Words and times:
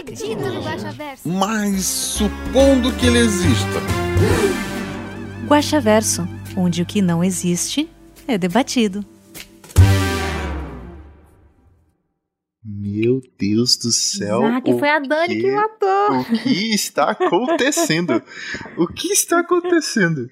acredito 0.00 0.38
no 0.40 0.62
Guaxaverso. 0.62 1.28
Mas 1.28 1.84
supondo 1.84 2.92
que 2.96 3.06
ele 3.06 3.18
exista. 3.18 3.80
Guaxaverso, 5.46 6.26
onde 6.56 6.82
o 6.82 6.86
que 6.86 7.02
não 7.02 7.22
existe 7.22 7.88
é 8.26 8.38
debatido. 8.38 9.04
Meu 12.62 13.20
Deus 13.38 13.76
do 13.76 13.90
céu. 13.90 14.44
Ah, 14.44 14.60
que 14.60 14.72
o 14.72 14.78
foi 14.78 14.88
a 14.88 14.98
Dani 14.98 15.40
que 15.40 15.50
matou. 15.50 16.20
O 16.20 16.24
que 16.42 16.74
está 16.74 17.10
acontecendo? 17.10 18.22
O 18.76 18.86
que 18.86 19.08
está 19.12 19.40
acontecendo? 19.40 20.28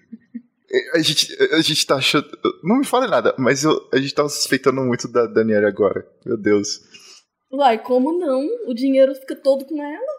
É, 0.70 0.98
A 0.98 1.02
gente, 1.02 1.34
a 1.52 1.60
gente 1.62 1.86
tá 1.86 1.96
achando. 1.96 2.26
Não 2.62 2.76
me 2.78 2.84
fale 2.84 3.06
nada, 3.10 3.34
mas 3.38 3.64
eu- 3.64 3.80
a 3.92 3.96
gente 3.98 4.14
tá 4.14 4.28
suspeitando 4.28 4.82
muito 4.82 5.08
da 5.08 5.26
Daniela 5.26 5.68
agora. 5.68 6.06
Meu 6.24 6.36
Deus. 6.36 6.80
Uai, 7.52 7.78
como 7.82 8.12
não? 8.18 8.46
O 8.66 8.74
dinheiro 8.74 9.14
fica 9.14 9.34
todo 9.34 9.64
com 9.64 9.82
ela? 9.82 10.18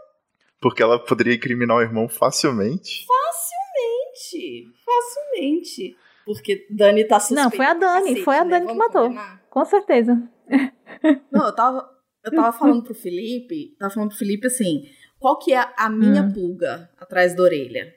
Porque 0.62 0.82
ela 0.84 1.00
poderia 1.04 1.36
incriminar 1.36 1.78
o 1.78 1.82
irmão 1.82 2.08
facilmente. 2.10 3.06
Facilmente. 3.06 4.68
Facilmente. 4.84 5.96
Porque 6.26 6.68
Dani 6.70 7.04
tá 7.06 7.20
suspeita. 7.20 7.44
Não, 7.44 7.52
foi 7.52 7.66
a 7.66 7.74
Dani, 7.74 8.02
Cacete, 8.08 8.24
foi 8.24 8.36
a 8.38 8.44
né? 8.44 8.50
Dani 8.52 8.62
que 8.68 8.74
Vamos 8.74 8.86
matou. 8.88 9.04
combinar? 9.04 9.44
Com 9.50 9.66
certeza. 9.66 10.30
Não, 11.32 11.46
eu 11.46 11.56
tava, 11.56 11.90
eu 12.26 12.32
tava 12.32 12.58
falando 12.58 12.84
pro 12.84 12.94
Felipe, 12.94 13.76
tava 13.80 13.94
falando 13.94 14.10
pro 14.10 14.18
Felipe 14.18 14.48
assim, 14.48 14.88
qual 15.20 15.40
que 15.40 15.54
é 15.54 15.66
a 15.78 15.90
minha 15.90 16.24
Hum. 16.24 16.34
pulga 16.34 16.90
atrás 17.00 17.36
da 17.36 17.44
orelha? 17.44 17.94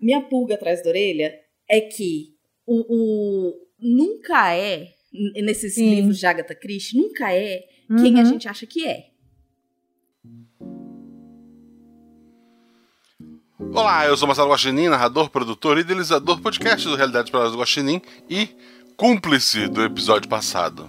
Minha 0.00 0.20
pulga 0.22 0.54
atrás 0.54 0.82
da 0.82 0.90
orelha 0.90 1.34
é 1.68 1.80
que 1.80 2.34
o, 2.66 2.84
o- 2.88 3.54
nunca 3.78 4.54
é, 4.54 4.88
nesses 5.42 5.74
Sim. 5.74 5.94
livros 5.96 6.18
de 6.18 6.26
Agatha 6.26 6.54
Christie, 6.54 6.96
nunca 6.98 7.32
é 7.34 7.64
quem 7.88 8.18
a 8.18 8.22
Uhum. 8.22 8.26
gente 8.26 8.48
acha 8.48 8.66
que 8.66 8.86
é. 8.86 9.08
Olá, 13.72 14.06
eu 14.06 14.16
sou 14.16 14.26
Marcelo 14.26 14.50
Guaxinim, 14.50 14.88
narrador, 14.88 15.30
produtor 15.30 15.76
e 15.78 15.80
idealizador 15.80 16.40
podcast 16.40 16.86
do 16.88 16.94
Realidade 16.96 17.30
para 17.30 17.48
do 17.50 17.58
Guaxinim 17.58 18.00
e 18.28 18.48
cúmplice 18.96 19.68
do 19.68 19.82
episódio 19.82 20.28
passado. 20.28 20.88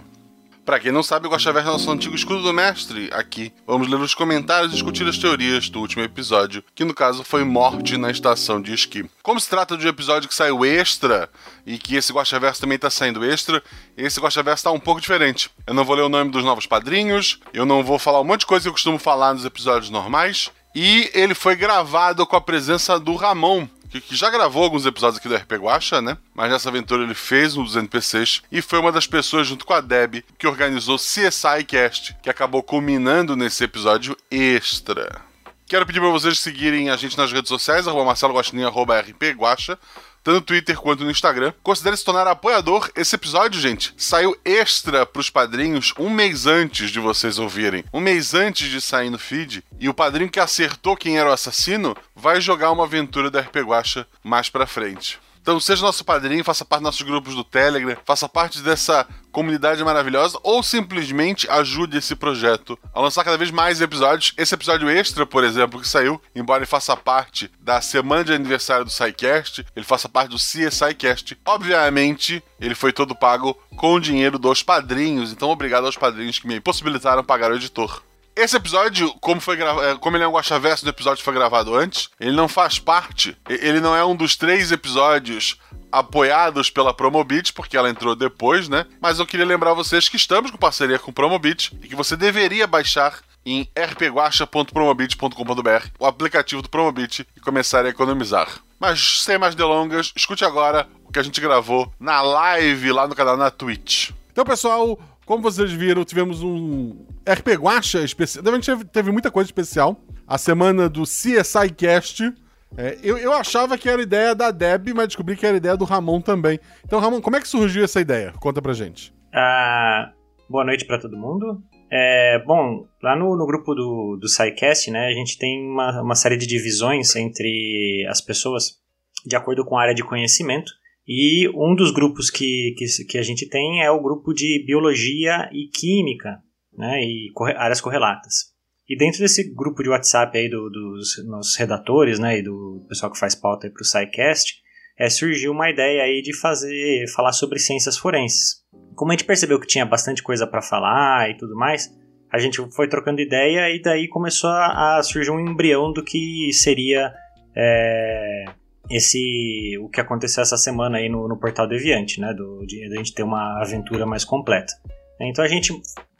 Pra 0.70 0.78
quem 0.78 0.92
não 0.92 1.02
sabe, 1.02 1.26
o 1.26 1.30
Guaxaverso 1.30 1.68
é 1.68 1.72
nosso 1.72 1.90
antigo 1.90 2.14
escudo 2.14 2.42
do 2.42 2.52
mestre. 2.52 3.10
Aqui, 3.12 3.52
vamos 3.66 3.88
ler 3.88 3.98
os 3.98 4.14
comentários 4.14 4.70
e 4.70 4.74
discutir 4.74 5.04
as 5.04 5.18
teorias 5.18 5.68
do 5.68 5.80
último 5.80 6.04
episódio, 6.04 6.62
que 6.76 6.84
no 6.84 6.94
caso 6.94 7.24
foi 7.24 7.42
Morte 7.42 7.96
na 7.96 8.08
Estação 8.08 8.62
de 8.62 8.72
Esqui. 8.72 9.10
Como 9.20 9.40
se 9.40 9.50
trata 9.50 9.76
de 9.76 9.84
um 9.84 9.88
episódio 9.88 10.28
que 10.28 10.34
saiu 10.34 10.64
extra, 10.64 11.28
e 11.66 11.76
que 11.76 11.96
esse 11.96 12.12
Guaxaverso 12.12 12.60
também 12.60 12.78
tá 12.78 12.88
saindo 12.88 13.24
extra, 13.24 13.60
esse 13.96 14.20
Guaxaverso 14.20 14.62
tá 14.62 14.70
um 14.70 14.78
pouco 14.78 15.00
diferente. 15.00 15.50
Eu 15.66 15.74
não 15.74 15.84
vou 15.84 15.96
ler 15.96 16.02
o 16.02 16.08
nome 16.08 16.30
dos 16.30 16.44
novos 16.44 16.66
padrinhos, 16.66 17.40
eu 17.52 17.66
não 17.66 17.82
vou 17.82 17.98
falar 17.98 18.20
um 18.20 18.24
monte 18.24 18.42
de 18.42 18.46
coisa 18.46 18.62
que 18.62 18.68
eu 18.68 18.74
costumo 18.74 18.96
falar 18.96 19.34
nos 19.34 19.44
episódios 19.44 19.90
normais, 19.90 20.52
e 20.72 21.10
ele 21.12 21.34
foi 21.34 21.56
gravado 21.56 22.24
com 22.24 22.36
a 22.36 22.40
presença 22.40 22.96
do 22.96 23.16
Ramon, 23.16 23.66
que, 23.90 24.00
que 24.00 24.16
já 24.16 24.30
gravou 24.30 24.62
alguns 24.62 24.86
episódios 24.86 25.18
aqui 25.18 25.28
do 25.28 25.34
RP 25.34 25.52
Guacha, 25.54 26.00
né? 26.00 26.16
Mas 26.34 26.50
nessa 26.50 26.68
aventura 26.68 27.02
ele 27.02 27.14
fez 27.14 27.56
um 27.56 27.64
dos 27.64 27.76
NPCs 27.76 28.42
e 28.50 28.62
foi 28.62 28.78
uma 28.78 28.92
das 28.92 29.06
pessoas, 29.06 29.46
junto 29.46 29.66
com 29.66 29.74
a 29.74 29.80
Deb, 29.80 30.22
que 30.38 30.46
organizou 30.46 30.96
CSI 30.96 31.64
Cast, 31.66 32.16
que 32.22 32.30
acabou 32.30 32.62
culminando 32.62 33.36
nesse 33.36 33.64
episódio 33.64 34.16
extra. 34.30 35.20
Quero 35.66 35.86
pedir 35.86 36.00
para 36.00 36.08
vocês 36.08 36.38
seguirem 36.38 36.90
a 36.90 36.96
gente 36.96 37.16
nas 37.16 37.32
redes 37.32 37.48
sociais, 37.48 37.86
arroba 37.86 38.04
Marcelo 38.04 38.34
Guaxinim, 38.34 38.64
arroba 38.64 38.98
RP 39.00 39.32
Guacha, 39.36 39.78
tanto 40.22 40.40
no 40.40 40.40
Twitter 40.40 40.76
quanto 40.76 41.04
no 41.04 41.10
Instagram. 41.10 41.52
Considere 41.62 41.96
se 41.96 42.04
tornar 42.04 42.26
apoiador. 42.26 42.90
Esse 42.96 43.14
episódio, 43.14 43.60
gente, 43.60 43.92
saiu 43.96 44.36
extra 44.44 45.04
pros 45.04 45.30
padrinhos 45.30 45.92
um 45.98 46.10
mês 46.10 46.46
antes 46.46 46.90
de 46.90 47.00
vocês 47.00 47.38
ouvirem. 47.38 47.84
Um 47.92 48.00
mês 48.00 48.34
antes 48.34 48.68
de 48.68 48.80
sair 48.80 49.10
no 49.10 49.18
feed. 49.18 49.64
E 49.78 49.88
o 49.88 49.94
padrinho 49.94 50.30
que 50.30 50.40
acertou 50.40 50.96
quem 50.96 51.18
era 51.18 51.28
o 51.28 51.32
assassino 51.32 51.96
vai 52.14 52.40
jogar 52.40 52.70
uma 52.70 52.84
aventura 52.84 53.30
da 53.30 53.40
RP 53.40 53.56
Guacha 53.56 54.06
mais 54.22 54.48
pra 54.48 54.66
frente. 54.66 55.18
Então 55.50 55.58
seja 55.58 55.82
nosso 55.82 56.04
padrinho, 56.04 56.44
faça 56.44 56.64
parte 56.64 56.82
dos 56.82 56.84
nossos 56.84 57.02
grupos 57.02 57.34
do 57.34 57.42
Telegram, 57.42 57.96
faça 58.04 58.28
parte 58.28 58.60
dessa 58.60 59.04
comunidade 59.32 59.82
maravilhosa 59.82 60.38
ou 60.44 60.62
simplesmente 60.62 61.50
ajude 61.50 61.98
esse 61.98 62.14
projeto 62.14 62.78
a 62.94 63.00
lançar 63.00 63.24
cada 63.24 63.36
vez 63.36 63.50
mais 63.50 63.80
episódios. 63.80 64.32
Esse 64.36 64.54
episódio 64.54 64.88
extra, 64.88 65.26
por 65.26 65.42
exemplo, 65.42 65.80
que 65.80 65.88
saiu, 65.88 66.22
embora 66.36 66.60
ele 66.60 66.70
faça 66.70 66.96
parte 66.96 67.50
da 67.58 67.80
semana 67.80 68.22
de 68.22 68.32
aniversário 68.32 68.84
do 68.84 68.92
SciCast, 68.92 69.66
ele 69.74 69.84
faça 69.84 70.08
parte 70.08 70.30
do 70.30 70.36
CSI 70.36 70.94
Cast. 70.96 71.36
Obviamente, 71.44 72.40
ele 72.60 72.76
foi 72.76 72.92
todo 72.92 73.12
pago 73.16 73.52
com 73.76 73.94
o 73.94 74.00
dinheiro 74.00 74.38
dos 74.38 74.62
padrinhos, 74.62 75.32
então 75.32 75.50
obrigado 75.50 75.84
aos 75.84 75.96
padrinhos 75.96 76.38
que 76.38 76.46
me 76.46 76.60
possibilitaram 76.60 77.24
pagar 77.24 77.50
o 77.50 77.56
editor. 77.56 78.04
Esse 78.42 78.56
episódio, 78.56 79.12
como 79.20 79.38
foi 79.40 79.54
grava- 79.56 79.84
eh, 79.84 79.94
como 79.96 80.16
ele 80.16 80.24
é 80.24 80.28
um 80.28 80.32
guaxaverso 80.32 80.82
do 80.84 80.88
episódio 80.90 81.18
que 81.18 81.24
foi 81.24 81.34
gravado 81.34 81.74
antes, 81.74 82.08
ele 82.18 82.32
não 82.34 82.48
faz 82.48 82.78
parte, 82.78 83.36
ele 83.48 83.80
não 83.80 83.94
é 83.94 84.02
um 84.04 84.16
dos 84.16 84.34
três 84.34 84.72
episódios 84.72 85.58
apoiados 85.92 86.70
pela 86.70 86.94
Promobit, 86.94 87.52
porque 87.52 87.76
ela 87.76 87.90
entrou 87.90 88.14
depois, 88.16 88.66
né? 88.68 88.86
Mas 89.00 89.18
eu 89.18 89.26
queria 89.26 89.44
lembrar 89.44 89.74
vocês 89.74 90.08
que 90.08 90.16
estamos 90.16 90.50
com 90.50 90.56
parceria 90.56 90.98
com 90.98 91.12
Promobit 91.12 91.76
e 91.82 91.88
que 91.88 91.94
você 91.96 92.16
deveria 92.16 92.66
baixar 92.66 93.18
em 93.44 93.68
rpguacha.promobit.com.br 93.76 95.86
o 95.98 96.06
aplicativo 96.06 96.62
do 96.62 96.68
Promobit 96.70 97.26
e 97.36 97.40
começar 97.40 97.84
a 97.84 97.88
economizar. 97.88 98.48
Mas 98.78 99.22
sem 99.22 99.36
mais 99.36 99.54
delongas, 99.54 100.12
escute 100.16 100.44
agora 100.44 100.88
o 101.04 101.12
que 101.12 101.18
a 101.18 101.22
gente 101.22 101.40
gravou 101.40 101.92
na 102.00 102.22
live 102.22 102.92
lá 102.92 103.06
no 103.08 103.14
canal 103.14 103.36
na 103.36 103.50
Twitch. 103.50 104.10
Então, 104.32 104.44
pessoal, 104.44 104.98
como 105.30 105.44
vocês 105.44 105.70
viram, 105.70 106.04
tivemos 106.04 106.42
um 106.42 107.06
RP 107.24 107.50
Guacha 107.56 108.00
especial. 108.00 108.44
A 108.44 108.54
gente 108.60 108.84
teve, 108.86 109.12
muita 109.12 109.30
coisa 109.30 109.46
especial. 109.46 109.96
A 110.26 110.36
semana 110.36 110.88
do 110.88 111.04
CSI 111.04 111.70
Cast. 111.76 112.34
É, 112.76 112.98
eu, 113.00 113.16
eu 113.16 113.32
achava 113.32 113.78
que 113.78 113.88
era 113.88 114.02
ideia 114.02 114.34
da 114.34 114.50
Deb, 114.50 114.88
mas 114.92 115.06
descobri 115.06 115.36
que 115.36 115.46
era 115.46 115.56
ideia 115.56 115.76
do 115.76 115.84
Ramon 115.84 116.20
também. 116.20 116.58
Então, 116.84 116.98
Ramon, 116.98 117.20
como 117.20 117.36
é 117.36 117.40
que 117.40 117.46
surgiu 117.46 117.84
essa 117.84 118.00
ideia? 118.00 118.32
Conta 118.40 118.60
pra 118.60 118.72
gente. 118.72 119.14
Ah, 119.32 120.10
boa 120.48 120.64
noite 120.64 120.84
para 120.84 120.98
todo 120.98 121.16
mundo. 121.16 121.62
É, 121.88 122.42
bom, 122.44 122.88
lá 123.00 123.14
no, 123.14 123.36
no 123.36 123.46
grupo 123.46 123.72
do, 123.72 124.18
do 124.20 124.28
SciCast, 124.28 124.90
né, 124.90 125.06
a 125.06 125.12
gente 125.12 125.38
tem 125.38 125.64
uma, 125.64 126.02
uma 126.02 126.14
série 126.16 126.36
de 126.36 126.46
divisões 126.48 127.14
entre 127.14 128.04
as 128.08 128.20
pessoas 128.20 128.80
de 129.24 129.36
acordo 129.36 129.64
com 129.64 129.78
a 129.78 129.82
área 129.82 129.94
de 129.94 130.02
conhecimento. 130.02 130.72
E 131.12 131.48
um 131.48 131.74
dos 131.74 131.90
grupos 131.90 132.30
que, 132.30 132.72
que, 132.78 132.86
que 133.08 133.18
a 133.18 133.22
gente 133.22 133.48
tem 133.48 133.82
é 133.82 133.90
o 133.90 134.00
grupo 134.00 134.32
de 134.32 134.62
Biologia 134.64 135.50
e 135.52 135.66
Química, 135.68 136.38
né, 136.78 137.02
e 137.02 137.32
corre- 137.34 137.56
áreas 137.56 137.80
correlatas. 137.80 138.50
E 138.88 138.96
dentro 138.96 139.18
desse 139.18 139.52
grupo 139.52 139.82
de 139.82 139.88
WhatsApp 139.88 140.38
aí 140.38 140.48
do- 140.48 140.70
dos 140.70 141.26
nossos 141.26 141.56
redatores, 141.56 142.20
né, 142.20 142.38
e 142.38 142.42
do 142.44 142.86
pessoal 142.88 143.10
que 143.10 143.18
faz 143.18 143.34
pauta 143.34 143.66
aí 143.66 143.72
pro 143.72 143.84
SciCast, 143.84 144.54
é, 144.96 145.10
surgiu 145.10 145.50
uma 145.50 145.68
ideia 145.68 146.04
aí 146.04 146.22
de 146.22 146.32
fazer, 146.32 147.06
falar 147.12 147.32
sobre 147.32 147.58
ciências 147.58 147.98
forenses. 147.98 148.60
Como 148.94 149.10
a 149.10 149.14
gente 149.16 149.24
percebeu 149.26 149.58
que 149.58 149.66
tinha 149.66 149.84
bastante 149.84 150.22
coisa 150.22 150.46
para 150.46 150.62
falar 150.62 151.28
e 151.28 151.36
tudo 151.36 151.56
mais, 151.56 151.90
a 152.32 152.38
gente 152.38 152.60
foi 152.72 152.86
trocando 152.86 153.20
ideia 153.20 153.68
e 153.74 153.82
daí 153.82 154.06
começou 154.06 154.50
a, 154.50 154.98
a 154.98 155.02
surgir 155.02 155.32
um 155.32 155.40
embrião 155.40 155.92
do 155.92 156.04
que 156.04 156.52
seria 156.52 157.12
é, 157.56 158.44
esse 158.90 159.78
o 159.80 159.88
que 159.88 160.00
aconteceu 160.00 160.42
essa 160.42 160.56
semana 160.56 160.98
aí 160.98 161.08
no, 161.08 161.28
no 161.28 161.38
Portal 161.38 161.66
Deviante, 161.68 162.20
né, 162.20 162.32
do, 162.34 162.64
de, 162.66 162.88
de 162.88 162.94
a 162.94 162.96
gente 162.96 163.14
ter 163.14 163.22
uma 163.22 163.60
aventura 163.60 164.04
mais 164.06 164.24
completa. 164.24 164.72
Então 165.20 165.44
a 165.44 165.48
gente 165.48 165.72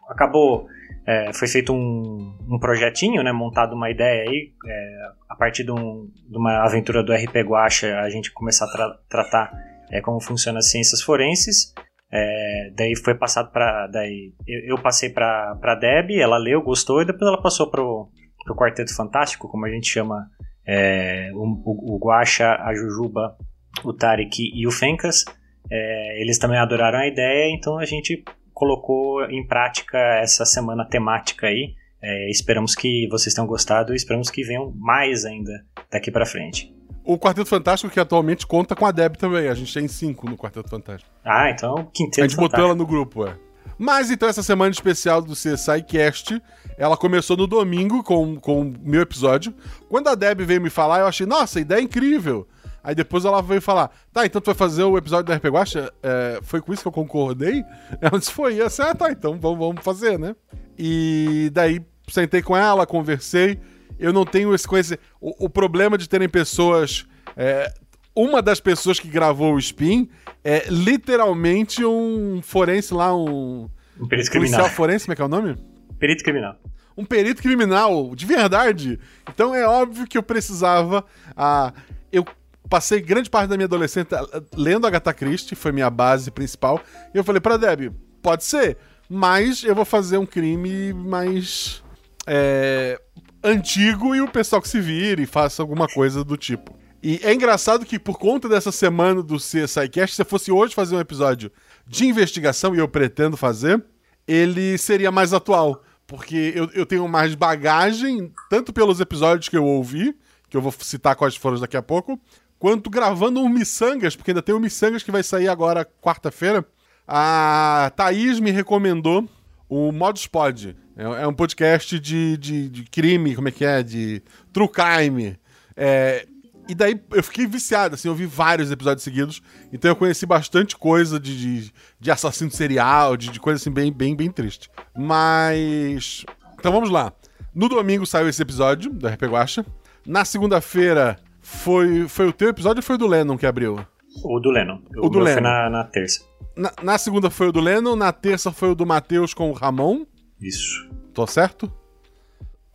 acabou 0.08 0.66
é, 1.06 1.32
foi 1.32 1.48
feito 1.48 1.72
um, 1.72 2.36
um 2.48 2.58
projetinho, 2.58 3.22
né, 3.22 3.32
montado 3.32 3.74
uma 3.74 3.90
ideia 3.90 4.28
aí, 4.28 4.52
é, 4.66 4.96
a 5.28 5.34
partir 5.34 5.64
de, 5.64 5.72
um- 5.72 6.08
de 6.28 6.36
uma 6.36 6.62
aventura 6.64 7.02
do 7.02 7.12
RP 7.12 7.36
Guacha, 7.42 7.98
a 8.00 8.08
gente 8.10 8.30
começar 8.32 8.66
a 8.66 8.70
tra- 8.72 8.98
tratar 9.08 9.50
é, 9.90 10.00
como 10.00 10.20
funciona 10.20 10.58
as 10.58 10.70
ciências 10.70 11.02
forenses. 11.02 11.74
É, 12.12 12.70
daí 12.76 12.94
foi 12.96 13.14
passado 13.14 13.50
para, 13.52 13.86
daí 13.86 14.32
eu, 14.46 14.76
eu 14.76 14.82
passei 14.82 15.08
para 15.10 15.56
para 15.60 15.74
Deb, 15.76 16.10
ela 16.20 16.36
leu, 16.38 16.60
gostou 16.62 17.00
e 17.00 17.06
depois 17.06 17.22
ela 17.26 17.40
passou 17.42 17.70
pro 17.70 18.08
pro 18.44 18.56
Quarteto 18.56 18.94
Fantástico, 18.96 19.48
como 19.48 19.66
a 19.66 19.70
gente 19.70 19.86
chama 19.86 20.26
é, 20.66 21.30
o, 21.34 21.94
o, 21.94 21.98
Guacha, 21.98 22.56
a 22.62 22.74
Jujuba, 22.74 23.36
o 23.84 23.92
Tarek 23.92 24.50
e 24.54 24.66
o 24.66 24.70
Fencas. 24.70 25.24
É, 25.70 26.20
eles 26.20 26.38
também 26.38 26.58
adoraram 26.58 26.98
a 26.98 27.06
ideia, 27.06 27.50
então 27.54 27.78
a 27.78 27.84
gente 27.84 28.24
colocou 28.52 29.24
em 29.24 29.46
prática 29.46 29.98
essa 30.20 30.44
semana 30.44 30.84
temática 30.84 31.46
aí, 31.46 31.74
É, 32.02 32.30
esperamos 32.30 32.74
que 32.74 33.06
vocês 33.10 33.34
tenham 33.34 33.46
gostado 33.46 33.92
e 33.92 33.96
esperamos 33.96 34.30
que 34.30 34.42
venham 34.42 34.72
mais 34.76 35.24
ainda 35.26 35.52
daqui 35.90 36.10
pra 36.10 36.24
frente. 36.24 36.74
O 37.04 37.18
Quarteto 37.18 37.48
Fantástico 37.48 37.92
que 37.92 38.00
atualmente 38.00 38.46
conta 38.46 38.74
com 38.74 38.86
a 38.86 38.90
Deb 38.92 39.16
também. 39.16 39.48
A 39.48 39.54
gente 39.54 39.72
tem 39.72 39.86
cinco 39.88 40.28
no 40.28 40.36
Quarteto 40.36 40.68
Fantástico. 40.70 41.10
Ah, 41.24 41.50
então 41.50 41.74
A 41.74 41.84
quinteto 41.92 42.22
gente 42.22 42.36
botou 42.36 42.50
fantástico. 42.50 42.66
ela 42.66 42.74
no 42.74 42.86
grupo, 42.86 43.26
é. 43.26 43.36
Mas 43.80 44.10
então 44.10 44.28
essa 44.28 44.42
semana 44.42 44.70
especial 44.70 45.22
do 45.22 45.32
CSI 45.32 45.82
Cast, 45.88 46.42
ela 46.76 46.98
começou 46.98 47.34
no 47.34 47.46
domingo 47.46 48.02
com 48.02 48.38
com 48.38 48.60
o 48.60 48.74
meu 48.84 49.00
episódio. 49.00 49.54
Quando 49.88 50.08
a 50.08 50.14
Deb 50.14 50.42
veio 50.42 50.60
me 50.60 50.68
falar, 50.68 51.00
eu 51.00 51.06
achei, 51.06 51.24
nossa, 51.24 51.58
ideia 51.58 51.80
incrível. 51.80 52.46
Aí 52.84 52.94
depois 52.94 53.24
ela 53.24 53.40
veio 53.40 53.62
falar, 53.62 53.90
tá, 54.12 54.26
então 54.26 54.38
tu 54.38 54.46
vai 54.46 54.54
fazer 54.54 54.82
o 54.82 54.98
episódio 54.98 55.24
da 55.24 55.36
RP 55.36 55.46
Guacha? 55.46 55.90
É, 56.02 56.40
foi 56.42 56.60
com 56.60 56.74
isso 56.74 56.82
que 56.82 56.88
eu 56.88 56.92
concordei? 56.92 57.64
Ela 58.02 58.18
disse, 58.18 58.32
foi. 58.32 58.56
E 58.56 58.58
eu 58.58 58.68
disse, 58.68 58.82
ah, 58.82 58.94
tá, 58.94 59.10
então 59.10 59.38
vamos, 59.40 59.58
vamos 59.58 59.82
fazer, 59.82 60.18
né? 60.18 60.36
E 60.78 61.48
daí 61.50 61.80
sentei 62.06 62.42
com 62.42 62.54
ela, 62.54 62.86
conversei. 62.86 63.58
Eu 63.98 64.12
não 64.12 64.26
tenho 64.26 64.54
esse 64.54 64.68
conhecimento. 64.68 65.02
O, 65.18 65.46
o 65.46 65.48
problema 65.48 65.96
de 65.96 66.06
terem 66.06 66.28
pessoas. 66.28 67.06
é, 67.34 67.72
uma 68.14 68.42
das 68.42 68.60
pessoas 68.60 69.00
que 69.00 69.08
gravou 69.08 69.54
o 69.54 69.58
Spin 69.58 70.08
é 70.44 70.64
literalmente 70.68 71.84
um 71.84 72.40
forense 72.42 72.94
lá, 72.94 73.14
um. 73.14 73.68
Um 73.98 74.08
perito 74.08 74.30
Policial 74.30 74.60
criminal. 74.60 74.70
forense, 74.70 75.04
como 75.04 75.12
é 75.12 75.16
que 75.16 75.22
é 75.22 75.24
o 75.24 75.28
nome? 75.28 75.56
Perito 75.98 76.24
criminal. 76.24 76.56
um 76.96 77.04
perito 77.04 77.42
criminal, 77.42 78.14
de 78.14 78.26
verdade. 78.26 78.98
Então 79.28 79.54
é 79.54 79.66
óbvio 79.66 80.06
que 80.06 80.16
eu 80.16 80.22
precisava. 80.22 81.04
ah, 81.36 81.72
eu 82.10 82.24
passei 82.68 83.00
grande 83.00 83.28
parte 83.28 83.48
da 83.48 83.56
minha 83.56 83.66
adolescência 83.66 84.18
lendo 84.54 84.86
Agatha 84.86 85.12
Christie, 85.12 85.54
foi 85.54 85.72
minha 85.72 85.90
base 85.90 86.30
principal. 86.30 86.80
E 87.12 87.18
eu 87.18 87.24
falei 87.24 87.40
pra 87.40 87.56
Deb, 87.56 87.92
pode 88.22 88.44
ser, 88.44 88.78
mas 89.08 89.64
eu 89.64 89.74
vou 89.74 89.84
fazer 89.84 90.18
um 90.18 90.26
crime 90.26 90.92
mais 90.94 91.82
é, 92.26 92.98
antigo 93.42 94.14
e 94.14 94.20
o 94.20 94.28
pessoal 94.28 94.62
que 94.62 94.68
se 94.68 94.80
vire 94.80 95.24
e 95.24 95.26
faça 95.26 95.62
alguma 95.62 95.88
coisa 95.88 96.22
do 96.24 96.36
tipo. 96.36 96.78
E 97.02 97.18
é 97.22 97.32
engraçado 97.32 97.86
que 97.86 97.98
por 97.98 98.18
conta 98.18 98.48
dessa 98.48 98.70
semana 98.70 99.22
do 99.22 99.36
CSI 99.36 99.88
Cast, 99.90 100.16
se 100.16 100.22
eu 100.22 100.26
fosse 100.26 100.52
hoje 100.52 100.74
fazer 100.74 100.96
um 100.96 101.00
episódio 101.00 101.50
de 101.86 102.06
investigação, 102.06 102.74
e 102.74 102.78
eu 102.78 102.88
pretendo 102.88 103.36
fazer, 103.36 103.82
ele 104.28 104.76
seria 104.76 105.10
mais 105.10 105.32
atual. 105.32 105.82
Porque 106.06 106.52
eu, 106.54 106.68
eu 106.74 106.84
tenho 106.84 107.06
mais 107.08 107.34
bagagem, 107.34 108.32
tanto 108.50 108.72
pelos 108.72 109.00
episódios 109.00 109.48
que 109.48 109.56
eu 109.56 109.64
ouvi, 109.64 110.14
que 110.48 110.56
eu 110.56 110.60
vou 110.60 110.72
citar 110.72 111.16
quais 111.16 111.36
foram 111.36 111.58
daqui 111.58 111.76
a 111.76 111.82
pouco, 111.82 112.20
quanto 112.58 112.90
gravando 112.90 113.40
um 113.40 113.48
Missangas, 113.48 114.14
porque 114.14 114.32
ainda 114.32 114.42
tem 114.42 114.54
um 114.54 114.58
Missangas 114.60 115.02
que 115.02 115.12
vai 115.12 115.22
sair 115.22 115.48
agora 115.48 115.88
quarta-feira. 116.02 116.66
A 117.06 117.92
Thaís 117.96 118.40
me 118.40 118.50
recomendou 118.50 119.28
o 119.68 119.90
Modus 119.90 120.26
Pod. 120.26 120.76
É, 120.96 121.22
é 121.22 121.26
um 121.26 121.32
podcast 121.32 121.98
de, 121.98 122.36
de, 122.36 122.68
de 122.68 122.84
crime, 122.84 123.34
como 123.34 123.48
é 123.48 123.52
que 123.52 123.64
é? 123.64 123.82
De 123.82 124.22
true 124.52 124.68
crime. 124.68 125.38
É, 125.76 126.26
e 126.70 126.74
daí 126.74 127.02
eu 127.10 127.22
fiquei 127.22 127.48
viciado, 127.48 127.96
assim, 127.96 128.06
eu 128.06 128.14
vi 128.14 128.26
vários 128.26 128.70
episódios 128.70 129.02
seguidos. 129.02 129.42
Então 129.72 129.90
eu 129.90 129.96
conheci 129.96 130.24
bastante 130.24 130.76
coisa 130.76 131.18
de, 131.18 131.36
de, 131.36 131.72
de 131.98 132.10
assassino 132.12 132.50
serial, 132.50 133.16
de, 133.16 133.28
de 133.30 133.40
coisa 133.40 133.60
assim 133.60 133.72
bem, 133.72 133.92
bem, 133.92 134.14
bem 134.14 134.30
triste. 134.30 134.70
Mas. 134.96 136.24
Então 136.54 136.70
vamos 136.70 136.88
lá. 136.88 137.12
No 137.52 137.68
domingo 137.68 138.06
saiu 138.06 138.28
esse 138.28 138.40
episódio 138.40 138.92
do 138.92 139.08
RP 139.08 139.22
Guacha. 139.24 139.66
Na 140.06 140.24
segunda-feira 140.24 141.18
foi, 141.40 142.06
foi 142.06 142.28
o 142.28 142.32
teu 142.32 142.48
episódio 142.48 142.78
ou 142.78 142.84
foi 142.84 142.94
o 142.94 142.98
do 142.98 143.08
Lennon 143.08 143.36
que 143.36 143.46
abriu? 143.46 143.84
O 144.22 144.38
do 144.38 144.50
Lennon. 144.50 144.80
O 144.96 145.08
do 145.08 145.18
meu 145.18 145.24
Lennon. 145.24 145.34
Foi 145.34 145.42
na, 145.42 145.70
na 145.70 145.84
terça. 145.84 146.24
Na, 146.56 146.72
na 146.82 146.98
segunda 146.98 147.30
foi 147.30 147.48
o 147.48 147.52
do 147.52 147.60
Lennon, 147.60 147.96
na 147.96 148.12
terça 148.12 148.52
foi 148.52 148.70
o 148.70 148.74
do 148.76 148.86
Matheus 148.86 149.34
com 149.34 149.50
o 149.50 149.52
Ramon. 149.52 150.06
Isso. 150.40 150.88
Tô 151.12 151.26
certo? 151.26 151.72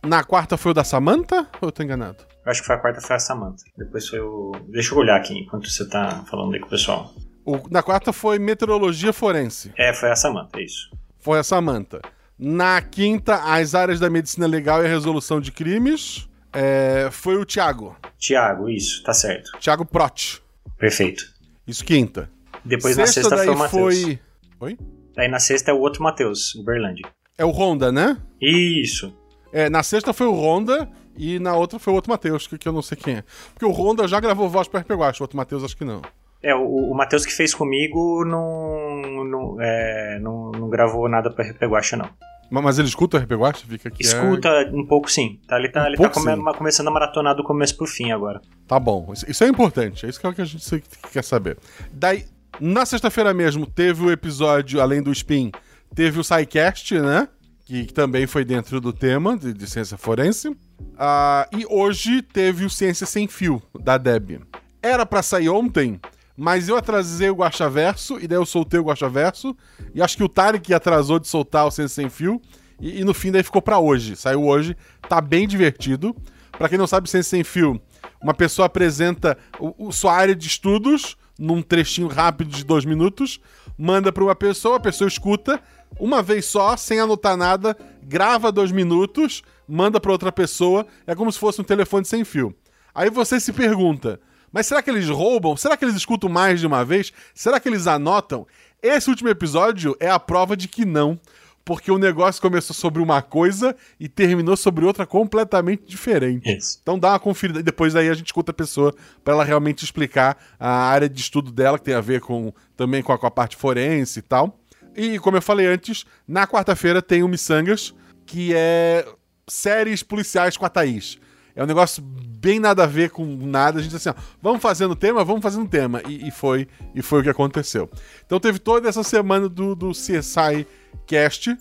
Na 0.04 0.22
quarta 0.22 0.58
foi 0.58 0.72
o 0.72 0.74
da 0.74 0.84
Samantha 0.84 1.48
ou 1.62 1.68
eu 1.68 1.72
tô 1.72 1.82
enganado? 1.82 2.35
Eu 2.46 2.50
acho 2.52 2.60
que 2.60 2.66
foi 2.66 2.76
a 2.76 2.78
quarta 2.78 3.00
foi 3.00 3.16
a 3.16 3.18
Samantha. 3.18 3.64
Depois 3.76 4.08
foi 4.08 4.20
o. 4.20 4.52
Deixa 4.68 4.94
eu 4.94 4.98
olhar 4.98 5.16
aqui 5.16 5.36
enquanto 5.36 5.68
você 5.68 5.86
tá 5.88 6.24
falando 6.30 6.54
aí 6.54 6.60
com 6.60 6.66
o 6.66 6.70
pessoal. 6.70 7.12
O- 7.44 7.60
na 7.68 7.82
quarta 7.82 8.12
foi 8.12 8.38
Meteorologia 8.38 9.12
Forense. 9.12 9.72
É, 9.76 9.92
foi 9.92 10.10
a 10.10 10.16
Samantha, 10.16 10.60
é 10.60 10.64
isso. 10.64 10.88
Foi 11.18 11.38
a 11.38 11.42
Samantha. 11.42 12.00
Na 12.38 12.80
quinta, 12.80 13.34
as 13.52 13.74
áreas 13.74 13.98
da 13.98 14.08
medicina 14.08 14.46
legal 14.46 14.82
e 14.82 14.86
a 14.86 14.88
resolução 14.88 15.40
de 15.40 15.50
crimes. 15.50 16.28
é, 16.52 17.08
foi 17.12 17.36
o 17.36 17.44
Thiago. 17.44 17.94
Tiago, 18.18 18.68
isso, 18.70 19.02
tá 19.02 19.12
certo. 19.12 19.50
Thiago 19.60 19.84
Prot. 19.84 20.40
Perfeito. 20.78 21.24
Isso 21.66 21.84
quinta. 21.84 22.30
Depois 22.64 22.96
na 22.96 23.06
sexta 23.06 23.36
daí 23.36 23.44
foi 23.46 23.54
o 23.54 23.58
Matheus. 23.58 24.02
foi. 24.02 24.18
Oi? 24.60 24.78
Aí 25.18 25.28
na 25.28 25.38
sexta 25.38 25.70
é 25.70 25.74
o 25.74 25.78
outro 25.78 26.02
Matheus, 26.02 26.54
o 26.54 26.64
Berlandi. 26.64 27.02
É 27.36 27.44
o 27.44 27.50
Honda, 27.50 27.92
né? 27.92 28.16
Isso. 28.40 29.14
É, 29.52 29.68
na 29.68 29.82
sexta 29.82 30.12
foi 30.14 30.26
o 30.26 30.32
Honda 30.34 30.88
e 31.16 31.38
na 31.38 31.54
outra 31.54 31.78
foi 31.78 31.92
o 31.92 31.96
outro 31.96 32.10
Matheus, 32.10 32.46
que, 32.46 32.56
que 32.58 32.68
eu 32.68 32.72
não 32.72 32.82
sei 32.82 32.96
quem 32.96 33.16
é. 33.16 33.24
Porque 33.52 33.64
o 33.66 33.70
Honda 33.72 34.06
já 34.08 34.18
gravou 34.20 34.48
voz 34.48 34.68
pra 34.68 34.80
RP 34.80 34.90
Guacha, 34.92 35.22
o 35.22 35.24
outro 35.24 35.36
Matheus 35.36 35.64
acho 35.64 35.76
que 35.76 35.84
não. 35.84 36.02
É, 36.42 36.54
o, 36.54 36.62
o 36.90 36.94
Matheus 36.94 37.24
que 37.26 37.32
fez 37.32 37.54
comigo 37.54 38.24
não, 38.24 39.24
não, 39.24 39.56
é, 39.60 40.18
não, 40.20 40.52
não 40.52 40.68
gravou 40.68 41.08
nada 41.08 41.30
pra 41.30 41.44
RP 41.44 41.62
Guacha, 41.64 41.96
não. 41.96 42.08
Ma- 42.50 42.62
Mas 42.62 42.78
ele 42.78 42.86
escuta 42.86 43.16
o 43.16 43.20
RP 43.20 43.32
Guacha? 43.32 43.66
Fica 43.66 43.88
aqui. 43.88 44.04
é- 44.04 44.06
Escuta 44.06 44.70
um 44.72 44.86
pouco 44.86 45.10
sim. 45.10 45.40
Tá, 45.48 45.58
ele 45.58 45.68
tá, 45.68 45.82
Um 45.82 45.86
ele 45.86 45.96
tá 45.96 46.08
come- 46.10 46.54
começando 46.54 46.88
a 46.88 46.90
maratonar 46.92 47.34
do 47.34 47.42
começo 47.42 47.76
pro 47.76 47.86
fim 47.86 48.12
agora. 48.12 48.40
Tá 48.68 48.78
bom, 48.78 49.10
isso, 49.12 49.28
isso 49.28 49.42
é 49.42 49.48
importante, 49.48 50.06
é 50.06 50.08
isso 50.08 50.20
que 50.20 50.26
é 50.26 50.28
o 50.28 50.32
que 50.34 50.42
a 50.42 50.44
gente 50.44 50.82
quer 51.12 51.24
saber. 51.24 51.58
Daí, 51.92 52.24
na 52.60 52.86
sexta-feira 52.86 53.34
mesmo, 53.34 53.66
teve 53.66 54.04
o 54.04 54.10
episódio, 54.12 54.80
além 54.80 55.02
do 55.02 55.10
Spin, 55.10 55.50
teve 55.94 56.20
o 56.20 56.24
SciCast, 56.24 56.98
né? 57.00 57.28
Que, 57.66 57.84
também 57.92 58.26
foi 58.28 58.44
dentro 58.44 58.80
do 58.80 58.92
tema 58.92 59.36
de, 59.36 59.52
de 59.52 59.66
ciência 59.68 59.98
forense. 59.98 60.56
Ah, 60.96 61.48
e 61.52 61.66
hoje 61.68 62.22
teve 62.22 62.64
o 62.64 62.70
Ciência 62.70 63.04
Sem 63.06 63.26
Fio, 63.26 63.60
da 63.78 63.98
Deb. 63.98 64.40
Era 64.80 65.04
pra 65.04 65.20
sair 65.20 65.48
ontem, 65.48 66.00
mas 66.36 66.68
eu 66.68 66.76
atrasei 66.76 67.28
o 67.28 67.34
Guaxaverso, 67.34 68.18
e 68.20 68.28
daí 68.28 68.38
eu 68.38 68.46
soltei 68.46 68.78
o 68.78 68.84
Guaxaverso, 68.84 69.56
e 69.92 70.00
acho 70.00 70.16
que 70.16 70.22
o 70.22 70.28
Tarek 70.28 70.72
atrasou 70.72 71.18
de 71.18 71.26
soltar 71.26 71.66
o 71.66 71.70
Ciência 71.72 71.96
Sem 72.02 72.08
Fio, 72.08 72.40
e, 72.80 73.00
e 73.00 73.04
no 73.04 73.12
fim 73.12 73.32
daí 73.32 73.42
ficou 73.42 73.60
pra 73.60 73.78
hoje. 73.80 74.14
Saiu 74.14 74.44
hoje, 74.46 74.76
tá 75.08 75.20
bem 75.20 75.48
divertido. 75.48 76.14
Pra 76.56 76.68
quem 76.68 76.78
não 76.78 76.86
sabe, 76.86 77.10
Ciência 77.10 77.30
Sem 77.30 77.42
Fio, 77.44 77.80
uma 78.22 78.32
pessoa 78.32 78.66
apresenta 78.66 79.36
o, 79.58 79.88
o- 79.88 79.92
sua 79.92 80.14
área 80.14 80.36
de 80.36 80.46
estudos 80.46 81.16
num 81.38 81.60
trechinho 81.60 82.06
rápido 82.08 82.48
de 82.50 82.64
dois 82.64 82.84
minutos, 82.86 83.40
manda 83.76 84.10
pra 84.10 84.24
uma 84.24 84.34
pessoa, 84.34 84.76
a 84.76 84.80
pessoa 84.80 85.06
escuta 85.08 85.60
uma 85.98 86.22
vez 86.22 86.46
só, 86.46 86.76
sem 86.76 87.00
anotar 87.00 87.36
nada, 87.36 87.76
grava 88.02 88.52
dois 88.52 88.70
minutos, 88.70 89.42
manda 89.66 90.00
pra 90.00 90.12
outra 90.12 90.30
pessoa, 90.30 90.86
é 91.06 91.14
como 91.14 91.30
se 91.32 91.38
fosse 91.38 91.60
um 91.60 91.64
telefone 91.64 92.04
sem 92.04 92.24
fio. 92.24 92.54
Aí 92.94 93.10
você 93.10 93.38
se 93.38 93.52
pergunta, 93.52 94.20
mas 94.52 94.66
será 94.66 94.82
que 94.82 94.90
eles 94.90 95.08
roubam? 95.08 95.56
Será 95.56 95.76
que 95.76 95.84
eles 95.84 95.96
escutam 95.96 96.30
mais 96.30 96.60
de 96.60 96.66
uma 96.66 96.84
vez? 96.84 97.12
Será 97.34 97.60
que 97.60 97.68
eles 97.68 97.86
anotam? 97.86 98.46
Esse 98.82 99.10
último 99.10 99.28
episódio 99.28 99.96
é 100.00 100.08
a 100.08 100.18
prova 100.18 100.56
de 100.56 100.68
que 100.68 100.84
não. 100.84 101.18
Porque 101.64 101.90
o 101.90 101.98
negócio 101.98 102.40
começou 102.40 102.72
sobre 102.72 103.02
uma 103.02 103.20
coisa 103.20 103.74
e 103.98 104.08
terminou 104.08 104.56
sobre 104.56 104.84
outra 104.84 105.04
completamente 105.04 105.82
diferente. 105.84 106.56
Isso. 106.56 106.78
Então 106.80 106.96
dá 106.96 107.10
uma 107.10 107.18
conferida. 107.18 107.58
E 107.58 107.62
depois 107.62 107.92
daí 107.92 108.08
a 108.08 108.14
gente 108.14 108.26
escuta 108.26 108.52
a 108.52 108.54
pessoa 108.54 108.94
para 109.24 109.34
ela 109.34 109.44
realmente 109.44 109.84
explicar 109.84 110.38
a 110.60 110.70
área 110.70 111.08
de 111.08 111.20
estudo 111.20 111.50
dela, 111.50 111.76
que 111.76 111.84
tem 111.84 111.94
a 111.94 112.00
ver 112.00 112.20
com 112.20 112.52
também 112.76 113.02
com 113.02 113.12
a, 113.12 113.18
com 113.18 113.26
a 113.26 113.30
parte 113.32 113.56
forense 113.56 114.20
e 114.20 114.22
tal. 114.22 114.56
E 114.96 115.18
como 115.18 115.36
eu 115.36 115.42
falei 115.42 115.66
antes, 115.66 116.04
na 116.26 116.46
quarta-feira 116.46 117.02
tem 117.02 117.22
o 117.22 117.28
Missangas, 117.28 117.94
que 118.24 118.52
é 118.54 119.06
séries 119.46 120.02
policiais 120.02 120.56
com 120.56 120.64
a 120.64 120.68
Thaís. 120.68 121.18
É 121.54 121.62
um 121.62 121.66
negócio 121.66 122.02
bem 122.02 122.60
nada 122.60 122.84
a 122.84 122.86
ver 122.86 123.10
com 123.10 123.24
nada. 123.24 123.78
A 123.78 123.82
gente 123.82 123.96
assim, 123.96 124.10
ó, 124.10 124.14
vamos 124.42 124.60
fazendo 124.60 124.94
tema, 124.94 125.24
vamos 125.24 125.42
fazendo 125.42 125.66
tema. 125.68 126.02
E, 126.06 126.28
e 126.28 126.30
foi, 126.30 126.68
e 126.94 127.00
foi 127.00 127.20
o 127.20 127.22
que 127.22 127.30
aconteceu. 127.30 127.88
Então 128.26 128.38
teve 128.38 128.58
toda 128.58 128.88
essa 128.88 129.02
semana 129.02 129.48
do, 129.48 129.74
do 129.74 129.92
CSI 129.92 130.66
Cast. 131.06 131.56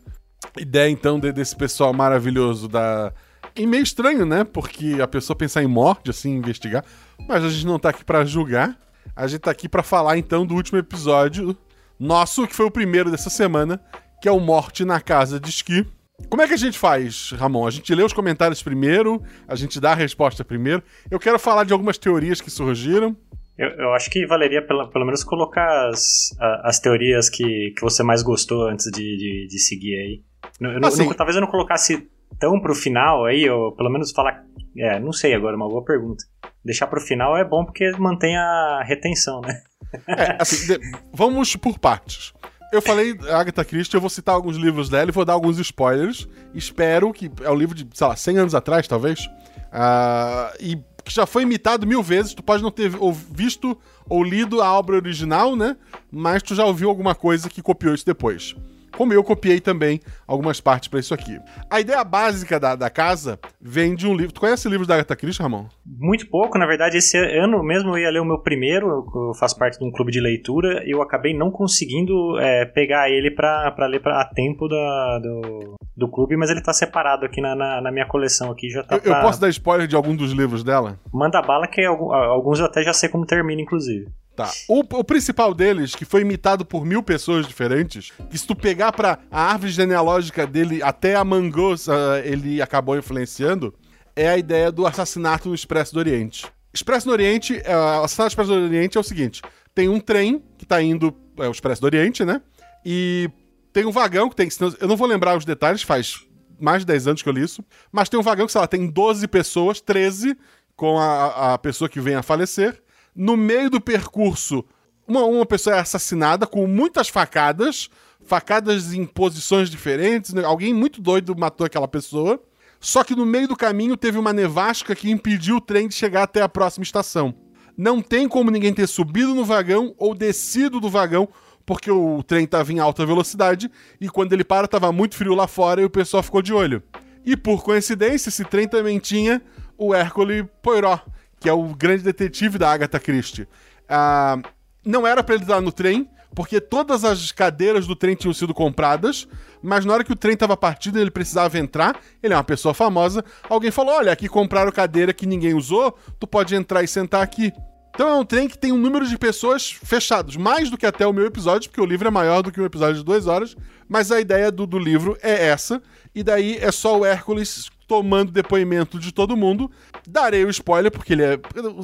Ideia, 0.58 0.90
então, 0.90 1.20
de- 1.20 1.32
desse 1.32 1.56
pessoal 1.56 1.94
maravilhoso 1.94 2.68
da... 2.68 3.14
E 3.56 3.66
meio 3.66 3.84
estranho, 3.84 4.26
né? 4.26 4.44
Porque 4.44 4.98
a 5.02 5.08
pessoa 5.08 5.36
pensar 5.36 5.64
em 5.64 5.68
morte, 5.68 6.10
assim, 6.10 6.36
investigar. 6.36 6.84
Mas 7.26 7.44
a 7.44 7.50
gente 7.50 7.66
não 7.66 7.80
tá 7.80 7.90
aqui 7.90 8.04
pra 8.04 8.26
julgar. 8.26 8.78
A 9.16 9.28
gente 9.28 9.42
tá 9.42 9.52
aqui 9.52 9.70
pra 9.70 9.82
falar, 9.82 10.18
então, 10.18 10.46
do 10.46 10.56
último 10.56 10.78
episódio 10.78 11.56
nosso, 12.00 12.48
que 12.48 12.56
foi 12.56 12.66
o 12.66 12.72
primeiro 12.72 13.10
dessa 13.12 13.30
semana, 13.30 13.80
que 14.22 14.28
é 14.28 14.32
o 14.32 14.40
Morte 14.40 14.84
na 14.86 15.00
Casa 15.02 15.40
de 15.40 15.50
Esqui. 15.50 15.86
Como 16.30 16.42
é 16.42 16.48
que 16.48 16.54
a 16.54 16.58
gente 16.58 16.78
faz, 16.80 17.32
Ramon? 17.38 17.68
A 17.68 17.72
gente 17.72 17.94
lê 17.94 18.02
os 18.04 18.14
comentários 18.14 18.64
primeiro, 18.64 19.22
a 19.48 19.56
gente 19.56 19.80
dá 19.82 19.92
a 19.92 19.96
resposta 19.96 20.46
primeiro. 20.46 20.82
Eu 21.12 21.20
quero 21.20 21.38
falar 21.38 21.66
de 21.66 21.74
algumas 21.74 21.98
teorias 21.98 22.40
que 22.40 22.50
surgiram. 22.50 23.16
Eu, 23.58 23.70
eu 23.70 23.94
acho 23.94 24.10
que 24.10 24.26
valeria 24.26 24.66
pela- 24.66 24.90
pelo 24.90 25.06
menos 25.06 25.24
colocar 25.24 25.90
as, 25.90 26.30
as 26.64 26.80
teorias 26.80 27.30
que, 27.30 27.74
que 27.76 27.82
você 27.82 28.02
mais 28.04 28.22
gostou 28.24 28.68
antes 28.68 28.86
de, 28.92 29.18
de, 29.18 29.48
de 29.50 29.60
seguir 29.60 29.96
aí. 29.96 30.22
Eu, 30.62 30.86
Assim. 30.88 31.06
não- 31.06 31.14
talvez 31.14 31.36
eu 31.36 31.42
não 31.42 31.50
colocasse 31.50 32.08
tão 32.40 32.60
pro 32.62 32.74
final 32.76 33.26
aí, 33.26 33.50
ou 33.50 33.74
pelo 33.76 33.90
menos 33.90 34.12
falar. 34.12 34.44
É, 34.78 35.00
não 35.00 35.12
sei 35.14 35.34
agora, 35.34 35.56
uma 35.56 35.68
boa 35.70 35.84
pergunta. 35.86 36.24
Deixar 36.64 36.88
pro 36.88 37.00
final 37.00 37.38
é 37.38 37.44
bom 37.46 37.64
porque 37.64 37.92
mantém 37.98 38.36
a 38.38 38.84
retenção, 38.86 39.40
né? 39.42 39.62
É, 40.08 40.38
assim, 40.40 40.68
de- 40.68 40.80
vamos 41.14 41.56
por 41.56 41.78
partes. 41.80 42.34
Eu 42.74 42.82
falei 42.82 43.18
Agatha 43.32 43.64
Christie, 43.64 43.96
eu 43.96 44.02
vou 44.02 44.10
citar 44.10 44.36
alguns 44.36 44.58
livros 44.58 44.90
dela 44.90 45.10
e 45.10 45.14
vou 45.14 45.24
dar 45.24 45.34
alguns 45.34 45.58
spoilers. 45.60 46.28
Espero 46.54 47.14
que. 47.14 47.32
É 47.42 47.50
um 47.50 47.56
livro 47.56 47.76
de, 47.76 47.88
sei 47.94 48.08
lá, 48.08 48.16
100 48.16 48.38
anos 48.38 48.56
atrás, 48.56 48.88
talvez. 48.88 49.30
Ah, 49.72 50.54
e 50.60 50.78
que 51.04 51.14
já 51.14 51.26
foi 51.26 51.44
imitado 51.44 51.86
mil 51.86 52.02
vezes. 52.02 52.34
Tu 52.34 52.42
pode 52.44 52.64
não 52.64 52.72
ter 52.72 52.92
visto 53.32 53.78
ou 54.10 54.24
lido 54.24 54.62
a 54.62 54.72
obra 54.74 54.96
original, 54.96 55.56
né? 55.56 55.78
Mas 56.12 56.42
tu 56.44 56.56
já 56.56 56.66
ouviu 56.66 56.90
alguma 56.90 57.14
coisa 57.16 57.50
que 57.50 57.62
copiou 57.62 57.94
isso 57.94 58.06
depois. 58.06 58.56
Como 58.98 59.14
eu 59.14 59.24
copiei 59.24 59.60
também 59.60 60.00
algumas 60.28 60.60
partes 60.62 60.88
pra 60.88 61.00
isso 61.00 61.14
aqui. 61.14 61.38
A 61.70 61.80
ideia 61.80 62.04
básica 62.04 62.60
da, 62.60 62.76
da 62.76 62.90
casa 62.90 63.40
vem 63.62 63.96
de 63.96 64.08
um 64.08 64.16
livro. 64.16 64.32
Tu 64.34 64.40
conhece 64.40 64.68
livros 64.70 64.88
da 64.88 64.96
Agatha 64.96 65.16
Christie, 65.16 65.42
Ramon? 65.44 65.66
Muito 65.86 66.28
pouco, 66.30 66.58
na 66.58 66.66
verdade, 66.66 66.98
esse 66.98 67.18
ano 67.18 67.64
mesmo 67.64 67.90
eu 67.92 67.98
ia 68.00 68.10
ler 68.10 68.20
o 68.22 68.26
meu 68.26 68.40
primeiro, 68.40 68.88
eu 68.88 69.34
faço 69.40 69.58
parte 69.58 69.78
de 69.80 69.86
um 69.86 69.92
clube 69.92 70.12
de 70.12 70.20
leitura, 70.22 70.84
e 70.86 70.92
eu 70.92 71.02
acabei 71.02 71.34
não 71.38 71.52
conseguindo 71.52 72.38
é, 72.40 72.66
pegar 72.66 73.10
ele 73.10 73.32
pra, 73.32 73.72
pra 73.72 73.88
ler 73.88 74.02
pra, 74.02 74.22
a 74.22 74.26
tempo 74.26 74.68
da, 74.68 75.20
do, 75.20 75.76
do 75.96 76.10
clube, 76.10 76.36
mas 76.38 76.50
ele 76.50 76.62
tá 76.62 76.74
separado 76.74 77.26
aqui 77.26 77.42
na, 77.42 77.56
na, 77.56 77.82
na 77.82 77.92
minha 77.92 78.08
coleção 78.08 78.52
aqui, 78.52 78.70
já 78.70 78.84
tá 78.84 78.96
Eu, 78.96 79.02
eu 79.04 79.12
pra- 79.12 79.22
posso 79.22 79.42
dar 79.42 79.50
spoiler 79.50 79.88
de 79.88 79.96
algum 79.96 80.16
dos 80.16 80.32
livros 80.32 80.64
dela? 80.64 81.00
Manda 81.14 81.42
bala 81.42 81.68
que 81.68 81.84
algum- 81.84 82.12
alguns 82.14 82.60
eu 82.60 82.66
até 82.66 82.82
já 82.84 82.94
sei 82.94 83.10
como 83.10 83.26
termina, 83.26 83.62
inclusive. 83.62 84.08
Tá. 84.36 84.52
O, 84.68 84.80
o 84.80 85.04
principal 85.04 85.54
deles, 85.54 85.96
que 85.96 86.04
foi 86.04 86.22
imitado 86.22 86.66
por 86.66 86.86
mil 86.86 87.02
pessoas 87.02 87.48
diferentes, 87.48 88.12
que 88.30 88.38
se 88.38 88.46
tu 88.46 88.54
pegar 88.54 88.92
pra 88.92 89.20
a 89.32 89.52
árvore 89.52 89.72
genealógica 89.72 90.46
dele 90.46 90.84
até 90.84 91.16
a 91.16 91.24
Mangos, 91.24 91.88
ah, 91.88 92.22
ele 92.24 92.62
acabou 92.62 92.98
influenciando, 92.98 93.74
é 94.14 94.28
a 94.28 94.38
ideia 94.38 94.72
do 94.72 94.86
assassinato 94.86 95.48
no 95.48 95.56
Expresso 95.56 95.94
do 95.94 96.00
Oriente. 96.00 96.46
Expresso 96.74 97.06
do 97.06 97.14
Oriente, 97.14 97.62
é, 97.64 97.78
o 97.78 98.04
assassinato 98.04 98.28
do 98.28 98.32
Expresso 98.32 98.52
do 98.52 98.66
Oriente 98.66 98.98
é 98.98 99.00
o 99.00 99.04
seguinte: 99.04 99.42
tem 99.74 99.88
um 99.88 100.02
trem 100.02 100.44
que 100.58 100.66
tá 100.66 100.82
indo, 100.82 101.16
é 101.38 101.48
o 101.48 101.52
Expresso 101.52 101.80
do 101.80 101.86
Oriente, 101.86 102.26
né? 102.26 102.42
E 102.86 103.30
tem 103.72 103.86
um 103.86 103.92
vagão 103.92 104.30
que 104.30 104.36
tem. 104.36 104.50
Eu 104.82 104.88
não 104.88 104.98
vou 104.98 105.08
lembrar 105.08 105.38
os 105.38 105.46
detalhes, 105.46 105.82
faz 105.82 106.26
mais 106.60 106.82
de 106.82 106.88
10 106.88 107.08
anos 107.08 107.22
que 107.22 107.30
eu 107.30 107.34
li 107.34 107.42
isso. 107.42 107.64
Mas 107.92 108.10
tem 108.10 108.20
um 108.20 108.24
vagão 108.24 108.46
que, 108.46 108.52
sei 108.52 108.62
lá, 108.62 108.68
tem 108.68 108.88
12 108.88 109.28
pessoas, 109.28 109.82
13 109.82 110.38
com 110.76 110.98
a, 111.00 111.54
a 111.54 111.58
pessoa 111.58 111.90
que 111.90 112.00
vem 112.00 112.16
a 112.16 112.24
falecer. 112.24 112.82
No 113.16 113.38
meio 113.38 113.70
do 113.70 113.80
percurso, 113.80 114.66
uma, 115.08 115.24
uma 115.24 115.46
pessoa 115.46 115.78
é 115.78 115.80
assassinada 115.80 116.46
com 116.46 116.68
muitas 116.68 117.08
facadas, 117.08 117.90
facadas 118.26 118.94
em 118.94 119.06
posições 119.06 119.70
diferentes. 119.70 120.34
né? 120.34 120.44
Alguém 120.44 120.74
muito 120.74 121.02
doido 121.02 121.36
matou 121.38 121.66
aquela 121.66 121.88
pessoa. 121.88 122.42
Só 122.80 123.04
que 123.04 123.16
no 123.16 123.26
meio 123.26 123.48
do 123.48 123.56
caminho 123.56 123.96
teve 123.96 124.18
uma 124.18 124.34
nevasca 124.34 124.94
que 124.94 125.10
impediu 125.10 125.58
o 125.58 125.62
trem 125.62 125.88
de 125.88 125.96
chegar 125.96 126.24
até 126.24 126.42
a 126.42 126.50
próxima 126.50 126.84
estação. 126.84 127.34
Não 127.78 128.02
tem 128.02 128.28
como 128.28 128.52
ninguém 128.52 128.74
ter 128.74 128.88
subido 128.88 129.34
no 129.34 129.44
vagão 129.44 129.96
ou 129.98 130.14
descido 130.14 130.80
do 130.80 130.90
vagão, 130.90 131.28
porque 131.66 131.90
o 131.90 132.22
trem 132.22 132.44
estava 132.44 132.72
em 132.72 132.80
alta 132.80 133.06
velocidade 133.06 133.72
e 134.00 134.08
quando 134.08 134.34
ele 134.34 134.44
para 134.44 134.66
estava 134.66 134.92
muito 134.92 135.16
frio 135.16 135.34
lá 135.34 135.48
fora 135.48 135.82
e 135.82 135.86
o 135.86 135.90
pessoal 135.90 136.22
ficou 136.22 136.42
de 136.42 136.54
olho. 136.54 136.84
E 137.26 137.36
por 137.36 137.64
coincidência, 137.64 138.30
esse 138.30 138.46
trem 138.46 138.68
também 138.68 139.00
tinha 139.00 139.42
o 139.78 139.94
Hércule 139.94 140.48
Poirot, 140.62 141.02
que 141.46 141.50
é 141.50 141.54
o 141.54 141.76
grande 141.76 142.02
detetive 142.02 142.58
da 142.58 142.72
Agatha 142.72 143.00
Christie. 143.00 143.48
Ah, 143.88 144.40
não 144.84 145.06
era 145.06 145.22
para 145.24 145.36
ele 145.36 145.44
estar 145.44 145.62
no 145.62 145.72
trem, 145.72 146.10
porque 146.34 146.60
todas 146.60 147.06
as 147.06 147.32
cadeiras 147.32 147.86
do 147.86 147.96
trem 147.96 148.16
tinham 148.16 148.34
sido 148.34 148.52
compradas, 148.52 149.28
mas 149.62 149.86
na 149.86 149.94
hora 149.94 150.04
que 150.04 150.12
o 150.12 150.16
trem 150.16 150.34
estava 150.34 150.58
partindo 150.58 150.98
ele 150.98 151.12
precisava 151.12 151.60
entrar, 151.60 152.00
ele 152.24 152.34
é 152.34 152.38
uma 152.38 152.44
pessoa 152.44 152.74
famosa, 152.74 153.24
alguém 153.48 153.70
falou, 153.70 153.94
olha, 153.94 154.12
aqui 154.12 154.28
compraram 154.28 154.72
cadeira 154.72 155.14
que 155.14 155.28
ninguém 155.28 155.54
usou, 155.54 155.96
tu 156.20 156.26
pode 156.26 156.56
entrar 156.56 156.82
e 156.82 156.88
sentar 156.88 157.22
aqui. 157.22 157.54
Então 157.94 158.10
é 158.10 158.16
um 158.16 158.26
trem 158.26 158.48
que 158.48 158.58
tem 158.58 158.72
um 158.72 158.78
número 158.80 159.08
de 159.08 159.16
pessoas 159.16 159.70
fechados, 159.70 160.36
mais 160.36 160.72
do 160.72 160.80
que 160.80 160.88
até 160.88 161.06
o 161.06 161.14
meu 161.14 161.28
episódio, 161.28 161.70
porque 161.70 161.80
o 161.80 161.86
livro 161.86 162.08
é 162.08 162.12
maior 162.12 162.42
do 162.42 162.52
que 162.52 162.60
um 162.60 162.66
episódio 162.66 162.96
de 162.96 163.04
duas 163.04 163.28
horas, 163.28 163.56
mas 163.88 164.12
a 164.12 164.20
ideia 164.20 164.52
do, 164.52 164.66
do 164.66 164.80
livro 164.80 165.16
é 165.22 165.46
essa, 165.46 165.80
e 166.16 166.24
daí 166.24 166.58
é 166.58 166.72
só 166.72 166.98
o 166.98 167.06
Hércules 167.06 167.70
tomando 167.88 168.32
depoimento 168.32 169.00
de 169.00 169.12
todo 169.12 169.38
mundo. 169.38 169.72
Darei 170.08 170.46
o 170.46 170.50
spoiler, 170.50 170.92
porque 170.92 171.14
ele 171.14 171.24
é. 171.24 171.38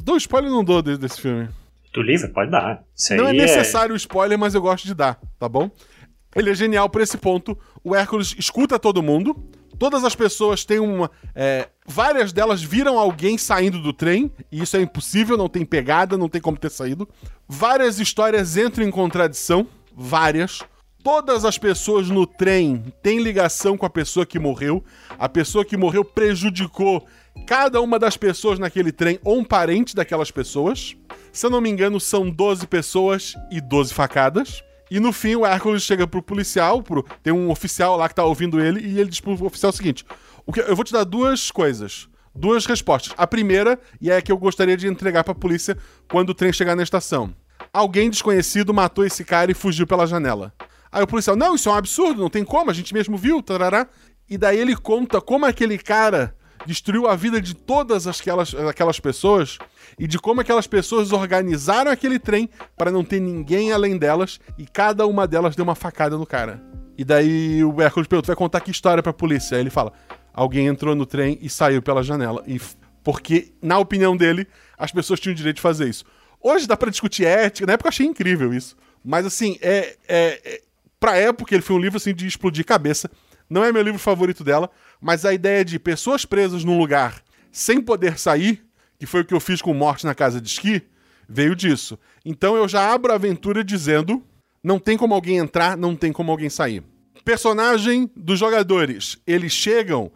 Dou 0.04 0.18
spoiler 0.18 0.50
ou 0.52 0.58
não 0.58 0.64
dou 0.64 0.82
desse, 0.82 1.20
filme? 1.20 1.50
Do 1.94 2.02
livro? 2.02 2.30
Pode 2.30 2.52
dar. 2.52 2.84
Isso 2.96 3.16
Não 3.16 3.28
é 3.28 3.32
aí 3.32 3.38
necessário 3.38 3.94
o 3.94 3.98
spoiler, 3.98 4.38
mas 4.38 4.56
eu 4.56 4.62
gosto 4.62 4.86
de 4.86 4.94
dar, 4.94 5.20
tá 5.38 5.50
bom? 5.50 5.70
Ele 6.36 6.50
é 6.50 6.56
genial 6.56 6.90
por 6.90 7.02
esse 7.02 7.18
ponto. 7.18 7.58
O 7.84 7.96
Hércules 7.96 8.36
escuta 8.38 8.80
todo 8.80 9.04
mundo. 9.04 9.36
Todas 9.78 10.04
as 10.04 10.16
pessoas 10.16 10.64
têm 10.64 10.80
uma. 10.80 11.10
é, 11.36 11.68
várias 11.88 12.32
delas 12.32 12.62
viram 12.62 13.00
alguém 13.00 13.38
saindo 13.38 13.82
do 13.82 13.92
trem, 13.92 14.32
e 14.52 14.62
isso 14.62 14.78
é 14.78 14.82
impossível, 14.82 15.36
não 15.36 15.50
tem 15.50 15.66
pegada, 15.66 16.18
não 16.18 16.30
tem 16.30 16.40
como 16.40 16.56
ter 16.58 16.70
saído. 16.70 17.10
Várias 17.48 18.00
histórias 18.00 18.56
entram 18.56 18.86
em 18.86 18.92
contradição. 18.92 19.68
Várias. 19.94 20.62
Todas 21.04 21.44
as 21.46 21.58
pessoas 21.58 22.10
no 22.10 22.28
trem 22.28 22.94
têm 23.02 23.24
ligação 23.24 23.76
com 23.76 23.86
a 23.86 23.90
pessoa 23.90 24.26
que 24.26 24.38
morreu. 24.38 24.84
A 25.18 25.28
pessoa 25.28 25.66
que 25.66 25.76
morreu 25.76 26.06
prejudicou 26.06 27.06
cada 27.46 27.82
uma 27.82 28.00
das 28.00 28.18
pessoas 28.18 28.60
naquele 28.60 28.92
trem 28.92 29.20
ou 29.24 29.40
um 29.40 29.44
parente 29.44 29.96
daquelas 29.96 30.32
pessoas. 30.32 30.96
Se 31.32 31.46
eu 31.46 31.50
não 31.50 31.62
me 31.62 31.70
engano, 31.70 32.00
são 32.00 32.30
12 32.30 32.68
pessoas 32.68 33.36
e 33.52 33.60
12 33.60 33.94
facadas. 33.94 34.64
E 34.90 35.00
no 35.00 35.14
fim, 35.14 35.36
o 35.36 35.46
Hércules 35.46 35.84
chega 35.84 36.06
pro 36.06 36.22
policial, 36.22 36.84
pro... 36.84 37.06
tem 37.24 37.32
um 37.32 37.50
oficial 37.50 37.96
lá 37.96 38.10
que 38.10 38.16
tá 38.16 38.26
ouvindo 38.26 38.60
ele, 38.60 38.82
e 38.82 39.00
ele 39.00 39.10
diz 39.10 39.22
pro 39.22 39.46
oficial 39.46 39.70
o 39.70 39.76
seguinte: 39.76 40.06
o 40.46 40.52
que... 40.52 40.60
eu 40.60 40.76
vou 40.76 40.84
te 40.84 40.92
dar 40.92 41.04
duas 41.04 41.50
coisas. 41.50 42.10
Duas 42.34 42.66
respostas. 42.66 43.14
A 43.18 43.28
primeira, 43.28 43.78
e 44.00 44.10
é 44.10 44.18
a 44.18 44.22
que 44.22 44.32
eu 44.32 44.38
gostaria 44.38 44.78
de 44.78 44.88
entregar 44.88 45.24
pra 45.24 45.36
polícia 45.36 45.78
quando 46.10 46.30
o 46.30 46.34
trem 46.34 46.54
chegar 46.54 46.76
na 46.76 46.84
estação. 46.84 47.36
Alguém 47.74 48.10
desconhecido 48.10 48.74
matou 48.74 49.06
esse 49.06 49.24
cara 49.26 49.52
e 49.52 49.54
fugiu 49.54 49.86
pela 49.86 50.08
janela. 50.08 50.54
Aí 50.92 51.04
o 51.04 51.08
policial, 51.08 51.36
não, 51.36 51.56
isso 51.56 51.70
é 51.70 51.72
um 51.72 51.76
absurdo, 51.76 52.22
não 52.22 52.30
tem 52.30 52.44
como, 52.44 52.70
a 52.70 52.74
gente 52.74 52.94
mesmo 52.94 53.18
viu, 53.18 53.42
tarará. 53.42 53.88
E 54.30 54.38
daí 54.38 54.58
ele 54.58 54.76
conta 54.76 55.22
como 55.22 55.46
aquele 55.46 55.78
cara 55.78 56.36
destruiu 56.66 57.08
a 57.08 57.16
vida 57.16 57.42
de 57.42 57.54
todas 57.54 58.08
aquelas, 58.08 58.54
aquelas 58.54 59.00
pessoas 59.00 59.58
e 59.98 60.08
de 60.08 60.20
como 60.20 60.42
aquelas 60.42 60.68
pessoas 60.68 61.12
organizaram 61.12 61.92
aquele 61.92 62.20
trem 62.20 62.50
para 62.78 62.92
não 62.92 63.04
ter 63.04 63.20
ninguém 63.20 63.72
além 63.72 63.98
delas 63.98 64.40
e 64.58 64.66
cada 64.66 65.06
uma 65.06 65.28
delas 65.28 65.56
deu 65.56 65.64
uma 65.64 65.76
facada 65.76 66.18
no 66.18 66.26
cara. 66.26 66.62
E 66.98 67.04
daí 67.04 67.64
o 67.64 67.82
Hércules 67.82 68.08
pergunta, 68.08 68.28
vai 68.28 68.36
contar 68.36 68.62
que 68.62 68.72
história 68.72 69.02
pra 69.02 69.14
polícia? 69.14 69.56
Aí 69.56 69.64
ele 69.64 69.70
fala, 69.70 69.92
alguém 70.34 70.68
entrou 70.68 70.96
no 70.96 71.06
trem 71.06 71.38
e 71.42 71.50
saiu 71.50 71.82
pela 71.82 72.04
janela. 72.04 72.44
E 72.46 72.60
porque, 73.04 73.52
na 73.62 73.80
opinião 73.80 74.16
dele, 74.16 74.48
as 74.78 74.92
pessoas 74.92 75.20
tinham 75.20 75.34
o 75.34 75.36
direito 75.36 75.56
de 75.56 75.62
fazer 75.62 75.90
isso. 75.90 76.06
Hoje 76.40 76.68
dá 76.68 76.78
pra 76.78 76.90
discutir 76.90 77.26
ética, 77.26 77.66
na 77.66 77.74
época 77.74 77.88
eu 77.88 77.90
achei 77.90 78.06
incrível 78.06 78.54
isso. 78.54 78.76
Mas 79.04 79.26
assim, 79.26 79.58
é, 79.62 79.96
é, 80.08 80.42
é 80.44 80.62
pra 81.00 81.18
época 81.18 81.54
ele 81.56 81.64
foi 81.64 81.76
um 81.76 81.80
livro 81.80 81.98
assim 81.98 82.14
de 82.14 82.28
explodir 82.28 82.66
cabeça. 82.66 83.10
Não 83.52 83.66
é 83.66 83.72
meu 83.74 83.82
livro 83.82 84.00
favorito 84.00 84.46
dela, 84.46 84.72
mas 85.02 85.26
a 85.26 85.34
ideia 85.34 85.66
de 85.66 85.78
pessoas 85.78 86.24
presas 86.24 86.64
num 86.64 86.78
lugar 86.78 87.22
sem 87.52 87.82
poder 87.82 88.18
sair, 88.18 88.64
que 88.98 89.06
foi 89.06 89.22
o 89.22 89.26
que 89.26 89.34
eu 89.34 89.42
fiz 89.42 89.62
com 89.62 89.74
Morte 89.74 90.06
na 90.06 90.16
Casa 90.16 90.40
de 90.40 90.48
Esqui, 90.48 90.82
veio 91.28 91.54
disso. 91.54 92.00
Então 92.24 92.56
eu 92.56 92.66
já 92.66 92.94
abro 92.94 93.12
a 93.12 93.16
aventura 93.16 93.62
dizendo: 93.62 94.24
não 94.64 94.80
tem 94.80 94.98
como 94.98 95.14
alguém 95.14 95.36
entrar, 95.36 95.76
não 95.76 95.98
tem 95.98 96.14
como 96.14 96.32
alguém 96.32 96.50
sair. 96.50 96.82
Personagem 97.26 98.10
dos 98.16 98.40
jogadores. 98.40 99.18
Eles 99.28 99.52
chegam, 99.52 100.10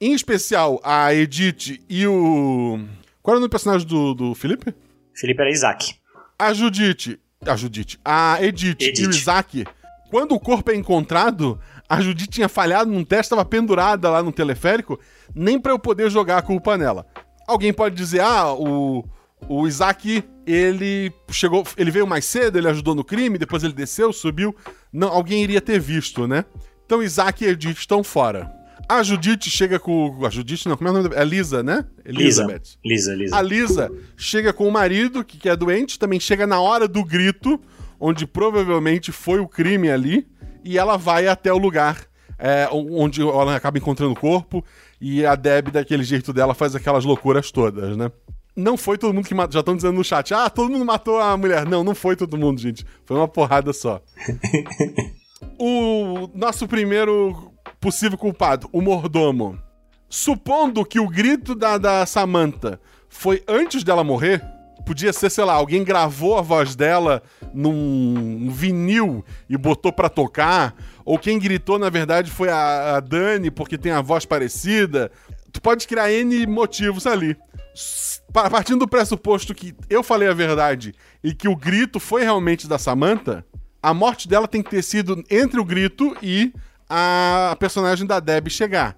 em 0.00 0.14
especial 0.14 0.80
a 0.82 1.12
Edith 1.12 1.84
e 1.90 2.06
o. 2.06 2.80
Qual 3.20 3.34
era 3.34 3.38
o 3.38 3.40
nome 3.40 3.48
do 3.48 3.50
personagem 3.50 3.86
do, 3.86 4.14
do 4.14 4.34
Felipe? 4.34 4.74
Felipe 5.14 5.42
era 5.42 5.50
Isaac. 5.50 5.94
A 6.38 6.54
Judite. 6.54 7.20
A 7.44 7.54
Judite. 7.54 8.00
A 8.02 8.38
Edith, 8.40 8.78
e 8.80 9.06
o 9.06 9.10
Isaac. 9.10 9.66
Quando 10.08 10.34
o 10.34 10.40
corpo 10.40 10.70
é 10.70 10.74
encontrado, 10.74 11.60
a 11.88 12.00
Judite 12.00 12.30
tinha 12.30 12.48
falhado 12.48 12.90
num 12.90 13.04
teste, 13.04 13.26
estava 13.26 13.44
pendurada 13.44 14.10
lá 14.10 14.22
no 14.22 14.32
teleférico, 14.32 14.98
nem 15.34 15.58
para 15.58 15.72
eu 15.72 15.78
poder 15.78 16.10
jogar 16.10 16.38
a 16.38 16.42
culpa 16.42 16.76
nela. 16.76 17.06
Alguém 17.46 17.72
pode 17.72 17.94
dizer, 17.94 18.20
ah, 18.20 18.52
o, 18.52 19.04
o 19.48 19.66
Isaac, 19.68 20.24
ele 20.46 21.12
chegou, 21.30 21.64
ele 21.76 21.90
veio 21.90 22.06
mais 22.06 22.24
cedo, 22.24 22.58
ele 22.58 22.68
ajudou 22.68 22.94
no 22.94 23.04
crime, 23.04 23.38
depois 23.38 23.62
ele 23.62 23.72
desceu, 23.72 24.12
subiu. 24.12 24.54
Não, 24.92 25.08
alguém 25.08 25.42
iria 25.42 25.60
ter 25.60 25.78
visto, 25.78 26.26
né? 26.26 26.44
Então 26.84 27.02
Isaac 27.02 27.44
e 27.44 27.48
Edith 27.48 27.78
estão 27.78 28.02
fora. 28.02 28.52
A 28.88 29.02
Judite 29.02 29.50
chega 29.50 29.80
com. 29.80 30.24
A 30.24 30.30
Judite 30.30 30.68
não, 30.68 30.76
como 30.76 30.88
é 30.88 30.90
o 30.92 30.94
nome 30.94 31.08
dela? 31.08 31.20
É 31.20 31.24
Lisa, 31.24 31.62
né? 31.62 31.84
Elizabeth. 32.04 32.78
Lisa, 32.84 33.14
Lisa. 33.14 33.36
A 33.36 33.42
Lisa 33.42 33.92
chega 34.16 34.52
com 34.52 34.68
o 34.68 34.70
marido, 34.70 35.24
que, 35.24 35.38
que 35.38 35.48
é 35.48 35.56
doente, 35.56 35.98
também 35.98 36.20
chega 36.20 36.46
na 36.46 36.60
hora 36.60 36.86
do 36.86 37.04
grito, 37.04 37.60
onde 37.98 38.26
provavelmente 38.26 39.10
foi 39.10 39.40
o 39.40 39.48
crime 39.48 39.90
ali, 39.90 40.26
e 40.66 40.76
ela 40.76 40.96
vai 40.96 41.28
até 41.28 41.52
o 41.52 41.58
lugar 41.58 42.06
é, 42.38 42.68
onde 42.70 43.22
ela 43.22 43.56
acaba 43.56 43.78
encontrando 43.78 44.12
o 44.12 44.18
corpo, 44.18 44.64
e 45.00 45.24
a 45.24 45.34
Deb, 45.34 45.70
daquele 45.70 46.04
jeito 46.04 46.32
dela, 46.32 46.54
faz 46.54 46.74
aquelas 46.74 47.04
loucuras 47.04 47.50
todas, 47.50 47.96
né? 47.96 48.10
Não 48.54 48.76
foi 48.76 48.96
todo 48.96 49.12
mundo 49.12 49.26
que 49.26 49.34
matou. 49.34 49.52
Já 49.52 49.60
estão 49.60 49.76
dizendo 49.76 49.94
no 49.94 50.04
chat, 50.04 50.32
ah, 50.32 50.48
todo 50.48 50.70
mundo 50.70 50.84
matou 50.84 51.20
a 51.20 51.36
mulher. 51.36 51.66
Não, 51.66 51.84
não 51.84 51.94
foi 51.94 52.16
todo 52.16 52.38
mundo, 52.38 52.58
gente. 52.58 52.86
Foi 53.04 53.14
uma 53.14 53.28
porrada 53.28 53.70
só. 53.70 54.00
o 55.60 56.30
nosso 56.34 56.66
primeiro 56.66 57.52
possível 57.78 58.16
culpado, 58.16 58.66
o 58.72 58.80
mordomo. 58.80 59.58
Supondo 60.08 60.86
que 60.86 60.98
o 60.98 61.08
grito 61.08 61.54
da, 61.54 61.76
da 61.76 62.06
Samantha 62.06 62.80
foi 63.10 63.42
antes 63.46 63.84
dela 63.84 64.02
morrer, 64.02 64.42
Podia 64.86 65.12
ser, 65.12 65.30
sei 65.30 65.44
lá, 65.44 65.54
alguém 65.54 65.82
gravou 65.82 66.38
a 66.38 66.40
voz 66.40 66.76
dela 66.76 67.20
num 67.52 68.48
vinil 68.52 69.24
e 69.50 69.56
botou 69.56 69.92
pra 69.92 70.08
tocar. 70.08 70.76
Ou 71.04 71.18
quem 71.18 71.40
gritou, 71.40 71.76
na 71.76 71.90
verdade, 71.90 72.30
foi 72.30 72.48
a, 72.48 72.96
a 72.96 73.00
Dani, 73.00 73.50
porque 73.50 73.76
tem 73.76 73.90
a 73.90 74.00
voz 74.00 74.24
parecida. 74.24 75.10
Tu 75.52 75.60
pode 75.60 75.88
criar 75.88 76.12
N 76.12 76.46
motivos 76.46 77.04
ali. 77.04 77.36
Partindo 78.32 78.78
do 78.78 78.88
pressuposto 78.88 79.52
que 79.52 79.74
eu 79.90 80.04
falei 80.04 80.28
a 80.28 80.34
verdade 80.34 80.94
e 81.22 81.34
que 81.34 81.48
o 81.48 81.56
grito 81.56 81.98
foi 81.98 82.22
realmente 82.22 82.68
da 82.68 82.78
Samantha, 82.78 83.44
a 83.82 83.92
morte 83.92 84.28
dela 84.28 84.46
tem 84.46 84.62
que 84.62 84.70
ter 84.70 84.82
sido 84.82 85.22
entre 85.28 85.58
o 85.58 85.64
grito 85.64 86.16
e 86.22 86.52
a 86.88 87.56
personagem 87.58 88.06
da 88.06 88.20
Deb 88.20 88.48
chegar 88.48 88.96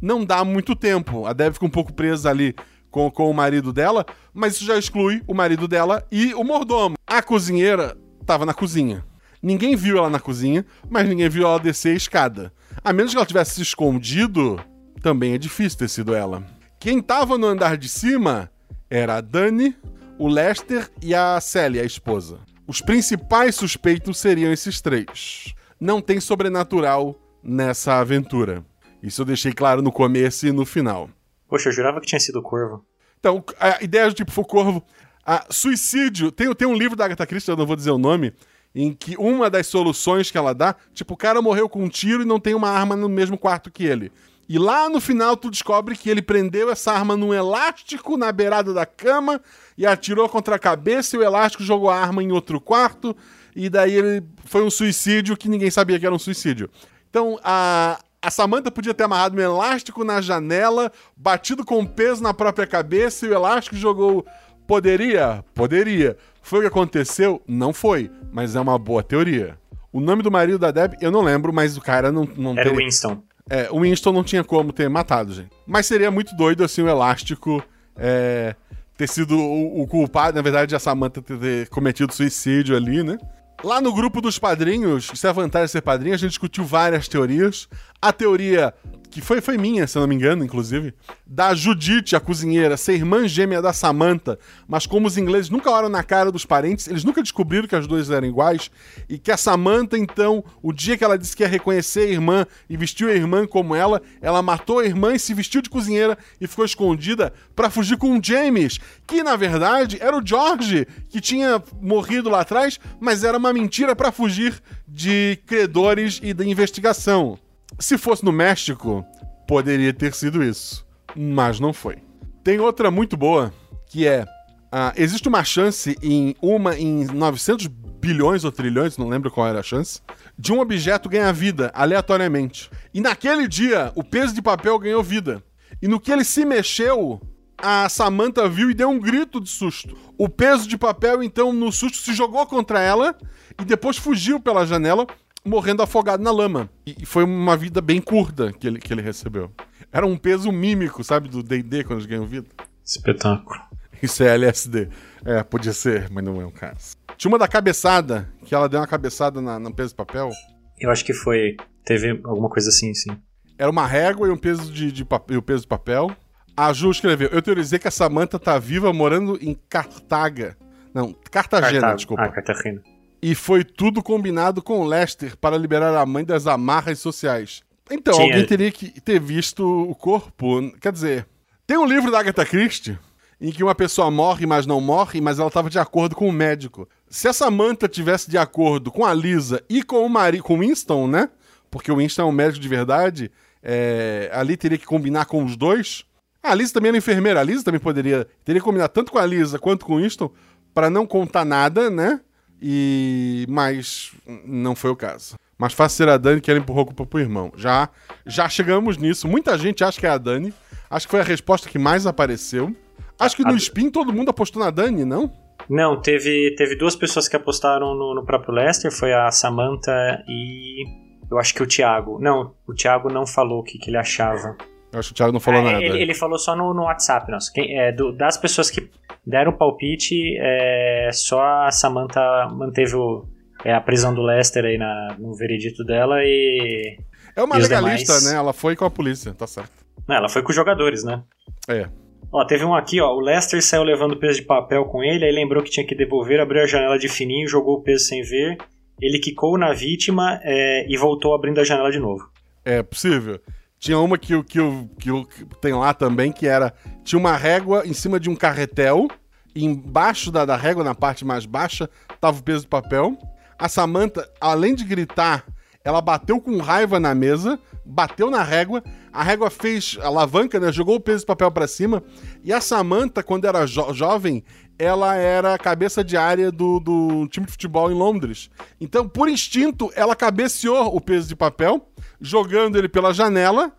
não 0.00 0.24
dá 0.24 0.44
muito 0.44 0.74
tempo. 0.74 1.26
A 1.26 1.32
Deb 1.32 1.54
fica 1.54 1.66
um 1.66 1.70
pouco 1.70 1.92
presa 1.92 2.30
ali 2.30 2.54
com, 2.90 3.10
com 3.10 3.30
o 3.30 3.34
marido 3.34 3.72
dela, 3.72 4.04
mas 4.32 4.54
isso 4.54 4.64
já 4.64 4.78
exclui 4.78 5.22
o 5.26 5.34
marido 5.34 5.68
dela 5.68 6.06
e 6.10 6.34
o 6.34 6.44
mordomo. 6.44 6.96
A 7.06 7.22
cozinheira 7.22 7.96
tava 8.24 8.44
na 8.44 8.54
cozinha. 8.54 9.04
Ninguém 9.42 9.76
viu 9.76 9.98
ela 9.98 10.10
na 10.10 10.18
cozinha, 10.20 10.66
mas 10.88 11.08
ninguém 11.08 11.28
viu 11.28 11.46
ela 11.46 11.60
descer 11.60 11.92
a 11.92 11.96
escada. 11.96 12.52
A 12.82 12.92
menos 12.92 13.12
que 13.12 13.18
ela 13.18 13.26
tivesse 13.26 13.56
se 13.56 13.62
escondido, 13.62 14.60
também 15.00 15.34
é 15.34 15.38
difícil 15.38 15.78
ter 15.78 15.88
sido 15.88 16.14
ela. 16.14 16.44
Quem 16.80 17.00
tava 17.00 17.38
no 17.38 17.46
andar 17.46 17.76
de 17.76 17.88
cima 17.88 18.50
era 18.90 19.16
a 19.16 19.20
Dani, 19.20 19.76
o 20.18 20.28
Lester 20.28 20.90
e 21.02 21.14
a 21.14 21.40
Sally, 21.40 21.80
a 21.80 21.84
esposa. 21.84 22.40
Os 22.66 22.80
principais 22.80 23.54
suspeitos 23.54 24.18
seriam 24.18 24.52
esses 24.52 24.80
três. 24.80 25.54
Não 25.80 26.00
tem 26.00 26.20
sobrenatural 26.20 27.18
nessa 27.42 27.98
aventura. 27.98 28.64
Isso 29.02 29.22
eu 29.22 29.26
deixei 29.26 29.52
claro 29.52 29.80
no 29.80 29.92
começo 29.92 30.46
e 30.46 30.52
no 30.52 30.66
final. 30.66 31.08
Poxa, 31.48 31.68
eu 31.68 31.72
jurava 31.72 32.00
que 32.00 32.06
tinha 32.06 32.20
sido 32.20 32.38
o 32.38 32.42
Corvo. 32.42 32.84
Então, 33.18 33.42
a 33.58 33.82
ideia 33.82 34.06
do 34.06 34.14
tipo 34.14 34.30
foi 34.30 34.44
corvo. 34.44 34.82
A 35.26 35.46
suicídio. 35.50 36.30
Tem, 36.30 36.52
tem 36.54 36.68
um 36.68 36.74
livro 36.74 36.96
da 36.96 37.04
Agatha 37.04 37.26
Christie, 37.26 37.50
eu 37.50 37.56
não 37.56 37.66
vou 37.66 37.76
dizer 37.76 37.90
o 37.90 37.98
nome, 37.98 38.32
em 38.74 38.94
que 38.94 39.16
uma 39.18 39.50
das 39.50 39.66
soluções 39.66 40.30
que 40.30 40.38
ela 40.38 40.54
dá, 40.54 40.74
tipo, 40.94 41.14
o 41.14 41.16
cara 41.16 41.42
morreu 41.42 41.68
com 41.68 41.82
um 41.82 41.88
tiro 41.88 42.22
e 42.22 42.26
não 42.26 42.38
tem 42.38 42.54
uma 42.54 42.70
arma 42.70 42.94
no 42.94 43.08
mesmo 43.08 43.36
quarto 43.36 43.70
que 43.70 43.84
ele. 43.84 44.12
E 44.48 44.58
lá 44.58 44.88
no 44.88 44.98
final 44.98 45.36
tu 45.36 45.50
descobre 45.50 45.94
que 45.94 46.08
ele 46.08 46.22
prendeu 46.22 46.70
essa 46.70 46.90
arma 46.92 47.14
num 47.14 47.34
elástico 47.34 48.16
na 48.16 48.32
beirada 48.32 48.72
da 48.72 48.86
cama 48.86 49.42
e 49.76 49.84
atirou 49.86 50.26
contra 50.26 50.56
a 50.56 50.58
cabeça 50.58 51.14
e 51.14 51.18
o 51.18 51.22
elástico 51.22 51.62
jogou 51.62 51.90
a 51.90 52.00
arma 52.00 52.22
em 52.22 52.32
outro 52.32 52.58
quarto. 52.58 53.14
E 53.54 53.68
daí 53.68 53.92
ele 53.94 54.24
foi 54.46 54.62
um 54.62 54.70
suicídio 54.70 55.36
que 55.36 55.50
ninguém 55.50 55.70
sabia 55.70 55.98
que 55.98 56.06
era 56.06 56.14
um 56.14 56.18
suicídio. 56.18 56.70
Então 57.10 57.38
a, 57.44 58.00
a 58.20 58.30
Samantha 58.30 58.70
podia 58.70 58.92
ter 58.94 59.04
amarrado 59.04 59.36
um 59.36 59.40
elástico 59.40 60.04
na 60.04 60.20
janela, 60.20 60.90
batido 61.16 61.64
com 61.64 61.84
peso 61.86 62.22
na 62.22 62.34
própria 62.34 62.66
cabeça 62.66 63.26
e 63.26 63.28
o 63.30 63.34
elástico 63.34 63.76
jogou. 63.76 64.26
Poderia? 64.66 65.44
Poderia. 65.54 66.16
Foi 66.42 66.58
o 66.58 66.62
que 66.62 66.68
aconteceu? 66.68 67.42
Não 67.46 67.72
foi, 67.72 68.10
mas 68.32 68.54
é 68.56 68.60
uma 68.60 68.78
boa 68.78 69.02
teoria. 69.02 69.56
O 69.92 70.00
nome 70.00 70.22
do 70.22 70.30
marido 70.30 70.58
da 70.58 70.70
Deb, 70.70 70.94
eu 71.00 71.10
não 71.10 71.22
lembro, 71.22 71.52
mas 71.52 71.76
o 71.76 71.80
cara 71.80 72.12
não, 72.12 72.28
não 72.36 72.52
Era 72.58 72.68
o 72.68 72.74
tem- 72.76 72.84
Winston. 72.84 73.22
é, 73.48 73.68
o 73.70 73.80
Winston 73.80 74.12
não 74.12 74.22
tinha 74.24 74.44
como 74.44 74.72
ter 74.72 74.88
matado, 74.90 75.32
gente. 75.32 75.50
Mas 75.66 75.86
seria 75.86 76.10
muito 76.10 76.36
doido, 76.36 76.62
assim, 76.62 76.82
o 76.82 76.88
Elástico 76.88 77.62
é, 77.96 78.54
ter 78.96 79.08
sido 79.08 79.38
o, 79.38 79.82
o 79.82 79.86
culpado, 79.86 80.36
na 80.36 80.42
verdade, 80.42 80.74
a 80.76 80.78
Samantha 80.78 81.22
ter, 81.22 81.38
ter 81.38 81.68
cometido 81.68 82.12
suicídio 82.12 82.76
ali, 82.76 83.02
né? 83.02 83.16
Lá 83.64 83.80
no 83.80 83.92
grupo 83.92 84.20
dos 84.20 84.38
padrinhos, 84.38 85.10
isso 85.12 85.26
é 85.26 85.30
a 85.30 85.32
vantagem 85.32 85.66
de 85.66 85.72
ser 85.72 85.82
padrinho, 85.82 86.14
a 86.14 86.18
gente 86.18 86.30
discutiu 86.30 86.64
várias 86.64 87.08
teorias. 87.08 87.68
A 88.00 88.12
teoria, 88.12 88.72
que 89.10 89.20
foi, 89.20 89.40
foi 89.40 89.56
minha, 89.56 89.86
se 89.86 89.96
eu 89.96 90.00
não 90.00 90.08
me 90.08 90.14
engano, 90.14 90.44
inclusive, 90.44 90.94
da 91.26 91.54
Judite, 91.54 92.14
a 92.14 92.20
cozinheira, 92.20 92.76
ser 92.76 92.94
irmã 92.94 93.26
gêmea 93.26 93.62
da 93.62 93.72
Samantha, 93.72 94.38
mas 94.66 94.86
como 94.86 95.06
os 95.06 95.16
ingleses 95.16 95.50
nunca 95.50 95.70
olham 95.70 95.88
na 95.88 96.02
cara 96.02 96.30
dos 96.30 96.44
parentes, 96.44 96.88
eles 96.88 97.04
nunca 97.04 97.22
descobriram 97.22 97.66
que 97.66 97.74
as 97.74 97.86
duas 97.86 98.10
eram 98.10 98.26
iguais, 98.28 98.70
e 99.08 99.18
que 99.18 99.30
a 99.30 99.36
Samantha, 99.36 99.96
então, 99.96 100.44
o 100.62 100.72
dia 100.72 100.96
que 100.96 101.04
ela 101.04 101.18
disse 101.18 101.36
que 101.36 101.42
ia 101.42 101.48
reconhecer 101.48 102.00
a 102.00 102.10
irmã 102.10 102.46
e 102.68 102.76
vestiu 102.76 103.08
a 103.08 103.14
irmã 103.14 103.46
como 103.46 103.74
ela, 103.74 104.02
ela 104.20 104.42
matou 104.42 104.80
a 104.80 104.84
irmã 104.84 105.14
e 105.14 105.18
se 105.18 105.32
vestiu 105.32 105.62
de 105.62 105.70
cozinheira 105.70 106.16
e 106.40 106.46
ficou 106.46 106.64
escondida 106.64 107.32
pra 107.56 107.70
fugir 107.70 107.96
com 107.96 108.18
o 108.18 108.20
James, 108.22 108.78
que 109.06 109.22
na 109.22 109.36
verdade 109.36 109.98
era 110.00 110.16
o 110.16 110.24
George, 110.24 110.86
que 111.08 111.20
tinha 111.20 111.62
morrido 111.80 112.28
lá 112.28 112.40
atrás, 112.40 112.78
mas 113.00 113.24
era 113.24 113.38
uma 113.38 113.52
mentira 113.52 113.96
pra 113.96 114.12
fugir 114.12 114.60
de 114.86 115.38
credores 115.46 116.20
e 116.22 116.34
da 116.34 116.44
investigação. 116.44 117.38
Se 117.78 117.98
fosse 117.98 118.24
no 118.24 118.32
México, 118.32 119.04
poderia 119.46 119.92
ter 119.92 120.14
sido 120.14 120.42
isso, 120.42 120.86
mas 121.16 121.58
não 121.58 121.72
foi. 121.72 121.98
Tem 122.44 122.60
outra 122.60 122.90
muito 122.90 123.16
boa, 123.16 123.52
que 123.86 124.06
é 124.06 124.24
ah, 124.70 124.92
existe 124.96 125.28
uma 125.28 125.42
chance 125.44 125.96
em 126.02 126.34
uma 126.42 126.76
em 126.76 127.06
900 127.06 127.66
bilhões 127.66 128.44
ou 128.44 128.52
trilhões, 128.52 128.96
não 128.96 129.08
lembro 129.08 129.30
qual 129.30 129.48
era 129.48 129.60
a 129.60 129.62
chance, 129.62 130.00
de 130.38 130.52
um 130.52 130.60
objeto 130.60 131.08
ganhar 131.08 131.32
vida 131.32 131.70
aleatoriamente. 131.74 132.70
E 132.92 133.00
naquele 133.00 133.48
dia, 133.48 133.92
o 133.94 134.04
peso 134.04 134.34
de 134.34 134.42
papel 134.42 134.78
ganhou 134.78 135.02
vida. 135.02 135.42
E 135.80 135.88
no 135.88 135.98
que 135.98 136.12
ele 136.12 136.24
se 136.24 136.44
mexeu, 136.44 137.20
a 137.56 137.88
Samantha 137.88 138.48
viu 138.48 138.70
e 138.70 138.74
deu 138.74 138.88
um 138.88 139.00
grito 139.00 139.40
de 139.40 139.48
susto. 139.48 139.96
O 140.16 140.28
peso 140.28 140.68
de 140.68 140.76
papel, 140.76 141.22
então, 141.22 141.52
no 141.52 141.72
susto, 141.72 141.98
se 141.98 142.12
jogou 142.12 142.46
contra 142.46 142.80
ela 142.80 143.16
e 143.60 143.64
depois 143.64 143.96
fugiu 143.96 144.38
pela 144.38 144.66
janela, 144.66 145.06
morrendo 145.48 145.82
afogado 145.82 146.22
na 146.22 146.30
lama. 146.30 146.70
E 146.86 147.04
foi 147.04 147.24
uma 147.24 147.56
vida 147.56 147.80
bem 147.80 148.00
curta 148.00 148.52
que 148.52 148.66
ele, 148.66 148.78
que 148.78 148.92
ele 148.92 149.02
recebeu. 149.02 149.50
Era 149.92 150.06
um 150.06 150.16
peso 150.16 150.52
mímico, 150.52 151.02
sabe, 151.02 151.28
do 151.28 151.42
D&D 151.42 151.84
quando 151.84 151.98
eles 151.98 152.06
ganham 152.06 152.26
vida. 152.26 152.48
Espetáculo. 152.84 153.60
Isso 154.02 154.22
é 154.22 154.28
LSD. 154.34 154.88
É, 155.24 155.42
podia 155.42 155.72
ser, 155.72 156.08
mas 156.10 156.24
não 156.24 156.40
é 156.40 156.46
um 156.46 156.50
caso. 156.50 156.96
Tinha 157.16 157.30
uma 157.30 157.38
da 157.38 157.48
cabeçada, 157.48 158.28
que 158.44 158.54
ela 158.54 158.68
deu 158.68 158.80
uma 158.80 158.86
cabeçada 158.86 159.40
na, 159.40 159.58
no 159.58 159.74
peso 159.74 159.90
de 159.90 159.96
papel. 159.96 160.30
Eu 160.78 160.90
acho 160.90 161.04
que 161.04 161.12
foi. 161.12 161.56
Teve 161.84 162.10
alguma 162.24 162.48
coisa 162.48 162.68
assim, 162.68 162.94
sim. 162.94 163.10
Era 163.58 163.70
uma 163.70 163.86
régua 163.86 164.28
e 164.28 164.30
um 164.30 164.36
peso 164.36 164.72
de, 164.72 164.92
de 164.92 165.04
papel, 165.04 165.34
e 165.34 165.38
o 165.38 165.42
peso 165.42 165.62
de 165.62 165.68
papel. 165.68 166.10
A 166.56 166.72
Ju 166.72 166.90
escreveu: 166.90 167.28
Eu 167.32 167.42
teorizei 167.42 167.78
que 167.78 167.88
a 167.88 167.90
Samantha 167.90 168.38
tá 168.38 168.58
viva 168.58 168.92
morando 168.92 169.36
em 169.40 169.54
Cartaga. 169.68 170.56
Não, 170.94 171.12
Cartagena, 171.30 171.94
desculpa. 171.94 172.22
Ah, 172.22 172.28
Cartagena. 172.28 172.82
E 173.20 173.34
foi 173.34 173.64
tudo 173.64 174.02
combinado 174.02 174.62
com 174.62 174.80
o 174.80 174.84
Lester 174.86 175.36
para 175.36 175.56
liberar 175.56 175.94
a 175.96 176.06
mãe 176.06 176.24
das 176.24 176.46
amarras 176.46 176.98
sociais. 177.00 177.62
Então, 177.90 178.14
Tinha- 178.14 178.26
alguém 178.26 178.46
teria 178.46 178.70
que 178.70 179.00
ter 179.00 179.18
visto 179.20 179.64
o 179.64 179.94
corpo. 179.94 180.70
Quer 180.80 180.92
dizer, 180.92 181.26
tem 181.66 181.76
um 181.76 181.86
livro 181.86 182.10
da 182.10 182.20
Agatha 182.20 182.44
Christie 182.44 182.98
em 183.40 183.50
que 183.52 183.62
uma 183.62 183.74
pessoa 183.74 184.10
morre, 184.10 184.46
mas 184.46 184.66
não 184.66 184.80
morre, 184.80 185.20
mas 185.20 185.38
ela 185.38 185.48
estava 185.48 185.70
de 185.70 185.78
acordo 185.78 186.14
com 186.16 186.28
o 186.28 186.32
médico. 186.32 186.88
Se 187.08 187.28
a 187.28 187.32
Samantha 187.32 187.88
tivesse 187.88 188.28
de 188.30 188.36
acordo 188.36 188.90
com 188.90 189.04
a 189.04 189.14
Lisa 189.14 189.62
e 189.68 189.82
com 189.82 190.04
o 190.04 190.10
marido, 190.10 190.42
com 190.42 190.56
o 190.56 190.58
Winston, 190.58 191.06
né? 191.06 191.28
Porque 191.70 191.90
o 191.90 191.96
Winston 191.96 192.22
é 192.22 192.24
um 192.24 192.32
médico 192.32 192.60
de 192.60 192.68
verdade, 192.68 193.30
é, 193.62 194.28
ali 194.32 194.56
teria 194.56 194.76
que 194.78 194.86
combinar 194.86 195.26
com 195.26 195.44
os 195.44 195.56
dois. 195.56 196.04
A 196.42 196.54
Lisa 196.54 196.72
também 196.72 196.88
era 196.90 196.98
enfermeira, 196.98 197.40
a 197.40 197.42
Lisa 197.44 197.62
também 197.64 197.80
poderia 197.80 198.26
teria 198.44 198.60
que 198.60 198.64
combinar 198.64 198.88
tanto 198.88 199.12
com 199.12 199.18
a 199.18 199.26
Lisa 199.26 199.58
quanto 199.58 199.84
com 199.86 199.94
o 199.94 199.98
Winston 199.98 200.30
para 200.74 200.88
não 200.90 201.06
contar 201.06 201.44
nada, 201.44 201.88
né? 201.90 202.20
E 202.60 203.46
mas 203.48 204.12
não 204.44 204.74
foi 204.74 204.90
o 204.90 204.96
caso. 204.96 205.36
Mas 205.56 205.72
fácil 205.72 205.96
ser 205.96 206.08
a 206.08 206.16
Dani 206.16 206.40
que 206.40 206.50
ela 206.50 206.60
empurrou 206.60 206.82
a 206.82 206.86
culpa 206.86 207.04
pro 207.06 207.18
irmão. 207.20 207.52
Já 207.56 207.88
já 208.26 208.48
chegamos 208.48 208.96
nisso. 208.96 209.26
Muita 209.28 209.56
gente 209.58 209.82
acha 209.82 209.98
que 209.98 210.06
é 210.06 210.10
a 210.10 210.18
Dani. 210.18 210.52
Acho 210.90 211.06
que 211.06 211.10
foi 211.10 211.20
a 211.20 211.24
resposta 211.24 211.68
que 211.68 211.78
mais 211.78 212.06
apareceu. 212.06 212.74
Acho 213.18 213.36
que 213.36 213.42
no 213.44 213.56
Spin 213.56 213.90
todo 213.90 214.12
mundo 214.12 214.30
apostou 214.30 214.62
na 214.62 214.70
Dani, 214.70 215.04
não? 215.04 215.32
Não, 215.68 216.00
teve, 216.00 216.54
teve 216.56 216.76
duas 216.76 216.94
pessoas 216.96 217.28
que 217.28 217.36
apostaram 217.36 217.94
no, 217.94 218.14
no 218.14 218.24
próprio 218.24 218.54
Lester, 218.54 218.90
foi 218.92 219.12
a 219.12 219.30
Samantha 219.30 219.92
e. 220.28 220.84
Eu 221.30 221.38
acho 221.38 221.52
que 221.54 221.62
o 221.62 221.66
Thiago. 221.66 222.18
Não, 222.20 222.54
o 222.66 222.72
Thiago 222.72 223.12
não 223.12 223.26
falou 223.26 223.60
o 223.60 223.62
que, 223.62 223.76
que 223.78 223.90
ele 223.90 223.98
achava. 223.98 224.56
Eu 224.90 224.98
acho 225.00 225.08
que 225.08 225.12
o 225.12 225.16
Thiago 225.16 225.32
não 225.32 225.40
falou 225.40 225.60
É, 225.60 225.64
nada. 225.64 225.84
Ele, 225.84 226.00
ele 226.00 226.14
falou 226.14 226.38
só 226.38 226.56
no, 226.56 226.72
no 226.72 226.84
WhatsApp, 226.84 227.30
nossa. 227.30 227.52
Quem- 227.52 227.78
é, 227.78 227.92
do- 227.92 228.12
das 228.12 228.38
pessoas 228.38 228.70
que 228.70 228.88
deram 229.28 229.52
palpite, 229.52 230.36
é, 230.40 231.10
só 231.12 231.40
a 231.66 231.70
Samantha 231.70 232.20
manteve 232.52 232.96
o- 232.96 233.24
é, 233.64 233.72
a 233.74 233.80
prisão 233.80 234.14
do 234.14 234.22
Lester 234.22 234.64
aí 234.64 234.78
na, 234.78 235.16
no 235.18 235.34
veredito 235.34 235.84
dela 235.84 236.16
e. 236.24 236.96
É 237.36 237.42
uma 237.42 237.56
e 237.58 237.62
legalista, 237.62 238.14
demais- 238.14 238.24
né? 238.32 238.38
Ela 238.38 238.52
foi 238.52 238.74
com 238.74 238.84
a 238.84 238.90
polícia, 238.90 239.32
tá 239.34 239.46
certo. 239.46 239.72
Não, 240.08 240.16
ela 240.16 240.28
foi 240.28 240.42
com 240.42 240.48
os 240.50 240.56
jogadores, 240.56 241.04
né? 241.04 241.22
É. 241.68 241.86
Ó, 242.32 242.44
teve 242.44 242.64
um 242.64 242.74
aqui, 242.74 243.00
ó. 243.00 243.14
O 243.14 243.20
Lester 243.20 243.62
saiu 243.62 243.82
levando 243.82 244.12
o 244.12 244.18
peso 244.18 244.40
de 244.40 244.46
papel 244.46 244.84
com 244.86 245.02
ele, 245.04 245.24
aí 245.24 245.32
lembrou 245.32 245.62
que 245.62 245.70
tinha 245.70 245.86
que 245.86 245.94
devolver, 245.94 246.40
abriu 246.40 246.62
a 246.62 246.66
janela 246.66 246.98
de 246.98 247.08
fininho, 247.08 247.48
jogou 247.48 247.76
o 247.76 247.82
peso 247.82 248.04
sem 248.04 248.22
ver. 248.22 248.56
Ele 249.00 249.18
quicou 249.18 249.56
na 249.56 249.72
vítima 249.72 250.40
é, 250.42 250.84
e 250.88 250.96
voltou 250.96 251.34
abrindo 251.34 251.60
a 251.60 251.64
janela 251.64 251.90
de 251.90 251.98
novo. 252.00 252.28
É 252.64 252.82
possível. 252.82 253.38
Tinha 253.78 253.98
uma 253.98 254.18
que, 254.18 254.42
que, 254.44 254.58
que, 254.98 255.24
que 255.24 255.44
tem 255.60 255.72
lá 255.72 255.94
também, 255.94 256.32
que 256.32 256.46
era. 256.46 256.74
Tinha 257.04 257.18
uma 257.18 257.36
régua 257.36 257.86
em 257.86 257.92
cima 257.92 258.18
de 258.18 258.28
um 258.28 258.36
carretel. 258.36 259.08
E 259.54 259.64
embaixo 259.64 260.30
da, 260.30 260.44
da 260.44 260.56
régua, 260.56 260.84
na 260.84 260.94
parte 260.94 261.24
mais 261.24 261.46
baixa, 261.46 261.88
tava 262.20 262.38
o 262.38 262.42
peso 262.42 262.64
do 262.64 262.68
papel. 262.68 263.16
A 263.58 263.68
Samantha, 263.68 264.28
além 264.40 264.74
de 264.74 264.84
gritar, 264.84 265.44
ela 265.84 266.00
bateu 266.00 266.40
com 266.40 266.58
raiva 266.58 267.00
na 267.00 267.14
mesa, 267.14 267.58
bateu 267.84 268.30
na 268.30 268.42
régua, 268.42 268.84
a 269.12 269.22
régua 269.22 269.48
fez 269.48 269.96
alavanca, 270.02 270.60
né? 270.60 270.70
Jogou 270.70 270.96
o 270.96 271.00
peso 271.00 271.20
de 271.20 271.26
papel 271.26 271.50
para 271.50 271.66
cima. 271.66 272.02
E 272.44 272.52
a 272.52 272.60
Samantha, 272.60 273.22
quando 273.22 273.46
era 273.46 273.66
jo 273.66 273.92
jovem, 273.94 274.44
ela 274.78 275.16
era 275.16 275.58
cabeça 275.58 276.04
de 276.04 276.16
área 276.16 276.52
do, 276.52 276.78
do 276.78 277.26
time 277.28 277.46
de 277.46 277.52
futebol 277.52 277.90
em 277.90 277.94
Londres. 277.94 278.50
Então, 278.80 279.08
por 279.08 279.28
instinto, 279.28 279.90
ela 279.96 280.14
cabeceou 280.14 280.94
o 280.94 281.00
peso 281.00 281.26
de 281.26 281.34
papel, 281.34 281.87
jogando 282.20 282.76
ele 282.76 282.88
pela 282.88 283.12
janela, 283.12 283.72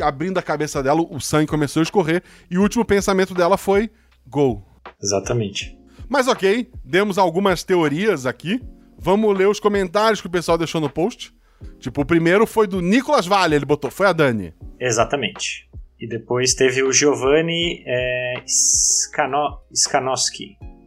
abrindo 0.00 0.38
a 0.38 0.42
cabeça 0.42 0.82
dela, 0.82 1.00
o 1.00 1.20
sangue 1.20 1.46
começou 1.46 1.80
a 1.80 1.84
escorrer, 1.84 2.22
e 2.50 2.58
o 2.58 2.62
último 2.62 2.84
pensamento 2.84 3.34
dela 3.34 3.56
foi: 3.56 3.90
gol. 4.26 4.66
Exatamente. 5.02 5.78
Mas 6.08 6.28
ok, 6.28 6.70
demos 6.84 7.18
algumas 7.18 7.62
teorias 7.62 8.26
aqui. 8.26 8.60
Vamos 8.98 9.36
ler 9.36 9.48
os 9.48 9.60
comentários 9.60 10.20
que 10.20 10.26
o 10.26 10.30
pessoal 10.30 10.56
deixou 10.56 10.80
no 10.80 10.88
post. 10.88 11.34
Tipo, 11.78 12.02
o 12.02 12.06
primeiro 12.06 12.46
foi 12.46 12.66
do 12.66 12.80
Nicolas 12.80 13.26
Vale, 13.26 13.54
ele 13.54 13.64
botou, 13.64 13.90
foi 13.90 14.06
a 14.06 14.12
Dani. 14.12 14.54
Exatamente. 14.78 15.68
E 15.98 16.06
depois 16.06 16.54
teve 16.54 16.82
o 16.82 16.92
Giovanni 16.92 17.82
é, 17.86 18.34
Scano, 18.46 19.60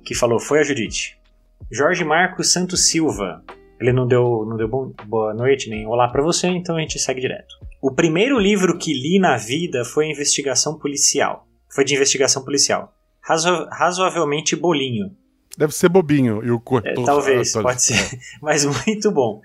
que 0.05 0.13
falou, 0.13 0.39
foi 0.39 0.59
a 0.59 0.63
Judite. 0.63 1.17
Jorge 1.71 2.03
Marcos 2.03 2.53
Santos 2.53 2.87
Silva, 2.87 3.43
ele 3.79 3.93
não 3.93 4.07
deu, 4.07 4.45
não 4.47 4.57
deu 4.57 4.67
bom, 4.67 4.91
boa 5.05 5.33
noite 5.33 5.69
nem 5.69 5.85
olá 5.85 6.07
para 6.07 6.23
você, 6.23 6.47
então 6.47 6.75
a 6.75 6.79
gente 6.79 6.97
segue 6.99 7.21
direto. 7.21 7.55
O 7.81 7.91
primeiro 7.91 8.39
livro 8.39 8.77
que 8.77 8.93
li 8.93 9.19
na 9.19 9.37
vida 9.37 9.85
foi 9.85 10.09
investigação 10.09 10.77
policial. 10.77 11.47
Foi 11.73 11.83
de 11.83 11.93
investigação 11.93 12.43
policial. 12.43 12.93
Razo, 13.21 13.67
razoavelmente 13.71 14.55
bolinho. 14.55 15.15
Deve 15.57 15.73
ser 15.73 15.89
bobinho 15.89 16.43
e 16.43 16.51
o 16.51 16.59
corpo. 16.59 16.87
É, 16.87 16.93
talvez, 16.93 17.51
pode 17.53 17.81
ser. 17.81 18.19
Mas 18.41 18.63
muito 18.63 19.11
bom. 19.11 19.41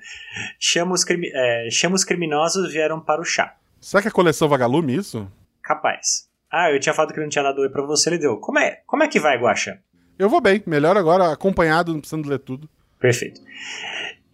Chama 0.59 0.93
os, 0.93 1.05
crimi 1.05 1.31
é, 1.33 1.69
chama 1.71 1.95
os 1.95 2.05
criminosos 2.05 2.71
vieram 2.71 3.01
para 3.01 3.21
o 3.21 3.25
chá. 3.25 3.57
Será 3.81 4.03
que 4.03 4.09
é 4.09 4.11
coleção 4.11 4.49
Vagalume 4.49 4.95
isso? 4.95 5.27
Capaz. 5.63 6.29
Ah, 6.51 6.71
eu 6.71 6.79
tinha 6.79 6.95
falado 6.95 7.15
que 7.15 7.21
não 7.21 7.29
tinha 7.29 7.43
dado 7.43 7.63
oi 7.63 7.71
pra 7.71 7.83
você, 7.83 8.11
ele 8.11 8.19
deu. 8.19 8.37
Como 8.37 8.59
é, 8.59 8.83
como 8.87 9.03
é 9.03 9.09
que 9.09 9.19
vai, 9.19 9.39
Guaxa? 9.39 9.81
Eu 10.19 10.29
vou 10.29 10.41
bem. 10.41 10.63
Melhor 10.67 10.97
agora 10.97 11.33
acompanhado, 11.33 11.93
não 11.93 12.01
precisando 12.01 12.29
ler 12.29 12.39
tudo. 12.39 12.69
Perfeito. 13.01 13.41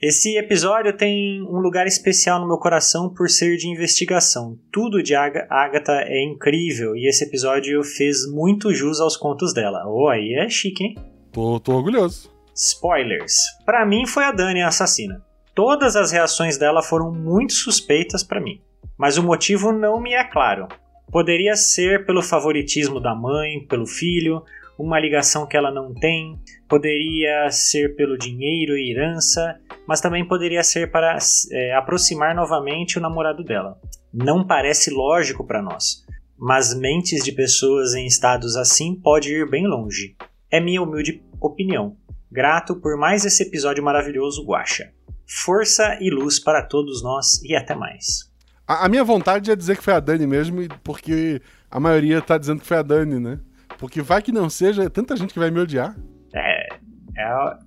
Esse 0.01 0.39
episódio 0.39 0.97
tem 0.97 1.43
um 1.43 1.59
lugar 1.59 1.85
especial 1.89 2.39
no 2.39 2.47
meu 2.47 2.57
coração 2.57 3.13
por 3.13 3.29
ser 3.29 3.57
de 3.57 3.67
investigação. 3.67 4.57
Tudo 4.71 5.03
de 5.03 5.13
Ag 5.13 5.45
Agatha 5.51 6.05
é 6.07 6.23
incrível 6.23 6.95
e 6.95 7.09
esse 7.09 7.25
episódio 7.25 7.83
fez 7.83 8.25
muito 8.31 8.73
jus 8.73 9.01
aos 9.01 9.17
contos 9.17 9.53
dela. 9.53 9.83
Oh, 9.89 10.07
aí 10.07 10.35
é 10.35 10.49
chique, 10.49 10.85
hein? 10.85 10.97
Tô, 11.33 11.59
tô 11.59 11.73
orgulhoso. 11.73 12.31
Spoilers. 12.55 13.35
Para 13.67 13.85
mim 13.85 14.07
foi 14.07 14.23
a 14.23 14.31
Dani 14.31 14.63
a 14.63 14.69
assassina. 14.69 15.21
Todas 15.53 15.97
as 15.97 16.13
reações 16.13 16.57
dela 16.57 16.81
foram 16.81 17.13
muito 17.13 17.53
suspeitas 17.53 18.23
para 18.23 18.41
mim, 18.41 18.61
mas 18.97 19.19
o 19.19 19.23
motivo 19.25 19.73
não 19.73 20.01
me 20.01 20.13
é 20.13 20.23
claro. 20.23 20.69
Poderia 21.11 21.57
ser 21.57 22.07
pelo 22.07 22.23
favoritismo 22.23 23.01
da 23.01 23.17
mãe, 23.17 23.67
pelo 23.67 23.85
filho, 23.87 24.45
uma 24.79 25.01
ligação 25.01 25.45
que 25.47 25.57
ela 25.57 25.73
não 25.73 25.93
tem, 25.93 26.41
poderia 26.69 27.51
ser 27.51 27.97
pelo 27.97 28.17
dinheiro 28.17 28.79
e 28.79 28.93
herança, 28.93 29.59
mas 29.87 30.01
também 30.01 30.27
poderia 30.27 30.63
ser 30.63 30.91
para 30.91 31.19
é, 31.51 31.75
aproximar 31.75 32.35
novamente 32.35 32.97
o 32.97 33.01
namorado 33.01 33.43
dela. 33.43 33.77
Não 34.15 34.47
parece 34.47 34.91
lógico 34.91 35.45
para 35.45 35.61
nós, 35.61 36.07
mas 36.39 36.73
mentes 36.79 37.25
de 37.25 37.33
pessoas 37.33 37.95
em 37.95 38.07
estados 38.07 38.57
assim 38.57 38.95
pode 38.95 39.35
ir 39.35 39.51
bem 39.51 39.67
longe. 39.67 40.17
É 40.51 40.61
minha 40.61 40.81
humilde 40.81 41.23
opinião. 41.41 41.97
Grato 42.31 42.77
por 42.77 42.97
mais 42.97 43.25
esse 43.25 43.43
episódio 43.43 43.83
maravilhoso, 43.83 44.45
Guacha. 44.45 44.93
Força 45.27 45.99
e 46.01 46.09
luz 46.09 46.39
para 46.39 46.63
todos 46.63 47.03
nós 47.03 47.43
e 47.43 47.55
até 47.57 47.75
mais. 47.75 48.29
A, 48.67 48.87
a 48.87 48.89
minha 48.89 49.03
vontade 49.03 49.51
é 49.51 49.57
dizer 49.57 49.77
que 49.77 49.83
foi 49.83 49.95
a 49.95 50.01
Dani 50.01 50.27
mesmo, 50.27 50.61
porque 50.85 51.43
a 51.71 51.81
maioria 51.81 52.23
tá 52.23 52.39
dizendo 52.39 52.61
que 52.61 52.67
foi 52.67 52.77
a 52.77 52.83
Dani, 52.83 53.19
né? 53.19 53.41
Porque 53.79 54.03
vai 54.03 54.21
que 54.21 54.33
não 54.33 54.51
seja, 54.51 54.85
é 54.85 54.89
tanta 54.89 55.17
gente 55.17 55.33
que 55.33 55.39
vai 55.39 55.51
me 55.51 55.61
odiar. 55.61 55.97
É. 56.35 56.69
É, 57.17 57.23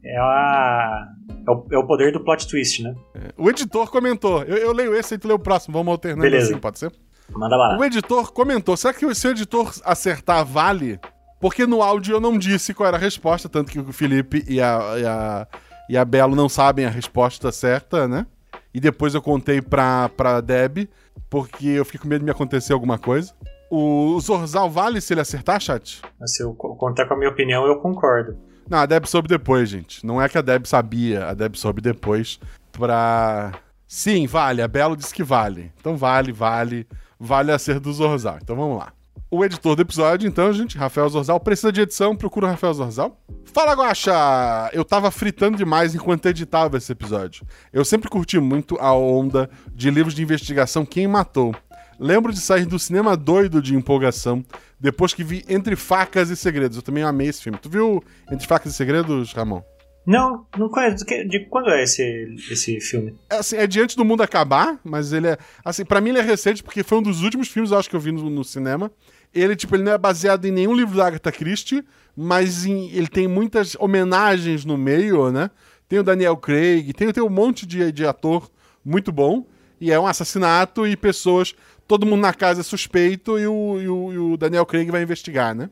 é, 0.06 0.17
a, 0.17 1.08
é, 1.45 1.52
o, 1.52 1.67
é 1.74 1.78
o 1.78 1.86
poder 1.86 2.13
do 2.13 2.24
plot 2.24 2.47
twist, 2.47 2.84
né? 2.84 2.95
É. 3.15 3.34
O 3.38 3.50
editor 3.50 3.91
comentou. 3.91 4.43
Eu, 4.43 4.56
eu, 4.56 4.71
leio 4.71 4.95
esse 4.95 5.15
e 5.15 5.17
tu 5.17 5.28
lê 5.28 5.34
o 5.34 5.39
próximo. 5.39 5.74
Vamos 5.74 5.91
alternando 5.91 6.21
Beleza. 6.21 6.52
assim, 6.52 6.58
pode 6.58 6.80
ser? 6.80 6.91
Manda 7.30 7.58
lá. 7.58 7.78
O 7.78 7.84
editor 7.84 8.32
comentou. 8.32 8.78
Será 8.78 8.93
que 8.93 9.13
se 9.13 9.28
o 9.28 9.32
editor 9.32 9.74
acertar, 9.84 10.45
vale? 10.45 11.00
Porque 11.39 11.65
no 11.65 11.82
áudio 11.82 12.15
eu 12.15 12.21
não 12.21 12.38
disse 12.38 12.74
qual 12.74 12.88
era 12.88 12.97
a 12.97 13.00
resposta, 13.00 13.50
tanto 13.50 13.71
que 13.71 13.80
o 13.80 13.91
Felipe 13.91 14.45
e 14.47 14.62
a, 14.62 14.80
e 14.97 15.06
a, 15.06 15.47
e 15.89 15.97
a 15.97 16.06
Belo 16.06 16.36
não 16.36 16.47
sabem 16.47 16.86
a 16.86 16.89
resposta 16.89 17.52
certa, 17.52 18.08
né? 18.08 18.26
E 18.74 18.80
depois 18.80 19.13
eu 19.15 19.21
contei 19.21 19.62
pra, 19.62 20.08
pra 20.10 20.39
Deb, 20.39 20.88
porque 21.30 21.67
eu 21.67 21.84
fiquei 21.84 22.00
com 22.00 22.08
medo 22.08 22.19
de 22.19 22.26
me 22.26 22.32
acontecer 22.32 22.74
alguma 22.74 22.97
coisa. 22.97 23.34
O 23.74 24.20
Zorzal 24.20 24.70
vale 24.70 25.00
se 25.00 25.14
ele 25.14 25.22
acertar, 25.22 25.62
chat? 25.62 26.02
Se 26.26 26.44
eu 26.44 26.54
contar 26.54 27.06
com 27.06 27.14
a 27.14 27.18
minha 27.18 27.30
opinião, 27.30 27.66
eu 27.66 27.80
concordo. 27.80 28.38
Não, 28.70 28.80
a 28.80 28.86
Deb 28.86 29.06
soube 29.06 29.30
depois, 29.30 29.70
gente. 29.70 30.06
Não 30.06 30.22
é 30.22 30.28
que 30.28 30.38
a 30.38 30.42
Deb 30.42 30.66
sabia, 30.66 31.28
a 31.28 31.34
Deb 31.34 31.56
soube 31.56 31.82
depois 31.82 32.38
pra... 32.74 33.54
Sim, 33.88 34.28
vale, 34.28 34.62
a 34.62 34.68
Belo 34.68 34.98
disse 34.98 35.14
que 35.14 35.24
vale. 35.24 35.72
Então 35.80 35.96
vale, 35.96 36.34
vale, 36.34 36.86
vale 37.18 37.54
a 37.54 37.58
ser 37.58 37.80
do 37.80 37.94
Zorzal. 37.94 38.40
Então 38.42 38.58
vamos 38.58 38.78
lá. 38.78 38.92
O 39.30 39.46
editor 39.46 39.78
do 39.78 39.82
episódio, 39.82 40.28
então, 40.28 40.52
gente, 40.52 40.78
Rafael 40.78 41.08
Zorzal. 41.08 41.40
Precisa 41.40 41.72
de 41.72 41.80
edição, 41.80 42.14
procura 42.14 42.48
o 42.48 42.50
Rafael 42.50 42.74
Zorzal. 42.74 43.18
Fala, 43.46 43.74
Guaxa! 43.74 44.70
Eu 44.74 44.84
tava 44.84 45.10
fritando 45.10 45.58
demais 45.58 45.96
enquanto 45.96 46.26
editava 46.26 46.76
esse 46.76 46.92
episódio. 46.92 47.48
Eu 47.72 47.86
sempre 47.86 48.10
curti 48.10 48.38
muito 48.38 48.78
a 48.82 48.94
onda 48.94 49.50
de 49.74 49.90
livros 49.90 50.14
de 50.14 50.22
investigação 50.22 50.86
Quem 50.86 51.08
Matou. 51.08 51.56
Lembro 52.04 52.34
de 52.34 52.42
sair 52.42 52.66
do 52.66 52.80
cinema 52.80 53.16
doido 53.16 53.62
de 53.62 53.76
empolgação 53.76 54.44
depois 54.80 55.14
que 55.14 55.24
vi 55.24 55.46
Entre 55.48 55.76
Facas 55.76 56.32
e 56.32 56.36
Segredos. 56.36 56.76
Eu 56.76 56.82
também 56.82 57.04
amei 57.04 57.28
esse 57.28 57.44
filme. 57.44 57.60
Tu 57.60 57.70
viu 57.70 58.04
Entre 58.32 58.48
Facas 58.48 58.74
e 58.74 58.76
Segredos, 58.76 59.32
Ramon? 59.34 59.62
Não, 60.04 60.48
não 60.58 60.68
conheço. 60.68 61.06
De, 61.06 61.46
quando 61.46 61.70
é 61.70 61.84
esse, 61.84 62.02
esse 62.50 62.80
filme? 62.80 63.16
É, 63.30 63.36
assim, 63.36 63.56
é 63.56 63.68
Diante 63.68 63.96
do 63.96 64.04
Mundo 64.04 64.24
Acabar, 64.24 64.80
mas 64.84 65.14
ele 65.14 65.28
é. 65.28 65.38
Assim, 65.64 65.86
para 65.86 66.02
mim 66.02 66.10
ele 66.10 66.18
é 66.18 66.24
recente 66.24 66.64
porque 66.64 66.82
foi 66.82 66.98
um 66.98 67.04
dos 67.04 67.22
últimos 67.22 67.50
filmes, 67.50 67.70
eu 67.70 67.78
acho, 67.78 67.88
que 67.88 67.96
eu 67.96 68.00
vi 68.00 68.12
no, 68.12 68.32
no 68.32 68.44
cinema. 68.44 68.92
Ele, 69.32 69.56
tipo, 69.56 69.76
ele 69.76 69.84
não 69.84 69.92
é 69.92 69.98
baseado 70.00 70.46
em 70.46 70.52
nenhum 70.52 70.74
livro 70.74 70.98
da 70.98 71.06
Agatha 71.06 71.32
Christie, 71.32 71.86
mas 72.18 72.66
em, 72.66 72.90
ele 72.94 73.10
tem 73.10 73.28
muitas 73.28 73.76
homenagens 73.80 74.66
no 74.66 74.76
meio, 74.76 75.32
né? 75.32 75.52
Tem 75.88 76.00
o 76.00 76.04
Daniel 76.04 76.36
Craig, 76.36 76.94
tem, 76.94 77.14
tem 77.14 77.24
um 77.24 77.30
monte 77.30 77.68
de, 77.68 77.92
de 77.92 78.08
ator 78.08 78.50
muito 78.84 79.12
bom. 79.12 79.46
E 79.82 79.92
é 79.92 80.00
um 80.00 80.06
assassinato 80.06 80.86
e 80.86 80.96
pessoas. 80.96 81.56
Todo 81.92 82.06
mundo 82.06 82.22
na 82.22 82.34
casa 82.34 82.62
é 82.62 82.64
suspeito 82.64 83.38
e 83.38 83.46
o, 83.46 83.82
e 83.82 83.90
o, 83.90 84.14
e 84.14 84.18
o 84.18 84.38
Daniel 84.38 84.66
Craig 84.66 84.90
vai 84.90 85.04
investigar, 85.04 85.54
né? 85.54 85.70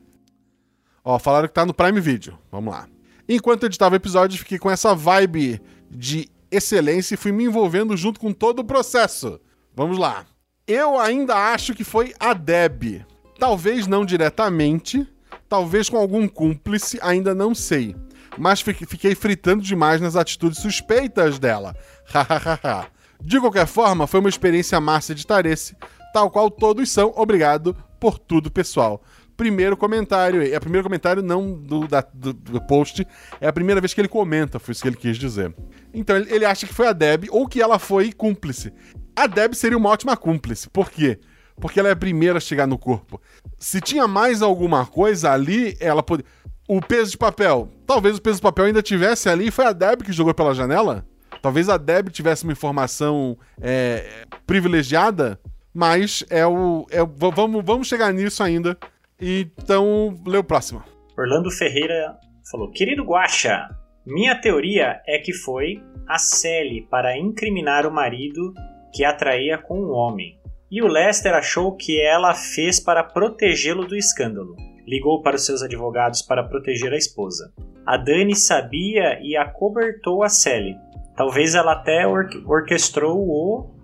Ó, 1.01 1.17
falaram 1.17 1.47
que 1.47 1.53
tá 1.53 1.65
no 1.65 1.73
Prime 1.73 2.01
Video. 2.01 2.37
Vamos 2.51 2.73
lá. 2.73 2.89
Enquanto 3.29 3.63
eu 3.63 3.67
editava 3.67 3.93
o 3.93 3.95
episódio, 3.95 4.37
fiquei 4.37 4.59
com 4.59 4.69
essa 4.69 4.93
vibe 4.93 5.61
de 5.89 6.29
excelência 6.51 7.13
e 7.13 7.17
fui 7.17 7.31
me 7.31 7.45
envolvendo 7.45 7.95
junto 7.95 8.19
com 8.19 8.33
todo 8.33 8.59
o 8.59 8.65
processo. 8.65 9.39
Vamos 9.73 9.97
lá. 9.97 10.25
Eu 10.67 10.99
ainda 10.99 11.53
acho 11.53 11.73
que 11.73 11.85
foi 11.85 12.13
a 12.19 12.33
Deb. 12.33 13.05
Talvez 13.39 13.87
não 13.87 14.03
diretamente, 14.03 15.07
talvez 15.47 15.87
com 15.87 15.95
algum 15.95 16.27
cúmplice, 16.27 16.99
ainda 17.01 17.33
não 17.33 17.55
sei. 17.55 17.95
Mas 18.37 18.59
fiquei 18.59 19.15
fritando 19.15 19.63
demais 19.63 20.01
nas 20.01 20.17
atitudes 20.17 20.59
suspeitas 20.59 21.39
dela. 21.39 21.73
Hahaha. 22.13 22.87
de 23.23 23.39
qualquer 23.39 23.67
forma, 23.67 24.05
foi 24.05 24.19
uma 24.19 24.27
experiência 24.27 24.81
massa 24.81 25.13
editar 25.13 25.45
esse, 25.45 25.77
tal 26.13 26.29
qual 26.29 26.49
todos 26.49 26.89
são. 26.89 27.13
Obrigado 27.15 27.75
por 27.99 28.17
tudo, 28.17 28.51
pessoal 28.51 29.01
primeiro 29.39 29.77
comentário. 29.77 30.43
É 30.53 30.57
o 30.57 30.59
primeiro 30.59 30.83
comentário 30.83 31.23
não 31.23 31.53
do, 31.53 31.87
da, 31.87 32.05
do, 32.13 32.33
do, 32.33 32.61
post, 32.67 33.07
é 33.39 33.47
a 33.47 33.53
primeira 33.53 33.79
vez 33.79 33.93
que 33.93 34.01
ele 34.01 34.09
comenta, 34.09 34.59
foi 34.59 34.73
isso 34.73 34.81
que 34.81 34.89
ele 34.89 34.97
quis 34.97 35.17
dizer. 35.17 35.55
Então 35.93 36.17
ele, 36.17 36.29
ele, 36.29 36.43
acha 36.43 36.67
que 36.67 36.73
foi 36.73 36.87
a 36.87 36.91
Deb 36.91 37.27
ou 37.29 37.47
que 37.47 37.61
ela 37.61 37.79
foi 37.79 38.11
cúmplice. 38.11 38.73
A 39.15 39.25
Deb 39.27 39.53
seria 39.53 39.77
uma 39.77 39.89
ótima 39.89 40.17
cúmplice. 40.17 40.69
Por 40.69 40.91
quê? 40.91 41.17
Porque 41.55 41.79
ela 41.79 41.87
é 41.87 41.93
a 41.93 41.95
primeira 41.95 42.37
a 42.37 42.41
chegar 42.41 42.67
no 42.67 42.77
corpo. 42.77 43.21
Se 43.57 43.79
tinha 43.79 44.07
mais 44.09 44.41
alguma 44.41 44.85
coisa 44.85 45.31
ali, 45.31 45.77
ela 45.79 46.03
poderia. 46.03 46.29
O 46.67 46.81
peso 46.81 47.11
de 47.11 47.17
papel. 47.17 47.69
Talvez 47.87 48.17
o 48.17 48.21
peso 48.21 48.35
de 48.35 48.43
papel 48.43 48.65
ainda 48.65 48.81
tivesse 48.81 49.29
ali 49.29 49.47
e 49.47 49.51
foi 49.51 49.65
a 49.65 49.71
Deb 49.71 50.03
que 50.03 50.11
jogou 50.11 50.33
pela 50.33 50.53
janela. 50.53 51.05
Talvez 51.41 51.69
a 51.69 51.77
Deb 51.77 52.09
tivesse 52.09 52.43
uma 52.43 52.51
informação 52.51 53.37
é, 53.61 54.25
privilegiada, 54.45 55.39
mas 55.73 56.23
é 56.29 56.45
o. 56.45 56.85
É, 56.91 56.99
vamos, 57.05 57.63
vamos 57.63 57.87
chegar 57.87 58.11
nisso 58.13 58.43
ainda 58.43 58.77
então, 59.19 60.15
lê 60.25 60.37
o 60.37 60.43
próximo. 60.43 60.81
Orlando 61.17 61.51
Ferreira 61.51 62.17
falou: 62.49 62.71
Querido 62.71 63.03
Guaxa, 63.03 63.67
minha 64.05 64.39
teoria 64.39 65.01
é 65.05 65.19
que 65.19 65.33
foi 65.33 65.83
a 66.07 66.17
Sally 66.17 66.87
para 66.89 67.17
incriminar 67.17 67.85
o 67.85 67.91
marido 67.91 68.53
que 68.93 69.03
a 69.03 69.13
traía 69.13 69.57
com 69.57 69.79
um 69.79 69.91
homem. 69.91 70.39
E 70.71 70.81
o 70.81 70.87
Lester 70.87 71.33
achou 71.33 71.75
que 71.75 71.99
ela 71.99 72.33
fez 72.33 72.79
para 72.79 73.03
protegê-lo 73.03 73.85
do 73.85 73.95
escândalo. 73.95 74.55
Ligou 74.87 75.21
para 75.21 75.35
os 75.35 75.45
seus 75.45 75.61
advogados 75.61 76.21
para 76.21 76.43
proteger 76.43 76.93
a 76.93 76.97
esposa. 76.97 77.51
A 77.85 77.97
Dani 77.97 78.35
sabia 78.35 79.19
e 79.21 79.35
acobertou 79.35 80.23
a 80.23 80.29
Sally. 80.29 80.75
talvez 81.17 81.53
ela 81.53 81.73
até 81.73 82.07
or 82.07 82.29
orquestrou 82.45 83.17
o. 83.17 83.75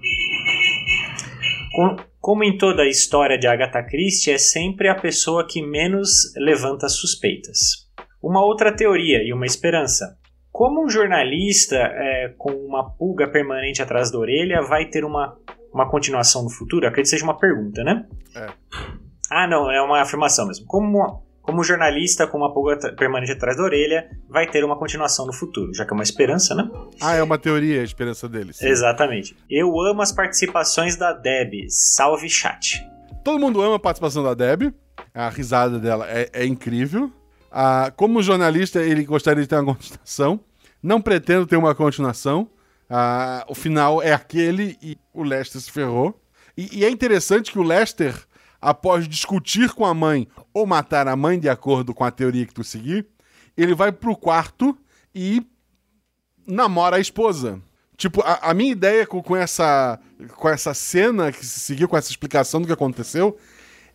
Com, 1.76 1.98
como 2.22 2.44
em 2.44 2.58
toda 2.58 2.84
a 2.84 2.88
história 2.88 3.38
de 3.38 3.48
Agatha 3.48 3.84
Christie, 3.84 4.32
é 4.32 4.38
sempre 4.38 4.88
a 4.88 4.96
pessoa 4.96 5.46
que 5.46 5.62
menos 5.62 6.10
levanta 6.38 6.88
suspeitas. 6.88 7.86
Uma 8.24 8.44
outra 8.44 8.74
teoria 8.74 9.22
e 9.22 9.34
uma 9.34 9.46
esperança. 9.46 10.18
Como 10.54 10.86
um 10.86 10.90
jornalista 10.90 11.76
é, 11.76 12.34
com 12.38 12.52
uma 12.52 12.90
pulga 12.92 13.28
permanente 13.28 13.82
atrás 13.82 14.10
da 14.10 14.18
orelha 14.18 14.62
vai 14.62 14.86
ter 14.86 15.04
uma, 15.04 15.38
uma 15.74 15.90
continuação 15.90 16.44
no 16.44 16.50
futuro? 16.50 16.88
Acredito 16.88 17.12
que 17.12 17.18
seja 17.18 17.26
uma 17.26 17.38
pergunta, 17.38 17.84
né? 17.84 18.08
É. 18.34 18.48
Ah, 19.30 19.46
não, 19.46 19.70
é 19.70 19.82
uma 19.82 20.02
afirmação 20.02 20.48
mesmo. 20.48 20.66
Como, 20.66 21.25
como 21.46 21.64
jornalista 21.64 22.26
com 22.26 22.40
uma 22.40 22.52
pulga 22.52 22.92
permanente 22.94 23.32
atrás 23.32 23.56
da 23.56 23.64
orelha 23.64 24.10
vai 24.28 24.48
ter 24.48 24.64
uma 24.64 24.78
continuação 24.78 25.28
no 25.28 25.34
futuro, 25.34 25.74
já 25.74 25.86
que 25.86 25.92
é 25.92 25.94
uma 25.94 26.04
esperança, 26.04 26.56
né? 26.56 26.70
Ah, 27.00 27.14
é 27.14 27.22
uma 27.22 27.38
teoria, 27.38 27.82
a 27.82 27.84
esperança 27.84 28.28
deles. 28.28 28.62
Exatamente. 28.62 29.38
Eu 29.50 29.80
amo 29.80 30.02
as 30.02 30.12
participações 30.12 30.96
da 30.96 31.14
Deb. 31.14 31.68
Salve 31.70 32.28
chat. 32.28 32.84
Todo 33.24 33.40
mundo 33.40 33.62
ama 33.62 33.76
a 33.76 33.80
participação 33.80 34.24
da 34.24 34.34
Deb. 34.34 34.74
A 35.14 35.30
risada 35.30 35.80
dela 35.80 36.08
é, 36.10 36.30
é 36.34 36.46
incrível. 36.46 37.12
Ah, 37.52 37.92
como 37.96 38.24
jornalista, 38.24 38.82
ele 38.82 39.06
gostaria 39.06 39.44
de 39.44 39.48
ter 39.48 39.56
uma 39.56 39.76
continuação. 39.76 40.40
Não 40.82 41.00
pretendo 41.00 41.46
ter 41.46 41.58
uma 41.58 41.76
continuação. 41.76 42.50
Ah, 42.90 43.46
o 43.48 43.56
final 43.56 44.02
é 44.02 44.14
aquele 44.14 44.78
e 44.82 44.98
o 45.14 45.24
Lester 45.24 45.62
se 45.62 45.72
ferrou. 45.72 46.20
E, 46.58 46.80
e 46.80 46.86
é 46.86 46.90
interessante 46.90 47.52
que 47.52 47.60
o 47.60 47.64
Lester, 47.64 48.16
após 48.62 49.08
discutir 49.08 49.72
com 49.74 49.86
a 49.86 49.94
mãe 49.94 50.28
ou 50.54 50.66
matar 50.66 51.08
a 51.08 51.16
mãe 51.16 51.40
de 51.40 51.50
acordo 51.50 51.94
com 51.94 52.04
a 52.04 52.12
teoria 52.12 52.46
que 52.46 52.54
tu 52.54 52.64
seguir, 52.64 53.06
ele 53.56 53.74
vai 53.76 53.92
pro 53.92 54.16
quarto 54.16 54.78
e 55.14 55.46
namora 56.48 56.98
a 56.98 57.00
esposa. 57.00 57.62
Tipo, 57.98 58.22
a, 58.22 58.50
a 58.52 58.54
minha 58.54 58.72
ideia 58.72 59.08
com, 59.08 59.22
com, 59.22 59.36
essa, 59.36 60.00
com 60.36 60.50
essa 60.50 60.74
cena 60.74 61.32
que 61.32 61.46
se 61.46 61.60
seguiu, 61.60 61.88
com 61.88 61.96
essa 61.98 62.10
explicação 62.12 62.60
do 62.62 62.68
que 62.68 62.74
aconteceu, 62.74 63.38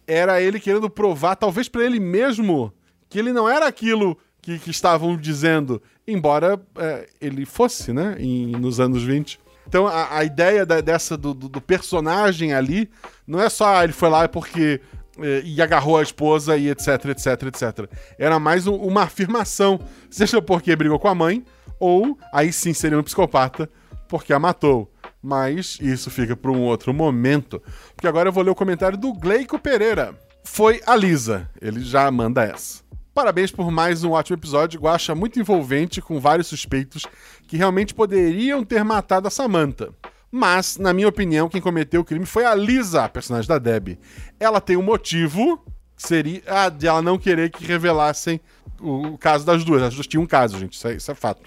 era 0.06 0.40
ele 0.40 0.58
querendo 0.58 0.88
provar, 0.88 1.36
talvez 1.36 1.68
pra 1.68 1.84
ele 1.84 2.00
mesmo, 2.00 2.72
que 3.08 3.18
ele 3.18 3.32
não 3.32 3.48
era 3.48 3.66
aquilo 3.66 4.16
que, 4.40 4.58
que 4.58 4.70
estavam 4.70 5.16
dizendo, 5.16 5.82
embora 6.08 6.60
é, 6.76 7.08
ele 7.20 7.44
fosse, 7.44 7.92
né, 7.92 8.16
em- 8.18 8.52
nos 8.52 8.80
anos 8.80 9.02
20. 9.02 9.38
Então 9.70 9.86
a, 9.86 10.16
a 10.18 10.24
ideia 10.24 10.66
da- 10.66 10.80
dessa 10.80 11.16
do, 11.16 11.32
do- 11.32 11.48
do 11.48 11.60
personagem 11.60 12.52
ali 12.52 12.90
não 13.24 13.40
é 13.40 13.48
só 13.48 13.76
ah, 13.76 13.84
ele 13.84 13.92
foi 13.92 14.08
lá 14.08 14.26
porque 14.28 14.80
é, 15.20 15.42
e 15.44 15.62
agarrou 15.62 15.96
a 15.96 16.02
esposa 16.02 16.56
e 16.56 16.68
etc, 16.68 16.88
etc, 17.06 17.26
etc. 17.44 17.88
Era 18.18 18.40
mais 18.40 18.66
um- 18.66 18.74
uma 18.74 19.04
afirmação, 19.04 19.78
seja 20.10 20.42
porque 20.42 20.74
brigou 20.74 20.98
com 20.98 21.06
a 21.06 21.14
mãe, 21.14 21.44
ou 21.78 22.18
aí 22.34 22.52
sim 22.52 22.72
seria 22.74 22.98
um 22.98 23.02
psicopata 23.04 23.70
porque 24.08 24.32
a 24.32 24.40
matou. 24.40 24.92
Mas 25.22 25.78
isso 25.80 26.10
fica 26.10 26.34
para 26.34 26.50
um 26.50 26.62
outro 26.62 26.92
momento. 26.92 27.62
Porque 27.94 28.08
agora 28.08 28.28
eu 28.28 28.32
vou 28.32 28.42
ler 28.42 28.50
o 28.50 28.54
comentário 28.56 28.98
do 28.98 29.12
Gleico 29.12 29.56
Pereira. 29.58 30.18
Foi 30.42 30.80
a 30.84 30.96
Lisa. 30.96 31.48
Ele 31.60 31.80
já 31.80 32.10
manda 32.10 32.42
essa. 32.42 32.82
Parabéns 33.20 33.50
por 33.50 33.70
mais 33.70 34.02
um 34.02 34.12
ótimo 34.12 34.38
episódio. 34.38 34.80
Guacha 34.80 35.14
muito 35.14 35.38
envolvente, 35.38 36.00
com 36.00 36.18
vários 36.18 36.46
suspeitos 36.46 37.04
que 37.46 37.54
realmente 37.54 37.92
poderiam 37.92 38.64
ter 38.64 38.82
matado 38.82 39.28
a 39.28 39.30
Samantha. 39.30 39.90
Mas, 40.32 40.78
na 40.78 40.94
minha 40.94 41.06
opinião, 41.06 41.46
quem 41.46 41.60
cometeu 41.60 42.00
o 42.00 42.04
crime 42.04 42.24
foi 42.24 42.46
a 42.46 42.54
Lisa, 42.54 43.04
a 43.04 43.10
personagem 43.10 43.46
da 43.46 43.58
Deb. 43.58 43.98
Ela 44.40 44.58
tem 44.58 44.74
um 44.74 44.82
motivo, 44.82 45.62
que 45.94 46.02
seria 46.02 46.42
a 46.46 46.70
de 46.70 46.86
ela 46.86 47.02
não 47.02 47.18
querer 47.18 47.50
que 47.50 47.62
revelassem 47.62 48.40
o, 48.80 49.08
o 49.08 49.18
caso 49.18 49.44
das 49.44 49.64
duas. 49.64 49.82
As 49.82 49.94
duas 49.94 50.06
tinham 50.06 50.22
um 50.22 50.26
caso, 50.26 50.58
gente. 50.58 50.72
Isso 50.72 50.88
é, 50.88 50.94
isso 50.94 51.10
é 51.10 51.14
fato. 51.14 51.42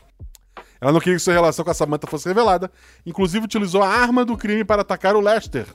Ela 0.80 0.92
não 0.92 1.00
queria 1.00 1.18
que 1.18 1.24
sua 1.24 1.34
relação 1.34 1.66
com 1.66 1.72
a 1.72 1.74
Samantha 1.74 2.06
fosse 2.06 2.28
revelada. 2.28 2.72
Inclusive, 3.04 3.46
utilizou 3.46 3.82
a 3.82 3.90
arma 3.90 4.24
do 4.24 4.38
crime 4.38 4.64
para 4.64 4.84
atacar 4.84 5.16
o 5.16 5.22
Lester, 5.22 5.66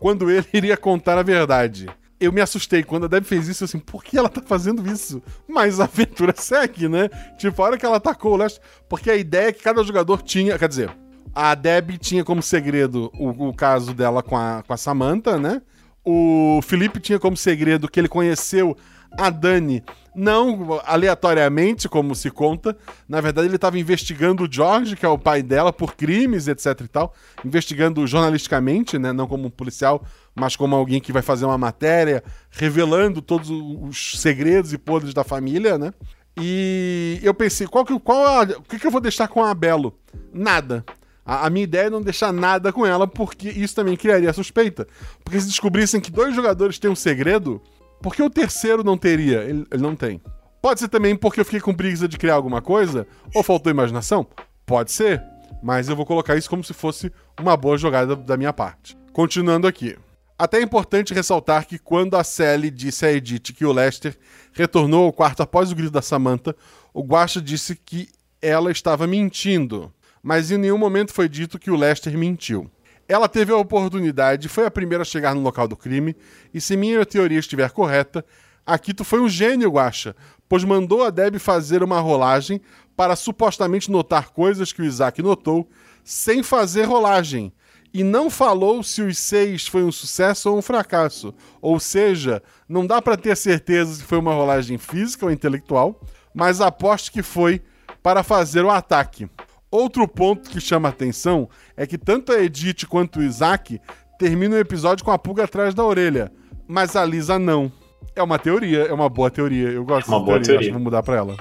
quando 0.00 0.28
ele 0.28 0.48
iria 0.52 0.76
contar 0.76 1.16
a 1.16 1.22
verdade. 1.22 1.88
Eu 2.20 2.32
me 2.32 2.40
assustei 2.40 2.82
quando 2.82 3.04
a 3.04 3.08
Deb 3.08 3.24
fez 3.24 3.48
isso, 3.48 3.64
assim, 3.64 3.78
por 3.78 4.02
que 4.02 4.16
ela 4.16 4.28
tá 4.28 4.40
fazendo 4.40 4.86
isso? 4.90 5.22
Mas 5.48 5.80
a 5.80 5.84
aventura 5.84 6.32
segue, 6.38 6.88
né? 6.88 7.08
Tipo, 7.36 7.62
a 7.62 7.66
hora 7.66 7.78
que 7.78 7.84
ela 7.84 7.96
atacou 7.96 8.32
o 8.32 8.36
Lester. 8.36 8.62
Porque 8.88 9.10
a 9.10 9.16
ideia 9.16 9.48
é 9.48 9.52
que 9.52 9.62
cada 9.62 9.82
jogador 9.82 10.22
tinha. 10.22 10.58
Quer 10.58 10.68
dizer, 10.68 10.90
a 11.34 11.54
Deb 11.54 11.98
tinha 11.98 12.24
como 12.24 12.40
segredo 12.40 13.10
o, 13.18 13.48
o 13.48 13.54
caso 13.54 13.92
dela 13.92 14.22
com 14.22 14.36
a, 14.36 14.62
com 14.66 14.72
a 14.72 14.76
Samantha, 14.76 15.38
né? 15.38 15.60
O 16.04 16.60
Felipe 16.62 17.00
tinha 17.00 17.18
como 17.18 17.36
segredo 17.36 17.88
que 17.88 17.98
ele 17.98 18.08
conheceu 18.08 18.76
a 19.16 19.30
Dani, 19.30 19.82
não 20.14 20.80
aleatoriamente, 20.84 21.88
como 21.88 22.14
se 22.14 22.30
conta. 22.30 22.76
Na 23.08 23.20
verdade, 23.20 23.48
ele 23.48 23.56
estava 23.56 23.78
investigando 23.78 24.44
o 24.44 24.48
George, 24.50 24.96
que 24.96 25.06
é 25.06 25.08
o 25.08 25.18
pai 25.18 25.42
dela, 25.42 25.72
por 25.72 25.94
crimes, 25.94 26.48
etc 26.48 26.80
e 26.82 26.88
tal. 26.88 27.14
Investigando 27.44 28.06
jornalisticamente, 28.06 28.98
né? 28.98 29.12
Não 29.12 29.26
como 29.26 29.46
um 29.46 29.50
policial, 29.50 30.04
mas 30.34 30.56
como 30.56 30.74
alguém 30.74 31.00
que 31.00 31.12
vai 31.12 31.22
fazer 31.22 31.44
uma 31.44 31.58
matéria, 31.58 32.22
revelando 32.50 33.22
todos 33.22 33.48
os 33.50 34.20
segredos 34.20 34.72
e 34.72 34.78
podres 34.78 35.14
da 35.14 35.24
família, 35.24 35.78
né? 35.78 35.92
E 36.40 37.20
eu 37.22 37.32
pensei, 37.32 37.66
qual 37.66 37.84
que, 37.84 37.98
qual 38.00 38.26
a- 38.26 38.42
o 38.58 38.62
que, 38.62 38.78
que 38.78 38.86
eu 38.86 38.90
vou 38.90 39.00
deixar 39.00 39.28
com 39.28 39.44
a 39.44 39.54
Belo? 39.54 39.96
Nada. 40.32 40.84
A, 41.24 41.46
a 41.46 41.50
minha 41.50 41.62
ideia 41.64 41.86
é 41.86 41.90
não 41.90 42.02
deixar 42.02 42.32
nada 42.32 42.72
com 42.72 42.84
ela, 42.84 43.06
porque 43.06 43.48
isso 43.48 43.74
também 43.74 43.96
criaria 43.96 44.32
suspeita. 44.32 44.86
Porque 45.24 45.40
se 45.40 45.46
descobrissem 45.46 46.00
que 46.00 46.10
dois 46.10 46.34
jogadores 46.34 46.78
têm 46.78 46.90
um 46.90 46.96
segredo, 46.96 47.62
por 48.02 48.14
que 48.14 48.22
o 48.22 48.28
terceiro 48.28 48.82
não 48.82 48.98
teria? 48.98 49.42
Ele, 49.44 49.64
ele 49.70 49.82
não 49.82 49.94
tem. 49.94 50.20
Pode 50.60 50.80
ser 50.80 50.88
também 50.88 51.14
porque 51.14 51.40
eu 51.40 51.44
fiquei 51.44 51.60
com 51.60 51.72
preguiça 51.74 52.08
de 52.08 52.18
criar 52.18 52.34
alguma 52.34 52.60
coisa, 52.60 53.06
ou 53.34 53.42
faltou 53.42 53.70
imaginação? 53.70 54.26
Pode 54.66 54.90
ser. 54.90 55.22
Mas 55.62 55.88
eu 55.88 55.96
vou 55.96 56.04
colocar 56.04 56.36
isso 56.36 56.50
como 56.50 56.64
se 56.64 56.74
fosse 56.74 57.12
uma 57.40 57.56
boa 57.56 57.78
jogada 57.78 58.16
da 58.16 58.36
minha 58.36 58.52
parte. 58.52 58.96
Continuando 59.12 59.66
aqui. 59.66 59.96
Até 60.44 60.58
é 60.58 60.62
importante 60.62 61.14
ressaltar 61.14 61.66
que 61.66 61.78
quando 61.78 62.18
a 62.18 62.22
Sally 62.22 62.70
disse 62.70 63.06
a 63.06 63.10
Edith 63.10 63.54
que 63.54 63.64
o 63.64 63.72
Lester 63.72 64.14
retornou 64.52 65.06
ao 65.06 65.12
quarto 65.12 65.42
após 65.42 65.72
o 65.72 65.74
grito 65.74 65.92
da 65.92 66.02
Samantha, 66.02 66.54
o 66.92 67.02
Guacha 67.02 67.40
disse 67.40 67.74
que 67.74 68.10
ela 68.42 68.70
estava 68.70 69.06
mentindo. 69.06 69.90
Mas 70.22 70.50
em 70.50 70.58
nenhum 70.58 70.76
momento 70.76 71.14
foi 71.14 71.30
dito 71.30 71.58
que 71.58 71.70
o 71.70 71.76
Lester 71.76 72.18
mentiu. 72.18 72.70
Ela 73.08 73.26
teve 73.26 73.52
a 73.52 73.56
oportunidade, 73.56 74.50
foi 74.50 74.66
a 74.66 74.70
primeira 74.70 75.00
a 75.00 75.06
chegar 75.06 75.34
no 75.34 75.40
local 75.40 75.66
do 75.66 75.78
crime, 75.78 76.14
e 76.52 76.60
se 76.60 76.76
minha 76.76 77.06
teoria 77.06 77.38
estiver 77.38 77.70
correta, 77.70 78.22
Akito 78.66 79.02
foi 79.02 79.20
um 79.20 79.28
gênio, 79.30 79.70
Guacha, 79.70 80.14
pois 80.46 80.62
mandou 80.62 81.04
a 81.04 81.08
Deb 81.08 81.38
fazer 81.38 81.82
uma 81.82 82.00
rolagem 82.00 82.60
para 82.94 83.16
supostamente 83.16 83.90
notar 83.90 84.28
coisas 84.28 84.74
que 84.74 84.82
o 84.82 84.84
Isaac 84.84 85.22
notou, 85.22 85.66
sem 86.04 86.42
fazer 86.42 86.82
rolagem, 86.82 87.50
e 87.94 88.02
não 88.02 88.28
falou 88.28 88.82
se 88.82 89.00
os 89.00 89.16
seis 89.16 89.68
foi 89.68 89.84
um 89.84 89.92
sucesso 89.92 90.50
ou 90.50 90.58
um 90.58 90.62
fracasso. 90.62 91.32
Ou 91.62 91.78
seja, 91.78 92.42
não 92.68 92.84
dá 92.84 93.00
para 93.00 93.16
ter 93.16 93.36
certeza 93.36 93.94
se 93.94 94.02
foi 94.02 94.18
uma 94.18 94.34
rolagem 94.34 94.76
física 94.78 95.24
ou 95.24 95.30
intelectual, 95.30 96.00
mas 96.34 96.60
aposto 96.60 97.12
que 97.12 97.22
foi 97.22 97.62
para 98.02 98.24
fazer 98.24 98.64
o 98.64 98.70
ataque. 98.70 99.28
Outro 99.70 100.06
ponto 100.08 100.50
que 100.50 100.60
chama 100.60 100.88
atenção 100.88 101.48
é 101.76 101.86
que 101.86 101.96
tanto 101.96 102.32
a 102.32 102.42
Edith 102.42 102.84
quanto 102.88 103.20
o 103.20 103.22
Isaac 103.22 103.80
terminam 104.18 104.56
o 104.56 104.60
episódio 104.60 105.04
com 105.04 105.12
a 105.12 105.18
pulga 105.18 105.44
atrás 105.44 105.72
da 105.72 105.84
orelha, 105.84 106.32
mas 106.66 106.96
a 106.96 107.04
Lisa 107.04 107.38
não. 107.38 107.70
É 108.16 108.22
uma 108.22 108.38
teoria, 108.38 108.82
é 108.86 108.92
uma 108.92 109.08
boa 109.08 109.30
teoria. 109.30 109.68
Eu 109.70 109.84
gosto 109.84 110.08
Uma 110.08 110.18
dessa 110.18 110.24
boa 110.24 110.40
teoria, 110.40 110.44
teoria. 110.44 110.58
acho 110.60 110.68
que 110.68 110.72
vou 110.74 110.82
mudar 110.82 111.02
pra 111.02 111.16
ela. 111.16 111.36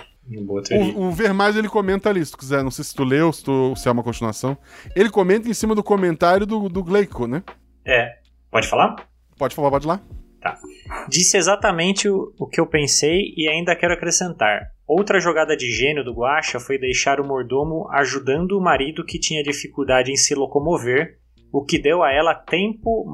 O, 0.95 1.07
o 1.07 1.11
Vermais 1.11 1.55
ele 1.55 1.67
comenta 1.67 2.09
ali, 2.09 2.25
se 2.25 2.31
tu 2.31 2.37
quiser, 2.37 2.63
não 2.63 2.71
sei 2.71 2.83
se 2.83 2.95
tu 2.95 3.03
leu, 3.03 3.31
se, 3.33 3.43
tu, 3.43 3.75
se 3.75 3.87
é 3.87 3.91
uma 3.91 4.03
continuação. 4.03 4.57
Ele 4.95 5.09
comenta 5.09 5.49
em 5.49 5.53
cima 5.53 5.75
do 5.75 5.83
comentário 5.83 6.45
do, 6.45 6.69
do 6.69 6.83
Gleico, 6.83 7.27
né? 7.27 7.43
É. 7.85 8.17
Pode 8.49 8.67
falar? 8.67 8.95
Pode 9.37 9.53
falar, 9.55 9.69
pode 9.69 9.85
ir 9.85 9.89
lá. 9.89 10.01
Disse 11.07 11.37
exatamente 11.37 12.09
o, 12.09 12.33
o 12.37 12.47
que 12.47 12.59
eu 12.59 12.67
pensei 12.67 13.33
e 13.35 13.47
ainda 13.47 13.75
quero 13.75 13.93
acrescentar. 13.93 14.71
Outra 14.85 15.19
jogada 15.19 15.55
de 15.55 15.71
gênio 15.71 16.03
do 16.03 16.13
Guacha 16.13 16.59
foi 16.59 16.77
deixar 16.77 17.19
o 17.19 17.27
mordomo 17.27 17.89
ajudando 17.91 18.57
o 18.57 18.61
marido 18.61 19.05
que 19.05 19.19
tinha 19.19 19.41
dificuldade 19.41 20.11
em 20.11 20.15
se 20.15 20.35
locomover, 20.35 21.17
o 21.51 21.63
que 21.63 21.79
deu 21.79 22.03
a 22.03 22.11
ela 22.11 22.35
tempo 22.35 23.05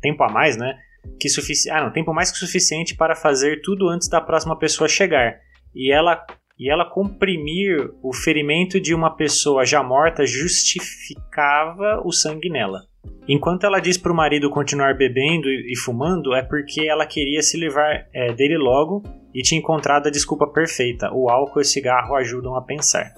tempo 0.00 0.22
a 0.24 0.28
mais, 0.28 0.56
né? 0.56 0.76
Que 1.20 1.28
sufici 1.28 1.70
ah, 1.70 1.82
não, 1.82 1.92
tempo 1.92 2.12
mais 2.12 2.30
que 2.30 2.38
suficiente 2.38 2.96
para 2.96 3.14
fazer 3.14 3.60
tudo 3.62 3.88
antes 3.88 4.08
da 4.08 4.20
próxima 4.20 4.58
pessoa 4.58 4.88
chegar. 4.88 5.38
E 5.74 5.92
ela 5.92 6.24
e 6.58 6.70
ela 6.70 6.88
comprimir 6.88 7.90
o 8.02 8.12
ferimento 8.12 8.80
de 8.80 8.94
uma 8.94 9.14
pessoa 9.14 9.64
já 9.64 9.82
morta 9.82 10.24
justificava 10.24 12.00
o 12.04 12.12
sangue 12.12 12.48
nela. 12.48 12.82
Enquanto 13.28 13.64
ela 13.64 13.80
diz 13.80 13.96
para 13.96 14.12
o 14.12 14.16
marido 14.16 14.50
continuar 14.50 14.96
bebendo 14.96 15.48
e 15.48 15.76
fumando, 15.76 16.34
é 16.34 16.42
porque 16.42 16.82
ela 16.82 17.06
queria 17.06 17.42
se 17.42 17.58
livrar 17.58 18.06
é, 18.12 18.32
dele 18.32 18.56
logo 18.56 19.02
e 19.34 19.42
tinha 19.42 19.58
encontrado 19.58 20.06
a 20.06 20.10
desculpa 20.10 20.46
perfeita: 20.46 21.10
o 21.12 21.28
álcool 21.28 21.60
e 21.60 21.62
o 21.62 21.64
cigarro 21.64 22.14
ajudam 22.14 22.54
a 22.54 22.62
pensar. 22.62 23.12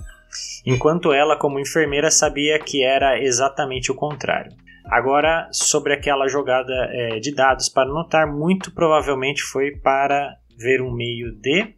Enquanto 0.64 1.12
ela, 1.12 1.36
como 1.36 1.60
enfermeira, 1.60 2.10
sabia 2.10 2.58
que 2.58 2.84
era 2.84 3.22
exatamente 3.22 3.90
o 3.90 3.94
contrário. 3.94 4.52
Agora, 4.84 5.48
sobre 5.50 5.92
aquela 5.92 6.28
jogada 6.28 6.72
é, 6.90 7.18
de 7.18 7.34
dados 7.34 7.68
para 7.68 7.88
notar, 7.88 8.26
muito 8.26 8.72
provavelmente 8.72 9.42
foi 9.42 9.72
para 9.72 10.36
ver 10.56 10.80
um 10.80 10.92
meio 10.92 11.32
de 11.32 11.75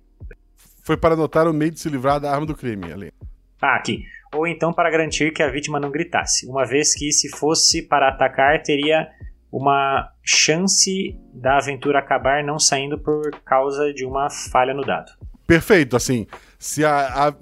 Foi 0.89 0.97
para 0.97 1.13
anotar 1.13 1.47
o 1.47 1.53
meio 1.53 1.71
de 1.71 1.79
se 1.79 1.91
livrar 1.91 2.19
da 2.19 2.33
arma 2.33 2.47
do 2.47 2.57
crime 2.57 2.91
ali. 2.91 3.13
Ah, 3.61 3.77
aqui. 3.77 4.07
ou 4.35 4.47
então 4.47 4.73
para 4.73 4.91
garantir 4.91 5.35
que 5.35 5.43
a 5.43 5.51
vítima 5.51 5.79
não 5.79 5.91
gritasse, 5.91 6.47
uma 6.47 6.65
vez 6.65 6.95
que 6.95 7.13
se 7.13 7.29
fosse 7.29 7.83
para 7.83 8.09
atacar 8.09 8.63
teria 8.63 9.07
uma 9.53 10.11
chance 10.25 11.15
da 11.35 11.59
aventura 11.59 11.99
acabar 11.99 12.43
não 12.43 12.59
saindo 12.59 12.97
por 12.99 13.31
causa 13.45 13.93
de 13.93 14.07
uma 14.07 14.31
falha 14.31 14.73
no 14.73 14.83
dado. 14.83 15.13
Perfeito, 15.47 15.95
assim, 15.95 16.27
se 16.59 16.87
a, 16.87 17.29
a, 17.29 17.35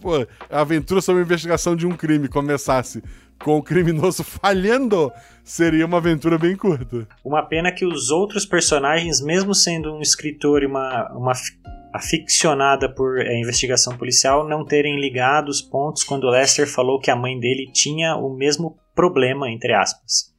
a 0.50 0.61
aventura 0.62 1.00
sobre 1.00 1.22
a 1.22 1.24
investigação 1.24 1.76
de 1.76 1.87
um 1.87 1.92
crime 1.92 2.26
começasse 2.26 3.00
com 3.38 3.59
o 3.59 3.62
criminoso 3.62 4.24
falhando, 4.42 5.12
seria 5.44 5.87
uma 5.87 5.98
aventura 5.98 6.37
bem 6.37 6.56
curta. 6.56 7.06
Uma 7.24 7.44
pena 7.44 7.70
que 7.70 7.87
os 7.87 8.11
outros 8.11 8.44
personagens, 8.44 9.20
mesmo 9.20 9.54
sendo 9.54 9.94
um 9.94 10.00
escritor 10.00 10.64
e 10.64 10.66
uma, 10.66 11.12
uma 11.12 11.32
aficionada 11.96 12.92
por 12.92 13.18
é, 13.18 13.38
investigação 13.38 13.96
policial, 13.96 14.46
não 14.48 14.64
terem 14.64 15.00
ligado 15.00 15.48
os 15.48 15.61
pontos 15.61 16.04
quando 16.04 16.28
Lester 16.28 16.66
falou 16.66 17.00
que 17.00 17.11
a 17.11 17.16
mãe 17.16 17.38
dele 17.38 17.70
tinha 17.72 18.16
o 18.16 18.35
mesmo 18.35 18.78
problema, 18.94 19.50
entre 19.50 19.72
aspas. 19.72 20.35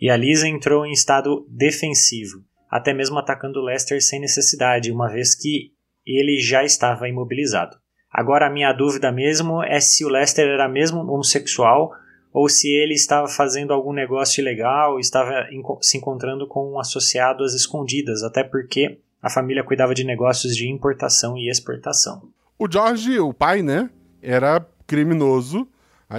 E 0.00 0.10
a 0.10 0.16
Lisa 0.16 0.48
entrou 0.48 0.86
em 0.86 0.92
estado 0.92 1.46
defensivo, 1.48 2.42
até 2.70 2.92
mesmo 2.92 3.18
atacando 3.18 3.62
Lester 3.62 4.02
sem 4.02 4.20
necessidade, 4.20 4.92
uma 4.92 5.08
vez 5.08 5.34
que 5.34 5.72
ele 6.06 6.38
já 6.40 6.64
estava 6.64 7.08
imobilizado. 7.08 7.76
Agora 8.10 8.46
a 8.46 8.50
minha 8.50 8.72
dúvida 8.72 9.12
mesmo 9.12 9.62
é 9.62 9.80
se 9.80 10.04
o 10.04 10.08
Lester 10.08 10.46
era 10.46 10.68
mesmo 10.68 11.00
homossexual 11.00 11.90
ou 12.32 12.48
se 12.48 12.68
ele 12.68 12.94
estava 12.94 13.26
fazendo 13.26 13.72
algum 13.72 13.92
negócio 13.92 14.40
ilegal, 14.40 14.98
estava 14.98 15.46
se 15.80 15.98
encontrando 15.98 16.46
com 16.46 16.72
um 16.72 16.78
associado 16.78 17.42
às 17.42 17.54
escondidas, 17.54 18.22
até 18.22 18.44
porque 18.44 19.00
a 19.22 19.28
família 19.28 19.64
cuidava 19.64 19.94
de 19.94 20.04
negócios 20.04 20.56
de 20.56 20.68
importação 20.68 21.36
e 21.36 21.50
exportação. 21.50 22.28
O 22.58 22.70
George, 22.70 23.18
o 23.18 23.32
pai, 23.32 23.62
né, 23.62 23.90
era 24.22 24.66
criminoso. 24.86 25.68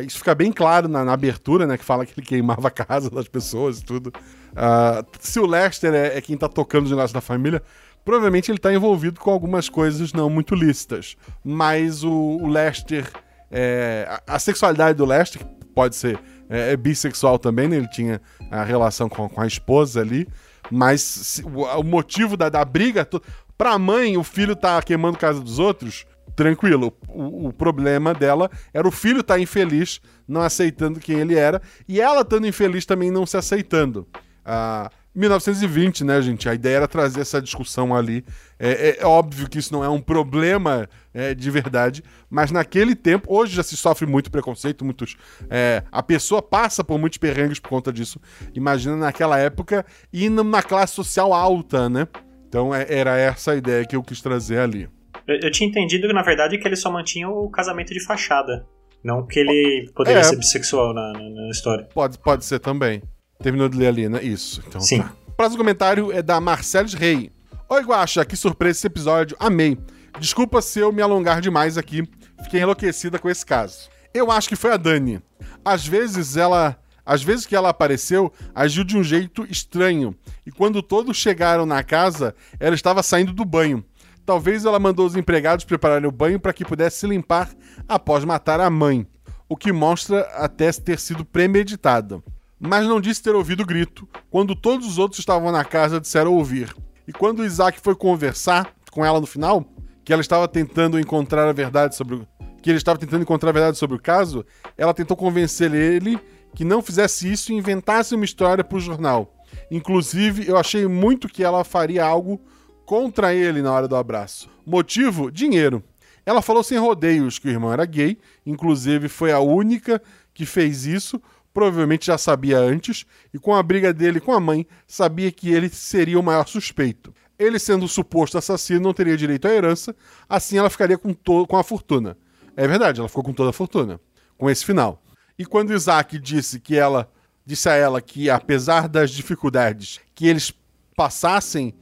Isso 0.06 0.20
fica 0.20 0.36
bem 0.36 0.52
claro 0.52 0.88
na, 0.88 1.04
na 1.04 1.14
abertura, 1.14 1.66
né, 1.66 1.78
que 1.78 1.84
fala 1.84 2.06
que 2.06 2.14
ele 2.18 2.26
queimava 2.26 2.68
a 2.68 2.72
casa 2.72 3.10
das 3.10 3.28
pessoas 3.28 3.80
e 3.80 3.84
tudo. 3.84 4.14
Uh, 4.52 5.06
se 5.20 5.40
o 5.40 5.46
Lester 5.46 5.94
é, 5.94 6.18
é 6.18 6.22
quem 6.22 6.38
tá 6.38 6.48
tocando 6.48 6.86
os 6.86 6.92
negócios 6.92 7.14
da 7.14 7.22
família, 7.22 7.62
provavelmente 8.06 8.52
ele 8.52 8.58
está 8.58 8.74
envolvido 8.74 9.20
com 9.20 9.32
algumas 9.32 9.68
coisas 9.68 10.14
não 10.14 10.30
muito 10.30 10.54
lícitas. 10.54 11.16
Mas 11.44 12.04
o, 12.04 12.12
o 12.12 12.48
Lester. 12.48 13.10
É, 13.52 14.06
a, 14.28 14.36
a, 14.36 14.40
sexualidade 14.40 14.96
do 14.96 15.06
Lester, 15.06 15.44
pode 15.74 15.96
ser 15.96 16.20
é, 16.48 16.74
é 16.74 16.78
bissexual 16.78 17.40
também, 17.40 17.68
né? 17.68 17.78
Ele 17.78 17.88
tinha 17.88 18.22
a 18.52 18.64
relação 18.64 19.10
com, 19.10 19.28
com 19.28 19.42
a 19.42 19.48
esposa 19.48 20.02
ali. 20.02 20.28
Mas 20.72 21.02
se, 21.02 21.44
o, 21.44 21.64
o, 21.64 21.84
motivo 21.84 22.36
da, 22.38 22.50
da 22.50 22.64
briga. 22.64 23.06
To... 23.06 23.22
Pra 23.58 23.78
mãe, 23.78 24.18
o 24.18 24.24
filho 24.24 24.56
tá 24.56 24.82
queimando 24.82 25.18
casa 25.18 25.40
dos 25.42 25.60
outros, 25.60 26.06
tranquilo. 26.36 26.94
O, 27.08 27.48
o, 27.48 27.54
problema 27.54 28.14
dela 28.14 28.50
era 28.74 28.88
o 28.88 28.92
filho 28.92 29.22
estar 29.22 29.36
tá 29.36 29.40
infeliz, 29.40 30.00
não 30.28 30.42
aceitando 30.42 31.00
quem 31.00 31.20
ele 31.20 31.36
era, 31.36 31.62
e 31.88 32.00
ela 32.00 32.22
estando 32.22 32.48
infeliz 32.48 32.86
também 32.86 33.12
não 33.12 33.26
se 33.26 33.38
aceitando. 33.38 34.08
Ah, 34.46 34.90
1920, 35.20 36.06
né, 36.06 36.22
gente? 36.22 36.48
A 36.48 36.54
ideia 36.54 36.78
era 36.78 36.88
trazer 36.88 37.20
essa 37.20 37.42
discussão 37.42 37.94
ali. 37.94 38.24
É, 38.58 38.70
é, 38.70 39.02
é 39.02 39.06
óbvio 39.06 39.50
que 39.50 39.60
isso 39.60 39.74
não 39.74 39.84
é 39.84 39.90
um 39.90 40.00
problema 40.00 40.88
é, 41.14 41.36
de 41.36 41.52
verdade, 41.52 42.02
mas 42.30 42.52
naquele 42.52 42.96
tempo, 42.96 43.28
hoje 43.34 43.54
já 43.54 43.64
se 43.64 43.76
sofre 43.76 44.08
muito 44.08 44.32
preconceito, 44.32 44.86
muitos. 44.86 45.18
É, 45.50 45.84
a 45.92 46.02
pessoa 46.02 46.42
passa 46.42 46.84
por 46.86 46.98
muitos 46.98 47.18
perrengues 47.18 47.60
por 47.60 47.68
conta 47.68 47.92
disso. 47.92 48.20
Imagina 48.56 48.96
naquela 48.96 49.38
época 49.38 49.86
e 50.14 50.30
numa 50.30 50.64
classe 50.64 50.94
social 50.94 51.34
alta, 51.34 51.90
né? 51.90 52.08
Então 52.48 52.74
é, 52.74 52.86
era 52.90 53.18
essa 53.18 53.52
a 53.52 53.56
ideia 53.58 53.86
que 53.86 53.98
eu 53.98 54.04
quis 54.04 54.22
trazer 54.22 54.60
ali. 54.60 54.88
Eu, 55.28 55.38
eu 55.44 55.52
tinha 55.52 55.70
entendido, 55.70 56.12
na 56.14 56.24
verdade, 56.24 56.58
que 56.58 56.66
ele 56.66 56.78
só 56.78 56.90
mantinha 56.90 57.28
o 57.28 57.50
casamento 57.50 57.94
de 57.94 58.04
fachada. 58.04 58.66
Não 59.04 59.26
que 59.26 59.40
ele 59.40 59.92
poderia 59.94 60.22
é. 60.22 60.24
ser 60.24 60.38
bissexual 60.38 60.94
na, 60.94 61.12
na, 61.12 61.30
na 61.30 61.50
história. 61.50 61.88
Pode, 61.94 62.18
pode 62.20 62.46
ser 62.46 62.60
também. 62.60 63.02
Terminou 63.42 63.70
de 63.70 63.78
ler 63.78 63.88
ali, 63.88 64.10
né? 64.10 64.22
Isso. 64.22 64.62
Então, 64.68 64.82
Sim. 64.82 65.02
Tá. 65.02 65.14
O 65.26 65.32
próximo 65.32 65.60
comentário 65.60 66.12
é 66.12 66.22
da 66.22 66.42
Marceles 66.42 66.94
Rei. 66.94 67.32
Oi, 67.70 67.82
Guaxa, 67.84 68.26
que 68.26 68.36
surpresa 68.36 68.80
esse 68.80 68.88
episódio. 68.88 69.38
Amei. 69.40 69.78
Desculpa 70.20 70.62
se 70.62 70.80
eu 70.80 70.92
me 70.92 71.02
alongar 71.02 71.40
demais 71.40 71.78
aqui. 71.78 72.04
Fiquei 72.44 72.62
enlouquecida 72.62 73.18
com 73.18 73.30
esse 73.30 73.46
caso. 73.46 73.90
Eu 74.14 74.30
acho 74.30 74.50
que 74.50 74.58
foi 74.58 74.74
a 74.74 74.78
Dani. 74.78 75.22
Às 75.64 75.88
vezes 75.88 76.36
ela. 76.36 76.78
Às 77.06 77.24
vezes 77.24 77.46
que 77.46 77.56
ela 77.56 77.70
apareceu, 77.70 78.32
agiu 78.54 78.84
de 78.84 78.98
um 78.98 79.04
jeito 79.04 79.48
estranho. 79.50 80.14
E 80.46 80.52
quando 80.52 80.84
todos 80.84 81.16
chegaram 81.16 81.66
na 81.66 81.82
casa, 81.82 82.36
ela 82.60 82.76
estava 82.76 83.02
saindo 83.02 83.32
do 83.32 83.46
banho. 83.46 83.84
Talvez 84.26 84.66
ela 84.66 84.78
mandou 84.80 85.08
os 85.08 85.16
empregados 85.16 85.64
prepararem 85.64 86.08
o 86.08 86.12
banho 86.12 86.42
para 86.42 86.54
que 86.54 86.66
pudesse 86.66 87.00
se 87.00 87.08
limpar 87.08 87.50
após 87.88 88.26
matar 88.26 88.60
a 88.60 88.70
mãe. 88.70 89.08
O 89.48 89.56
que 89.56 89.72
mostra 89.72 90.22
até 90.36 90.72
ter 90.74 91.00
sido 91.00 91.24
premeditado 91.24 92.22
mas 92.60 92.86
não 92.88 93.00
disse 93.00 93.24
ter 93.24 93.34
ouvido 93.34 93.64
o 93.64 93.66
grito, 93.66 94.08
quando 94.30 94.56
todos 94.56 94.86
os 94.86 94.98
outros 94.98 95.20
estavam 95.20 95.52
na 95.52 95.64
casa 95.64 96.02
disseram 96.02 96.34
ouvir. 96.34 96.76
E 97.08 97.14
quando 97.14 97.46
Isaac 97.46 97.80
foi 97.80 97.96
conversar 97.96 98.74
com 98.92 99.06
ela 99.06 99.20
no 99.20 99.26
final, 99.26 99.66
que 100.04 100.12
ela 100.12 100.22
estava 100.22 100.48
tentando 100.48 101.00
encontrar 101.00 101.48
a 101.48 101.54
verdade 101.54 101.96
sobre 101.96 102.16
o... 102.16 102.28
que 102.62 102.70
ele 102.70 102.78
estava 102.78 103.00
tentando 103.00 103.22
encontrar 103.22 103.50
a 103.50 103.54
verdade 103.54 103.78
sobre 103.78 103.96
o 103.96 104.02
caso, 104.02 104.46
ela 104.78 104.94
tentou 104.94 105.16
convencer 105.16 105.74
ele 105.74 106.20
que 106.54 106.66
não 106.66 106.82
fizesse 106.82 107.32
isso 107.32 107.52
e 107.52 107.56
inventasse 107.56 108.14
uma 108.14 108.26
história 108.26 108.64
para 108.64 108.78
o 108.78 108.82
jornal. 108.82 109.34
Inclusive, 109.72 110.48
eu 110.48 110.58
achei 110.58 110.88
muito 110.88 111.28
que 111.28 111.44
ela 111.44 111.64
faria 111.64 112.04
algo 112.04 112.42
contra 112.86 113.34
ele 113.34 113.62
na 113.62 113.72
hora 113.72 113.88
do 113.88 113.96
abraço. 113.96 114.50
Motivo? 114.66 115.32
Dinheiro. 115.32 115.84
Ela 116.26 116.42
falou 116.42 116.64
sem 116.64 116.78
rodeios 116.78 117.40
que 117.40 117.48
o 117.48 117.52
irmão 117.52 117.72
era 117.72 117.86
gay, 117.86 118.18
inclusive 118.46 119.08
foi 119.08 119.32
a 119.32 119.40
única 119.40 120.02
que 120.34 120.46
fez 120.46 120.86
isso, 120.86 121.22
provavelmente 121.60 122.06
já 122.06 122.18
sabia 122.18 122.58
antes, 122.58 123.06
e 123.34 123.38
com 123.38 123.54
a 123.54 123.62
briga 123.62 123.94
dele 123.94 124.22
com 124.22 124.32
a 124.32 124.40
mãe, 124.40 124.66
sabia 124.88 125.30
que 125.30 125.52
ele 125.52 125.68
seria 125.68 126.18
o 126.18 126.24
maior 126.24 126.48
suspeito. 126.48 127.14
Ele, 127.38 127.60
sendo 127.60 127.84
o 127.84 127.90
suposto 127.90 128.38
assassino, 128.38 128.80
não 128.80 128.94
teria 128.94 129.18
direito 129.18 129.46
à 129.46 129.52
herança, 129.52 129.94
assim 130.30 130.58
ela 130.58 130.70
ficaria 130.70 130.98
com, 130.98 131.14
com 131.14 131.58
a 131.58 131.64
fortuna. 131.64 132.18
É 132.56 132.66
verdade, 132.66 133.02
ela 133.02 133.10
ficou 133.10 133.26
com 133.26 133.34
toda 133.34 133.50
a 133.50 133.54
fortuna, 133.54 134.00
com 134.38 134.50
esse 134.50 134.66
final. 134.66 135.04
E 135.38 135.46
quando 135.46 135.74
Isaac 135.74 136.18
disse 136.18 136.62
que 136.62 136.78
ela 136.78 137.12
disse 137.46 137.68
a 137.68 137.74
ela 137.74 138.02
que, 138.02 138.30
apesar 138.30 138.88
das 138.88 139.12
dificuldades 139.12 140.00
que 140.16 140.28
eles 140.28 140.54
passassem, 140.96 141.74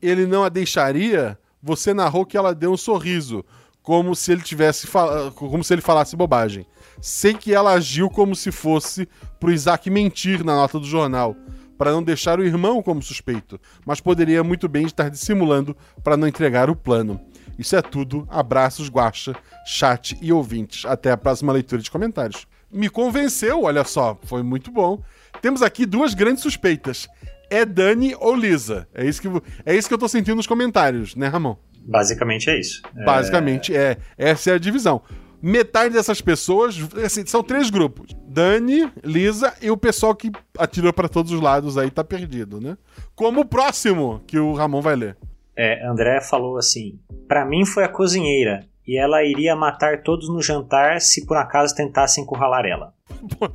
ele 0.00 0.24
não 0.24 0.42
a 0.42 0.48
deixaria, 0.48 1.38
você 1.62 1.92
narrou 1.92 2.24
que 2.24 2.36
ela 2.36 2.54
deu 2.54 2.72
um 2.72 2.78
sorriso, 2.78 3.44
como 3.82 4.16
se 4.16 4.32
ele 4.32 4.40
tivesse 4.40 4.88
como 5.34 5.62
se 5.62 5.74
ele 5.74 5.82
falasse 5.82 6.16
bobagem. 6.16 6.66
Sei 7.00 7.34
que 7.34 7.54
ela 7.54 7.72
agiu 7.72 8.10
como 8.10 8.34
se 8.34 8.50
fosse 8.50 9.08
pro 9.38 9.52
Isaac 9.52 9.88
mentir 9.88 10.44
na 10.44 10.56
nota 10.56 10.78
do 10.80 10.86
jornal, 10.86 11.36
para 11.76 11.92
não 11.92 12.02
deixar 12.02 12.40
o 12.40 12.44
irmão 12.44 12.82
como 12.82 13.00
suspeito, 13.00 13.60
mas 13.86 14.00
poderia 14.00 14.42
muito 14.42 14.68
bem 14.68 14.84
estar 14.84 15.08
dissimulando 15.08 15.76
para 16.02 16.16
não 16.16 16.26
entregar 16.26 16.68
o 16.68 16.74
plano. 16.74 17.20
Isso 17.56 17.76
é 17.76 17.82
tudo. 17.82 18.26
Abraços, 18.28 18.88
guacha, 18.88 19.34
chat 19.64 20.16
e 20.20 20.32
ouvintes. 20.32 20.84
Até 20.84 21.10
a 21.10 21.16
próxima 21.16 21.52
leitura 21.52 21.80
de 21.80 21.90
comentários. 21.90 22.46
Me 22.70 22.88
convenceu, 22.88 23.62
olha 23.62 23.84
só, 23.84 24.18
foi 24.24 24.42
muito 24.42 24.70
bom. 24.70 25.02
Temos 25.40 25.62
aqui 25.62 25.86
duas 25.86 26.14
grandes 26.14 26.42
suspeitas. 26.42 27.08
É 27.50 27.64
Dani 27.64 28.14
ou 28.18 28.34
Lisa? 28.34 28.86
É 28.92 29.06
isso 29.06 29.22
que, 29.22 29.28
é 29.64 29.74
isso 29.74 29.88
que 29.88 29.94
eu 29.94 29.98
tô 29.98 30.08
sentindo 30.08 30.36
nos 30.36 30.46
comentários, 30.46 31.16
né, 31.16 31.28
Ramon? 31.28 31.56
Basicamente 31.86 32.50
é 32.50 32.60
isso. 32.60 32.82
Basicamente 33.04 33.74
é. 33.74 33.96
é. 34.18 34.30
Essa 34.30 34.50
é 34.50 34.54
a 34.54 34.58
divisão 34.58 35.02
metade 35.40 35.94
dessas 35.94 36.20
pessoas, 36.20 36.76
assim, 37.04 37.24
são 37.26 37.42
três 37.42 37.70
grupos. 37.70 38.14
Dani, 38.26 38.90
Lisa 39.04 39.54
e 39.60 39.70
o 39.70 39.76
pessoal 39.76 40.14
que 40.14 40.30
atirou 40.56 40.92
para 40.92 41.08
todos 41.08 41.32
os 41.32 41.40
lados 41.40 41.78
aí 41.78 41.90
tá 41.90 42.04
perdido, 42.04 42.60
né? 42.60 42.76
Como 43.14 43.40
o 43.40 43.44
próximo 43.44 44.22
que 44.26 44.38
o 44.38 44.52
Ramon 44.52 44.80
vai 44.80 44.96
ler. 44.96 45.16
É, 45.56 45.86
André 45.86 46.20
falou 46.20 46.56
assim: 46.56 46.98
"Para 47.26 47.44
mim 47.44 47.64
foi 47.64 47.84
a 47.84 47.88
cozinheira 47.88 48.64
e 48.88 48.98
ela 48.98 49.22
iria 49.22 49.54
matar 49.54 50.02
todos 50.02 50.28
no 50.28 50.42
jantar 50.42 51.00
se 51.00 51.26
por 51.26 51.36
acaso 51.36 51.76
tentassem 51.76 52.24
encurralar 52.24 52.64
ela." 52.64 52.94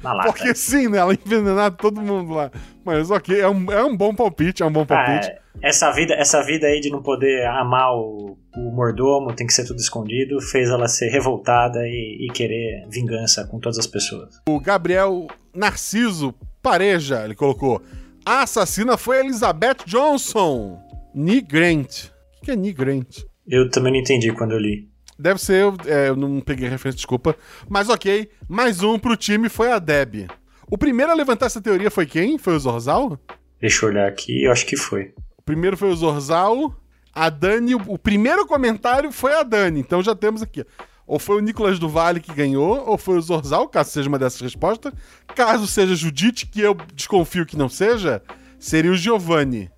Na 0.02 0.14
lata. 0.14 0.32
Porque 0.32 0.54
sim, 0.56 0.88
né? 0.88 0.98
Ela 0.98 1.14
envenenar 1.14 1.72
todo 1.72 2.02
mundo 2.02 2.34
lá. 2.34 2.52
Mas 2.84 3.10
ok, 3.10 3.40
é 3.40 3.50
um, 3.50 3.72
é 3.72 3.84
um 3.84 3.96
bom 3.96 4.14
palpite, 4.14 4.62
é 4.62 4.66
um 4.66 4.72
bom 4.72 4.86
palpite. 4.86 5.30
Ah, 5.30 5.40
essa 5.62 5.92
vida, 5.92 6.14
essa 6.16 6.42
vida 6.44 6.68
aí 6.68 6.80
de 6.80 6.90
não 6.90 7.02
poder 7.02 7.46
amar 7.46 7.96
o, 7.96 8.38
o 8.56 8.72
mordomo, 8.72 9.34
tem 9.34 9.48
que 9.48 9.54
ser 9.54 9.66
tudo 9.66 9.80
escondido, 9.80 10.42
fez 10.42 10.70
ela 10.70 10.88
ser 10.88 11.10
revoltada 11.10 11.80
e, 11.88 12.28
e 12.28 12.34
querer 12.34 12.86
vingança 12.90 13.48
com 13.48 13.60
todas 13.60 13.80
as 13.80 13.88
pessoas. 13.88 14.42
O 14.48 14.60
Gabriel 14.60 15.28
Narciso 15.54 16.34
Pareja, 16.62 17.24
ele 17.24 17.36
colocou: 17.36 17.82
A 18.26 18.44
assassina 18.44 18.98
foi 18.98 19.20
Elizabeth 19.20 19.86
Johnson. 19.86 20.80
Nee 21.14 21.42
Grant. 21.42 22.06
O 22.42 22.46
que 22.46 22.52
é 22.52 22.56
Nee 22.56 22.74
Grant? 22.74 23.20
Eu 23.48 23.70
também 23.70 23.94
não 23.94 24.00
entendi 24.00 24.32
quando 24.34 24.52
eu 24.52 24.60
li. 24.60 24.93
Deve 25.18 25.40
ser, 25.40 25.66
é, 25.86 26.10
eu 26.10 26.16
não 26.16 26.42
peguei 26.42 26.68
a 26.68 26.72
referência, 26.72 26.98
desculpa. 26.98 27.36
Mas 27.70 27.90
ok, 27.90 28.30
mais 28.48 28.82
um 28.82 28.98
pro 28.98 29.16
time 29.16 29.50
foi 29.50 29.72
a 29.72 29.80
Deb. 29.80 30.28
O 30.70 30.78
primeiro 30.78 31.12
a 31.12 31.16
levantar 31.16 31.46
essa 31.46 31.62
teoria 31.62 31.92
foi 31.92 32.06
quem? 32.06 32.38
Foi 32.38 32.56
o 32.56 32.60
Zorzal? 32.60 33.20
Deixa 33.60 33.86
eu 33.86 33.90
olhar 33.90 34.08
aqui, 34.08 34.44
eu 34.44 34.52
acho 34.52 34.66
que 34.66 34.76
foi. 34.76 35.14
O 35.38 35.42
primeiro 35.42 35.78
foi 35.78 35.90
o 35.90 35.96
Zorzal. 35.96 36.76
A 37.14 37.30
Dani, 37.30 37.76
o 37.76 37.98
primeiro 37.98 38.48
comentário 38.48 39.12
foi 39.12 39.34
a 39.36 39.44
Dani, 39.44 39.80
então 39.80 40.02
já 40.02 40.16
temos 40.16 40.42
aqui. 40.42 40.66
Ou 41.06 41.20
foi 41.20 41.38
o 41.38 41.42
Nicolas 41.42 41.78
do 41.78 41.88
Vale 41.88 42.20
que 42.20 42.34
ganhou, 42.34 42.90
ou 42.90 42.98
foi 42.98 43.18
o 43.18 43.22
Zorzal, 43.22 43.68
caso 43.68 43.92
seja 43.92 44.10
uma 44.10 44.18
dessas 44.18 44.42
respostas. 44.42 44.94
Caso 45.36 45.68
seja 45.68 45.96
Judite, 45.96 46.48
que 46.48 46.62
eu 46.62 46.76
desconfio 46.96 47.46
que 47.46 47.58
não 47.58 47.70
seja, 47.70 48.22
seria 48.58 48.92
o 48.92 48.96
Giovanni. 48.96 49.70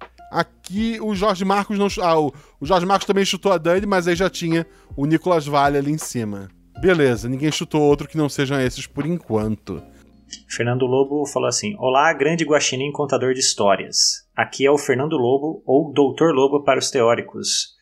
Aqui 0.66 1.00
o 1.00 1.14
Jorge 1.14 1.46
Marcos 1.46 1.78
não. 1.78 1.88
Ah, 2.04 2.20
o, 2.20 2.34
o 2.60 2.66
Jorge 2.66 2.88
Marcos 2.88 3.06
também 3.06 3.24
chutou 3.24 3.52
a 3.52 3.58
Dani, 3.60 3.86
mas 3.86 4.08
aí 4.08 4.16
já 4.16 4.30
tinha 4.30 4.66
o 4.98 5.06
Nicolas 5.06 5.46
Vale 5.46 5.78
ali 5.78 5.92
em 5.92 5.98
cima. 5.98 6.50
Beleza, 6.82 7.30
ninguém 7.30 7.52
chutou 7.52 7.84
outro 7.84 8.08
que 8.08 8.18
não 8.18 8.28
sejam 8.28 8.60
esses 8.60 8.88
por 8.88 9.06
enquanto. 9.06 9.82
Fernando 10.50 10.88
Lobo 10.88 11.24
falou 11.28 11.48
assim: 11.48 11.76
Olá, 11.78 12.12
grande 12.14 12.44
guaxinim 12.44 12.92
contador 12.92 13.34
de 13.36 13.40
histórias. 13.40 14.28
Aqui 14.36 14.66
é 14.66 14.72
o 14.72 14.78
Fernando 14.78 15.16
Lobo, 15.16 15.62
ou 15.68 15.94
Doutor 15.94 16.34
Lobo 16.34 16.64
para 16.64 16.80
os 16.80 16.90
teóricos. 16.90 17.76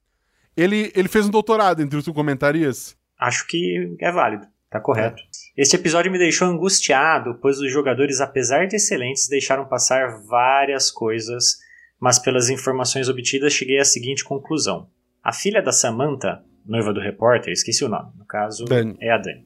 Ele, 0.55 0.91
ele 0.93 1.07
fez 1.07 1.25
um 1.25 1.31
doutorado 1.31 1.81
entre 1.81 1.97
os 1.97 2.05
comentarias? 2.09 2.97
Acho 3.17 3.47
que 3.47 3.95
é 3.99 4.11
válido, 4.11 4.45
tá 4.69 4.79
correto. 4.79 5.21
Este 5.55 5.77
episódio 5.77 6.11
me 6.11 6.17
deixou 6.17 6.47
angustiado, 6.49 7.39
pois 7.41 7.59
os 7.59 7.71
jogadores, 7.71 8.19
apesar 8.19 8.67
de 8.67 8.75
excelentes, 8.75 9.29
deixaram 9.29 9.65
passar 9.65 10.21
várias 10.27 10.91
coisas, 10.91 11.57
mas 12.03 12.19
pelas 12.19 12.49
informações 12.49 13.07
obtidas 13.07 13.53
cheguei 13.53 13.79
à 13.79 13.85
seguinte 13.85 14.25
conclusão. 14.25 14.87
A 15.23 15.31
filha 15.31 15.61
da 15.61 15.71
Samantha, 15.71 16.43
noiva 16.65 16.91
do 16.91 16.99
repórter, 16.99 17.53
esqueci 17.53 17.85
o 17.85 17.87
nome, 17.87 18.09
no 18.19 18.25
caso 18.25 18.65
Dani. 18.65 18.97
é 18.99 19.09
a 19.09 19.17
Dani, 19.17 19.45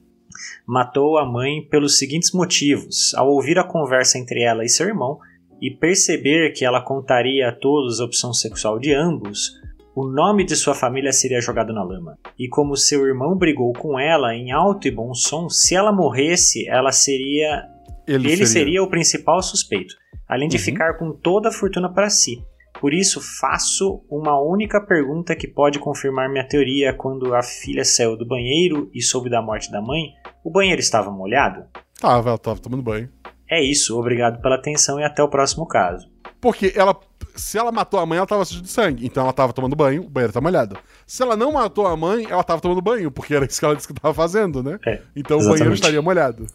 matou 0.66 1.18
a 1.18 1.24
mãe 1.24 1.62
pelos 1.62 1.98
seguintes 1.98 2.32
motivos. 2.32 3.14
Ao 3.14 3.30
ouvir 3.30 3.60
a 3.60 3.64
conversa 3.64 4.18
entre 4.18 4.42
ela 4.42 4.64
e 4.64 4.68
seu 4.68 4.88
irmão 4.88 5.20
e 5.62 5.70
perceber 5.70 6.50
que 6.50 6.64
ela 6.64 6.82
contaria 6.82 7.48
a 7.48 7.52
todos 7.52 8.00
a 8.00 8.04
opção 8.04 8.34
sexual 8.34 8.80
de 8.80 8.92
ambos, 8.92 9.52
o 9.94 10.04
nome 10.04 10.44
de 10.44 10.56
sua 10.56 10.74
família 10.74 11.12
seria 11.12 11.40
jogado 11.40 11.72
na 11.72 11.84
lama. 11.84 12.18
E 12.36 12.48
como 12.48 12.76
seu 12.76 13.06
irmão 13.06 13.38
brigou 13.38 13.72
com 13.72 14.00
ela 14.00 14.34
em 14.34 14.50
alto 14.50 14.88
e 14.88 14.90
bom 14.90 15.14
som, 15.14 15.48
se 15.48 15.76
ela 15.76 15.92
morresse, 15.92 16.68
ela 16.68 16.90
seria. 16.90 17.68
Ele 18.08 18.26
Ele, 18.28 18.36
seria. 18.38 18.46
seria. 18.46 18.82
o 18.82 18.88
principal 18.88 19.42
suspeito, 19.42 19.94
além 20.28 20.48
de 20.48 20.56
Uhum. 20.56 20.62
ficar 20.62 20.94
com 20.98 21.12
toda 21.12 21.50
a 21.50 21.52
fortuna 21.52 21.92
para 21.92 22.08
si. 22.10 22.42
Por 22.80 22.94
isso, 22.94 23.20
faço 23.40 24.04
uma 24.08 24.40
única 24.40 24.80
pergunta 24.80 25.34
que 25.34 25.48
pode 25.48 25.78
confirmar 25.80 26.28
minha 26.30 26.46
teoria. 26.46 26.92
Quando 26.94 27.34
a 27.34 27.42
filha 27.42 27.84
saiu 27.84 28.16
do 28.16 28.24
banheiro 28.26 28.88
e 28.94 29.02
soube 29.02 29.28
da 29.28 29.42
morte 29.42 29.70
da 29.70 29.82
mãe, 29.82 30.10
o 30.44 30.50
banheiro 30.50 30.80
estava 30.80 31.10
molhado? 31.10 31.64
Tava, 32.00 32.28
ela 32.30 32.38
tava 32.38 32.60
tomando 32.60 32.82
banho. 32.82 33.08
É 33.50 33.60
isso, 33.62 33.98
obrigado 33.98 34.40
pela 34.40 34.54
atenção 34.56 35.00
e 35.00 35.02
até 35.04 35.22
o 35.22 35.28
próximo 35.28 35.66
caso. 35.66 36.06
Porque 36.40 36.72
ela. 36.76 36.96
Se 37.34 37.58
ela 37.58 37.72
matou 37.72 37.98
a 37.98 38.06
mãe, 38.06 38.18
ela 38.18 38.26
tava 38.26 38.44
suja 38.44 38.62
de 38.62 38.68
sangue. 38.68 39.04
Então 39.06 39.22
ela 39.24 39.32
tava 39.32 39.52
tomando 39.52 39.74
banho, 39.74 40.02
o 40.02 40.08
banheiro 40.08 40.32
tá 40.32 40.40
molhado. 40.40 40.76
Se 41.06 41.22
ela 41.22 41.36
não 41.36 41.52
matou 41.52 41.86
a 41.86 41.96
mãe, 41.96 42.26
ela 42.30 42.44
tava 42.44 42.60
tomando 42.60 42.80
banho, 42.82 43.10
porque 43.10 43.34
era 43.34 43.44
isso 43.44 43.58
que 43.58 43.64
ela 43.64 43.74
disse 43.74 43.88
que 43.88 43.94
tava 43.94 44.12
fazendo, 44.14 44.62
né? 44.62 44.78
É, 44.86 45.00
Então 45.16 45.36
o 45.36 45.40
banheiro 45.40 45.54
exatamente. 45.56 45.74
estaria 45.80 46.02
molhado. 46.02 46.46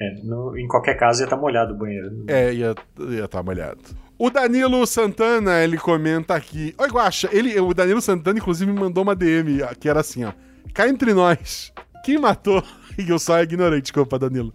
É, 0.00 0.14
no- 0.22 0.56
em 0.56 0.66
qualquer 0.66 0.94
caso 0.94 1.20
ia 1.20 1.24
estar 1.24 1.36
molhado 1.36 1.74
o 1.74 1.76
banheiro. 1.76 2.24
É, 2.26 2.52
ia 2.54 2.74
estar 2.98 3.28
tá 3.28 3.42
molhado. 3.42 3.78
O 4.18 4.30
Danilo 4.30 4.86
Santana, 4.86 5.62
ele 5.62 5.76
comenta 5.76 6.34
aqui. 6.34 6.74
Oi, 6.78 6.88
ele, 7.32 7.58
o 7.60 7.74
Danilo 7.74 8.00
Santana, 8.00 8.38
inclusive, 8.38 8.70
me 8.70 8.78
mandou 8.78 9.02
uma 9.02 9.14
DM 9.14 9.60
que 9.78 9.88
era 9.88 10.00
assim, 10.00 10.24
ó. 10.24 10.32
Cá 10.72 10.88
entre 10.88 11.12
nós, 11.12 11.72
quem 12.04 12.18
matou? 12.18 12.62
E 12.98 13.08
eu 13.08 13.18
só 13.18 13.40
ignorei, 13.40 13.80
desculpa, 13.80 14.18
Danilo. 14.18 14.52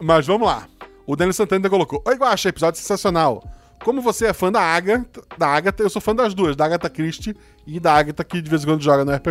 Mas 0.00 0.26
vamos 0.26 0.48
lá. 0.48 0.66
O 1.06 1.14
Danilo 1.14 1.34
Santana 1.34 1.58
ainda 1.58 1.70
colocou. 1.70 2.02
Oi, 2.04 2.16
Guaxa, 2.16 2.48
episódio 2.48 2.80
sensacional. 2.80 3.44
Como 3.84 4.00
você 4.00 4.26
é 4.26 4.32
fã 4.32 4.50
da 4.50 4.60
Agatha, 4.60 5.22
da 5.38 5.48
Agatha, 5.48 5.82
eu 5.82 5.90
sou 5.90 6.02
fã 6.02 6.16
das 6.16 6.34
duas, 6.34 6.56
da 6.56 6.64
Agatha 6.64 6.88
Christie 6.88 7.36
e 7.66 7.80
da 7.80 7.94
Agatha 7.94 8.24
que 8.24 8.40
de 8.40 8.50
vez 8.50 8.62
em 8.62 8.66
quando 8.66 8.82
joga 8.82 9.04
no 9.04 9.12
RP. 9.12 9.26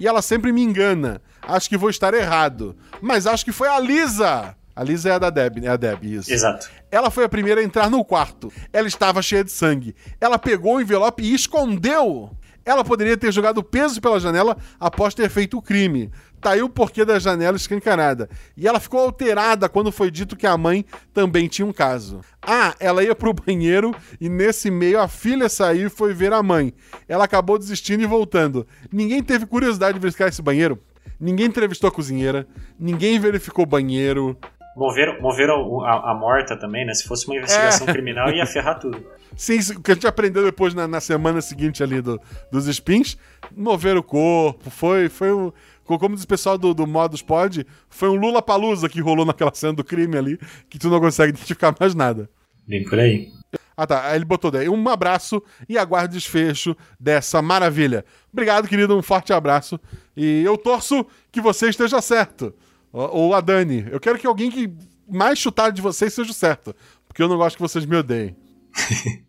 E 0.00 0.06
ela 0.06 0.22
sempre 0.22 0.52
me 0.52 0.62
engana. 0.62 1.20
Acho 1.42 1.68
que 1.68 1.76
vou 1.76 1.90
estar 1.90 2.14
errado. 2.14 2.76
Mas 3.00 3.26
acho 3.26 3.44
que 3.44 3.52
foi 3.52 3.68
a 3.68 3.78
Lisa. 3.78 4.56
A 4.74 4.82
Lisa 4.84 5.08
é 5.08 5.12
a 5.12 5.18
da 5.18 5.30
Deb, 5.30 5.64
é 5.64 5.68
a 5.68 5.76
Deb, 5.76 6.04
isso. 6.04 6.30
Exato. 6.30 6.68
Ela 6.90 7.10
foi 7.10 7.24
a 7.24 7.28
primeira 7.28 7.62
a 7.62 7.64
entrar 7.64 7.88
no 7.88 8.04
quarto. 8.04 8.52
Ela 8.72 8.86
estava 8.86 9.22
cheia 9.22 9.42
de 9.42 9.50
sangue. 9.50 9.94
Ela 10.20 10.38
pegou 10.38 10.76
o 10.76 10.80
envelope 10.80 11.22
e 11.22 11.34
escondeu. 11.34 12.30
Ela 12.62 12.84
poderia 12.84 13.16
ter 13.16 13.32
jogado 13.32 13.62
peso 13.62 14.00
pela 14.00 14.18
janela 14.18 14.56
após 14.78 15.14
ter 15.14 15.30
feito 15.30 15.56
o 15.56 15.62
crime. 15.62 16.10
Tá 16.40 16.50
aí 16.52 16.62
o 16.62 16.68
porquê 16.68 17.04
da 17.04 17.18
janela 17.18 17.56
escancarada. 17.56 18.28
E 18.56 18.68
ela 18.68 18.78
ficou 18.78 19.00
alterada 19.00 19.68
quando 19.68 19.90
foi 19.90 20.10
dito 20.10 20.36
que 20.36 20.46
a 20.46 20.56
mãe 20.56 20.84
também 21.12 21.48
tinha 21.48 21.66
um 21.66 21.72
caso. 21.72 22.20
Ah, 22.40 22.74
ela 22.78 23.02
ia 23.02 23.14
pro 23.14 23.32
banheiro 23.32 23.94
e 24.20 24.28
nesse 24.28 24.70
meio 24.70 25.00
a 25.00 25.08
filha 25.08 25.48
saiu 25.48 25.86
e 25.88 25.90
foi 25.90 26.12
ver 26.14 26.32
a 26.32 26.42
mãe. 26.42 26.72
Ela 27.08 27.24
acabou 27.24 27.58
desistindo 27.58 28.02
e 28.02 28.06
voltando. 28.06 28.66
Ninguém 28.92 29.22
teve 29.22 29.46
curiosidade 29.46 29.94
de 29.94 30.00
verificar 30.00 30.28
esse 30.28 30.42
banheiro. 30.42 30.78
Ninguém 31.18 31.46
entrevistou 31.46 31.88
a 31.88 31.92
cozinheira. 31.92 32.46
Ninguém 32.78 33.18
verificou 33.18 33.64
o 33.64 33.66
banheiro. 33.66 34.36
Moveram, 34.76 35.18
moveram 35.22 35.82
a, 35.84 36.10
a 36.10 36.14
morta 36.14 36.54
também, 36.54 36.84
né? 36.84 36.92
Se 36.92 37.04
fosse 37.08 37.26
uma 37.26 37.36
investigação 37.36 37.86
criminal, 37.86 38.28
ia 38.30 38.44
ferrar 38.44 38.78
tudo. 38.78 39.02
Sim, 39.34 39.58
o 39.74 39.80
que 39.80 39.90
a 39.90 39.94
gente 39.94 40.06
aprendeu 40.06 40.44
depois 40.44 40.74
na, 40.74 40.86
na 40.86 41.00
semana 41.00 41.40
seguinte 41.40 41.82
ali 41.82 42.02
do- 42.02 42.20
dos 42.52 42.66
spins, 42.66 43.16
mover 43.56 43.96
o 43.96 44.02
corpo, 44.02 44.68
foi, 44.70 45.08
foi 45.08 45.32
um, 45.32 45.50
como 45.86 46.14
diz 46.14 46.24
o 46.24 46.28
pessoal 46.28 46.58
do, 46.58 46.74
do 46.74 46.86
Modus 46.86 47.22
Pod, 47.22 47.66
foi 47.88 48.08
um 48.08 48.16
Lula 48.16 48.42
Palusa 48.42 48.88
que 48.88 49.00
rolou 49.00 49.24
naquela 49.24 49.54
cena 49.54 49.72
do 49.72 49.84
crime 49.84 50.16
ali, 50.16 50.38
que 50.68 50.78
tu 50.78 50.88
não 50.88 51.00
consegue 51.00 51.30
identificar 51.36 51.74
mais 51.78 51.94
nada. 51.94 52.28
Bem 52.66 52.84
por 52.84 52.98
aí. 52.98 53.30
Ah 53.76 53.86
tá, 53.86 54.16
ele 54.16 54.24
botou 54.24 54.50
daí 54.50 54.68
um 54.68 54.88
abraço 54.88 55.42
e 55.68 55.76
aguarde 55.76 56.16
o 56.16 56.18
desfecho 56.18 56.74
dessa 56.98 57.42
maravilha. 57.42 58.04
Obrigado, 58.32 58.66
querido, 58.66 58.96
um 58.96 59.02
forte 59.02 59.32
abraço. 59.32 59.78
E 60.16 60.42
eu 60.42 60.56
torço 60.56 61.06
que 61.30 61.40
você 61.40 61.68
esteja 61.68 62.00
certo. 62.00 62.54
Ou 62.90 63.34
a 63.34 63.40
Dani. 63.40 63.86
Eu 63.90 64.00
quero 64.00 64.18
que 64.18 64.26
alguém 64.26 64.50
que 64.50 64.72
mais 65.08 65.38
chutar 65.38 65.70
de 65.70 65.82
vocês 65.82 66.14
seja 66.14 66.30
o 66.30 66.34
certo. 66.34 66.74
Porque 67.06 67.22
eu 67.22 67.28
não 67.28 67.36
gosto 67.36 67.56
que 67.56 67.62
vocês 67.62 67.84
me 67.84 67.96
odeiem. 67.96 68.34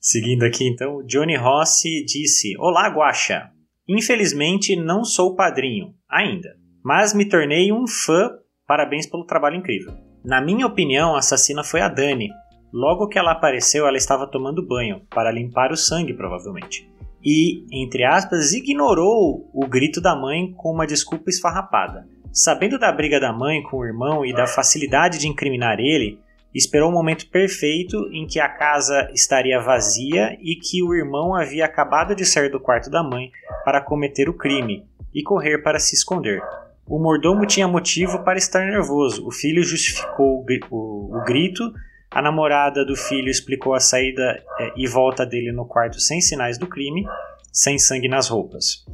Seguindo 0.00 0.42
aqui 0.44 0.66
então, 0.66 1.02
Johnny 1.06 1.36
Rossi 1.36 2.04
disse: 2.04 2.54
Olá, 2.58 2.88
Guaxa. 2.88 3.50
Infelizmente 3.88 4.74
não 4.76 5.04
sou 5.04 5.36
padrinho, 5.36 5.94
ainda, 6.08 6.56
mas 6.82 7.12
me 7.12 7.28
tornei 7.28 7.72
um 7.72 7.86
fã. 7.86 8.30
Parabéns 8.66 9.06
pelo 9.06 9.26
trabalho 9.26 9.56
incrível. 9.56 9.92
Na 10.24 10.40
minha 10.40 10.66
opinião, 10.66 11.14
a 11.14 11.18
assassina 11.18 11.62
foi 11.62 11.82
a 11.82 11.88
Dani. 11.88 12.30
Logo 12.72 13.08
que 13.08 13.18
ela 13.18 13.32
apareceu, 13.32 13.86
ela 13.86 13.98
estava 13.98 14.26
tomando 14.26 14.66
banho, 14.66 15.02
para 15.10 15.30
limpar 15.30 15.70
o 15.70 15.76
sangue, 15.76 16.14
provavelmente. 16.14 16.90
E, 17.22 17.64
entre 17.70 18.04
aspas, 18.04 18.52
ignorou 18.52 19.50
o 19.52 19.66
grito 19.66 20.00
da 20.00 20.16
mãe 20.16 20.52
com 20.56 20.72
uma 20.72 20.86
desculpa 20.86 21.28
esfarrapada. 21.28 22.06
Sabendo 22.32 22.78
da 22.78 22.90
briga 22.90 23.20
da 23.20 23.32
mãe 23.32 23.62
com 23.62 23.76
o 23.76 23.84
irmão 23.84 24.24
e 24.24 24.32
da 24.32 24.46
facilidade 24.46 25.18
de 25.18 25.28
incriminar 25.28 25.78
ele, 25.78 26.18
esperou 26.54 26.90
o 26.90 26.92
momento 26.92 27.26
perfeito 27.28 28.08
em 28.12 28.26
que 28.26 28.38
a 28.38 28.48
casa 28.48 29.10
estaria 29.12 29.60
vazia 29.60 30.38
e 30.40 30.54
que 30.56 30.82
o 30.82 30.94
irmão 30.94 31.34
havia 31.34 31.64
acabado 31.64 32.14
de 32.14 32.24
sair 32.24 32.50
do 32.50 32.60
quarto 32.60 32.88
da 32.88 33.02
mãe 33.02 33.32
para 33.64 33.80
cometer 33.80 34.28
o 34.28 34.34
crime 34.34 34.86
e 35.12 35.22
correr 35.22 35.58
para 35.58 35.78
se 35.78 35.94
esconder. 35.94 36.42
O 36.86 36.98
mordomo 36.98 37.46
tinha 37.46 37.66
motivo 37.66 38.22
para 38.22 38.38
estar 38.38 38.64
nervoso. 38.66 39.26
O 39.26 39.30
filho 39.30 39.62
justificou 39.62 40.44
o 40.70 41.22
grito, 41.24 41.72
a 42.10 42.22
namorada 42.22 42.84
do 42.84 42.94
filho 42.94 43.28
explicou 43.28 43.74
a 43.74 43.80
saída 43.80 44.40
eh, 44.60 44.72
e 44.76 44.86
volta 44.86 45.26
dele 45.26 45.50
no 45.50 45.66
quarto 45.66 45.98
sem 45.98 46.20
sinais 46.20 46.58
do 46.58 46.66
crime, 46.66 47.04
sem 47.50 47.78
sangue 47.78 48.08
nas 48.08 48.28
roupas, 48.28 48.84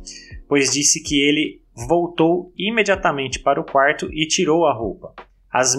pois 0.49 0.73
disse 0.73 1.03
que 1.03 1.21
ele 1.21 1.61
voltou 1.75 2.53
imediatamente 2.57 3.39
para 3.39 3.61
o 3.61 3.65
quarto 3.65 4.09
e 4.13 4.27
tirou 4.27 4.67
a 4.67 4.73
roupa. 4.73 5.15
As, 5.53 5.75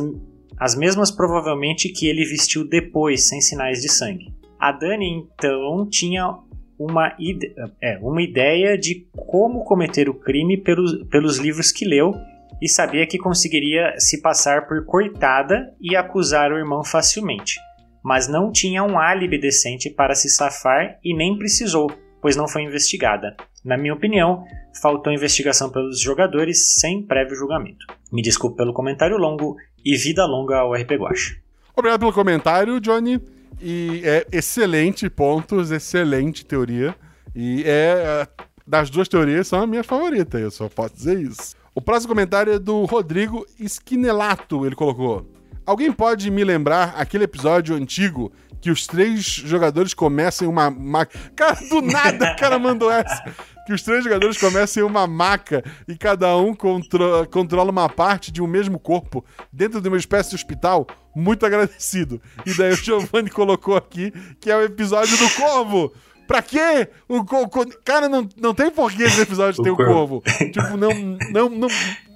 as 0.62 0.76
mesmas 0.76 1.10
provavelmente 1.10 1.90
que 1.90 2.06
ele 2.06 2.24
vestiu 2.24 2.64
depois, 2.64 3.28
sem 3.28 3.42
sinais 3.42 3.82
de 3.82 3.92
sangue. 3.92 4.32
A 4.60 4.72
Dani 4.72 5.10
então 5.10 5.90
tinha 5.90 6.38
uma, 6.78 7.16
ide 7.18 7.52
é, 7.82 7.98
uma 7.98 8.22
ideia 8.22 8.78
de 8.78 9.08
como 9.28 9.64
cometer 9.64 10.08
o 10.08 10.14
crime 10.14 10.56
pelos, 10.58 11.04
pelos 11.06 11.38
livros 11.40 11.72
que 11.72 11.84
leu 11.84 12.14
e 12.62 12.70
sabia 12.70 13.08
que 13.08 13.18
conseguiria 13.18 13.96
se 13.98 14.22
passar 14.22 14.68
por 14.68 14.86
coitada 14.86 15.74
e 15.82 15.96
acusar 15.96 16.52
o 16.52 16.58
irmão 16.60 16.84
facilmente. 16.84 17.56
Mas 18.04 18.28
não 18.28 18.52
tinha 18.52 18.84
um 18.84 19.00
álibi 19.00 19.40
decente 19.40 19.90
para 19.90 20.14
se 20.14 20.30
safar 20.30 21.00
e 21.04 21.16
nem 21.16 21.40
precisou, 21.40 21.92
pois 22.22 22.36
não 22.36 22.48
foi 22.48 22.62
investigada. 22.62 23.36
Na 23.64 23.78
minha 23.78 23.94
opinião, 23.94 24.44
faltou 24.82 25.14
investigação 25.14 25.70
pelos 25.70 26.00
jogadores 26.00 26.74
sem 26.80 27.04
prévio 27.04 27.36
julgamento. 27.36 27.86
Me 28.12 28.22
desculpe 28.22 28.58
pelo 28.58 28.74
comentário 28.74 29.18
longo 29.18 29.56
e 29.84 29.96
vida 29.96 30.26
longa 30.26 30.58
ao 30.58 30.74
RP 30.74 30.92
Guacha. 30.94 31.36
Obrigado 31.76 32.00
pelo 32.00 32.14
comentário, 32.14 32.80
Johnny. 32.80 33.22
E 33.62 34.02
é 34.04 34.26
excelente 34.32 35.10
pontos, 35.10 35.72
excelente 35.72 36.46
teoria. 36.46 36.96
E 37.36 37.64
é. 37.66 38.28
é, 38.28 38.28
Das 38.66 38.90
duas 38.90 39.08
teorias 39.08 39.48
são 39.48 39.62
a 39.62 39.68
minha 39.68 39.84
favorita, 39.84 40.40
eu 40.40 40.50
só 40.52 40.68
posso 40.68 40.96
dizer 40.96 41.20
isso. 41.20 41.56
O 41.74 41.82
próximo 41.82 42.10
comentário 42.10 42.54
é 42.54 42.60
do 42.60 42.84
Rodrigo 42.86 43.46
Esquinelato, 43.60 44.66
ele 44.66 44.76
colocou. 44.76 45.26
Alguém 45.66 45.92
pode 45.92 46.30
me 46.32 46.44
lembrar 46.44 46.96
aquele 46.98 47.24
episódio 47.26 47.76
antigo 47.76 48.32
que 48.60 48.70
os 48.70 48.86
três 48.86 49.24
jogadores 49.24 49.94
começam 49.94 50.50
uma. 50.50 51.06
Cara, 51.36 51.58
do 51.70 51.82
nada 51.82 52.34
o 52.34 52.36
cara 52.36 52.60
mandou 52.60 52.92
essa. 52.92 53.24
Que 53.66 53.74
os 53.74 53.82
três 53.82 54.04
jogadores 54.04 54.38
comecem 54.38 54.84
uma 54.84 55.06
maca 55.08 55.64
e 55.88 55.96
cada 55.96 56.36
um 56.38 56.54
contro 56.54 57.28
controla 57.32 57.72
uma 57.72 57.90
parte 57.90 58.32
de 58.32 58.42
um 58.42 58.48
mesmo 58.48 58.80
corpo 58.80 59.24
dentro 59.52 59.82
de 59.82 59.88
uma 59.88 59.98
espécie 59.98 60.30
de 60.30 60.36
hospital. 60.36 60.88
Muito 61.16 61.46
agradecido. 61.46 62.22
E 62.46 62.54
daí 62.54 62.72
o 62.72 62.76
Giovanni 62.76 63.30
colocou 63.30 63.76
aqui 63.76 64.12
que 64.40 64.50
é 64.50 64.56
o 64.56 64.64
episódio 64.64 65.18
do 65.18 65.30
Corvo. 65.36 65.94
Pra 66.28 66.42
quê? 66.42 66.88
O 67.10 67.26
co 67.26 67.50
co 67.50 67.66
cara, 67.84 68.08
não, 68.08 68.28
não 68.38 68.54
tem 68.54 68.72
porquê 68.72 69.04
esse 69.04 69.20
episódio 69.20 69.62
ter 69.62 69.70
o 69.70 69.76
corvo. 69.76 70.24
tipo, 70.54 70.78
não, 70.78 71.18
não, 71.32 71.50
não. 71.50 71.68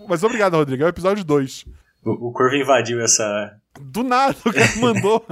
Mas 0.08 0.24
obrigado, 0.24 0.54
Rodrigo. 0.54 0.84
É 0.84 0.86
o 0.86 0.90
episódio 0.90 1.24
2. 1.24 1.66
O, 2.06 2.30
o 2.30 2.32
Corvo 2.32 2.56
invadiu 2.56 3.02
essa. 3.02 3.58
Do 3.82 4.04
nada, 4.04 4.36
o 4.46 4.54
cara 4.54 4.76
mandou. 4.78 5.26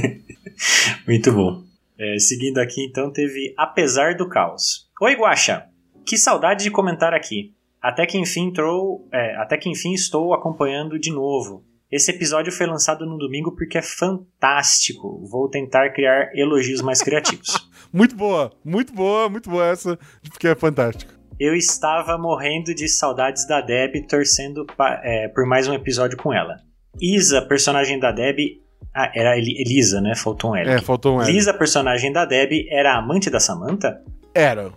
Muito 1.06 1.32
bom. 1.32 1.62
É, 1.98 2.18
seguindo 2.18 2.58
aqui, 2.58 2.84
então, 2.84 3.12
teve 3.12 3.54
Apesar 3.56 4.16
do 4.16 4.28
Caos. 4.28 4.89
Oi, 5.02 5.14
Guaxa! 5.14 5.64
Que 6.04 6.18
saudade 6.18 6.62
de 6.62 6.70
comentar 6.70 7.14
aqui. 7.14 7.54
Até 7.80 8.04
que 8.04 8.18
enfim 8.18 8.48
entrou, 8.48 9.08
é, 9.10 9.34
até 9.36 9.56
que 9.56 9.70
enfim 9.70 9.94
estou 9.94 10.34
acompanhando 10.34 10.98
de 10.98 11.10
novo. 11.10 11.64
Esse 11.90 12.10
episódio 12.10 12.52
foi 12.52 12.66
lançado 12.66 13.06
no 13.06 13.16
domingo 13.16 13.56
porque 13.56 13.78
é 13.78 13.82
fantástico. 13.82 15.26
Vou 15.26 15.48
tentar 15.48 15.88
criar 15.94 16.30
elogios 16.34 16.82
mais 16.82 17.02
criativos. 17.02 17.66
muito 17.90 18.14
boa, 18.14 18.52
muito 18.62 18.92
boa, 18.92 19.26
muito 19.30 19.48
boa 19.48 19.68
essa, 19.68 19.98
porque 20.28 20.48
é 20.48 20.54
fantástico. 20.54 21.10
Eu 21.38 21.54
estava 21.54 22.18
morrendo 22.18 22.74
de 22.74 22.86
saudades 22.86 23.48
da 23.48 23.62
Deb, 23.62 24.06
torcendo 24.06 24.66
é, 25.02 25.28
por 25.28 25.46
mais 25.46 25.66
um 25.66 25.72
episódio 25.72 26.18
com 26.18 26.30
ela. 26.30 26.56
Isa, 27.00 27.40
personagem 27.40 27.98
da 27.98 28.12
Deb. 28.12 28.60
Ah, 28.94 29.10
era 29.14 29.38
Elisa, 29.38 29.98
né? 30.02 30.14
Faltou 30.14 30.50
um 30.50 30.56
L. 30.56 30.68
É, 30.68 30.78
faltou 30.82 31.16
um 31.16 31.22
L. 31.22 31.32
Lisa, 31.32 31.54
personagem 31.54 32.12
da 32.12 32.26
Deb, 32.26 32.66
era 32.68 32.98
amante 32.98 33.30
da 33.30 33.40
Samantha? 33.40 33.98
Era. 34.34 34.70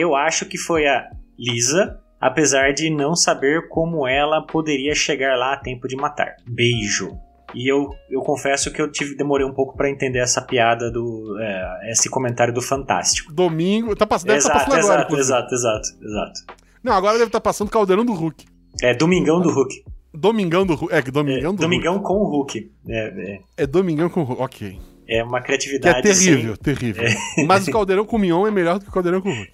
Eu 0.00 0.16
acho 0.16 0.46
que 0.46 0.56
foi 0.56 0.86
a 0.86 1.10
Lisa, 1.38 2.00
apesar 2.18 2.72
de 2.72 2.88
não 2.88 3.14
saber 3.14 3.68
como 3.68 4.08
ela 4.08 4.40
poderia 4.46 4.94
chegar 4.94 5.36
lá 5.36 5.52
a 5.52 5.56
tempo 5.58 5.86
de 5.86 5.94
matar. 5.94 6.36
Beijo. 6.46 7.18
E 7.54 7.70
eu, 7.70 7.90
eu 8.08 8.22
confesso 8.22 8.72
que 8.72 8.80
eu 8.80 8.90
tive, 8.90 9.14
demorei 9.14 9.46
um 9.46 9.52
pouco 9.52 9.76
para 9.76 9.90
entender 9.90 10.20
essa 10.20 10.40
piada 10.40 10.90
do. 10.90 11.36
É, 11.38 11.90
esse 11.90 12.08
comentário 12.08 12.54
do 12.54 12.62
Fantástico. 12.62 13.30
Domingo. 13.30 13.94
Tá 13.94 14.06
passando, 14.06 14.30
exato, 14.30 14.58
tá 14.58 14.64
passando 14.64 14.78
exato, 14.78 15.02
agora. 15.02 15.20
Exato, 15.20 15.54
exato, 15.54 15.88
exato. 16.02 16.40
Não, 16.82 16.94
agora 16.94 17.14
deve 17.14 17.28
estar 17.28 17.40
tá 17.40 17.44
passando 17.44 17.70
Caldeirão 17.70 18.04
do 18.04 18.14
Hulk. 18.14 18.46
É, 18.82 18.94
Domingão 18.94 19.40
do 19.40 19.50
Hulk. 19.50 19.84
Domingão 20.14 20.64
do 20.64 20.74
Hulk. 20.74 20.94
É, 20.94 21.02
Domingão 21.02 21.50
é, 21.50 21.56
do 21.56 21.60
Domingão 21.60 21.94
Hulk. 21.94 22.06
com 22.06 22.14
o 22.14 22.24
Hulk. 22.24 22.72
É, 22.88 23.32
é. 23.32 23.40
é 23.58 23.66
Domingão 23.66 24.08
com 24.08 24.20
o 24.20 24.24
Hulk, 24.24 24.42
ok. 24.42 24.78
É 25.10 25.24
uma 25.24 25.40
Que 25.40 25.46
criatividade. 25.46 25.98
é 25.98 26.02
terrível, 26.02 26.54
sem- 26.54 26.62
terrível. 26.74 27.02
É. 27.04 27.44
Mas 27.44 27.66
o 27.66 27.72
Caldeirão 27.72 28.04
com 28.04 28.16
Mion 28.18 28.46
é 28.46 28.50
melhor 28.50 28.78
do 28.78 28.84
que 28.84 28.90
o 28.90 28.92
Caldeirão 28.92 29.20
com 29.20 29.28
o 29.30 29.34
Hulk. 29.34 29.50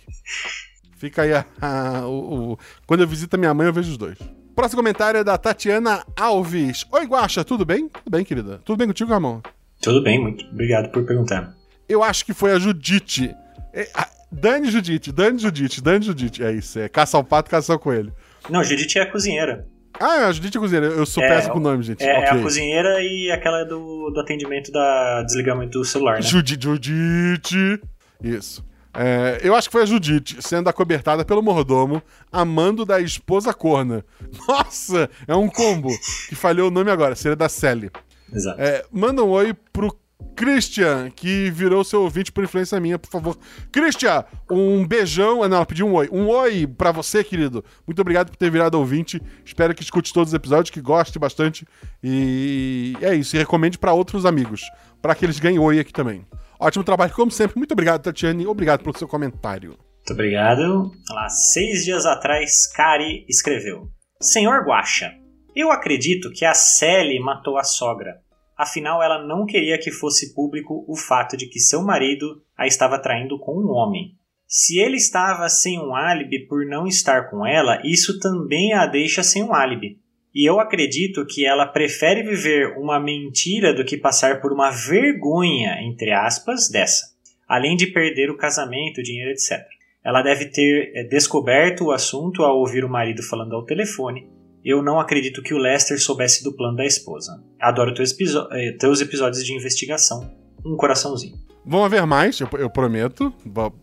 Fica 0.98 1.22
aí 1.22 1.32
a, 1.32 1.44
a- 1.60 2.06
o, 2.06 2.52
o- 2.52 2.58
Quando 2.86 3.00
eu 3.00 3.08
visito 3.08 3.34
a 3.36 3.38
minha 3.38 3.54
mãe, 3.54 3.66
eu 3.66 3.72
vejo 3.72 3.90
os 3.90 3.96
dois. 3.98 4.18
Próximo 4.54 4.78
comentário 4.80 5.18
é 5.18 5.24
da 5.24 5.36
Tatiana 5.38 6.04
Alves. 6.16 6.86
Oi, 6.92 7.06
Guaxa, 7.06 7.44
tudo 7.44 7.64
bem? 7.64 7.88
Tudo 7.88 8.10
bem, 8.10 8.24
querida? 8.24 8.60
Tudo 8.64 8.76
bem 8.78 8.86
contigo, 8.86 9.10
Ramon? 9.10 9.40
Tudo 9.80 10.02
bem, 10.02 10.20
muito 10.20 10.44
obrigado 10.46 10.90
por 10.90 11.04
perguntar. 11.04 11.54
Eu 11.88 12.02
acho 12.02 12.24
que 12.24 12.32
foi 12.34 12.52
a 12.52 12.58
Judite. 12.58 13.34
É, 13.72 13.88
a- 13.94 14.08
Dani 14.32 14.70
Judite, 14.70 15.12
Dani 15.12 15.38
Judite, 15.38 15.80
Dani 15.82 16.04
Judite. 16.04 16.42
É 16.42 16.52
isso, 16.52 16.78
é 16.78 16.88
caça 16.88 17.16
ao 17.16 17.22
pato, 17.24 17.48
caça 17.50 17.72
ao 17.72 17.78
coelho. 17.78 18.12
Não, 18.50 18.62
Judite 18.64 18.98
é 18.98 19.02
a 19.02 19.10
cozinheira. 19.10 19.66
Ah, 20.00 20.16
é 20.20 20.24
a 20.24 20.32
Judite 20.32 20.56
é 20.56 20.60
cozinheira. 20.60 20.86
Eu 20.88 21.06
sou 21.06 21.22
É, 21.22 21.28
péssimo 21.28 21.54
com 21.54 21.58
o 21.58 21.62
nome, 21.62 21.82
gente. 21.82 22.02
É, 22.04 22.06
é 22.14 22.18
Ok. 22.30 22.38
a 22.40 22.42
cozinheira 22.42 23.00
e 23.02 23.30
aquela 23.30 23.64
do, 23.64 24.10
do 24.10 24.20
atendimento 24.20 24.70
da 24.70 25.22
desligamento 25.22 25.78
do 25.78 25.84
celular, 25.84 26.16
né? 26.16 26.22
Judite, 26.22 26.64
Judite. 26.64 27.80
Isso. 28.22 28.64
É, 28.98 29.40
eu 29.42 29.54
acho 29.54 29.68
que 29.68 29.72
foi 29.72 29.82
a 29.82 29.86
Judite, 29.86 30.38
sendo 30.40 30.68
acobertada 30.70 31.22
pelo 31.24 31.42
mordomo, 31.42 32.02
amando 32.32 32.84
da 32.86 32.98
esposa 33.00 33.52
corna. 33.52 34.02
Nossa, 34.48 35.10
é 35.28 35.34
um 35.34 35.48
combo. 35.48 35.90
Que 36.28 36.34
falhou 36.34 36.68
o 36.68 36.70
nome 36.70 36.90
agora, 36.90 37.14
seria 37.14 37.36
da 37.36 37.48
Sally. 37.48 37.90
Exato. 38.32 38.60
É, 38.60 38.84
manda 38.90 39.22
um 39.22 39.28
oi 39.28 39.54
pro 39.72 39.94
Christian, 40.36 41.10
que 41.10 41.50
virou 41.50 41.82
seu 41.82 42.02
ouvinte 42.02 42.30
por 42.30 42.44
influência 42.44 42.78
minha, 42.80 42.98
por 42.98 43.10
favor. 43.10 43.38
Christian, 43.72 44.24
um 44.50 44.86
beijão. 44.86 45.42
Ah, 45.42 45.48
Não, 45.48 45.56
ela 45.56 45.66
pediu 45.66 45.86
um 45.86 45.94
oi. 45.94 46.08
Um 46.12 46.28
oi 46.28 46.66
pra 46.66 46.92
você, 46.92 47.24
querido. 47.24 47.64
Muito 47.86 48.00
obrigado 48.00 48.30
por 48.30 48.36
ter 48.36 48.50
virado 48.50 48.78
ouvinte. 48.78 49.20
Espero 49.44 49.74
que 49.74 49.82
escute 49.82 50.12
todos 50.12 50.30
os 50.32 50.34
episódios, 50.34 50.70
que 50.70 50.80
goste 50.80 51.18
bastante. 51.18 51.66
E 52.02 52.94
é 53.00 53.14
isso. 53.14 53.34
E 53.36 53.38
recomende 53.38 53.78
pra 53.78 53.92
outros 53.92 54.26
amigos, 54.26 54.62
pra 55.00 55.14
que 55.14 55.24
eles 55.24 55.38
ganhem 55.38 55.58
oi 55.58 55.78
aqui 55.78 55.92
também. 55.92 56.26
Ótimo 56.58 56.84
trabalho, 56.84 57.12
como 57.12 57.30
sempre. 57.30 57.56
Muito 57.58 57.72
obrigado, 57.72 58.02
Tatiane. 58.02 58.46
Obrigado 58.46 58.82
pelo 58.82 58.96
seu 58.96 59.08
comentário. 59.08 59.70
Muito 59.70 60.12
obrigado. 60.12 60.92
Lá, 61.10 61.28
seis 61.28 61.84
dias 61.84 62.06
atrás, 62.06 62.72
Kari 62.74 63.24
escreveu: 63.28 63.88
Senhor 64.20 64.64
Guaxa, 64.66 65.12
eu 65.54 65.70
acredito 65.70 66.30
que 66.32 66.44
a 66.44 66.54
Sally 66.54 67.18
matou 67.20 67.58
a 67.58 67.64
sogra. 67.64 68.14
Afinal, 68.56 69.02
ela 69.02 69.26
não 69.26 69.44
queria 69.44 69.78
que 69.78 69.90
fosse 69.90 70.34
público 70.34 70.84
o 70.88 70.96
fato 70.96 71.36
de 71.36 71.46
que 71.46 71.60
seu 71.60 71.82
marido 71.82 72.42
a 72.56 72.66
estava 72.66 72.98
traindo 72.98 73.38
com 73.38 73.52
um 73.52 73.70
homem. 73.70 74.14
Se 74.46 74.78
ele 74.78 74.96
estava 74.96 75.48
sem 75.48 75.78
um 75.78 75.94
álibi 75.94 76.46
por 76.46 76.64
não 76.64 76.86
estar 76.86 77.28
com 77.28 77.44
ela, 77.44 77.82
isso 77.84 78.18
também 78.18 78.72
a 78.72 78.86
deixa 78.86 79.22
sem 79.22 79.42
um 79.42 79.52
álibi. 79.52 79.98
E 80.34 80.48
eu 80.48 80.60
acredito 80.60 81.26
que 81.26 81.44
ela 81.44 81.66
prefere 81.66 82.22
viver 82.22 82.78
uma 82.78 83.00
mentira 83.00 83.74
do 83.74 83.84
que 83.84 83.96
passar 83.96 84.40
por 84.40 84.52
uma 84.52 84.70
vergonha, 84.70 85.78
entre 85.82 86.12
aspas, 86.12 86.68
dessa. 86.70 87.14
Além 87.48 87.76
de 87.76 87.86
perder 87.86 88.30
o 88.30 88.36
casamento, 88.36 88.98
o 89.00 89.02
dinheiro, 89.02 89.30
etc. 89.30 89.66
Ela 90.04 90.22
deve 90.22 90.46
ter 90.46 90.92
eh, 90.94 91.04
descoberto 91.04 91.86
o 91.86 91.90
assunto 91.90 92.44
ao 92.44 92.58
ouvir 92.58 92.84
o 92.84 92.88
marido 92.88 93.22
falando 93.22 93.54
ao 93.54 93.64
telefone. 93.64 94.28
Eu 94.68 94.82
não 94.82 94.98
acredito 94.98 95.42
que 95.42 95.54
o 95.54 95.58
Lester 95.58 95.96
soubesse 96.02 96.42
do 96.42 96.52
plano 96.52 96.76
da 96.76 96.84
esposa. 96.84 97.40
Adoro 97.60 97.94
teus, 97.94 98.12
eh, 98.50 98.72
teus 98.72 99.00
episódios 99.00 99.44
de 99.44 99.54
investigação. 99.54 100.28
Um 100.64 100.76
coraçãozinho. 100.76 101.38
Vão 101.64 101.84
haver 101.84 102.04
mais, 102.04 102.40
eu, 102.40 102.48
eu 102.58 102.68
prometo. 102.68 103.32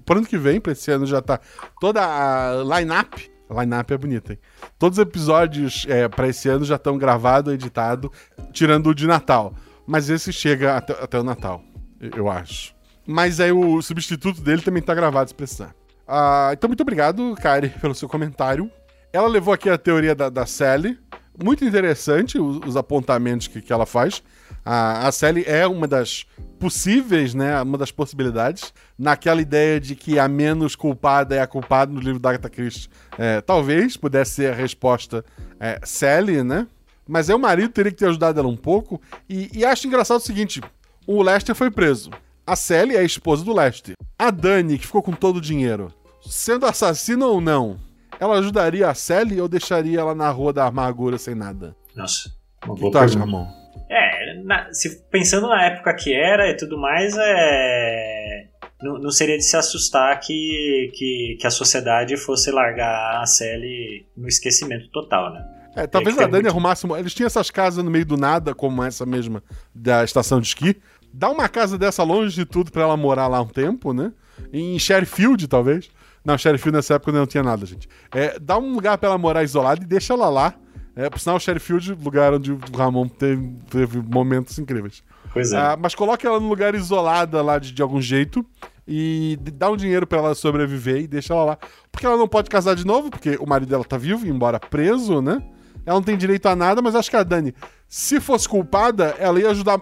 Por 0.06 0.18
ano 0.18 0.26
que 0.26 0.38
vem, 0.38 0.60
pra 0.60 0.74
esse 0.74 0.92
ano 0.92 1.06
já 1.06 1.22
tá 1.22 1.40
toda 1.80 2.02
a 2.04 2.62
line-up. 2.80 3.32
Line-up 3.50 3.94
é 3.94 3.98
bonita, 3.98 4.34
hein? 4.34 4.40
Todos 4.78 4.98
os 4.98 5.02
episódios 5.02 5.86
é, 5.88 6.10
pra 6.10 6.28
esse 6.28 6.50
ano 6.50 6.66
já 6.66 6.76
estão 6.76 6.98
gravados, 6.98 7.54
editados, 7.54 8.10
tirando 8.52 8.88
o 8.90 8.96
de 8.96 9.08
Natal. 9.08 9.54
Mas 9.88 10.10
esse 10.10 10.34
chega 10.34 10.76
até, 10.76 10.94
até 11.02 11.18
o 11.20 11.24
Natal, 11.24 11.62
eu- 12.02 12.12
eu 12.18 12.30
acho. 12.30 12.74
Mas 13.08 13.40
aí 13.40 13.52
o 13.54 13.82
substituto 13.82 14.42
dele 14.42 14.62
também 14.62 14.82
tá 14.84 14.94
gravado 14.94 15.30
se 15.30 15.36
precisar. 15.36 15.74
Ah, 16.06 16.50
então, 16.52 16.68
muito 16.68 16.82
obrigado, 16.82 17.36
Kari, 17.42 17.70
pelo 17.82 17.96
seu 17.96 18.10
comentário. 18.10 18.70
Ela 19.14 19.28
levou 19.28 19.54
aqui 19.54 19.70
a 19.70 19.78
teoria 19.78 20.16
da, 20.16 20.28
da 20.28 20.44
Sally. 20.48 20.98
Muito 21.42 21.64
interessante 21.64 22.40
os, 22.40 22.58
os 22.66 22.76
apontamentos 22.76 23.48
que, 23.48 23.62
que 23.62 23.72
ela 23.72 23.86
faz. 23.86 24.24
A, 24.66 25.08
a 25.08 25.12
Sally 25.12 25.44
é 25.46 25.68
uma 25.68 25.88
das 25.88 26.26
possíveis, 26.60 27.36
né? 27.36 27.62
Uma 27.62 27.78
das 27.78 27.92
possibilidades. 27.92 28.74
Naquela 28.98 29.40
ideia 29.40 29.80
de 29.80 29.96
que 29.96 30.18
a 30.18 30.28
menos 30.28 30.76
culpada 30.76 31.36
é 31.36 31.42
a 31.42 31.46
culpada 31.46 31.94
no 31.94 32.00
livro 32.00 32.20
da 32.20 32.32
Agatha 32.32 32.50
Christie. 32.50 32.90
É, 33.16 33.40
talvez 33.40 33.96
pudesse 33.96 34.32
ser 34.32 34.52
a 34.52 34.56
resposta 34.56 35.24
é, 35.60 35.80
Sally, 35.84 36.44
né? 36.44 36.66
Mas 37.08 37.30
aí 37.30 37.36
o 37.36 37.40
marido 37.40 37.70
teria 37.70 37.92
que 37.92 38.00
ter 38.00 38.08
ajudado 38.08 38.40
ela 38.40 38.50
um 38.50 38.58
pouco. 38.58 39.00
E, 39.30 39.48
e 39.54 39.64
acho 39.64 39.86
engraçado 39.86 40.18
o 40.18 40.24
seguinte: 40.24 40.60
o 41.06 41.22
Lester 41.22 41.54
foi 41.54 41.70
preso. 41.70 42.10
A 42.48 42.56
Sally 42.56 42.96
é 42.96 43.00
a 43.02 43.04
esposa 43.04 43.46
do 43.46 43.54
Lester. 43.54 43.94
A 44.18 44.32
Dani, 44.32 44.80
que 44.80 44.88
ficou 44.88 45.04
com 45.04 45.12
todo 45.12 45.38
o 45.38 45.42
dinheiro, 45.42 45.94
sendo 46.26 46.66
assassina 46.66 47.28
ou 47.28 47.40
não, 47.40 47.80
ela 48.24 48.40
ajudaria 48.40 48.90
a 48.90 48.94
Sally 48.94 49.40
ou 49.40 49.48
deixaria 49.48 50.00
ela 50.00 50.16
na 50.16 50.30
rua 50.30 50.52
da 50.54 50.66
amargura 50.66 51.18
sem 51.18 51.36
nada? 51.36 51.76
Nossa, 51.96 52.32
uma 52.64 52.74
O 52.74 52.76
que 52.76 52.82
boa 52.82 52.92
tu 52.92 52.98
acha. 52.98 53.20
Ramon? 53.20 53.48
É, 53.90 54.42
na- 54.44 54.72
se, 54.74 55.04
pensando 55.12 55.48
na 55.48 55.64
época 55.66 55.94
que 55.94 56.14
era 56.14 56.50
e 56.50 56.56
tudo 56.58 56.78
mais, 56.78 57.16
é, 57.18 58.46
não, 58.82 58.98
não 58.98 59.12
seria 59.12 59.38
de 59.38 59.44
se 59.44 59.56
assustar 59.56 60.20
que, 60.20 60.92
que, 60.96 61.38
que 61.40 61.48
a 61.48 61.52
sociedade 61.52 62.18
fosse 62.18 62.52
largar 62.52 63.22
a 63.22 63.26
Sally 63.26 64.06
no 64.18 64.28
esquecimento 64.28 64.88
total, 64.90 65.34
né? 65.34 65.46
É, 65.76 65.88
talvez 65.88 66.16
a 66.18 66.22
Dani 66.22 66.34
muito- 66.44 66.48
arrumasse. 66.50 66.86
uma- 66.86 67.00
Eles 67.00 67.14
tinham 67.14 67.28
essas 67.28 67.50
casas 67.50 67.84
no 67.84 67.90
meio 67.90 68.06
do 68.06 68.16
nada, 68.18 68.54
como 68.54 68.84
essa 68.84 69.06
mesma 69.06 69.44
da 69.74 70.04
estação 70.04 70.40
de 70.40 70.48
esqui. 70.48 70.76
Dá 71.12 71.30
uma 71.30 71.48
casa 71.50 71.78
dessa 71.78 72.04
longe 72.04 72.36
de 72.36 72.46
tudo 72.46 72.72
pra 72.72 72.84
ela 72.84 72.98
morar 72.98 73.28
lá 73.28 73.42
um 73.42 73.48
tempo, 73.48 73.94
né? 73.94 74.12
Em 74.52 74.78
Sherifield, 74.80 75.48
talvez. 75.48 75.90
Não, 76.26 76.38
Sherifield 76.38 76.76
nessa 76.78 76.96
época 76.96 77.12
não 77.12 77.26
tinha 77.26 77.44
nada, 77.44 77.66
gente. 77.66 77.88
É, 78.14 78.40
dá 78.40 78.58
um 78.58 78.74
lugar 78.74 78.98
pra 78.98 79.10
ela 79.10 79.18
morar 79.18 79.44
isolada 79.44 79.84
e 79.84 79.86
deixa 79.88 80.14
ela 80.14 80.30
lá. 80.30 80.54
É, 80.96 81.10
por 81.10 81.20
sinal, 81.20 81.40
Sherifield, 81.40 81.98
lugar 82.04 82.34
onde 82.34 82.52
o 82.52 82.60
Ramon 82.76 83.08
teve, 83.08 83.56
teve 83.70 84.00
momentos 84.02 84.58
incríveis. 84.60 85.04
Pois 85.34 85.52
é. 85.52 85.58
Ah, 85.58 85.78
mas 85.80 85.96
coloca 85.96 86.26
ela 86.28 86.40
num 86.40 86.48
lugar 86.48 86.76
isolada 86.76 87.42
lá 87.42 87.58
de, 87.58 87.72
de 87.72 87.82
algum 87.82 88.00
jeito 88.00 88.46
e 88.88 89.38
dá 89.54 89.72
um 89.72 89.76
dinheiro 89.76 90.06
pra 90.06 90.20
ela 90.20 90.36
sobreviver 90.36 91.02
e 91.02 91.08
deixa 91.08 91.34
ela 91.34 91.44
lá. 91.44 91.58
Porque 91.92 92.06
ela 92.06 92.16
não 92.16 92.28
pode 92.28 92.50
casar 92.50 92.76
de 92.76 92.86
novo, 92.86 93.10
porque 93.10 93.38
o 93.40 93.48
marido 93.48 93.70
dela 93.70 93.84
tá 93.84 93.98
vivo, 93.98 94.28
embora 94.28 94.60
preso, 94.60 95.22
né? 95.22 95.44
Ela 95.86 95.96
não 95.96 96.04
tem 96.04 96.16
direito 96.16 96.46
a 96.46 96.56
nada, 96.56 96.82
mas 96.82 96.96
acho 96.96 97.10
que 97.10 97.16
a 97.18 97.24
Dani, 97.24 97.54
se 97.90 98.22
fosse 98.22 98.48
culpada, 98.48 99.16
ela 99.18 99.40
ia 99.40 99.50
ajudar. 99.50 99.82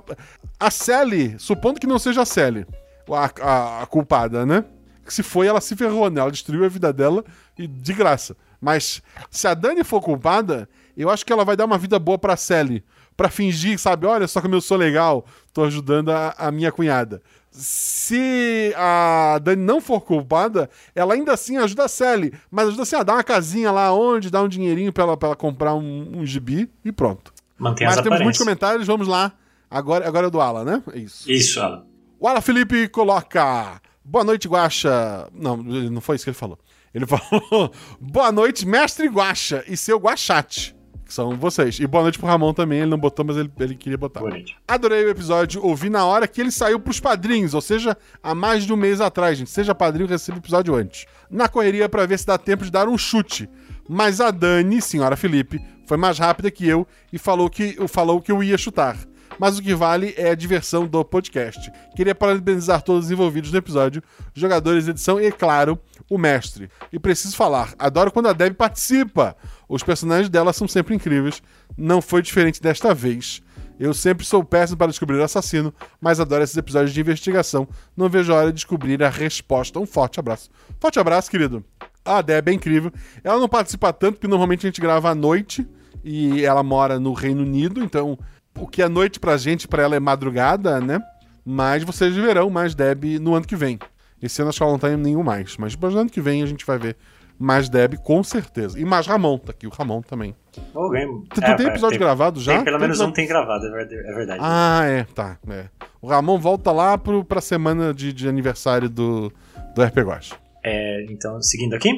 A 0.60 0.72
Sally, 0.72 1.36
supondo 1.38 1.80
que 1.80 1.86
não 1.86 2.00
seja 2.00 2.22
a 2.22 2.26
Sally, 2.26 2.66
a, 3.12 3.32
a- 3.46 3.82
a 3.84 3.86
culpada, 3.86 4.46
né? 4.46 4.64
Que 5.12 5.16
se 5.16 5.24
foi, 5.24 5.46
ela 5.46 5.60
se 5.60 5.76
ferrou, 5.76 6.10
né? 6.10 6.22
Ela 6.22 6.32
destruiu 6.32 6.64
a 6.64 6.70
vida 6.70 6.94
dela 6.94 7.24
e 7.60 7.68
de 7.68 7.94
graça. 7.94 8.36
Mas 8.62 9.02
se 9.30 9.46
a 9.46 9.54
Dani 9.54 9.84
for 9.84 10.02
culpada, 10.02 10.70
eu 10.96 11.10
acho 11.10 11.26
que 11.26 11.34
ela 11.34 11.44
vai 11.44 11.58
dar 11.58 11.66
uma 11.66 11.78
vida 11.78 12.00
boa 12.00 12.18
pra 12.18 12.38
Sally. 12.38 12.84
Pra 13.18 13.30
fingir, 13.30 13.78
sabe? 13.78 14.08
Olha 14.08 14.26
só 14.28 14.42
como 14.42 14.56
eu 14.56 14.62
sou 14.62 14.78
legal, 14.78 15.26
tô 15.54 15.66
ajudando 15.66 16.10
a, 16.10 16.34
a 16.38 16.50
minha 16.50 16.72
cunhada. 16.72 17.22
Se 17.52 18.74
a 18.78 19.38
Dani 19.44 19.62
não 19.62 19.82
for 19.82 20.00
culpada, 20.00 20.70
ela 20.96 21.14
ainda 21.14 21.34
assim 21.34 21.58
ajuda 21.58 21.84
a 21.84 21.88
Sally. 21.90 22.34
Mas 22.50 22.70
ajuda 22.70 22.84
assim 22.84 22.96
a 22.96 23.04
dar 23.04 23.14
uma 23.16 23.24
casinha 23.24 23.70
lá 23.70 23.94
onde, 23.94 24.32
dar 24.32 24.42
um 24.42 24.48
dinheirinho 24.48 24.94
pra 24.94 25.04
ela, 25.04 25.18
pra 25.18 25.30
ela 25.30 25.36
comprar 25.36 25.76
um, 25.76 26.20
um 26.20 26.26
gibi 26.26 26.70
e 26.86 26.92
pronto. 26.92 27.34
Mantém 27.60 27.86
Mas 27.86 27.98
as 27.98 28.04
temos 28.04 28.22
muitos 28.22 28.40
comentários, 28.40 28.88
vamos 28.88 29.10
lá. 29.10 29.34
Agora, 29.70 30.08
agora 30.08 30.28
é 30.28 30.30
do 30.30 30.40
Ala, 30.40 30.64
né? 30.64 30.82
É 30.94 31.00
isso. 31.00 31.30
Isso, 31.30 31.60
Alan. 31.60 31.86
O 32.18 32.28
Ala 32.28 32.40
Felipe 32.40 32.88
coloca. 32.88 33.82
Boa 34.04 34.24
noite, 34.24 34.48
Guaxa. 34.48 35.28
Não, 35.34 35.58
não 35.58 36.02
foi 36.02 36.16
isso 36.16 36.26
que 36.26 36.30
ele 36.30 36.38
falou. 36.38 36.58
Ele 36.94 37.06
falou: 37.08 37.72
Boa 38.00 38.32
noite, 38.32 38.68
mestre 38.68 39.08
Guaxa 39.08 39.64
e 39.68 39.78
seu 39.78 39.98
Guaxate. 39.98 40.76
Que 41.06 41.14
são 41.14 41.36
vocês. 41.38 41.80
E 41.80 41.86
boa 41.86 42.04
noite 42.04 42.18
pro 42.18 42.28
Ramon 42.28 42.54
também. 42.54 42.80
Ele 42.80 42.90
não 42.90 42.98
botou, 42.98 43.26
mas 43.26 43.36
ele, 43.38 43.52
ele 43.60 43.76
queria 43.76 43.98
botar. 43.98 44.22
Boa 44.22 44.32
noite. 44.32 44.56
Adorei 44.68 45.06
o 45.06 45.10
episódio, 45.10 45.64
ouvi 45.64 45.90
na 45.90 46.06
hora 46.06 46.28
que 46.28 46.40
ele 46.40 46.52
saiu 46.52 46.80
pros 46.80 47.02
padrinhos, 47.02 47.54
ou 47.54 47.60
seja, 47.60 47.98
há 48.24 48.34
mais 48.34 48.64
de 48.64 48.72
um 48.72 48.78
mês 48.78 49.02
atrás, 49.02 49.38
gente. 49.38 49.50
Seja 49.50 49.76
padrinho, 49.76 50.08
receba 50.08 50.38
o 50.38 50.42
episódio 50.42 50.74
antes. 50.74 51.06
Na 51.30 51.50
correria 51.50 51.90
pra 51.90 52.06
ver 52.06 52.18
se 52.18 52.26
dá 52.26 52.38
tempo 52.38 52.64
de 52.64 52.72
dar 52.72 52.88
um 52.88 52.98
chute. 52.98 53.50
Mas 53.90 54.22
a 54.22 54.32
Dani, 54.32 54.82
senhora 54.82 55.18
Felipe, 55.18 55.62
foi 55.86 55.98
mais 55.98 56.18
rápida 56.18 56.50
que 56.50 56.66
eu 56.66 56.88
e 57.12 57.18
falou 57.18 57.50
que, 57.50 57.76
falou 57.90 58.22
que 58.22 58.32
eu 58.32 58.42
ia 58.42 58.58
chutar. 58.58 58.98
Mas 59.42 59.58
o 59.58 59.62
que 59.64 59.74
vale 59.74 60.14
é 60.18 60.30
a 60.30 60.36
diversão 60.36 60.86
do 60.86 61.04
podcast. 61.04 61.72
Queria 61.96 62.14
parabenizar 62.14 62.84
todos 62.84 63.06
os 63.06 63.12
envolvidos 63.12 63.52
no 63.52 63.58
episódio, 63.58 64.04
jogadores 64.36 64.88
edição 64.88 65.20
e, 65.20 65.32
claro, 65.32 65.80
o 66.08 66.16
mestre. 66.16 66.70
E 66.94 67.00
preciso 67.00 67.36
falar, 67.36 67.74
adoro 67.80 68.12
quando 68.12 68.28
a 68.28 68.34
Deb 68.34 68.54
participa. 68.54 69.36
Os 69.68 69.82
personagens 69.82 70.30
dela 70.30 70.54
são 70.54 70.68
sempre 70.68 70.94
incríveis. 70.94 71.42
Não 71.76 72.04
foi 72.04 72.22
diferente 72.22 72.62
desta 72.62 72.94
vez. 72.94 73.42
Eu 73.80 73.96
sempre 73.96 74.28
sou 74.28 74.44
péssimo 74.44 74.78
para 74.78 74.92
descobrir 74.92 75.18
o 75.18 75.24
assassino, 75.24 75.74
mas 76.00 76.20
adoro 76.20 76.44
esses 76.44 76.56
episódios 76.56 76.94
de 76.94 77.02
investigação. 77.02 77.68
Não 77.98 78.08
vejo 78.08 78.32
a 78.32 78.36
hora 78.36 78.48
de 78.50 78.58
descobrir 78.58 79.02
a 79.02 79.10
resposta. 79.10 79.80
Um 79.80 79.88
forte 79.88 80.20
abraço. 80.20 80.52
Forte 80.80 81.00
abraço, 81.00 81.32
querido. 81.32 81.66
A 82.06 82.22
Deb 82.22 82.50
é 82.50 82.54
incrível. 82.54 82.92
Ela 83.24 83.40
não 83.40 83.50
participa 83.50 83.92
tanto, 83.92 84.18
porque 84.18 84.28
normalmente 84.28 84.68
a 84.68 84.70
gente 84.70 84.80
grava 84.80 85.10
à 85.10 85.16
noite 85.16 85.68
e 86.04 86.46
ela 86.46 86.62
mora 86.62 87.00
no 87.00 87.14
Reino 87.14 87.42
Unido, 87.42 87.84
então 87.84 88.20
o 88.60 88.68
que 88.68 88.82
é 88.82 88.88
noite 88.90 89.20
pra 89.20 89.38
gente, 89.38 89.68
pra 89.68 89.84
ela 89.84 89.96
é 89.96 90.00
madrugada, 90.00 90.80
né? 90.80 91.00
Mas 91.46 91.84
vocês 91.84 92.16
verão 92.16 92.50
mais 92.50 92.76
Deb 92.76 93.20
no 93.20 93.34
ano 93.36 93.46
que 93.46 93.56
vem. 93.56 93.80
Esse 94.22 94.42
ano 94.42 94.50
acho 94.50 94.60
que 94.60 94.64
ela 94.64 94.72
não 94.74 94.80
tá 94.80 94.92
em 94.92 94.98
nenhum 94.98 95.24
mais, 95.24 95.58
mas 95.58 95.76
no 95.76 95.88
ano 95.88 96.10
que 96.10 96.22
vem 96.22 96.44
a 96.44 96.46
gente 96.46 96.66
vai 96.66 96.78
ver 96.78 96.96
mais 97.40 97.68
Deb 97.70 97.96
com 98.04 98.24
certeza. 98.24 98.80
E 98.80 98.86
mais 98.86 99.08
Ramon, 99.08 99.40
tá 99.40 99.52
aqui 99.52 99.66
o 99.66 99.72
Ramon 99.72 100.02
também. 100.04 100.36
Oh, 100.76 100.90
Tu, 101.34 101.42
tu 101.42 101.44
É, 101.44 101.56
tem 101.56 101.66
episódio 101.68 101.98
tem- 101.98 102.06
gravado 102.06 102.40
já? 102.40 102.54
Tem, 102.56 102.64
pelo 102.64 102.78
menos 102.80 102.98
episódio- 102.98 103.12
um 103.12 103.14
tem 103.16 103.28
gravado, 103.28 103.66
é 103.66 103.72
verdade. 103.72 103.96
É 103.96 104.14
verdade. 104.14 104.40
Ah, 104.44 104.82
é, 104.86 105.04
tá. 105.06 105.38
é. 105.50 105.66
O 106.00 106.08
Ramon 106.08 106.38
volta 106.38 106.72
lá 106.72 106.98
pro, 106.98 107.26
pra 107.26 107.42
semana 107.42 107.94
de, 107.94 108.14
de 108.14 108.28
aniversário 108.28 108.88
do, 108.90 109.34
do 109.74 109.82
RP 109.84 109.98
Guacha. 110.02 110.36
É, 110.64 111.04
então, 111.10 111.42
seguindo 111.42 111.74
aqui. 111.74 111.90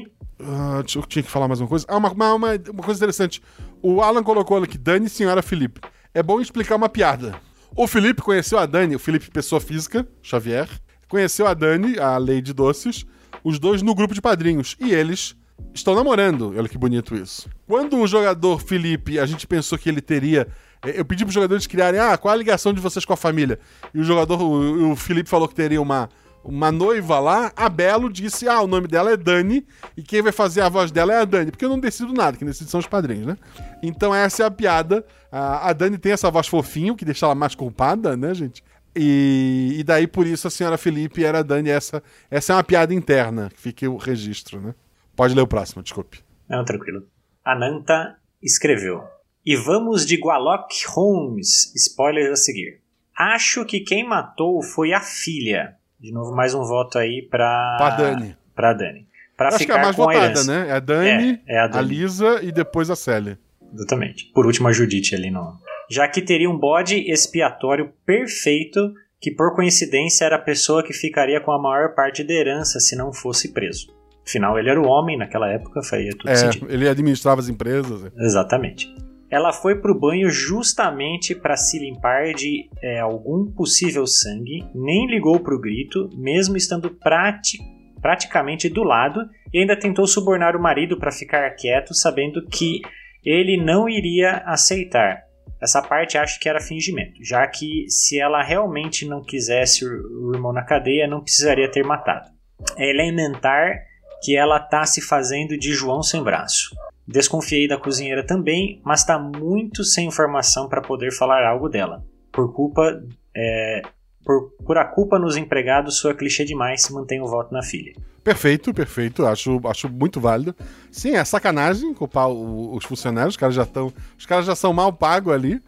Deixa 0.81 0.99
eu 0.99 1.03
tinha 1.03 1.23
que 1.23 1.29
falar 1.29 1.47
mais 1.47 1.59
uma 1.59 1.67
coisa. 1.67 1.85
Ah, 1.89 1.97
uma, 1.97 2.09
uma, 2.11 2.35
uma, 2.35 2.57
coisa 2.83 2.99
interessante. 2.99 3.41
O 3.81 4.01
Alan 4.01 4.23
colocou 4.23 4.57
aqui, 4.63 4.77
Dani 4.77 5.09
Senhora 5.09 5.41
Felipe. 5.41 5.81
É 6.13 6.21
bom 6.21 6.39
explicar 6.39 6.75
uma 6.75 6.89
piada. 6.89 7.35
O 7.75 7.87
Felipe 7.87 8.21
conheceu 8.21 8.59
a 8.59 8.65
Dani, 8.65 8.95
o 8.95 8.99
Felipe, 8.99 9.31
pessoa 9.31 9.59
física, 9.59 10.07
Xavier, 10.21 10.69
conheceu 11.07 11.47
a 11.47 11.53
Dani, 11.53 11.97
a 11.99 12.17
Lady 12.17 12.53
Doces, 12.53 13.05
os 13.43 13.57
dois 13.57 13.81
no 13.81 13.95
grupo 13.95 14.13
de 14.13 14.21
padrinhos. 14.21 14.75
E 14.79 14.91
eles 14.93 15.35
estão 15.73 15.95
namorando. 15.95 16.53
Olha 16.55 16.69
que 16.69 16.77
bonito 16.77 17.15
isso. 17.15 17.49
Quando 17.67 17.97
o 17.97 18.05
jogador 18.07 18.61
Felipe, 18.61 19.19
a 19.19 19.25
gente 19.25 19.47
pensou 19.47 19.77
que 19.77 19.89
ele 19.89 20.01
teria. 20.01 20.47
eh, 20.85 20.99
Eu 20.99 21.05
pedi 21.05 21.23
para 21.23 21.29
os 21.29 21.33
jogadores 21.33 21.65
criarem, 21.65 21.99
ah, 21.99 22.15
qual 22.15 22.31
a 22.33 22.37
ligação 22.37 22.73
de 22.73 22.79
vocês 22.79 23.05
com 23.05 23.13
a 23.13 23.17
família? 23.17 23.59
E 23.93 23.99
o 23.99 24.03
jogador, 24.03 24.39
o, 24.39 24.91
o 24.91 24.95
Felipe 24.95 25.29
falou 25.29 25.47
que 25.47 25.55
teria 25.55 25.81
uma, 25.81 26.09
uma 26.43 26.71
noiva 26.71 27.19
lá. 27.19 27.51
A 27.55 27.69
Belo 27.69 28.11
disse, 28.11 28.47
ah, 28.47 28.61
o 28.61 28.67
nome 28.67 28.87
dela 28.87 29.11
é 29.11 29.17
Dani 29.17 29.65
e 29.95 30.03
quem 30.03 30.21
vai 30.21 30.31
fazer 30.31 30.61
a 30.61 30.69
voz 30.69 30.91
dela 30.91 31.13
é 31.13 31.17
a 31.21 31.25
Dani. 31.25 31.51
Porque 31.51 31.65
eu 31.65 31.69
não 31.69 31.79
decido 31.79 32.13
nada, 32.13 32.37
quem 32.37 32.47
decide 32.47 32.69
são 32.69 32.79
os 32.79 32.87
padrinhos, 32.87 33.25
né? 33.25 33.37
Então 33.81 34.13
essa 34.13 34.43
é 34.43 34.45
a 34.45 34.51
piada. 34.51 35.05
A, 35.31 35.69
a 35.69 35.73
Dani 35.73 35.97
tem 35.97 36.11
essa 36.11 36.29
voz 36.29 36.47
fofinho, 36.47 36.95
que 36.95 37.05
deixa 37.05 37.25
ela 37.25 37.35
mais 37.35 37.55
culpada, 37.55 38.17
né, 38.17 38.33
gente? 38.33 38.63
E, 38.95 39.75
e 39.77 39.83
daí 39.83 40.05
por 40.05 40.27
isso 40.27 40.47
a 40.47 40.51
senhora 40.51 40.77
Felipe 40.77 41.23
era 41.23 41.39
a 41.39 41.43
Dani. 41.43 41.69
Essa, 41.69 42.03
essa 42.29 42.53
é 42.53 42.55
uma 42.55 42.63
piada 42.63 42.93
interna, 42.93 43.51
fique 43.55 43.87
o 43.87 43.97
registro, 43.97 44.61
né? 44.61 44.75
Pode 45.15 45.33
ler 45.33 45.41
o 45.41 45.47
próximo, 45.47 45.83
desculpe. 45.83 46.19
Não, 46.49 46.65
tranquilo. 46.65 47.07
Ananta 47.45 48.17
escreveu. 48.41 49.03
E 49.45 49.55
vamos 49.55 50.05
de 50.05 50.15
Gualock 50.15 50.73
Holmes. 50.87 51.73
Spoilers 51.75 52.31
a 52.31 52.35
seguir. 52.35 52.81
Acho 53.15 53.65
que 53.65 53.81
quem 53.81 54.07
matou 54.07 54.61
foi 54.63 54.93
a 54.93 55.01
filha. 55.01 55.75
De 56.03 56.11
novo, 56.11 56.35
mais 56.35 56.53
um 56.53 56.63
voto 56.63 56.97
aí 56.99 57.25
pra. 57.31 57.75
Pra 57.77 57.89
Dani. 57.91 58.35
Pra 58.53 58.73
Dani. 58.73 59.07
Pra 59.37 59.47
Acho 59.47 59.57
que 59.59 59.63
é 59.63 59.67
ficar 59.67 59.79
a 59.79 59.83
mais 59.83 59.95
a 59.97 60.03
votada, 60.03 60.25
herança. 60.25 60.51
né? 60.65 60.69
É 60.69 60.71
a 60.73 60.79
Dani, 60.79 61.41
É, 61.47 61.55
é 61.55 61.59
a 61.59 61.63
a, 61.63 61.67
Dani. 61.67 61.87
Lisa 61.87 62.39
e 62.43 62.51
depois 62.51 62.89
a 62.89 62.95
Célia. 62.95 63.39
Exatamente. 63.73 64.25
Por 64.33 64.45
último, 64.45 64.67
a 64.67 64.73
Judite 64.73 65.15
ali 65.15 65.31
no. 65.31 65.57
Já 65.89 66.05
que 66.09 66.21
teria 66.21 66.49
um 66.49 66.57
bode 66.59 67.09
expiatório 67.09 67.91
perfeito, 68.05 68.93
que 69.21 69.31
por 69.31 69.55
coincidência 69.55 70.25
era 70.25 70.35
a 70.35 70.39
pessoa 70.39 70.83
que 70.83 70.91
ficaria 70.93 71.39
com 71.39 71.51
a 71.53 71.61
maior 71.61 71.95
parte 71.95 72.21
da 72.23 72.33
herança 72.33 72.79
se 72.81 72.95
não 72.97 73.13
fosse 73.13 73.53
preso. 73.53 73.87
Afinal, 74.27 74.59
ele 74.59 74.69
era 74.69 74.79
o 74.81 74.85
homem 74.85 75.17
naquela 75.17 75.49
época, 75.49 75.81
faria 75.83 76.11
tudo 76.11 76.29
É, 76.29 76.35
sentido. 76.35 76.67
ele 76.69 76.87
administrava 76.87 77.39
as 77.41 77.47
empresas. 77.49 78.05
é. 78.05 78.23
Exatamente. 78.23 78.93
Ela 79.33 79.51
foi 79.51 79.81
pro 79.81 79.99
banho 79.99 80.29
justamente 80.29 81.33
para 81.33 81.57
se 81.57 81.79
limpar 81.79 82.35
de 82.35 82.69
é, 82.83 82.99
algum 82.99 83.51
possível 83.51 84.05
sangue, 84.05 84.63
nem 84.75 85.07
ligou 85.07 85.39
pro 85.39 85.59
grito, 85.59 86.07
mesmo 86.13 86.55
estando 86.55 86.91
prati 86.91 87.57
praticamente 87.99 88.69
do 88.69 88.83
lado, 88.83 89.21
e 89.51 89.57
ainda 89.57 89.75
tentou 89.75 90.05
subornar 90.05 90.55
o 90.55 90.61
marido 90.61 90.99
para 90.99 91.11
ficar 91.11 91.49
quieto, 91.55 91.95
sabendo 91.95 92.45
que 92.45 92.81
ele 93.25 93.57
não 93.57 93.89
iria 93.89 94.43
aceitar. 94.45 95.23
Essa 95.59 95.81
parte 95.81 96.15
acho 96.15 96.39
que 96.39 96.47
era 96.47 96.61
fingimento, 96.61 97.23
já 97.23 97.47
que 97.47 97.89
se 97.89 98.19
ela 98.19 98.43
realmente 98.43 99.03
não 99.03 99.23
quisesse 99.23 99.83
o 99.83 100.29
o 100.29 100.35
irmão 100.35 100.53
na 100.53 100.63
cadeia, 100.63 101.07
não 101.07 101.23
precisaria 101.23 101.71
ter 101.71 101.83
matado. 101.83 102.29
É 102.77 102.87
elementar 102.87 103.79
que 104.21 104.37
ela 104.37 104.59
tá 104.59 104.85
se 104.85 105.01
fazendo 105.01 105.57
de 105.57 105.73
João 105.73 106.03
sem 106.03 106.23
braço. 106.23 106.69
Desconfiei 107.07 107.67
da 107.67 107.77
cozinheira 107.77 108.25
também, 108.25 108.81
mas 108.83 109.01
está 109.01 109.19
muito 109.19 109.83
sem 109.83 110.07
informação 110.07 110.67
para 110.69 110.81
poder 110.81 111.11
falar 111.11 111.45
algo 111.45 111.67
dela. 111.69 112.03
Por 112.31 112.53
culpa. 112.53 113.01
é, 113.35 113.81
por, 114.25 114.51
por 114.65 114.77
a 114.77 114.85
culpa 114.85 115.19
nos 115.19 115.35
empregados, 115.35 115.97
sua 115.97 116.13
clichê 116.13 116.45
demais, 116.45 116.89
mantém 116.89 117.19
o 117.21 117.27
voto 117.27 117.53
na 117.53 117.61
filha. 117.61 117.93
Perfeito, 118.23 118.73
perfeito. 118.73 119.25
Acho, 119.25 119.59
acho 119.65 119.89
muito 119.89 120.21
válido. 120.21 120.55
Sim, 120.89 121.15
é 121.15 121.25
sacanagem 121.25 121.93
culpar 121.93 122.29
o- 122.29 122.73
os 122.73 122.85
funcionários. 122.85 123.33
Os 123.33 123.37
caras 123.37 123.53
já 123.53 123.63
estão. 123.63 123.91
Os 124.17 124.25
caras 124.25 124.45
já 124.45 124.55
são 124.55 124.71
mal 124.71 124.93
pagos 124.93 125.33
ali. 125.33 125.61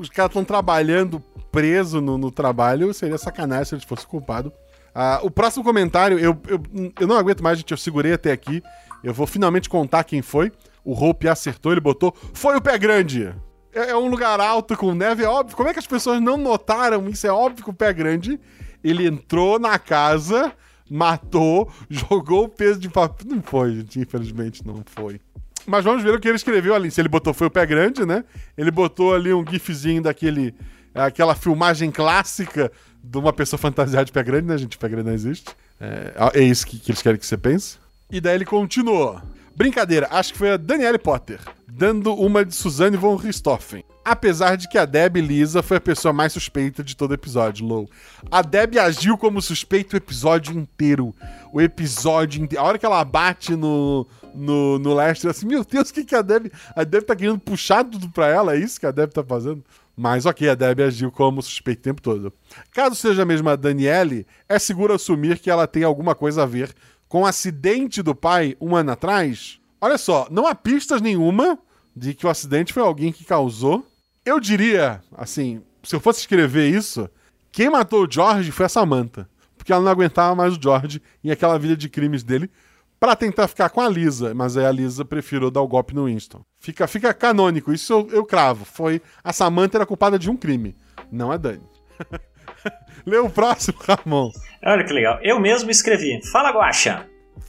Os 0.00 0.08
caras 0.08 0.30
estão 0.30 0.44
trabalhando 0.44 1.20
preso 1.52 2.00
no, 2.00 2.18
no 2.18 2.32
trabalho. 2.32 2.92
Seria 2.92 3.16
sacanagem 3.16 3.66
se 3.66 3.74
eles 3.76 3.84
fossem 3.84 4.08
culpados. 4.08 4.50
Ah, 4.92 5.20
o 5.22 5.30
próximo 5.30 5.62
comentário, 5.62 6.18
eu, 6.18 6.36
eu, 6.48 6.60
eu 6.98 7.06
não 7.06 7.16
aguento 7.16 7.40
mais, 7.40 7.56
gente. 7.58 7.70
Eu 7.70 7.76
segurei 7.76 8.14
até 8.14 8.32
aqui. 8.32 8.60
Eu 9.06 9.14
vou 9.14 9.24
finalmente 9.24 9.68
contar 9.68 10.02
quem 10.02 10.20
foi. 10.20 10.50
O 10.84 10.92
Hope 10.92 11.28
acertou, 11.28 11.70
ele 11.70 11.80
botou. 11.80 12.12
Foi 12.34 12.56
o 12.56 12.60
pé 12.60 12.76
grande! 12.76 13.32
É, 13.72 13.90
é 13.90 13.96
um 13.96 14.08
lugar 14.08 14.40
alto 14.40 14.76
com 14.76 14.92
neve, 14.92 15.22
é 15.22 15.28
óbvio. 15.28 15.56
Como 15.56 15.68
é 15.68 15.72
que 15.72 15.78
as 15.78 15.86
pessoas 15.86 16.20
não 16.20 16.36
notaram 16.36 17.08
isso? 17.08 17.24
É 17.24 17.30
óbvio 17.30 17.62
que 17.62 17.70
o 17.70 17.72
pé 17.72 17.92
grande. 17.92 18.40
Ele 18.82 19.06
entrou 19.06 19.60
na 19.60 19.78
casa, 19.78 20.52
matou, 20.90 21.70
jogou 21.88 22.46
o 22.46 22.48
peso 22.48 22.80
de 22.80 22.88
papel. 22.88 23.28
Não 23.28 23.42
foi, 23.42 23.76
gente, 23.76 24.00
infelizmente 24.00 24.66
não 24.66 24.82
foi. 24.84 25.20
Mas 25.64 25.84
vamos 25.84 26.02
ver 26.02 26.12
o 26.12 26.18
que 26.18 26.26
ele 26.26 26.34
escreveu 26.34 26.74
ali. 26.74 26.90
Se 26.90 27.00
ele 27.00 27.08
botou 27.08 27.32
foi 27.32 27.46
o 27.46 27.50
pé 27.50 27.64
grande, 27.64 28.04
né? 28.04 28.24
Ele 28.58 28.72
botou 28.72 29.14
ali 29.14 29.32
um 29.32 29.44
gifzinho 29.48 30.02
daquele. 30.02 30.52
Aquela 30.92 31.36
filmagem 31.36 31.92
clássica 31.92 32.72
de 33.04 33.18
uma 33.18 33.32
pessoa 33.32 33.56
fantasiada 33.56 34.04
de 34.04 34.10
pé 34.10 34.24
grande, 34.24 34.48
né, 34.48 34.58
gente? 34.58 34.76
Pé 34.76 34.88
grande 34.88 35.06
não 35.06 35.14
existe. 35.14 35.54
É, 35.80 36.40
é 36.40 36.42
isso 36.42 36.66
que, 36.66 36.76
que 36.76 36.90
eles 36.90 37.02
querem 37.02 37.20
que 37.20 37.26
você 37.26 37.36
pense. 37.36 37.85
E 38.10 38.20
daí 38.20 38.36
ele 38.36 38.44
continuou. 38.44 39.20
Brincadeira, 39.56 40.06
acho 40.10 40.32
que 40.32 40.38
foi 40.38 40.52
a 40.52 40.56
Danielle 40.56 40.98
Potter, 40.98 41.40
dando 41.66 42.14
uma 42.14 42.44
de 42.44 42.54
Suzanne 42.54 42.96
von 42.96 43.16
Richthofen. 43.16 43.82
Apesar 44.04 44.56
de 44.56 44.68
que 44.68 44.78
a 44.78 44.84
Deb 44.84 45.16
Lisa 45.16 45.62
foi 45.62 45.78
a 45.78 45.80
pessoa 45.80 46.12
mais 46.12 46.32
suspeita 46.32 46.84
de 46.84 46.96
todo 46.96 47.10
o 47.10 47.14
episódio, 47.14 47.66
Low. 47.66 47.90
A 48.30 48.42
Deb 48.42 48.76
agiu 48.78 49.18
como 49.18 49.42
suspeito 49.42 49.94
o 49.94 49.96
episódio 49.96 50.56
inteiro. 50.56 51.12
O 51.52 51.60
episódio 51.60 52.44
inteiro. 52.44 52.62
A 52.64 52.68
hora 52.68 52.78
que 52.78 52.86
ela 52.86 53.04
bate 53.04 53.56
no, 53.56 54.06
no, 54.32 54.78
no 54.78 54.94
Lester, 54.94 55.30
assim, 55.30 55.46
meu 55.46 55.64
Deus, 55.64 55.90
o 55.90 55.94
que, 55.94 56.04
que 56.04 56.14
a 56.14 56.22
Deb. 56.22 56.52
A 56.76 56.84
Deb 56.84 57.02
tá 57.02 57.16
querendo 57.16 57.40
puxar 57.40 57.82
tudo 57.82 58.08
pra 58.10 58.28
ela? 58.28 58.54
É 58.54 58.58
isso 58.58 58.78
que 58.78 58.86
a 58.86 58.92
Deb 58.92 59.10
tá 59.10 59.24
fazendo? 59.24 59.64
Mas 59.96 60.26
ok, 60.26 60.50
a 60.50 60.54
Debbie 60.54 60.82
agiu 60.82 61.10
como 61.10 61.40
suspeito 61.40 61.80
o 61.80 61.82
tempo 61.82 62.02
todo. 62.02 62.30
Caso 62.70 62.94
seja 62.94 63.22
a 63.22 63.24
mesma 63.24 63.56
Daniele, 63.56 64.26
é 64.46 64.58
seguro 64.58 64.92
assumir 64.92 65.38
que 65.38 65.50
ela 65.50 65.66
tem 65.66 65.84
alguma 65.84 66.14
coisa 66.14 66.42
a 66.42 66.46
ver 66.46 66.74
com 67.08 67.22
o 67.22 67.26
acidente 67.26 68.02
do 68.02 68.14
pai 68.14 68.56
um 68.60 68.74
ano 68.74 68.92
atrás? 68.92 69.58
Olha 69.80 69.98
só, 69.98 70.26
não 70.30 70.46
há 70.46 70.54
pistas 70.54 71.00
nenhuma 71.00 71.58
de 71.94 72.14
que 72.14 72.26
o 72.26 72.30
acidente 72.30 72.72
foi 72.72 72.82
alguém 72.82 73.12
que 73.12 73.24
causou. 73.24 73.86
Eu 74.24 74.40
diria, 74.40 75.02
assim, 75.16 75.62
se 75.82 75.94
eu 75.94 76.00
fosse 76.00 76.20
escrever 76.20 76.68
isso, 76.68 77.08
quem 77.52 77.70
matou 77.70 78.04
o 78.04 78.10
George 78.10 78.50
foi 78.50 78.66
a 78.66 78.68
Samantha. 78.68 79.28
Porque 79.56 79.72
ela 79.72 79.82
não 79.82 79.90
aguentava 79.90 80.34
mais 80.34 80.56
o 80.56 80.62
George 80.62 81.02
em 81.24 81.30
aquela 81.30 81.58
vida 81.58 81.76
de 81.76 81.88
crimes 81.88 82.22
dele 82.22 82.50
para 82.98 83.16
tentar 83.16 83.46
ficar 83.48 83.68
com 83.68 83.80
a 83.80 83.88
Lisa, 83.88 84.34
mas 84.34 84.56
aí 84.56 84.64
a 84.64 84.72
Lisa 84.72 85.04
preferiu 85.04 85.50
dar 85.50 85.60
o 85.60 85.68
golpe 85.68 85.94
no 85.94 86.06
Winston. 86.06 86.44
Fica, 86.58 86.86
fica 86.86 87.12
canônico, 87.12 87.72
isso 87.72 87.92
eu, 87.92 88.08
eu 88.10 88.24
cravo. 88.24 88.64
Foi 88.64 89.02
a 89.22 89.32
Samantha 89.32 89.78
era 89.78 89.86
culpada 89.86 90.18
de 90.18 90.30
um 90.30 90.36
crime, 90.36 90.76
não 91.10 91.30
a 91.30 91.36
Dani. 91.36 91.62
Lê 93.06 93.18
o 93.18 93.30
próximo, 93.30 93.78
Ramon. 93.80 94.30
Olha 94.64 94.84
que 94.84 94.92
legal. 94.92 95.18
Eu 95.22 95.38
mesmo 95.38 95.70
escrevi. 95.70 96.20
Fala, 96.30 96.50
Guaxa. 96.50 97.06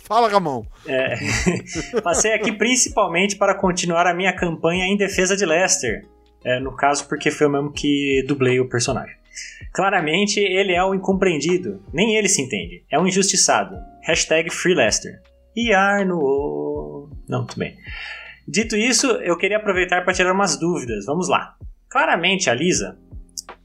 Fala, 0.08 0.30
Ramon. 0.30 0.64
É, 0.88 1.16
passei 2.02 2.34
aqui 2.34 2.52
principalmente 2.52 3.36
para 3.36 3.56
continuar 3.56 4.08
a 4.08 4.14
minha 4.14 4.34
campanha 4.34 4.86
em 4.86 4.96
defesa 4.96 5.36
de 5.36 5.46
Lester. 5.46 6.06
É, 6.46 6.60
no 6.60 6.76
caso, 6.76 7.08
porque 7.08 7.32
foi 7.32 7.48
eu 7.48 7.52
mesmo 7.52 7.74
que 7.74 8.24
dublei 8.28 8.60
o 8.60 8.70
personagem. 8.70 9.16
Claramente, 9.74 10.40
ele 10.40 10.74
é 10.74 10.84
o 10.84 10.96
incompreendido. 10.96 11.84
Nem 11.94 12.16
ele 12.16 12.30
se 12.30 12.42
entende. 12.42 12.84
É 12.90 13.00
um 13.00 13.08
injustiçado. 13.08 13.76
Hashtag 14.04 14.50
FreeLester. 14.50 15.22
E 15.56 15.74
Arno. 15.74 17.10
Não, 17.28 17.46
tudo 17.46 17.60
bem. 17.60 17.76
Dito 18.48 18.78
isso, 18.78 19.08
eu 19.08 19.38
queria 19.38 19.58
aproveitar 19.58 20.04
para 20.04 20.14
tirar 20.14 20.32
umas 20.32 20.58
dúvidas. 20.58 21.06
Vamos 21.06 21.28
lá. 21.28 21.56
Claramente, 21.90 22.50
a 22.50 22.54
Lisa, 22.54 22.98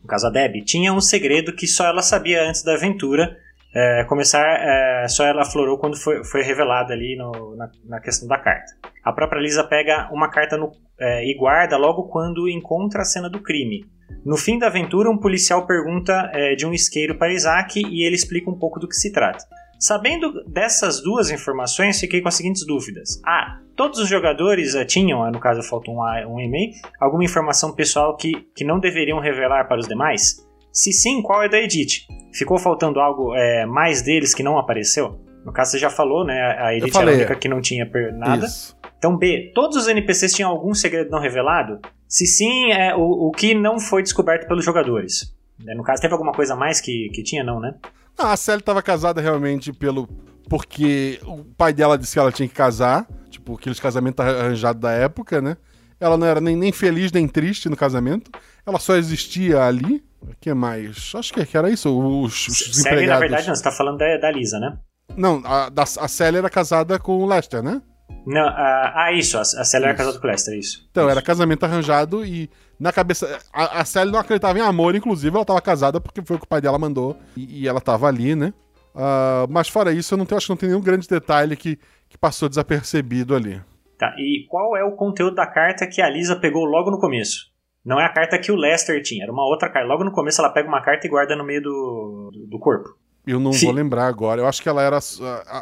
no 0.03 0.09
caso 0.09 0.27
a 0.27 0.31
Debbie, 0.31 0.65
tinha 0.65 0.93
um 0.93 1.01
segredo 1.01 1.55
que 1.55 1.67
só 1.67 1.87
ela 1.87 2.03
sabia 2.03 2.43
antes 2.43 2.63
da 2.63 2.75
aventura 2.75 3.37
é, 3.75 4.05
começar. 4.05 4.45
É, 4.45 5.09
só 5.09 5.25
ela 5.25 5.43
aflorou 5.43 5.79
quando 5.79 5.97
foi, 5.97 6.25
foi 6.25 6.43
revelada 6.43 6.93
ali 6.93 7.17
no, 7.17 7.57
na, 7.57 7.71
na, 7.85 8.01
questão 8.01 8.29
da 8.29 8.39
carta. 8.39 8.73
A 9.05 9.13
própria 9.13 9.41
Lisa 9.41 9.65
pega 9.65 10.09
uma 10.13 10.29
carta 10.29 10.57
no, 10.57 10.73
é, 10.99 11.25
e 11.25 11.35
guarda 11.37 11.77
logo 11.77 12.09
quando 12.09 12.49
encontra 12.49 13.03
a 13.03 13.05
cena 13.05 13.31
do 13.31 13.41
crime. 13.41 13.85
No 14.25 14.37
fim 14.37 14.59
da 14.59 14.67
aventura, 14.67 15.11
um 15.11 15.19
policial 15.19 15.67
pergunta 15.67 16.31
é, 16.35 16.55
de 16.55 16.67
um 16.67 16.73
isqueiro 16.73 17.17
para 17.17 17.33
Isaac 17.33 17.81
e 17.81 18.05
ele 18.05 18.15
explica 18.15 18.51
um 18.51 18.59
pouco 18.59 18.79
do 18.79 18.87
que 18.87 18.95
se 18.95 19.11
trata. 19.11 19.45
Sabendo 19.83 20.45
dessas 20.47 21.03
duas 21.03 21.29
informações, 21.29 21.99
fiquei 21.99 22.21
com 22.21 22.29
as 22.29 22.37
seguintes 22.37 22.65
dúvidas. 22.65 23.21
A. 23.27 23.59
Todos 23.75 23.99
os 23.99 24.09
jogadores 24.09 24.77
uh, 24.77 24.85
tinham, 24.85 25.29
no 25.33 25.41
caso 25.41 25.61
faltou 25.61 25.93
um, 25.93 26.35
um 26.35 26.39
e-mail, 26.39 26.71
alguma 27.01 27.25
informação 27.25 27.75
pessoal 27.75 28.17
que, 28.17 28.47
que 28.55 28.63
não 28.63 28.79
deveriam 28.79 29.19
revelar 29.19 29.67
para 29.67 29.81
os 29.81 29.89
demais? 29.89 30.37
Se 30.73 30.93
sim, 30.93 31.21
qual 31.21 31.43
é 31.43 31.49
da 31.49 31.59
Edith? 31.59 32.07
Ficou 32.33 32.59
faltando 32.59 33.01
algo 33.01 33.35
é, 33.35 33.67
mais 33.67 34.03
deles 34.03 34.33
que 34.33 34.45
não 34.45 34.57
apareceu? 34.57 35.19
No 35.45 35.53
caso, 35.53 35.73
você 35.73 35.79
já 35.79 35.91
falou, 35.91 36.25
né? 36.25 36.41
A 36.61 36.77
Edith 36.77 36.97
era 36.97 37.11
a 37.11 37.15
única 37.15 37.35
que 37.35 37.49
não 37.49 37.61
tinha 37.61 37.85
nada. 38.17 38.47
Isso. 38.47 38.79
Então, 38.97 39.17
B. 39.17 39.51
Todos 39.53 39.77
os 39.77 39.89
NPCs 39.89 40.33
tinham 40.33 40.53
algum 40.53 40.75
segredo 40.75 41.11
não 41.11 41.19
revelado? 41.19 41.81
Se 42.07 42.25
sim, 42.25 42.71
é 42.71 42.95
o, 42.95 43.01
o 43.01 43.33
que 43.33 43.53
não 43.53 43.81
foi 43.81 44.05
descoberto 44.05 44.47
pelos 44.47 44.65
jogadores. 44.65 45.35
No 45.59 45.83
caso, 45.83 46.01
teve 46.01 46.15
alguma 46.15 46.33
coisa 46.33 46.55
mais 46.55 46.81
que, 46.81 47.09
que 47.13 47.25
tinha, 47.25 47.43
não, 47.43 47.59
né? 47.59 47.75
Não, 48.19 48.27
a 48.27 48.37
Sally 48.37 48.61
estava 48.61 48.83
casada 48.83 49.21
realmente 49.21 49.73
pelo. 49.73 50.09
Porque 50.49 51.21
o 51.25 51.45
pai 51.45 51.73
dela 51.73 51.97
disse 51.97 52.13
que 52.13 52.19
ela 52.19 52.33
tinha 52.33 52.49
que 52.49 52.55
casar. 52.55 53.07
Tipo, 53.31 53.55
aqueles 53.55 53.81
casamentos 53.81 54.25
arranjados 54.25 54.81
da 54.81 54.93
época, 54.93 55.41
né? 55.41 55.57
Ela 55.99 56.17
não 56.17 56.27
era 56.27 56.41
nem, 56.41 56.57
nem 56.57 56.73
feliz 56.73 57.13
nem 57.13 57.29
triste 57.29 57.69
no 57.69 57.77
casamento. 57.77 58.31
Ela 58.67 58.79
só 58.79 58.97
existia 58.97 59.63
ali. 59.63 60.05
O 60.21 60.35
que 60.41 60.53
mais? 60.53 61.13
Acho 61.15 61.33
que 61.33 61.57
era 61.57 61.71
isso. 61.71 61.89
Os, 61.91 62.49
os 62.49 62.59
Sally, 62.59 62.81
empregados. 62.81 63.09
na 63.09 63.19
verdade, 63.19 63.49
não. 63.49 63.55
Você 63.55 63.63
tá 63.63 63.71
falando 63.71 63.99
da, 63.99 64.19
da 64.19 64.31
Lisa, 64.31 64.59
né? 64.59 64.79
Não, 65.17 65.43
a, 65.45 65.69
da, 65.69 65.83
a 65.83 66.09
Sally 66.09 66.39
era 66.39 66.51
casada 66.51 66.99
com 66.99 67.19
o 67.19 67.27
Lester, 67.27 67.63
né? 67.63 67.81
Não, 68.27 68.47
ah, 68.47 68.93
ah 68.95 69.13
isso. 69.13 69.39
A, 69.39 69.41
a 69.41 69.65
Sally 69.65 69.85
era 69.85 69.95
casada 69.95 70.19
com 70.19 70.27
o 70.27 70.31
Lester, 70.31 70.59
isso. 70.59 70.87
Então, 70.91 71.05
isso. 71.05 71.11
era 71.11 71.23
casamento 71.23 71.65
arranjado 71.65 72.25
e 72.25 72.51
na 72.83 72.93
cabeça. 72.93 73.39
A, 73.53 73.81
a 73.81 73.85
Sally 73.85 74.11
não 74.11 74.19
acreditava 74.19 74.59
em 74.59 74.63
amor, 74.63 74.97
inclusive, 74.97 75.33
ela 75.33 75.43
estava 75.43 75.61
casada 75.61 76.01
porque 76.01 76.21
foi 76.21 76.37
o 76.37 76.39
que 76.41 76.45
o 76.45 76.49
pai 76.49 76.61
dela 76.61 76.79
mandou 76.79 77.17
e, 77.37 77.63
e 77.63 77.69
ela 77.69 77.79
estava 77.79 78.09
ali, 78.09 78.35
né? 78.35 78.53
Uh, 78.93 79.47
mas 79.49 79.69
fora 79.69 79.93
isso, 79.93 80.13
eu 80.13 80.19
não 80.19 80.27
tenho, 80.27 80.37
acho 80.37 80.47
que 80.47 80.53
não 80.53 80.57
tem 80.57 80.69
nenhum 80.69 80.83
grande 80.83 81.09
detalhe 81.09 81.57
que, 81.57 81.79
que 82.09 82.19
passou 82.19 82.49
desapercebido 82.49 83.37
ali. 83.37 83.63
Tá, 83.97 84.13
e 84.19 84.47
qual 84.49 84.77
é 84.77 84.83
o 84.83 84.97
conteúdo 84.97 85.37
da 85.37 85.47
carta 85.47 85.87
que 85.87 86.03
a 86.03 86.11
Lisa 86.11 86.35
pegou 86.35 86.65
logo 86.65 86.91
no 86.91 86.99
começo? 86.99 87.53
Não 87.85 88.01
é 88.01 88.05
a 88.05 88.13
carta 88.13 88.39
que 88.39 88.51
o 88.51 88.57
Lester 88.57 89.01
tinha, 89.01 89.23
era 89.23 89.33
uma 89.33 89.47
outra 89.47 89.71
carta. 89.71 89.87
Logo 89.87 90.03
no 90.03 90.13
começo 90.13 90.41
ela 90.41 90.53
pega 90.53 90.69
uma 90.69 90.83
carta 90.83 91.07
e 91.07 91.11
guarda 91.11 91.37
no 91.37 91.45
meio 91.45 91.63
do, 91.63 92.31
do 92.51 92.59
corpo. 92.59 92.97
Eu 93.25 93.39
não 93.39 93.53
Sim. 93.53 93.67
vou 93.67 93.75
lembrar 93.75 94.09
agora. 94.09 94.41
Eu 94.41 94.47
acho 94.47 94.61
que 94.61 94.69
ela 94.69 94.83
era 94.83 94.99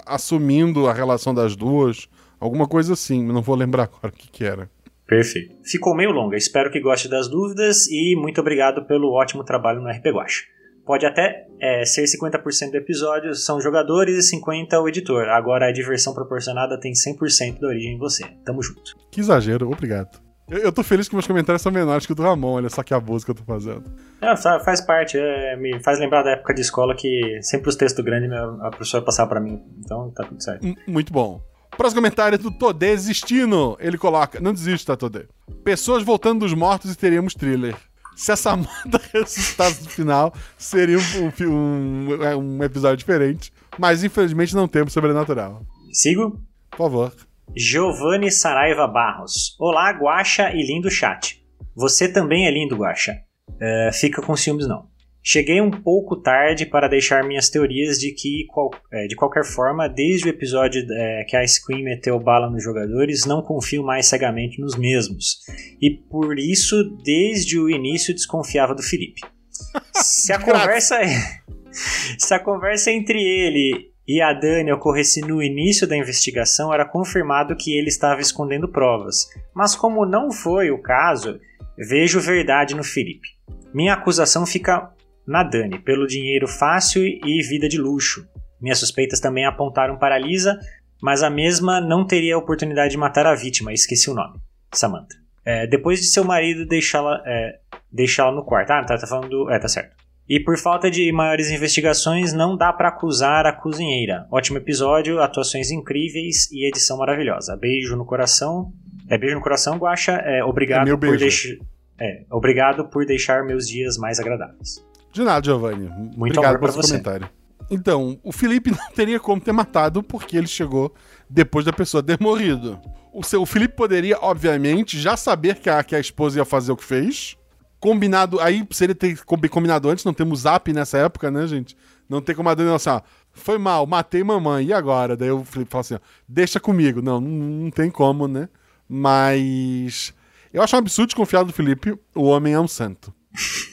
assumindo 0.06 0.88
a 0.88 0.92
relação 0.94 1.34
das 1.34 1.54
duas. 1.54 2.08
Alguma 2.38 2.66
coisa 2.66 2.94
assim, 2.94 3.22
não 3.22 3.42
vou 3.42 3.54
lembrar 3.54 3.84
agora 3.84 4.08
o 4.08 4.12
que, 4.12 4.30
que 4.30 4.44
era. 4.44 4.70
Perfeito. 5.10 5.56
Ficou 5.64 5.92
meio 5.92 6.12
longa, 6.12 6.36
espero 6.36 6.70
que 6.70 6.78
goste 6.78 7.08
das 7.08 7.26
dúvidas 7.26 7.88
e 7.88 8.14
muito 8.14 8.40
obrigado 8.40 8.86
pelo 8.86 9.12
ótimo 9.12 9.42
trabalho 9.42 9.82
no 9.82 9.90
RP 9.90 10.06
Guacha. 10.06 10.44
Pode 10.86 11.04
até 11.04 11.48
é, 11.60 11.84
ser 11.84 12.04
50% 12.04 12.70
do 12.70 12.76
episódio 12.76 13.34
são 13.34 13.60
jogadores 13.60 14.32
e 14.32 14.36
50% 14.36 14.80
o 14.80 14.88
editor. 14.88 15.28
Agora 15.28 15.66
a 15.66 15.72
diversão 15.72 16.14
proporcionada 16.14 16.78
tem 16.78 16.92
100% 16.92 17.58
da 17.58 17.66
origem 17.66 17.94
em 17.94 17.98
você. 17.98 18.24
Tamo 18.44 18.62
junto. 18.62 18.96
Que 19.10 19.18
exagero, 19.18 19.68
obrigado. 19.68 20.20
Eu, 20.48 20.58
eu 20.58 20.72
tô 20.72 20.84
feliz 20.84 21.08
que 21.08 21.14
meus 21.16 21.26
comentários 21.26 21.60
são 21.60 21.72
menores 21.72 22.06
que 22.06 22.12
o 22.12 22.14
do 22.14 22.22
Ramon, 22.22 22.52
olha 22.52 22.68
só 22.68 22.84
que 22.84 22.94
abuso 22.94 23.24
que 23.24 23.32
eu 23.32 23.34
tô 23.34 23.42
fazendo. 23.42 23.92
É, 24.20 24.36
faz 24.36 24.80
parte, 24.80 25.18
é, 25.18 25.56
me 25.56 25.82
faz 25.82 25.98
lembrar 25.98 26.22
da 26.22 26.30
época 26.30 26.54
de 26.54 26.60
escola 26.60 26.94
que 26.94 27.40
sempre 27.42 27.68
os 27.68 27.74
textos 27.74 28.04
grandes 28.04 28.30
a 28.30 28.70
professora 28.70 29.04
passava 29.04 29.28
para 29.28 29.40
mim. 29.40 29.60
Então 29.80 30.12
tá 30.12 30.22
tudo 30.22 30.40
certo. 30.40 30.64
Muito 30.86 31.12
bom. 31.12 31.49
Próximo 31.80 32.02
comentário 32.02 32.34
é 32.34 32.38
do 32.38 32.50
Todê 32.50 32.94
desistindo. 32.94 33.74
Ele 33.80 33.96
coloca: 33.96 34.38
Não 34.38 34.52
desista, 34.52 34.98
Todê. 34.98 35.24
Pessoas 35.64 36.02
voltando 36.02 36.40
dos 36.40 36.52
mortos 36.52 36.92
e 36.92 36.94
teríamos 36.94 37.32
thriller. 37.32 37.74
Se 38.14 38.30
a 38.30 38.36
Samantha 38.36 39.00
ressuscitasse 39.14 39.84
no 39.84 39.88
final, 39.88 40.34
seria 40.58 40.98
um, 40.98 41.46
um, 41.48 42.36
um, 42.36 42.62
episódio 42.62 42.98
diferente. 42.98 43.50
Mas 43.78 44.04
infelizmente 44.04 44.54
não 44.54 44.68
temos 44.68 44.92
sobrenatural. 44.92 45.62
Sigo? 45.90 46.38
Por 46.70 46.76
favor. 46.76 47.14
Giovanni 47.56 48.30
Saraiva 48.30 48.86
Barros. 48.86 49.56
Olá, 49.58 49.90
Guaxa 49.92 50.52
e 50.52 50.62
lindo 50.62 50.90
chat. 50.90 51.42
Você 51.74 52.12
também 52.12 52.46
é 52.46 52.50
lindo, 52.50 52.76
Guaxa. 52.76 53.22
Uh, 53.52 53.90
fica 53.94 54.20
com 54.20 54.36
ciúmes 54.36 54.68
não. 54.68 54.89
Cheguei 55.22 55.60
um 55.60 55.70
pouco 55.70 56.16
tarde 56.16 56.64
para 56.64 56.88
deixar 56.88 57.22
minhas 57.24 57.50
teorias 57.50 57.98
de 57.98 58.12
que, 58.12 58.46
é, 58.92 59.06
de 59.06 59.14
qualquer 59.14 59.44
forma, 59.44 59.88
desde 59.88 60.26
o 60.26 60.30
episódio 60.30 60.82
é, 60.90 61.24
que 61.24 61.36
a 61.36 61.46
Scream 61.46 61.82
meteu 61.82 62.18
bala 62.18 62.48
nos 62.48 62.64
jogadores, 62.64 63.26
não 63.26 63.42
confio 63.42 63.82
mais 63.82 64.06
cegamente 64.06 64.60
nos 64.60 64.76
mesmos. 64.76 65.40
E 65.80 65.90
por 65.90 66.38
isso, 66.38 66.76
desde 67.04 67.58
o 67.58 67.68
início, 67.68 68.14
desconfiava 68.14 68.74
do 68.74 68.82
Felipe. 68.82 69.20
Se 69.92 70.32
a 70.32 70.38
conversa 70.38 71.00
se 72.18 72.34
a 72.34 72.38
conversa 72.38 72.90
entre 72.90 73.22
ele 73.22 73.90
e 74.06 74.20
a 74.20 74.32
Dani 74.32 74.72
ocorresse 74.72 75.20
no 75.20 75.42
início 75.42 75.86
da 75.86 75.96
investigação, 75.96 76.72
era 76.72 76.84
confirmado 76.84 77.54
que 77.54 77.76
ele 77.76 77.88
estava 77.88 78.20
escondendo 78.20 78.68
provas. 78.68 79.28
Mas 79.54 79.76
como 79.76 80.04
não 80.04 80.32
foi 80.32 80.70
o 80.70 80.82
caso, 80.82 81.38
vejo 81.78 82.20
verdade 82.20 82.74
no 82.74 82.82
Felipe. 82.82 83.28
Minha 83.72 83.94
acusação 83.94 84.44
fica 84.44 84.90
na 85.30 85.44
Dani, 85.44 85.78
pelo 85.78 86.08
dinheiro 86.08 86.48
fácil 86.48 87.04
e 87.04 87.40
vida 87.48 87.68
de 87.68 87.78
luxo. 87.78 88.26
Minhas 88.60 88.78
suspeitas 88.78 89.20
também 89.20 89.46
apontaram 89.46 89.96
para 89.96 90.18
Lisa, 90.18 90.58
mas 91.00 91.22
a 91.22 91.30
mesma 91.30 91.80
não 91.80 92.04
teria 92.04 92.34
a 92.34 92.38
oportunidade 92.38 92.90
de 92.90 92.98
matar 92.98 93.26
a 93.26 93.34
vítima, 93.34 93.72
esqueci 93.72 94.10
o 94.10 94.14
nome. 94.14 94.40
Samantha. 94.72 95.16
É, 95.44 95.68
depois 95.68 96.00
de 96.00 96.06
seu 96.06 96.24
marido 96.24 96.66
deixá-la 96.66 97.22
é, 97.24 97.58
deixá 97.90 98.30
no 98.32 98.44
quarto. 98.44 98.72
Ah, 98.72 98.84
tá, 98.84 98.98
tá 98.98 99.06
falando. 99.06 99.48
É, 99.50 99.58
tá 99.58 99.68
certo. 99.68 99.96
E 100.28 100.38
por 100.38 100.58
falta 100.58 100.90
de 100.90 101.10
maiores 101.12 101.50
investigações, 101.50 102.32
não 102.32 102.56
dá 102.56 102.72
para 102.72 102.88
acusar 102.88 103.46
a 103.46 103.52
cozinheira. 103.52 104.26
Ótimo 104.30 104.58
episódio, 104.58 105.20
atuações 105.20 105.70
incríveis 105.70 106.50
e 106.52 106.68
edição 106.68 106.98
maravilhosa. 106.98 107.56
Beijo 107.56 107.96
no 107.96 108.04
coração. 108.04 108.72
É 109.08 109.16
beijo 109.16 109.36
no 109.36 109.40
coração, 109.40 109.76
Guaxa. 109.76 110.20
É, 110.24 110.44
obrigado 110.44 110.88
é 110.88 110.96
por 110.96 111.16
deixar. 111.16 111.54
É, 112.00 112.24
obrigado 112.30 112.88
por 112.88 113.06
deixar 113.06 113.44
meus 113.44 113.66
dias 113.68 113.96
mais 113.96 114.18
agradáveis. 114.18 114.89
De 115.12 115.22
nada, 115.22 115.44
Giovanni. 115.44 115.88
Muito 116.16 116.38
Obrigado 116.38 116.58
pelo 116.58 116.72
seu 116.72 116.82
comentário. 116.82 117.28
Então, 117.70 118.18
o 118.24 118.32
Felipe 118.32 118.70
não 118.76 118.90
teria 118.94 119.20
como 119.20 119.40
ter 119.40 119.52
matado 119.52 120.02
porque 120.02 120.36
ele 120.36 120.46
chegou 120.46 120.92
depois 121.28 121.64
da 121.64 121.72
pessoa 121.72 122.02
ter 122.02 122.18
morrido. 122.20 122.80
O, 123.12 123.22
seu, 123.22 123.42
o 123.42 123.46
Felipe 123.46 123.74
poderia, 123.74 124.18
obviamente, 124.20 124.98
já 124.98 125.16
saber 125.16 125.56
que 125.56 125.70
a, 125.70 125.82
que 125.82 125.94
a 125.94 126.00
esposa 126.00 126.38
ia 126.38 126.44
fazer 126.44 126.72
o 126.72 126.76
que 126.76 126.84
fez. 126.84 127.36
Combinado. 127.78 128.40
Aí, 128.40 128.66
se 128.70 128.84
ele 128.84 128.94
ter 128.94 129.24
combinado 129.24 129.88
antes, 129.88 130.04
não 130.04 130.12
temos 130.12 130.40
zap 130.40 130.72
nessa 130.72 130.98
época, 130.98 131.30
né, 131.30 131.46
gente? 131.46 131.76
Não 132.08 132.20
tem 132.20 132.34
como 132.34 132.48
a 132.48 132.54
Dani 132.54 132.74
assim, 132.74 132.90
ó, 132.90 133.00
foi 133.32 133.56
mal, 133.56 133.86
matei 133.86 134.22
mamãe, 134.24 134.66
e 134.66 134.72
agora? 134.72 135.16
Daí 135.16 135.30
o 135.30 135.44
Felipe 135.44 135.70
fala 135.70 135.80
assim, 135.80 135.94
ó, 135.94 135.98
deixa 136.28 136.58
comigo. 136.58 137.00
Não, 137.00 137.20
não, 137.20 137.30
não 137.30 137.70
tem 137.70 137.88
como, 137.90 138.26
né? 138.26 138.48
Mas 138.88 140.12
Eu 140.52 140.62
acho 140.62 140.74
um 140.74 140.80
absurdo 140.80 141.08
desconfiar 141.08 141.44
do 141.44 141.52
Felipe, 141.52 141.96
o 142.14 142.24
homem 142.24 142.52
é 142.52 142.60
um 142.60 142.66
santo. 142.66 143.14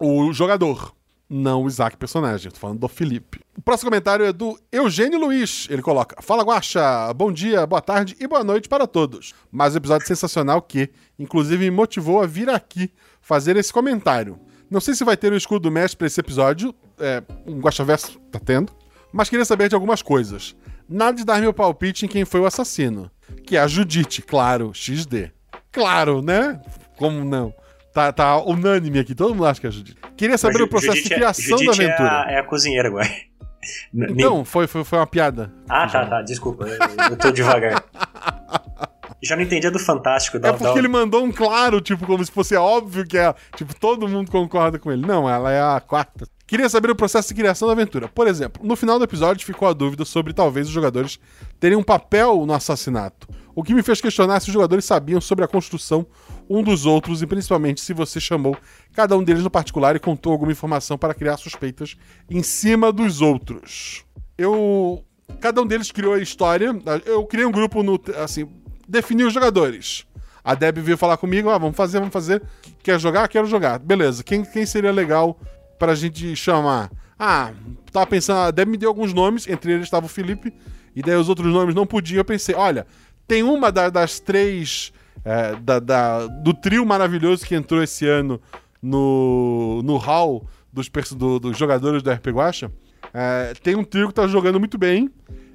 o 0.00 0.32
jogador, 0.32 0.94
não 1.28 1.62
o 1.62 1.68
Isaac 1.68 1.96
personagem. 1.96 2.50
Tô 2.50 2.58
falando 2.58 2.80
do 2.80 2.88
Felipe. 2.88 3.40
O 3.56 3.60
próximo 3.60 3.90
comentário 3.90 4.24
é 4.24 4.32
do 4.32 4.58
Eugênio 4.72 5.18
Luiz. 5.20 5.68
Ele 5.70 5.82
coloca: 5.82 6.20
Fala 6.22 6.42
Guaxa, 6.42 7.12
bom 7.14 7.30
dia, 7.30 7.66
boa 7.66 7.82
tarde 7.82 8.16
e 8.18 8.26
boa 8.26 8.42
noite 8.42 8.68
para 8.68 8.86
todos. 8.86 9.34
Mais 9.52 9.74
um 9.74 9.76
episódio 9.76 10.06
sensacional 10.06 10.62
que, 10.62 10.90
inclusive, 11.18 11.64
me 11.64 11.70
motivou 11.70 12.22
a 12.22 12.26
vir 12.26 12.48
aqui 12.48 12.90
fazer 13.20 13.56
esse 13.56 13.72
comentário. 13.72 14.40
Não 14.70 14.80
sei 14.80 14.94
se 14.94 15.04
vai 15.04 15.16
ter 15.16 15.32
o 15.32 15.36
escudo 15.36 15.68
do 15.68 15.70
mestre 15.70 15.98
para 15.98 16.06
esse 16.06 16.18
episódio, 16.18 16.74
é, 16.98 17.22
um 17.46 17.60
Guaxaverso 17.60 18.18
tá 18.30 18.38
tendo, 18.38 18.72
mas 19.12 19.28
queria 19.28 19.44
saber 19.44 19.68
de 19.68 19.74
algumas 19.74 20.00
coisas. 20.00 20.56
Nada 20.88 21.16
de 21.16 21.24
dar 21.24 21.40
meu 21.40 21.52
palpite 21.52 22.06
em 22.06 22.08
quem 22.08 22.24
foi 22.24 22.40
o 22.40 22.46
assassino, 22.46 23.10
que 23.44 23.56
é 23.56 23.60
a 23.60 23.66
Judite, 23.66 24.22
claro, 24.22 24.72
XD. 24.72 25.32
Claro, 25.72 26.22
né? 26.22 26.60
Como 26.96 27.24
não? 27.24 27.52
Tá, 27.92 28.12
tá 28.12 28.36
unânime 28.38 29.00
aqui, 29.00 29.14
todo 29.14 29.34
mundo 29.34 29.46
acha 29.46 29.60
que 29.60 29.66
é 29.66 29.68
a 29.68 29.72
Judite. 29.72 29.96
Queria 30.16 30.38
saber 30.38 30.58
Ju- 30.58 30.64
o 30.64 30.68
processo 30.68 30.92
Judite 30.96 31.08
de 31.08 31.14
é- 31.14 31.16
criação 31.16 31.44
Judite 31.58 31.66
da 31.66 31.72
aventura. 31.84 32.08
É 32.08 32.12
a, 32.12 32.30
é 32.32 32.38
a 32.40 32.44
cozinheira 32.44 32.88
agora. 32.88 33.06
N- 33.92 34.12
Então, 34.12 34.44
foi, 34.44 34.66
foi, 34.66 34.84
foi 34.84 34.98
uma 34.98 35.06
piada. 35.06 35.52
Ah, 35.68 35.86
tá, 35.88 36.06
tá, 36.06 36.22
desculpa, 36.22 36.66
eu, 36.66 36.78
eu 37.10 37.16
tô 37.16 37.30
devagar. 37.30 37.82
Já 39.22 39.36
não 39.36 39.42
entendia 39.42 39.70
do 39.70 39.78
Fantástico. 39.78 40.38
Da, 40.38 40.48
É 40.48 40.52
porque 40.52 40.72
da- 40.72 40.78
ele 40.78 40.88
mandou 40.88 41.22
um 41.22 41.30
claro, 41.30 41.78
tipo, 41.80 42.06
como 42.06 42.24
se 42.24 42.32
fosse 42.32 42.54
óbvio 42.56 43.06
que 43.06 43.18
é. 43.18 43.34
Tipo, 43.54 43.74
todo 43.78 44.08
mundo 44.08 44.30
concorda 44.30 44.78
com 44.78 44.90
ele. 44.90 45.04
Não, 45.06 45.28
ela 45.28 45.52
é 45.52 45.60
a 45.60 45.78
quarta. 45.78 46.26
Queria 46.50 46.68
saber 46.68 46.90
o 46.90 46.96
processo 46.96 47.28
de 47.28 47.34
criação 47.34 47.68
da 47.68 47.74
aventura. 47.74 48.08
Por 48.08 48.26
exemplo, 48.26 48.66
no 48.66 48.74
final 48.74 48.98
do 48.98 49.04
episódio 49.04 49.46
ficou 49.46 49.68
a 49.68 49.72
dúvida 49.72 50.04
sobre 50.04 50.32
talvez 50.32 50.66
os 50.66 50.72
jogadores 50.72 51.20
terem 51.60 51.78
um 51.78 51.82
papel 51.84 52.44
no 52.44 52.52
assassinato. 52.52 53.28
O 53.54 53.62
que 53.62 53.72
me 53.72 53.84
fez 53.84 54.00
questionar 54.00 54.40
se 54.40 54.48
os 54.48 54.52
jogadores 54.52 54.84
sabiam 54.84 55.20
sobre 55.20 55.44
a 55.44 55.48
construção 55.48 56.04
um 56.48 56.60
dos 56.60 56.86
outros 56.86 57.22
e 57.22 57.26
principalmente 57.28 57.80
se 57.80 57.94
você 57.94 58.18
chamou 58.18 58.56
cada 58.92 59.16
um 59.16 59.22
deles 59.22 59.44
no 59.44 59.48
particular 59.48 59.94
e 59.94 60.00
contou 60.00 60.32
alguma 60.32 60.50
informação 60.50 60.98
para 60.98 61.14
criar 61.14 61.36
suspeitas 61.36 61.96
em 62.28 62.42
cima 62.42 62.90
dos 62.90 63.20
outros. 63.20 64.04
Eu. 64.36 65.04
Cada 65.40 65.62
um 65.62 65.66
deles 65.66 65.92
criou 65.92 66.14
a 66.14 66.18
história. 66.18 66.76
Eu 67.06 67.24
criei 67.26 67.46
um 67.46 67.52
grupo 67.52 67.80
no. 67.84 68.00
Assim, 68.20 68.48
defini 68.88 69.22
os 69.22 69.32
jogadores. 69.32 70.04
A 70.42 70.56
Deb 70.56 70.78
veio 70.78 70.98
falar 70.98 71.16
comigo, 71.16 71.48
ah, 71.48 71.58
vamos 71.58 71.76
fazer, 71.76 72.00
vamos 72.00 72.12
fazer. 72.12 72.42
Quer 72.82 72.98
jogar? 72.98 73.28
Quero 73.28 73.46
jogar. 73.46 73.78
Beleza. 73.78 74.24
Quem, 74.24 74.42
quem 74.42 74.66
seria 74.66 74.90
legal 74.90 75.38
pra 75.80 75.94
gente 75.96 76.36
chamar? 76.36 76.92
Ah, 77.18 77.52
tava 77.90 78.06
pensando, 78.06 78.38
a 78.38 78.50
Deb 78.52 78.68
me 78.68 78.76
deu 78.76 78.88
alguns 78.88 79.12
nomes, 79.12 79.48
entre 79.48 79.72
eles 79.72 79.84
estava 79.86 80.06
o 80.06 80.08
Felipe, 80.08 80.52
e 80.94 81.02
daí 81.02 81.16
os 81.16 81.28
outros 81.28 81.52
nomes 81.52 81.74
não 81.74 81.86
podiam. 81.86 82.18
Eu 82.18 82.24
pensei, 82.24 82.54
olha, 82.54 82.86
tem 83.26 83.42
uma 83.42 83.72
da- 83.72 83.90
das 83.90 84.20
três 84.20 84.92
é, 85.24 85.54
da- 85.56 85.78
da- 85.80 86.26
do 86.26 86.54
trio 86.54 86.86
maravilhoso 86.86 87.44
que 87.44 87.54
entrou 87.54 87.82
esse 87.82 88.06
ano 88.06 88.40
no, 88.80 89.82
no 89.84 89.96
hall 89.98 90.46
dos, 90.72 90.88
do- 91.10 91.38
dos 91.38 91.58
jogadores 91.58 92.02
do 92.02 92.10
RP 92.10 92.28
Guacha. 92.30 92.70
É, 93.12 93.52
tem 93.62 93.76
um 93.76 93.84
trio 93.84 94.08
que 94.08 94.14
tá 94.14 94.26
jogando 94.26 94.58
muito 94.58 94.78
bem. 94.78 95.10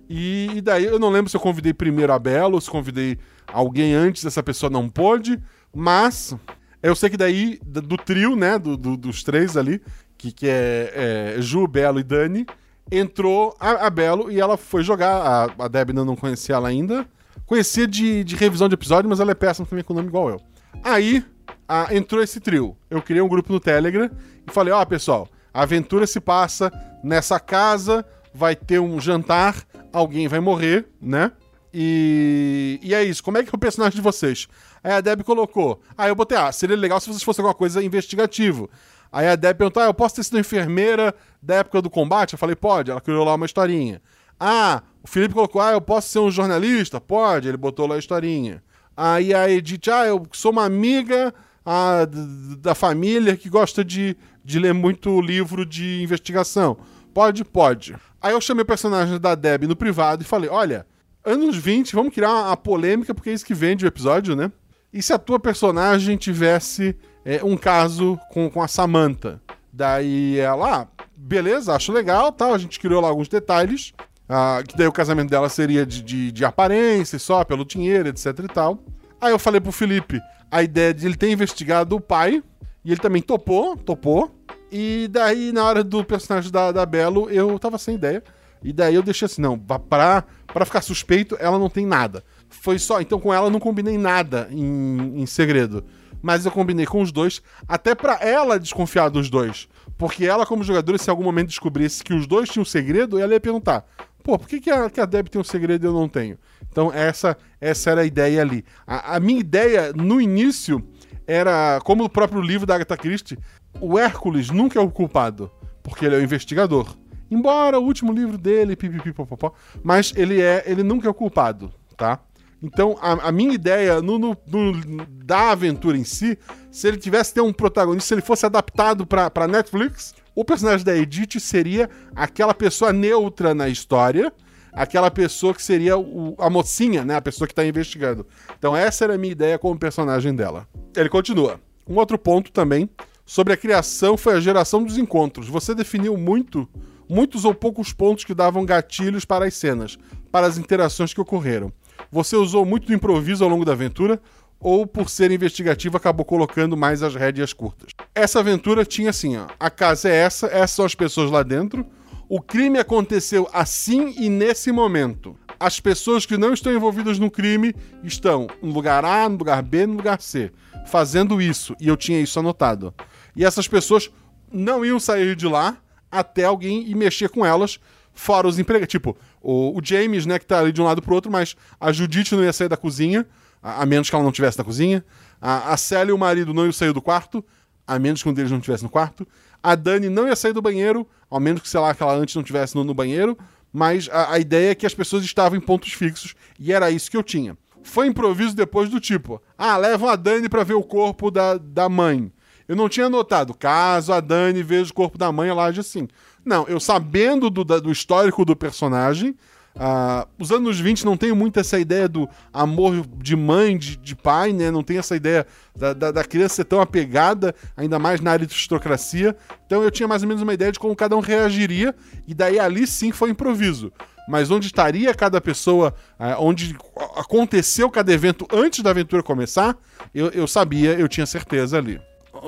E, 0.07 0.49
e 0.55 0.61
daí 0.61 0.85
eu 0.85 0.99
não 0.99 1.09
lembro 1.09 1.29
se 1.31 1.35
eu 1.37 1.41
convidei 1.41 1.73
primeiro 1.73 2.13
a 2.13 2.19
Bela 2.19 2.53
ou 2.53 2.61
se 2.61 2.69
convidei 2.69 3.17
alguém 3.47 3.93
antes, 3.95 4.23
essa 4.23 4.43
pessoa 4.43 4.69
não 4.69 4.87
pôde. 4.87 5.39
Mas 5.73 6.35
eu 6.83 6.95
sei 6.95 7.09
que 7.09 7.17
daí, 7.17 7.59
do 7.65 7.97
trio, 7.97 8.35
né? 8.35 8.59
do- 8.59 8.77
do- 8.77 8.95
dos 8.97 9.23
três 9.23 9.57
ali, 9.57 9.81
que, 10.25 10.31
que 10.31 10.47
é, 10.47 11.35
é 11.37 11.41
Ju, 11.41 11.67
Belo 11.67 11.99
e 11.99 12.03
Dani, 12.03 12.45
entrou 12.91 13.55
a, 13.59 13.87
a 13.87 13.89
Belo 13.89 14.31
e 14.31 14.39
ela 14.39 14.57
foi 14.57 14.83
jogar. 14.83 15.15
A, 15.59 15.65
a 15.65 15.67
Deb 15.67 15.89
ainda 15.89 16.05
não 16.05 16.15
conhecia 16.15 16.55
ela 16.55 16.67
ainda. 16.67 17.05
Conhecia 17.45 17.87
de, 17.87 18.23
de 18.23 18.35
revisão 18.35 18.67
de 18.67 18.73
episódio, 18.73 19.09
mas 19.09 19.19
ela 19.19 19.31
é 19.31 19.35
péssima 19.35 19.67
também 19.67 19.83
com 19.83 19.93
nome 19.93 20.07
igual 20.07 20.29
eu. 20.29 20.41
Aí 20.83 21.23
ah, 21.67 21.87
entrou 21.91 22.21
esse 22.21 22.39
trio. 22.39 22.75
Eu 22.89 23.01
criei 23.01 23.21
um 23.21 23.27
grupo 23.27 23.51
no 23.51 23.59
Telegram 23.59 24.09
e 24.47 24.51
falei: 24.51 24.73
Ó, 24.73 24.83
pessoal, 24.85 25.27
a 25.53 25.61
aventura 25.63 26.07
se 26.07 26.19
passa 26.19 26.71
nessa 27.03 27.39
casa, 27.39 28.05
vai 28.33 28.55
ter 28.55 28.79
um 28.79 28.99
jantar, 28.99 29.63
alguém 29.93 30.27
vai 30.27 30.39
morrer, 30.39 30.87
né? 31.01 31.31
E, 31.73 32.79
e 32.81 32.93
é 32.93 33.03
isso. 33.03 33.21
Como 33.21 33.37
é 33.37 33.43
que 33.43 33.49
é 33.49 33.55
o 33.55 33.59
personagem 33.59 33.97
de 33.97 34.01
vocês? 34.01 34.47
Aí 34.81 34.93
a 34.93 35.01
Deb 35.01 35.23
colocou. 35.23 35.81
Aí 35.97 36.09
eu 36.09 36.15
botei, 36.15 36.37
ah, 36.37 36.51
seria 36.51 36.75
legal 36.75 36.99
se 36.99 37.07
vocês 37.07 37.21
fossem 37.21 37.43
alguma 37.43 37.53
coisa 37.53 37.83
investigativo. 37.83 38.69
Aí 39.15 39.29
a 39.29 39.37
Deb 39.37 39.57
perguntou, 39.57 39.81
ah, 39.81 39.85
eu 39.85 39.93
posso 39.93 40.15
ter 40.15 40.23
sido 40.23 40.37
enfermeira 40.37 41.15
da 41.41 41.55
época 41.55 41.81
do 41.81 41.89
combate? 41.89 42.33
Eu 42.33 42.37
falei, 42.37 42.53
pode. 42.53 42.91
Ela 42.91 42.99
criou 42.99 43.23
lá 43.23 43.33
uma 43.35 43.45
historinha. 43.45 44.01
Ah, 44.37 44.83
o 45.01 45.07
Felipe 45.07 45.33
colocou, 45.33 45.61
ah, 45.61 45.71
eu 45.71 45.79
posso 45.79 46.09
ser 46.09 46.19
um 46.19 46.29
jornalista? 46.29 46.99
Pode. 46.99 47.47
Ele 47.47 47.55
botou 47.55 47.87
lá 47.87 47.95
a 47.95 47.97
historinha. 47.97 48.61
Aí 48.97 49.33
a 49.33 49.49
Edith, 49.49 49.89
ah, 49.89 50.05
eu 50.05 50.21
sou 50.33 50.51
uma 50.51 50.65
amiga 50.65 51.33
ah, 51.65 52.03
d- 52.03 52.57
da 52.57 52.75
família 52.75 53.37
que 53.37 53.47
gosta 53.47 53.85
de, 53.85 54.17
de 54.43 54.59
ler 54.59 54.73
muito 54.73 55.21
livro 55.21 55.65
de 55.65 56.03
investigação. 56.03 56.75
Pode? 57.13 57.45
Pode. 57.45 57.95
Aí 58.21 58.33
eu 58.33 58.41
chamei 58.41 58.63
o 58.63 58.67
personagem 58.67 59.17
da 59.17 59.33
Deb 59.33 59.63
no 59.63 59.77
privado 59.77 60.23
e 60.23 60.25
falei: 60.25 60.49
olha, 60.49 60.85
anos 61.23 61.55
20, 61.55 61.95
vamos 61.95 62.13
criar 62.13 62.31
uma, 62.33 62.47
uma 62.47 62.57
polêmica, 62.57 63.15
porque 63.15 63.29
é 63.29 63.33
isso 63.33 63.45
que 63.45 63.53
vende 63.53 63.85
o 63.85 63.87
episódio, 63.87 64.35
né? 64.35 64.51
E 64.91 65.01
se 65.01 65.13
a 65.13 65.17
tua 65.17 65.39
personagem 65.39 66.17
tivesse 66.17 66.97
é, 67.25 67.43
um 67.43 67.57
caso 67.57 68.19
com, 68.29 68.49
com 68.49 68.61
a 68.61 68.67
Samantha? 68.67 69.41
Daí 69.73 70.37
ela, 70.39 70.81
ah, 70.81 70.87
beleza, 71.17 71.73
acho 71.75 71.91
legal, 71.91 72.31
tal. 72.31 72.53
A 72.53 72.57
gente 72.57 72.79
criou 72.79 73.01
lá 73.01 73.09
alguns 73.09 73.27
detalhes. 73.27 73.93
ah, 74.29 74.61
que 74.65 74.77
daí 74.77 74.87
o 74.87 74.91
casamento 74.91 75.31
dela 75.31 75.49
seria 75.49 75.85
de, 75.85 76.01
de, 76.03 76.31
de 76.31 76.45
aparência, 76.45 77.17
só 77.17 77.43
pelo 77.43 77.65
dinheiro, 77.65 78.07
etc 78.07 78.39
e 78.39 78.47
tal. 78.47 78.79
Aí 79.19 79.31
eu 79.31 79.39
falei 79.39 79.59
pro 79.59 79.71
Felipe 79.71 80.21
a 80.51 80.61
ideia 80.61 80.93
de 80.93 81.05
ele 81.05 81.17
ter 81.17 81.31
investigado 81.31 81.95
o 81.95 81.99
pai. 81.99 82.43
E 82.83 82.91
ele 82.91 83.01
também 83.01 83.21
topou, 83.21 83.75
topou. 83.75 84.31
E 84.71 85.07
daí, 85.09 85.51
na 85.51 85.63
hora 85.63 85.83
do 85.83 86.03
personagem 86.03 86.51
da, 86.51 86.71
da 86.71 86.85
Belo, 86.85 87.29
eu 87.31 87.57
tava 87.57 87.79
sem 87.79 87.95
ideia. 87.95 88.23
E 88.63 88.71
daí 88.71 88.95
eu 88.95 89.03
deixei 89.03 89.25
assim, 89.25 89.41
não, 89.41 89.57
pra, 89.57 90.23
pra 90.47 90.65
ficar 90.65 90.81
suspeito, 90.81 91.35
ela 91.39 91.57
não 91.57 91.69
tem 91.69 91.85
nada. 91.85 92.23
Foi 92.49 92.79
só, 92.79 93.01
então 93.01 93.19
com 93.19 93.33
ela 93.33 93.47
eu 93.47 93.51
não 93.51 93.59
combinei 93.59 93.97
nada 93.97 94.47
em, 94.51 95.21
em 95.21 95.25
segredo. 95.25 95.83
Mas 96.25 96.43
eu 96.43 96.51
combinei 96.51 96.87
com 96.87 97.03
os 97.03 97.11
dois, 97.11 97.39
até 97.67 97.93
pra 97.93 98.15
ela 98.15 98.59
desconfiar 98.59 99.09
dos 99.09 99.29
dois. 99.29 99.67
Porque 99.95 100.25
ela, 100.25 100.43
como 100.43 100.63
jogadora, 100.63 100.97
se 100.97 101.07
em 101.07 101.11
algum 101.11 101.23
momento 101.23 101.49
descobrisse 101.49 102.03
que 102.03 102.15
os 102.15 102.25
dois 102.25 102.49
tinham 102.49 102.63
um 102.63 102.65
segredo, 102.65 103.19
ela 103.19 103.33
ia 103.33 103.39
perguntar: 103.39 103.85
pô, 104.23 104.35
por 104.39 104.47
que, 104.47 104.59
que, 104.59 104.71
a, 104.71 104.89
que 104.89 104.99
a 104.99 105.05
Deb 105.05 105.27
tem 105.27 105.39
um 105.39 105.43
segredo 105.43 105.85
e 105.85 105.87
eu 105.87 105.93
não 105.93 106.09
tenho? 106.09 106.39
Então, 106.67 106.91
essa, 106.91 107.37
essa 107.61 107.91
era 107.91 108.01
a 108.01 108.05
ideia 108.05 108.41
ali. 108.41 108.65
A, 108.87 109.17
a 109.17 109.19
minha 109.19 109.39
ideia, 109.39 109.93
no 109.93 110.19
início, 110.19 110.83
era, 111.27 111.79
como 111.83 112.03
o 112.03 112.09
próprio 112.09 112.41
livro 112.41 112.65
da 112.65 112.73
Agatha 112.73 112.97
Christie, 112.97 113.37
o 113.79 113.99
Hércules 113.99 114.49
nunca 114.49 114.79
é 114.79 114.81
o 114.81 114.89
culpado, 114.89 115.51
porque 115.83 116.07
ele 116.07 116.15
é 116.15 116.17
o 116.17 116.23
investigador. 116.23 116.97
Embora 117.29 117.79
o 117.79 117.83
último 117.83 118.11
livro 118.11 118.35
dele, 118.35 118.75
pipipipopopó, 118.75 119.53
mas 119.83 120.11
ele 120.17 120.41
é, 120.41 120.63
ele 120.65 120.81
nunca 120.81 121.07
é 121.07 121.11
o 121.11 121.13
culpado, 121.13 121.71
tá? 121.95 122.19
Então, 122.61 122.97
a, 123.01 123.27
a 123.27 123.31
minha 123.31 123.53
ideia 123.53 124.01
no, 124.01 124.17
no- 124.17 124.37
no- 124.47 125.05
da 125.23 125.51
aventura 125.51 125.97
em 125.97 126.03
si, 126.03 126.37
se 126.71 126.87
ele 126.87 126.97
tivesse 126.97 127.33
ter 127.33 127.41
um 127.41 127.53
protagonista, 127.53 128.07
se 128.07 128.13
ele 128.13 128.21
fosse 128.21 128.45
adaptado 128.45 129.05
pra 129.05 129.47
Netflix, 129.47 130.15
o 130.33 130.43
personagem 130.43 130.85
da 130.85 130.95
Edith 130.95 131.39
seria 131.39 131.89
aquela 132.15 132.53
pessoa 132.53 132.91
neutra 132.91 133.53
na 133.53 133.69
história, 133.69 134.33
aquela 134.73 135.09
pessoa 135.11 135.53
que 135.53 135.61
seria 135.63 135.97
o- 135.97 136.35
a 136.39 136.49
mocinha, 136.49 137.05
né? 137.05 137.15
A 137.15 137.21
pessoa 137.21 137.47
que 137.47 137.53
tá 137.55 137.65
investigando. 137.65 138.25
Então, 138.57 138.75
essa 138.75 139.03
era 139.05 139.15
a 139.15 139.17
minha 139.17 139.31
ideia 139.31 139.57
como 139.59 139.77
personagem 139.79 140.33
dela. 140.35 140.67
Ele 140.95 141.09
continua. 141.09 141.59
Um 141.87 141.95
outro 141.97 142.17
ponto 142.17 142.51
também 142.51 142.89
sobre 143.25 143.53
a 143.53 143.57
criação 143.57 144.17
foi 144.17 144.33
a 144.33 144.39
geração 144.39 144.83
dos 144.83 144.97
encontros. 144.97 145.47
Você 145.47 145.73
definiu 145.75 146.17
muito, 146.17 146.67
muitos 147.07 147.45
ou 147.45 147.53
poucos 147.53 147.93
pontos 147.93 148.23
que 148.25 148.33
davam 148.33 148.65
gatilhos 148.65 149.23
para 149.23 149.45
as 149.45 149.53
cenas, 149.53 149.97
para 150.31 150.47
as 150.47 150.57
interações 150.57 151.13
que 151.13 151.21
ocorreram. 151.21 151.71
Você 152.11 152.35
usou 152.35 152.65
muito 152.65 152.87
do 152.87 152.93
improviso 152.93 153.43
ao 153.43 153.49
longo 153.49 153.65
da 153.65 153.73
aventura, 153.73 154.21
ou 154.59 154.87
por 154.87 155.09
ser 155.09 155.31
investigativo 155.31 155.97
acabou 155.97 156.25
colocando 156.25 156.75
mais 156.75 157.03
as 157.03 157.13
rédeas 157.13 157.53
curtas. 157.53 157.91
Essa 158.13 158.39
aventura 158.39 158.85
tinha 158.85 159.09
assim, 159.09 159.37
ó, 159.37 159.47
a 159.59 159.69
casa 159.69 160.09
é 160.09 160.15
essa, 160.15 160.47
essas 160.47 160.71
são 160.71 160.85
as 160.85 160.95
pessoas 160.95 161.29
lá 161.29 161.43
dentro, 161.43 161.85
o 162.27 162.41
crime 162.41 162.79
aconteceu 162.79 163.47
assim 163.53 164.15
e 164.17 164.29
nesse 164.29 164.71
momento. 164.71 165.37
As 165.59 165.79
pessoas 165.79 166.25
que 166.25 166.37
não 166.37 166.53
estão 166.53 166.73
envolvidas 166.73 167.19
no 167.19 167.29
crime 167.29 167.75
estão 168.03 168.47
no 168.61 168.71
lugar 168.71 169.05
A, 169.05 169.29
no 169.29 169.37
lugar 169.37 169.61
B, 169.61 169.85
no 169.85 169.97
lugar 169.97 170.19
C, 170.21 170.51
fazendo 170.87 171.41
isso, 171.41 171.75
e 171.79 171.87
eu 171.87 171.95
tinha 171.95 172.19
isso 172.19 172.39
anotado. 172.39 172.93
E 173.35 173.45
essas 173.45 173.67
pessoas 173.67 174.09
não 174.51 174.83
iam 174.83 174.99
sair 174.99 175.35
de 175.35 175.47
lá 175.47 175.77
até 176.11 176.45
alguém 176.45 176.89
ir 176.89 176.95
mexer 176.95 177.29
com 177.29 177.45
elas, 177.45 177.79
fora 178.15 178.47
os 178.47 178.57
empregados. 178.57 178.91
Tipo, 178.91 179.15
o, 179.41 179.77
o 179.77 179.81
James, 179.83 180.25
né, 180.25 180.39
que 180.39 180.45
tá 180.45 180.59
ali 180.59 180.71
de 180.71 180.81
um 180.81 180.85
lado 180.85 181.01
pro 181.01 181.13
outro, 181.13 181.31
mas 181.31 181.55
a 181.79 181.91
Judite 181.91 182.33
não 182.35 182.43
ia 182.43 182.53
sair 182.53 182.69
da 182.69 182.77
cozinha, 182.77 183.27
a, 183.61 183.83
a 183.83 183.85
menos 183.85 184.09
que 184.09 184.15
ela 184.15 184.23
não 184.23 184.31
estivesse 184.31 184.57
na 184.57 184.63
cozinha. 184.63 185.05
A, 185.39 185.73
a 185.73 185.77
Célia 185.77 186.11
e 186.11 186.13
o 186.13 186.17
marido 186.17 186.53
não 186.53 186.63
iam 186.63 186.71
sair 186.71 186.93
do 186.93 187.01
quarto, 187.01 187.45
a 187.85 187.99
menos 187.99 188.23
que 188.23 188.29
um 188.29 188.33
deles 188.33 188.49
não 188.49 188.57
estivesse 188.57 188.83
no 188.83 188.89
quarto. 188.89 189.27
A 189.61 189.75
Dani 189.75 190.09
não 190.09 190.27
ia 190.27 190.35
sair 190.35 190.53
do 190.53 190.61
banheiro, 190.61 191.07
ao 191.29 191.39
menos 191.39 191.61
que, 191.61 191.69
sei 191.69 191.79
lá, 191.79 191.93
que 191.93 192.01
ela 192.01 192.15
antes 192.15 192.33
não 192.33 192.41
estivesse 192.41 192.75
no, 192.75 192.83
no 192.83 192.93
banheiro. 192.93 193.37
Mas 193.71 194.07
a, 194.09 194.33
a 194.33 194.39
ideia 194.39 194.71
é 194.71 194.75
que 194.75 194.85
as 194.85 194.93
pessoas 194.93 195.23
estavam 195.25 195.57
em 195.57 195.61
pontos 195.61 195.91
fixos 195.91 196.33
e 196.57 196.71
era 196.71 196.89
isso 196.89 197.11
que 197.11 197.17
eu 197.17 197.23
tinha. 197.23 197.57
foi 197.83 198.07
improviso 198.07 198.55
depois 198.55 198.89
do 198.89 199.01
tipo: 199.01 199.41
ah, 199.57 199.75
levam 199.75 200.07
a 200.07 200.15
Dani 200.15 200.47
pra 200.47 200.63
ver 200.63 200.75
o 200.75 200.83
corpo 200.83 201.29
da, 201.29 201.57
da 201.57 201.89
mãe. 201.89 202.31
Eu 202.67 202.75
não 202.75 202.89
tinha 202.89 203.09
notado, 203.09 203.53
caso 203.53 204.11
a 204.11 204.19
Dani 204.19 204.63
veja 204.63 204.89
o 204.89 204.93
corpo 204.93 205.17
da 205.17 205.31
mãe, 205.31 205.49
ela 205.49 205.65
age 205.65 205.81
assim. 205.81 206.07
Não, 206.45 206.67
eu 206.67 206.79
sabendo 206.79 207.49
do, 207.49 207.63
do 207.63 207.91
histórico 207.91 208.45
do 208.45 208.55
personagem, 208.55 209.35
ah, 209.77 210.25
os 210.39 210.51
anos 210.51 210.79
20 210.79 211.03
não 211.03 211.17
tem 211.17 211.33
muito 211.33 211.59
essa 211.59 211.77
ideia 211.77 212.07
do 212.07 212.29
amor 212.53 213.05
de 213.17 213.35
mãe, 213.35 213.77
de, 213.77 213.97
de 213.97 214.15
pai, 214.15 214.53
né? 214.53 214.71
Não 214.71 214.81
tem 214.81 214.97
essa 214.97 215.15
ideia 215.17 215.45
da, 215.75 215.91
da, 215.91 216.11
da 216.11 216.23
criança 216.23 216.55
ser 216.55 216.65
tão 216.65 216.79
apegada, 216.79 217.53
ainda 217.75 217.99
mais 217.99 218.21
na 218.21 218.31
aristocracia. 218.31 219.35
Então 219.65 219.83
eu 219.83 219.91
tinha 219.91 220.07
mais 220.07 220.21
ou 220.21 220.29
menos 220.29 220.41
uma 220.41 220.53
ideia 220.53 220.71
de 220.71 220.79
como 220.79 220.95
cada 220.95 221.17
um 221.17 221.19
reagiria, 221.19 221.93
e 222.25 222.33
daí 222.33 222.57
ali 222.57 222.87
sim 222.87 223.11
foi 223.11 223.31
improviso. 223.31 223.91
Mas 224.29 224.49
onde 224.49 224.67
estaria 224.67 225.13
cada 225.13 225.41
pessoa, 225.41 225.93
ah, 226.17 226.37
onde 226.39 226.75
aconteceu 227.17 227.89
cada 227.89 228.13
evento 228.13 228.47
antes 228.53 228.81
da 228.81 228.91
aventura 228.91 229.21
começar, 229.21 229.77
eu, 230.13 230.29
eu 230.29 230.47
sabia, 230.47 230.93
eu 230.93 231.09
tinha 231.09 231.25
certeza 231.25 231.77
ali. 231.77 231.99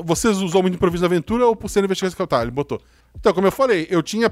Vocês 0.03 0.37
usou 0.37 0.61
muito 0.61 0.75
improviso 0.75 1.01
na 1.01 1.07
aventura 1.07 1.45
ou 1.45 1.55
por 1.55 1.69
ser 1.69 1.83
investigação 1.83 2.15
que 2.15 2.21
eu 2.21 2.27
tava? 2.27 2.43
Ele 2.43 2.51
botou. 2.51 2.81
Então, 3.19 3.33
como 3.33 3.47
eu 3.47 3.51
falei, 3.51 3.87
eu 3.89 4.01
tinha 4.01 4.29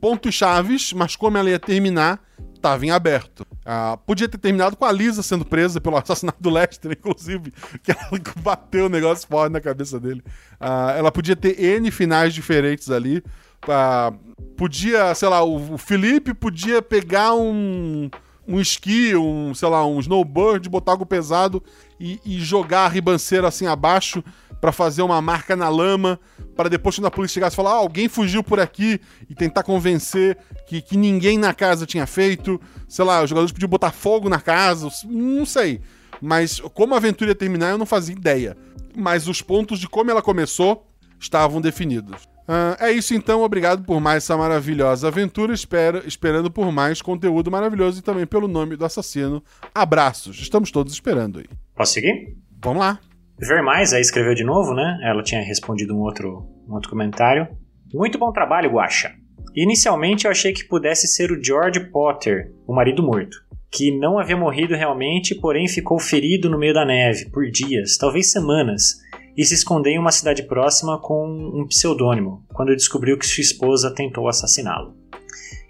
pontos 0.00 0.34
chaves, 0.34 0.92
mas 0.92 1.16
como 1.16 1.36
ela 1.36 1.50
ia 1.50 1.58
terminar, 1.58 2.20
tava 2.60 2.84
em 2.86 2.90
aberto. 2.90 3.46
Ah, 3.64 3.98
podia 4.06 4.28
ter 4.28 4.38
terminado 4.38 4.76
com 4.76 4.84
a 4.84 4.92
Lisa 4.92 5.22
sendo 5.22 5.44
presa 5.44 5.80
pelo 5.80 5.96
assassinato 5.98 6.40
do 6.40 6.50
Lester, 6.50 6.92
inclusive, 6.92 7.52
que 7.82 7.90
ela 7.90 8.10
bateu 8.40 8.86
o 8.86 8.88
negócio 8.88 9.26
forte 9.26 9.52
na 9.52 9.60
cabeça 9.60 9.98
dele. 9.98 10.22
Ah, 10.60 10.94
ela 10.96 11.10
podia 11.10 11.36
ter 11.36 11.60
N 11.60 11.90
finais 11.90 12.34
diferentes 12.34 12.90
ali. 12.90 13.22
Ah, 13.66 14.12
podia, 14.56 15.14
sei 15.14 15.28
lá, 15.28 15.42
o, 15.42 15.74
o 15.74 15.78
Felipe 15.78 16.34
podia 16.34 16.80
pegar 16.80 17.34
um 17.34 18.10
um 18.48 18.58
esqui, 18.58 19.14
um, 19.14 19.54
sei 19.54 19.68
lá, 19.68 19.86
um 19.86 20.00
snowboard, 20.00 20.70
botar 20.70 20.92
algo 20.92 21.04
pesado 21.04 21.62
e, 21.98 22.20
e 22.24 22.40
jogar 22.40 22.86
a 22.86 22.88
ribanceira 22.88 23.48
assim 23.48 23.66
abaixo 23.66 24.22
pra 24.60 24.72
fazer 24.72 25.02
uma 25.02 25.20
marca 25.22 25.54
na 25.54 25.68
lama, 25.68 26.18
para 26.56 26.68
depois 26.68 26.96
quando 26.96 27.06
a 27.06 27.10
polícia 27.10 27.34
chegasse 27.34 27.54
falar, 27.54 27.70
ah, 27.70 27.74
alguém 27.74 28.08
fugiu 28.08 28.42
por 28.42 28.58
aqui 28.58 29.00
e 29.28 29.34
tentar 29.34 29.62
convencer 29.62 30.36
que, 30.66 30.82
que 30.82 30.96
ninguém 30.96 31.38
na 31.38 31.54
casa 31.54 31.86
tinha 31.86 32.06
feito, 32.06 32.60
sei 32.88 33.04
lá, 33.04 33.22
os 33.22 33.30
jogadores 33.30 33.52
podiam 33.52 33.68
botar 33.68 33.92
fogo 33.92 34.28
na 34.28 34.40
casa, 34.40 34.88
não 35.04 35.46
sei. 35.46 35.80
Mas 36.20 36.58
como 36.74 36.94
a 36.94 36.96
aventura 36.96 37.30
ia 37.30 37.34
terminar, 37.34 37.70
eu 37.70 37.78
não 37.78 37.86
fazia 37.86 38.14
ideia. 38.14 38.56
Mas 38.96 39.28
os 39.28 39.40
pontos 39.40 39.78
de 39.78 39.88
como 39.88 40.10
ela 40.10 40.22
começou 40.22 40.88
estavam 41.20 41.60
definidos. 41.60 42.28
Ah, 42.50 42.78
é 42.80 42.90
isso 42.90 43.12
então, 43.12 43.42
obrigado 43.42 43.84
por 43.84 44.00
mais 44.00 44.24
essa 44.24 44.34
maravilhosa 44.34 45.08
aventura. 45.08 45.52
Espero, 45.52 46.02
esperando 46.08 46.50
por 46.50 46.72
mais 46.72 47.02
conteúdo 47.02 47.50
maravilhoso 47.50 47.98
e 47.98 48.02
também 48.02 48.26
pelo 48.26 48.48
nome 48.48 48.74
do 48.74 48.86
assassino. 48.86 49.44
Abraços, 49.74 50.40
estamos 50.40 50.70
todos 50.70 50.94
esperando 50.94 51.40
aí. 51.40 51.44
Posso 51.76 51.92
seguir? 51.92 52.34
Vamos 52.62 52.80
lá. 52.80 52.98
Ver 53.38 53.62
mais, 53.62 53.92
aí 53.92 54.00
escreveu 54.00 54.34
de 54.34 54.42
novo, 54.42 54.72
né? 54.74 54.98
Ela 55.02 55.22
tinha 55.22 55.42
respondido 55.42 55.94
um 55.94 56.00
outro, 56.00 56.48
um 56.66 56.72
outro 56.72 56.88
comentário. 56.88 57.46
Muito 57.92 58.18
bom 58.18 58.32
trabalho, 58.32 58.70
Guaxa. 58.70 59.12
Inicialmente 59.54 60.24
eu 60.24 60.30
achei 60.30 60.52
que 60.52 60.64
pudesse 60.64 61.06
ser 61.06 61.30
o 61.30 61.42
George 61.42 61.80
Potter, 61.90 62.52
o 62.66 62.74
marido 62.74 63.02
morto, 63.02 63.36
que 63.70 63.90
não 63.96 64.18
havia 64.18 64.36
morrido 64.36 64.74
realmente, 64.74 65.34
porém 65.34 65.68
ficou 65.68 65.98
ferido 65.98 66.48
no 66.48 66.58
meio 66.58 66.72
da 66.72 66.84
neve 66.84 67.30
por 67.30 67.44
dias, 67.50 67.96
talvez 67.98 68.32
semanas, 68.32 68.94
e 69.38 69.44
se 69.44 69.54
escondeu 69.54 69.92
em 69.92 69.98
uma 70.00 70.10
cidade 70.10 70.42
próxima 70.42 71.00
com 71.00 71.24
um 71.28 71.64
pseudônimo, 71.68 72.44
quando 72.52 72.74
descobriu 72.74 73.16
que 73.16 73.24
sua 73.24 73.40
esposa 73.40 73.94
tentou 73.94 74.26
assassiná-lo. 74.26 74.96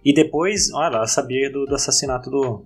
E 0.02 0.14
depois, 0.14 0.72
olha, 0.72 0.96
ela 0.96 1.06
sabia 1.06 1.52
do, 1.52 1.66
do 1.66 1.74
assassinato 1.74 2.30
do. 2.30 2.64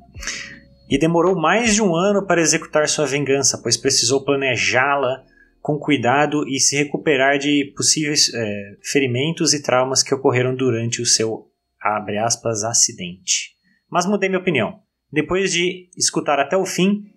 E 0.89 0.97
demorou 0.97 1.35
mais 1.35 1.75
de 1.75 1.83
um 1.83 1.97
ano 1.97 2.25
para 2.25 2.41
executar 2.41 2.89
sua 2.89 3.05
vingança, 3.05 3.59
pois 3.61 3.77
precisou 3.77 4.25
planejá-la 4.25 5.25
com 5.61 5.77
cuidado 5.77 6.47
e 6.47 6.61
se 6.61 6.77
recuperar 6.77 7.37
de 7.37 7.73
possíveis 7.77 8.33
é, 8.33 8.77
ferimentos 8.85 9.53
e 9.55 9.63
traumas 9.63 10.05
que 10.05 10.15
ocorreram 10.15 10.55
durante 10.55 11.03
o 11.03 11.07
seu, 11.07 11.49
abre 11.81 12.19
aspas, 12.19 12.63
acidente. 12.63 13.57
Mas 13.91 14.07
mudei 14.07 14.29
minha 14.29 14.41
opinião. 14.41 14.79
Depois 15.11 15.53
de 15.53 15.91
escutar 15.97 16.39
até 16.39 16.57
o 16.57 16.65
fim, 16.65 17.12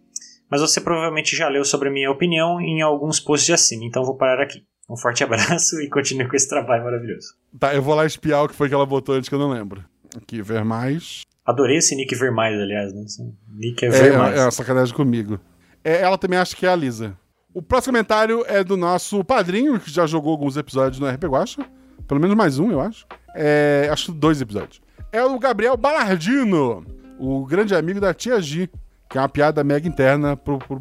mas 0.49 0.61
você 0.61 0.79
provavelmente 0.81 1.35
já 1.35 1.47
leu 1.47 1.63
sobre 1.65 1.89
a 1.89 1.91
minha 1.91 2.11
opinião 2.11 2.59
em 2.61 2.81
alguns 2.81 3.19
posts 3.19 3.45
de 3.45 3.53
acima, 3.53 3.83
então 3.85 4.03
vou 4.03 4.15
parar 4.17 4.43
aqui. 4.43 4.63
Um 4.89 4.95
forte 4.97 5.23
abraço 5.25 5.79
e 5.81 5.89
continue 5.89 6.27
com 6.27 6.35
esse 6.35 6.47
trabalho 6.47 6.83
maravilhoso. 6.83 7.27
Tá, 7.59 7.73
eu 7.73 7.81
vou 7.81 7.95
lá 7.95 8.05
espiar 8.05 8.43
o 8.43 8.47
que 8.47 8.55
foi 8.55 8.67
que 8.69 8.75
ela 8.75 8.85
botou 8.85 9.15
antes 9.15 9.27
que 9.29 9.35
eu 9.35 9.39
não 9.39 9.49
lembro. 9.49 9.83
Aqui, 10.15 10.41
ver 10.41 10.63
mais. 10.63 11.21
Adorei 11.45 11.77
esse 11.77 11.95
nick 11.95 12.13
ver 12.15 12.31
mais, 12.31 12.59
aliás, 12.59 12.93
né? 12.93 13.03
Esse 13.03 13.21
Nick 13.53 13.83
é 13.85 13.87
É, 13.87 13.91
ver 13.91 14.17
mais. 14.17 14.39
é, 14.39 14.47
é 14.47 14.51
sacanagem 14.51 14.95
comigo. 14.95 15.39
É, 15.83 16.01
ela 16.01 16.17
também 16.17 16.39
acha 16.39 16.55
que 16.55 16.65
é 16.65 16.69
a 16.69 16.75
Lisa. 16.75 17.17
O 17.53 17.61
próximo 17.61 17.93
comentário 17.93 18.43
é 18.47 18.63
do 18.63 18.75
nosso 18.75 19.23
padrinho, 19.23 19.79
que 19.79 19.89
já 19.91 20.05
jogou 20.07 20.31
alguns 20.31 20.57
episódios 20.57 20.99
no 20.99 21.07
RP 21.07 21.23
Guacha. 21.25 21.65
Pelo 22.07 22.19
menos 22.19 22.35
mais 22.35 22.59
um, 22.59 22.71
eu 22.71 22.81
acho. 22.81 23.05
É, 23.35 23.87
acho 23.91 24.11
dois 24.11 24.41
episódios. 24.41 24.81
É 25.11 25.23
o 25.23 25.37
Gabriel 25.39 25.77
Balardino, 25.77 26.83
o 27.19 27.45
grande 27.45 27.73
amigo 27.75 27.99
da 27.99 28.13
Tia 28.13 28.41
G, 28.41 28.69
que 29.15 29.17
é 29.17 29.21
uma 29.21 29.29
piada 29.29 29.63
mega 29.63 29.87
interna 29.87 30.35
pro, 30.35 30.59
pro. 30.59 30.77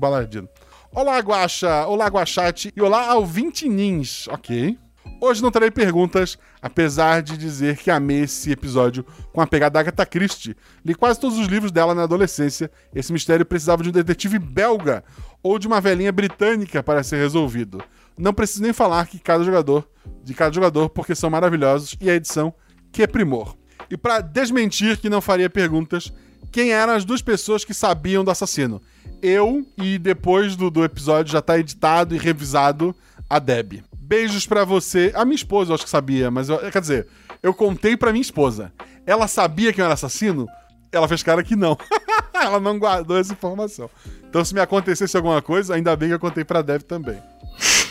Olá, 0.90 1.20
Guacha! 1.20 1.86
Olá, 1.86 2.08
Guachate! 2.08 2.72
E 2.74 2.82
olá, 2.82 3.14
Ouvintinins! 3.14 4.26
Ok. 4.26 4.76
Hoje 5.20 5.40
não 5.40 5.52
terei 5.52 5.70
perguntas, 5.70 6.36
apesar 6.60 7.22
de 7.22 7.38
dizer 7.38 7.76
que 7.76 7.92
amei 7.92 8.22
esse 8.22 8.50
episódio 8.50 9.06
com 9.32 9.40
a 9.40 9.46
pegada 9.46 9.74
da 9.74 9.80
Agatha 9.80 10.04
Christie. 10.04 10.56
Li 10.84 10.96
quase 10.96 11.20
todos 11.20 11.38
os 11.38 11.46
livros 11.46 11.70
dela 11.70 11.94
na 11.94 12.02
adolescência. 12.02 12.68
Esse 12.92 13.12
mistério 13.12 13.46
precisava 13.46 13.84
de 13.84 13.90
um 13.90 13.92
detetive 13.92 14.40
belga 14.40 15.04
ou 15.40 15.56
de 15.56 15.68
uma 15.68 15.80
velhinha 15.80 16.10
britânica 16.10 16.82
para 16.82 17.04
ser 17.04 17.18
resolvido. 17.18 17.80
Não 18.18 18.34
preciso 18.34 18.64
nem 18.64 18.72
falar 18.72 19.06
que 19.06 19.20
cada 19.20 19.44
jogador, 19.44 19.88
de 20.24 20.34
cada 20.34 20.52
jogador, 20.52 20.88
porque 20.88 21.14
são 21.14 21.30
maravilhosos 21.30 21.96
e 22.00 22.10
a 22.10 22.14
edição 22.16 22.52
que 22.90 23.04
é 23.04 23.06
primor. 23.06 23.56
E 23.88 23.96
para 23.96 24.20
desmentir 24.20 24.98
que 24.98 25.08
não 25.08 25.20
faria 25.20 25.48
perguntas, 25.48 26.12
quem 26.54 26.70
eram 26.72 26.92
as 26.92 27.04
duas 27.04 27.20
pessoas 27.20 27.64
que 27.64 27.74
sabiam 27.74 28.22
do 28.22 28.30
assassino? 28.30 28.80
Eu 29.20 29.66
e 29.76 29.98
depois 29.98 30.54
do, 30.54 30.70
do 30.70 30.84
episódio 30.84 31.32
já 31.32 31.42
tá 31.42 31.58
editado 31.58 32.14
e 32.14 32.18
revisado 32.18 32.94
a 33.28 33.40
Deb. 33.40 33.82
Beijos 33.92 34.46
pra 34.46 34.64
você. 34.64 35.10
A 35.16 35.24
minha 35.24 35.34
esposa 35.34 35.72
eu 35.72 35.74
acho 35.74 35.82
que 35.82 35.90
sabia, 35.90 36.30
mas 36.30 36.48
eu, 36.48 36.58
quer 36.70 36.80
dizer, 36.80 37.08
eu 37.42 37.52
contei 37.52 37.96
pra 37.96 38.12
minha 38.12 38.22
esposa. 38.22 38.72
Ela 39.04 39.26
sabia 39.26 39.72
que 39.72 39.80
eu 39.80 39.84
era 39.84 39.94
assassino? 39.94 40.46
Ela 40.92 41.08
fez 41.08 41.24
cara 41.24 41.42
que 41.42 41.56
não. 41.56 41.76
ela 42.32 42.60
não 42.60 42.78
guardou 42.78 43.18
essa 43.18 43.32
informação. 43.32 43.90
Então 44.28 44.44
se 44.44 44.54
me 44.54 44.60
acontecesse 44.60 45.16
alguma 45.16 45.42
coisa, 45.42 45.74
ainda 45.74 45.96
bem 45.96 46.10
que 46.10 46.14
eu 46.14 46.20
contei 46.20 46.44
pra 46.44 46.62
Deb 46.62 46.82
também. 46.82 47.20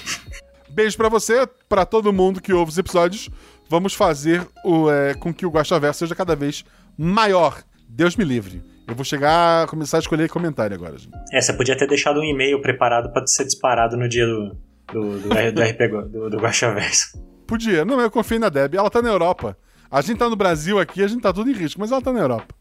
Beijo 0.71 0.95
pra 0.95 1.09
você, 1.09 1.45
pra 1.67 1.85
todo 1.85 2.13
mundo 2.13 2.41
que 2.41 2.53
ouve 2.53 2.71
os 2.71 2.77
episódios. 2.77 3.29
Vamos 3.67 3.93
fazer 3.93 4.47
o, 4.63 4.89
é, 4.89 5.13
com 5.15 5.33
que 5.33 5.45
o 5.45 5.49
Guaxaverso 5.49 5.99
seja 5.99 6.15
cada 6.15 6.33
vez 6.33 6.63
maior. 6.97 7.61
Deus 7.95 8.15
me 8.15 8.25
livre. 8.25 8.63
Eu 8.87 8.95
vou 8.95 9.05
chegar 9.05 9.63
a 9.63 9.67
começar 9.67 9.97
a 9.97 9.99
escolher 9.99 10.27
comentário 10.27 10.75
agora. 10.75 10.97
gente. 10.97 11.13
É, 11.31 11.39
você 11.39 11.53
podia 11.53 11.77
ter 11.77 11.87
deixado 11.87 12.19
um 12.19 12.23
e-mail 12.23 12.59
preparado 12.59 13.13
para 13.13 13.25
ser 13.27 13.45
disparado 13.45 13.95
no 13.95 14.09
dia 14.09 14.25
do, 14.25 14.57
do, 14.91 15.19
do, 15.19 15.29
do 15.29 15.61
RP 15.61 16.09
do, 16.11 16.29
do 16.31 16.37
Guaxaverso. 16.37 17.21
Podia. 17.45 17.85
Não, 17.85 17.99
eu 18.01 18.09
confio 18.09 18.39
na 18.39 18.49
Deb. 18.49 18.73
Ela 18.73 18.89
tá 18.89 19.01
na 19.01 19.09
Europa. 19.09 19.55
A 19.91 20.01
gente 20.01 20.17
tá 20.17 20.27
no 20.29 20.35
Brasil 20.35 20.79
aqui, 20.79 21.03
a 21.03 21.07
gente 21.07 21.21
tá 21.21 21.31
tudo 21.31 21.51
em 21.51 21.53
risco, 21.53 21.79
mas 21.79 21.91
ela 21.91 22.01
tá 22.01 22.11
na 22.11 22.21
Europa. 22.21 22.55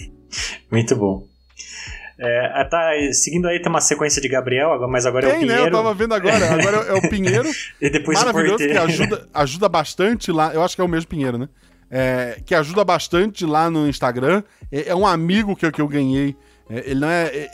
Muito 0.70 0.94
bom. 0.94 1.26
É, 2.20 2.64
tá, 2.64 2.90
seguindo 3.12 3.46
aí, 3.48 3.60
tem 3.60 3.70
uma 3.70 3.80
sequência 3.80 4.20
de 4.20 4.28
Gabriel, 4.28 4.78
mas 4.88 5.06
agora 5.06 5.26
é 5.26 5.28
o 5.28 5.32
Tem, 5.32 5.40
né? 5.40 5.46
Pinheiro. 5.46 5.66
Eu 5.68 5.72
tava 5.72 5.94
vendo 5.94 6.14
agora. 6.14 6.52
Agora 6.52 6.76
é 6.88 6.92
o 6.94 7.02
Pinheiro. 7.08 7.48
E 7.80 7.90
depois 7.90 8.20
o 8.20 8.26
Maravilhoso, 8.26 8.58
Porteiro. 8.58 8.74
que 8.74 8.78
ajuda, 8.78 9.28
ajuda 9.32 9.68
bastante 9.68 10.30
lá. 10.30 10.52
Eu 10.52 10.62
acho 10.62 10.76
que 10.76 10.80
é 10.80 10.84
o 10.84 10.88
mesmo 10.88 11.08
Pinheiro, 11.08 11.38
né? 11.38 11.48
É, 11.90 12.40
que 12.44 12.54
ajuda 12.54 12.84
bastante 12.84 13.46
lá 13.46 13.70
no 13.70 13.88
Instagram. 13.88 14.42
É, 14.70 14.88
é 14.90 14.94
um 14.94 15.06
amigo 15.06 15.56
que, 15.56 15.64
eu- 15.66 15.72
que 15.72 15.80
eu 15.80 15.88
ganhei. 15.88 16.36
É, 16.70 16.90
ele 16.90 17.00
não 17.00 17.08
é, 17.08 17.24
é- 17.34 17.50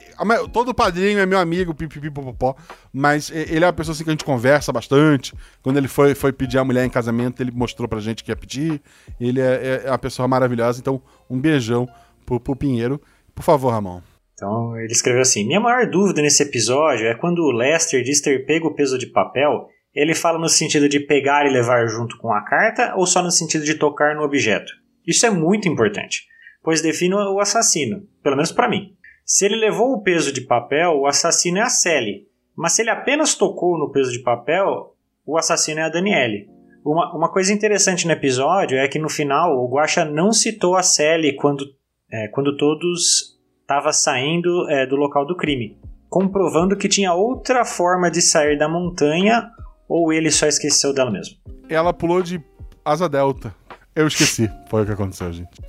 Todo 0.52 0.74
padrinho 0.74 1.20
é 1.20 1.26
meu 1.26 1.38
amigo, 1.38 1.72
pipipipopopó. 1.72 2.56
Mas 2.92 3.30
é, 3.30 3.42
ele 3.54 3.64
é 3.64 3.66
uma 3.68 3.72
pessoa 3.72 3.92
assim 3.94 4.02
que 4.02 4.10
a 4.10 4.12
gente 4.12 4.24
conversa 4.24 4.72
bastante. 4.72 5.32
Quando 5.62 5.76
ele 5.76 5.86
foi, 5.86 6.14
foi 6.16 6.32
pedir 6.32 6.58
a 6.58 6.64
mulher 6.64 6.84
em 6.84 6.90
casamento, 6.90 7.40
ele 7.40 7.52
mostrou 7.52 7.86
pra 7.88 8.00
gente 8.00 8.24
que 8.24 8.32
ia 8.32 8.36
pedir. 8.36 8.82
Ele 9.20 9.40
é, 9.40 9.44
é- 9.44 9.82
é 9.86 9.90
uma 9.90 9.98
pessoa 9.98 10.26
maravilhosa. 10.26 10.80
Então, 10.80 11.00
um 11.30 11.38
beijão 11.38 11.88
pro, 12.26 12.40
pro 12.40 12.56
Pinheiro. 12.56 13.00
Por 13.34 13.42
favor, 13.44 13.70
Ramon. 13.70 14.00
Então 14.34 14.76
ele 14.76 14.90
escreveu 14.92 15.22
assim: 15.22 15.46
Minha 15.46 15.60
maior 15.60 15.88
dúvida 15.88 16.20
nesse 16.20 16.42
episódio 16.42 17.06
é 17.06 17.14
quando 17.14 17.38
o 17.38 17.52
Lester 17.52 18.02
diz 18.02 18.20
ter 18.20 18.44
pego 18.44 18.66
o 18.66 18.74
peso 18.74 18.98
de 18.98 19.06
papel, 19.06 19.68
ele 19.94 20.14
fala 20.14 20.38
no 20.38 20.48
sentido 20.48 20.88
de 20.88 21.00
pegar 21.00 21.46
e 21.46 21.52
levar 21.52 21.86
junto 21.86 22.18
com 22.18 22.32
a 22.32 22.42
carta 22.42 22.94
ou 22.96 23.06
só 23.06 23.22
no 23.22 23.30
sentido 23.30 23.64
de 23.64 23.74
tocar 23.74 24.14
no 24.16 24.22
objeto? 24.22 24.72
Isso 25.06 25.24
é 25.24 25.30
muito 25.30 25.68
importante, 25.68 26.26
pois 26.62 26.80
define 26.80 27.14
o 27.14 27.38
assassino, 27.38 28.06
pelo 28.22 28.36
menos 28.36 28.50
para 28.50 28.68
mim. 28.68 28.94
Se 29.24 29.44
ele 29.44 29.56
levou 29.56 29.92
o 29.92 30.02
peso 30.02 30.32
de 30.32 30.42
papel, 30.42 30.98
o 30.98 31.06
assassino 31.06 31.58
é 31.58 31.62
a 31.62 31.68
Sally, 31.68 32.26
mas 32.56 32.72
se 32.72 32.82
ele 32.82 32.90
apenas 32.90 33.34
tocou 33.34 33.78
no 33.78 33.90
peso 33.90 34.12
de 34.12 34.20
papel, 34.22 34.94
o 35.26 35.38
assassino 35.38 35.80
é 35.80 35.84
a 35.84 35.88
Daniele. 35.88 36.48
Uma, 36.84 37.16
uma 37.16 37.32
coisa 37.32 37.52
interessante 37.52 38.06
no 38.06 38.12
episódio 38.12 38.76
é 38.76 38.86
que 38.86 38.98
no 38.98 39.08
final 39.08 39.56
o 39.56 39.68
Guaxa 39.68 40.04
não 40.04 40.32
citou 40.32 40.76
a 40.76 40.82
Sally 40.82 41.34
quando, 41.36 41.64
é, 42.10 42.28
quando 42.28 42.56
todos 42.56 43.38
estava 43.62 43.92
saindo 43.92 44.68
é, 44.68 44.86
do 44.86 44.94
local 44.94 45.26
do 45.26 45.36
crime, 45.36 45.78
comprovando 46.10 46.76
que 46.76 46.88
tinha 46.88 47.14
outra 47.14 47.64
forma 47.64 48.10
de 48.10 48.20
sair 48.20 48.58
da 48.58 48.68
montanha 48.68 49.50
ou 49.88 50.12
ele 50.12 50.30
só 50.30 50.46
esqueceu 50.46 50.92
dela 50.92 51.10
mesmo. 51.10 51.36
Ela 51.68 51.92
pulou 51.92 52.22
de 52.22 52.40
asa 52.84 53.08
delta. 53.08 53.54
Eu 53.94 54.06
esqueci. 54.06 54.50
Foi 54.68 54.82
o 54.82 54.86
que 54.86 54.92
aconteceu, 54.92 55.32
gente. 55.32 55.60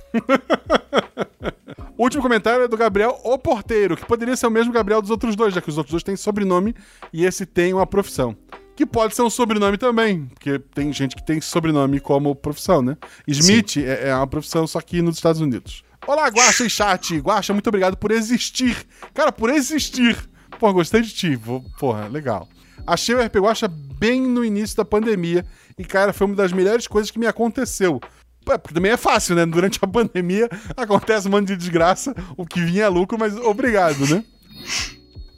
o 1.96 2.02
último 2.02 2.22
comentário 2.22 2.64
é 2.64 2.68
do 2.68 2.76
Gabriel 2.76 3.18
O 3.22 3.38
Porteiro, 3.38 3.96
que 3.96 4.04
poderia 4.04 4.36
ser 4.36 4.48
o 4.48 4.50
mesmo 4.50 4.72
Gabriel 4.72 5.00
dos 5.00 5.10
outros 5.10 5.36
dois, 5.36 5.54
já 5.54 5.60
que 5.60 5.68
os 5.68 5.78
outros 5.78 5.92
dois 5.92 6.02
têm 6.02 6.16
sobrenome 6.16 6.74
e 7.12 7.24
esse 7.24 7.46
tem 7.46 7.72
uma 7.72 7.86
profissão. 7.86 8.36
Que 8.74 8.84
pode 8.84 9.14
ser 9.14 9.22
um 9.22 9.30
sobrenome 9.30 9.78
também, 9.78 10.26
porque 10.26 10.58
tem 10.58 10.92
gente 10.92 11.16
que 11.16 11.24
tem 11.24 11.40
sobrenome 11.40 11.98
como 11.98 12.34
profissão, 12.34 12.82
né? 12.82 12.96
Smith 13.26 13.78
é, 13.78 14.08
é 14.08 14.14
uma 14.14 14.26
profissão 14.26 14.66
só 14.66 14.78
aqui 14.78 15.00
nos 15.00 15.16
Estados 15.16 15.40
Unidos. 15.40 15.82
Olá, 16.06 16.28
Guaxa 16.28 16.64
e 16.64 16.70
chat. 16.70 17.18
Guaxa, 17.18 17.52
muito 17.52 17.68
obrigado 17.68 17.96
por 17.96 18.10
existir. 18.10 18.76
Cara, 19.14 19.32
por 19.32 19.50
existir. 19.50 20.16
Pô, 20.58 20.72
gostei 20.72 21.00
de 21.00 21.12
ti. 21.12 21.40
Porra, 21.78 22.06
legal. 22.08 22.48
Achei 22.86 23.14
o 23.14 23.20
RP 23.20 23.36
Guaxa 23.36 23.68
bem 23.68 24.22
no 24.22 24.44
início 24.44 24.76
da 24.76 24.84
pandemia 24.84 25.44
e, 25.76 25.84
cara, 25.84 26.12
foi 26.12 26.26
uma 26.26 26.36
das 26.36 26.52
melhores 26.52 26.86
coisas 26.86 27.10
que 27.10 27.18
me 27.18 27.26
aconteceu. 27.26 28.00
Porque 28.44 28.72
também 28.72 28.92
é 28.92 28.96
fácil, 28.96 29.34
né? 29.34 29.44
Durante 29.44 29.80
a 29.82 29.88
pandemia 29.88 30.48
acontece 30.76 31.26
um 31.26 31.32
monte 31.32 31.48
de 31.48 31.56
desgraça, 31.56 32.14
o 32.36 32.46
que 32.46 32.60
vinha 32.60 32.84
é 32.84 32.88
lucro, 32.88 33.18
mas 33.18 33.36
obrigado, 33.36 34.06
né? 34.06 34.24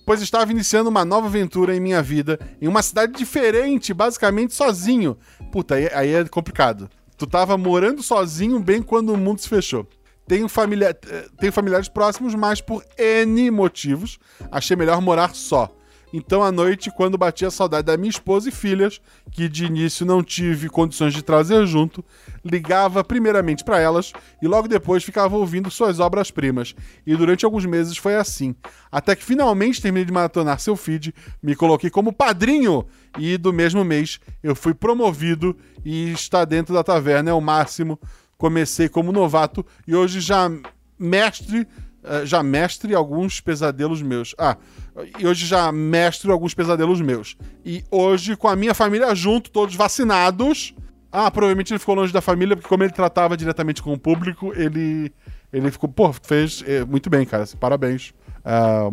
Pois 0.04 0.20
estava 0.20 0.50
iniciando 0.50 0.90
uma 0.90 1.04
nova 1.04 1.26
aventura 1.26 1.74
em 1.74 1.80
minha 1.80 2.02
vida, 2.02 2.38
em 2.60 2.68
uma 2.68 2.82
cidade 2.82 3.12
diferente, 3.12 3.94
basicamente 3.94 4.54
sozinho. 4.54 5.16
Puta, 5.50 5.74
aí, 5.74 5.88
aí 5.92 6.14
é 6.14 6.24
complicado. 6.24 6.88
Tu 7.16 7.26
tava 7.26 7.56
morando 7.58 8.02
sozinho 8.02 8.60
bem 8.60 8.82
quando 8.82 9.12
o 9.12 9.16
mundo 9.16 9.40
se 9.40 9.48
fechou. 9.48 9.86
Tenho, 10.26 10.48
familia... 10.48 10.96
eh, 11.08 11.26
Tenho 11.38 11.52
familiares 11.52 11.88
próximos, 11.88 12.34
mas 12.34 12.60
por 12.60 12.84
N 12.96 13.50
motivos, 13.50 14.18
achei 14.50 14.76
melhor 14.76 15.00
morar 15.00 15.34
só. 15.34 15.74
Então, 16.12 16.42
à 16.42 16.50
noite, 16.50 16.90
quando 16.90 17.18
bati 17.18 17.44
a 17.44 17.50
saudade 17.50 17.86
da 17.86 17.96
minha 17.96 18.08
esposa 18.10 18.48
e 18.48 18.52
filhas, 18.52 19.00
que 19.30 19.48
de 19.48 19.66
início 19.66 20.06
não 20.06 20.22
tive 20.22 20.68
condições 20.68 21.12
de 21.12 21.22
trazer 21.22 21.66
junto, 21.66 22.04
ligava 22.44 23.04
primeiramente 23.04 23.62
para 23.62 23.78
elas 23.78 24.12
e 24.40 24.46
logo 24.46 24.68
depois 24.68 25.04
ficava 25.04 25.36
ouvindo 25.36 25.70
suas 25.70 26.00
obras-primas. 26.00 26.74
E 27.06 27.14
durante 27.14 27.44
alguns 27.44 27.66
meses 27.66 27.96
foi 27.96 28.16
assim. 28.16 28.54
Até 28.90 29.14
que 29.14 29.24
finalmente 29.24 29.82
terminei 29.82 30.06
de 30.06 30.12
maratonar 30.12 30.58
seu 30.60 30.76
feed, 30.76 31.14
me 31.42 31.54
coloquei 31.54 31.90
como 31.90 32.12
padrinho 32.12 32.86
e 33.18 33.36
do 33.36 33.52
mesmo 33.52 33.84
mês 33.84 34.18
eu 34.42 34.54
fui 34.54 34.72
promovido 34.72 35.56
e 35.84 36.12
está 36.12 36.44
dentro 36.44 36.72
da 36.74 36.82
taverna 36.82 37.30
é 37.30 37.34
o 37.34 37.40
máximo. 37.40 37.98
Comecei 38.38 38.88
como 38.88 39.12
novato 39.12 39.66
e 39.86 39.94
hoje 39.94 40.20
já 40.20 40.50
mestre 40.98 41.66
eh, 42.08 42.24
já 42.24 42.42
mestre 42.42 42.94
alguns 42.94 43.40
pesadelos 43.40 44.00
meus. 44.00 44.34
Ah, 44.38 44.56
e 45.18 45.26
hoje 45.26 45.46
já 45.46 45.70
mestre 45.70 46.30
alguns 46.30 46.54
pesadelos 46.54 47.00
meus. 47.00 47.36
E 47.64 47.84
hoje, 47.90 48.36
com 48.36 48.48
a 48.48 48.56
minha 48.56 48.74
família 48.74 49.14
junto, 49.14 49.50
todos 49.50 49.74
vacinados. 49.74 50.74
Ah, 51.10 51.30
provavelmente 51.30 51.72
ele 51.72 51.78
ficou 51.78 51.94
longe 51.94 52.12
da 52.12 52.20
família, 52.20 52.54
porque 52.54 52.68
como 52.68 52.82
ele 52.82 52.92
tratava 52.92 53.36
diretamente 53.36 53.82
com 53.82 53.92
o 53.92 53.98
público, 53.98 54.52
ele. 54.54 55.12
Ele 55.52 55.70
ficou. 55.70 55.88
Pô, 55.88 56.12
fez 56.12 56.62
eh, 56.66 56.84
muito 56.84 57.08
bem, 57.08 57.24
cara. 57.24 57.44
Parabéns. 57.58 58.12
Ah, 58.44 58.90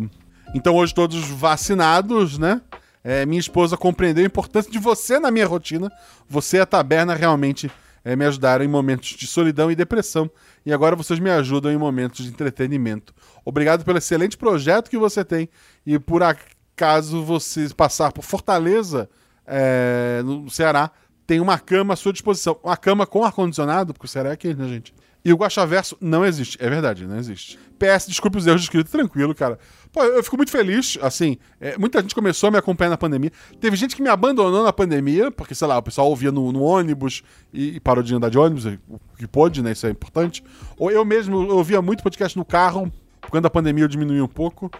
então, 0.54 0.74
hoje, 0.74 0.94
todos 0.94 1.28
vacinados, 1.28 2.38
né? 2.38 2.60
Eh, 3.04 3.24
minha 3.26 3.38
esposa 3.38 3.76
compreendeu 3.76 4.24
a 4.24 4.26
importância 4.26 4.70
de 4.70 4.78
você 4.78 5.18
na 5.20 5.30
minha 5.30 5.46
rotina. 5.46 5.92
Você 6.28 6.56
e 6.56 6.60
a 6.60 6.66
taberna 6.66 7.14
realmente 7.14 7.70
eh, 8.04 8.16
me 8.16 8.24
ajudaram 8.24 8.64
em 8.64 8.68
momentos 8.68 9.10
de 9.10 9.26
solidão 9.26 9.70
e 9.70 9.76
depressão. 9.76 10.30
E 10.66 10.72
agora 10.72 10.96
vocês 10.96 11.20
me 11.20 11.30
ajudam 11.30 11.70
em 11.70 11.76
momentos 11.76 12.24
de 12.24 12.30
entretenimento. 12.30 13.14
Obrigado 13.44 13.84
pelo 13.84 13.98
excelente 13.98 14.36
projeto 14.36 14.90
que 14.90 14.98
você 14.98 15.24
tem. 15.24 15.48
E 15.86 15.96
por 15.96 16.24
acaso 16.24 17.22
você 17.22 17.68
passar 17.72 18.10
por 18.10 18.24
Fortaleza, 18.24 19.08
eh, 19.46 20.22
no 20.24 20.50
Ceará, 20.50 20.90
tem 21.24 21.38
uma 21.38 21.56
cama 21.56 21.94
à 21.94 21.96
sua 21.96 22.12
disposição. 22.12 22.58
Uma 22.64 22.76
cama 22.76 23.06
com 23.06 23.22
ar-condicionado, 23.22 23.92
porque 23.94 24.06
o 24.06 24.08
Ceará 24.08 24.30
é 24.30 24.32
aquele, 24.32 24.54
né, 24.54 24.66
gente? 24.66 24.92
E 25.24 25.32
o 25.32 25.36
Guaxaverso 25.36 25.96
não 26.00 26.26
existe. 26.26 26.58
É 26.60 26.68
verdade, 26.68 27.06
não 27.06 27.16
existe. 27.16 27.58
PS, 27.78 28.06
desculpe 28.06 28.38
os 28.38 28.46
erros 28.46 28.60
de 28.60 28.66
escrito, 28.66 28.90
tranquilo, 28.90 29.34
cara. 29.34 29.58
Pô, 29.92 30.02
eu 30.02 30.22
fico 30.22 30.36
muito 30.36 30.50
feliz, 30.50 30.98
assim, 31.00 31.36
é, 31.60 31.76
muita 31.78 32.00
gente 32.00 32.14
começou 32.14 32.48
a 32.48 32.50
me 32.50 32.58
acompanhar 32.58 32.90
na 32.90 32.96
pandemia. 32.96 33.30
Teve 33.60 33.76
gente 33.76 33.94
que 33.94 34.02
me 34.02 34.08
abandonou 34.08 34.62
na 34.62 34.72
pandemia, 34.72 35.30
porque, 35.30 35.54
sei 35.54 35.66
lá, 35.66 35.78
o 35.78 35.82
pessoal 35.82 36.08
ouvia 36.08 36.32
no, 36.32 36.52
no 36.52 36.62
ônibus 36.62 37.22
e, 37.52 37.76
e 37.76 37.80
parou 37.80 38.02
de 38.02 38.14
andar 38.14 38.28
de 38.28 38.38
ônibus, 38.38 38.66
o 38.66 39.00
que 39.18 39.26
pôde, 39.26 39.62
né, 39.62 39.72
isso 39.72 39.86
é 39.86 39.90
importante. 39.90 40.42
Ou 40.78 40.90
eu 40.90 41.04
mesmo 41.04 41.42
eu 41.42 41.56
ouvia 41.56 41.80
muito 41.80 42.02
podcast 42.02 42.36
no 42.36 42.44
carro, 42.44 42.92
quando 43.30 43.46
a 43.46 43.50
pandemia 43.50 43.84
eu 43.84 43.88
diminui 43.88 44.20
um 44.20 44.28
pouco. 44.28 44.70